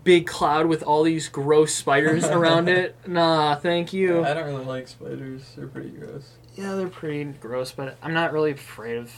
big 0.03 0.27
cloud 0.27 0.65
with 0.67 0.83
all 0.83 1.03
these 1.03 1.27
gross 1.29 1.73
spiders 1.73 2.23
around 2.25 2.69
it. 2.69 2.95
Nah, 3.07 3.55
thank 3.55 3.91
you. 3.93 4.23
I 4.23 4.33
don't 4.33 4.45
really 4.47 4.65
like 4.65 4.87
spiders. 4.87 5.53
They're 5.57 5.67
pretty 5.67 5.89
gross. 5.89 6.31
Yeah, 6.55 6.75
they're 6.75 6.87
pretty 6.89 7.23
gross, 7.23 7.71
but 7.71 7.97
I'm 8.03 8.13
not 8.13 8.33
really 8.33 8.51
afraid 8.51 8.97
of 8.97 9.11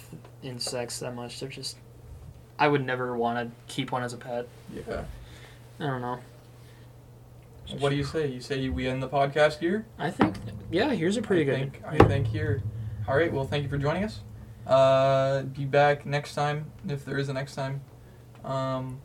insects 0.44 1.00
that 1.00 1.16
much. 1.16 1.40
They're 1.40 1.50
just. 1.50 1.78
I 2.60 2.68
would 2.68 2.86
never 2.86 3.18
want 3.18 3.40
to 3.50 3.74
keep 3.74 3.92
one 3.92 4.04
as 4.04 4.14
a 4.14 4.18
pet. 4.18 4.48
Yeah. 4.72 5.06
I 5.80 5.86
don't 5.88 6.02
know. 6.02 6.20
What 7.80 7.90
do 7.90 7.96
you 7.96 8.04
say? 8.04 8.28
You 8.28 8.42
say 8.42 8.70
we 8.70 8.88
end 8.88 9.02
the 9.02 9.08
podcast 9.10 9.60
here? 9.60 9.86
I 9.98 10.12
think, 10.12 10.36
yeah, 10.72 10.92
here's 10.94 11.18
a 11.18 11.22
pretty 11.22 11.44
I 11.44 11.46
good. 11.46 11.74
Think, 11.74 11.84
I 11.86 11.98
think 12.08 12.28
here. 12.28 12.62
All 13.08 13.16
right. 13.16 13.32
Well, 13.32 13.46
thank 13.46 13.64
you 13.64 13.70
for 13.70 13.78
joining 13.78 14.04
us. 14.04 14.20
Uh, 14.68 15.44
be 15.44 15.66
back 15.66 16.06
next 16.06 16.36
time 16.36 16.72
if 16.88 17.06
there 17.06 17.18
is 17.18 17.30
a 17.30 17.34
next 17.34 17.56
time. 17.56 17.82
Um. 18.44 19.00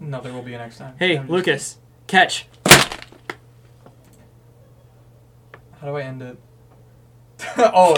No, 0.00 0.20
there 0.20 0.32
will 0.32 0.42
be 0.42 0.54
a 0.54 0.58
next 0.58 0.78
time. 0.78 0.94
Hey, 0.98 1.16
just- 1.16 1.28
Lucas, 1.30 1.78
catch. 2.06 2.46
How 5.80 5.86
do 5.90 5.96
I 5.96 6.02
end 6.02 6.22
it? 6.22 6.38
oh, 7.58 7.94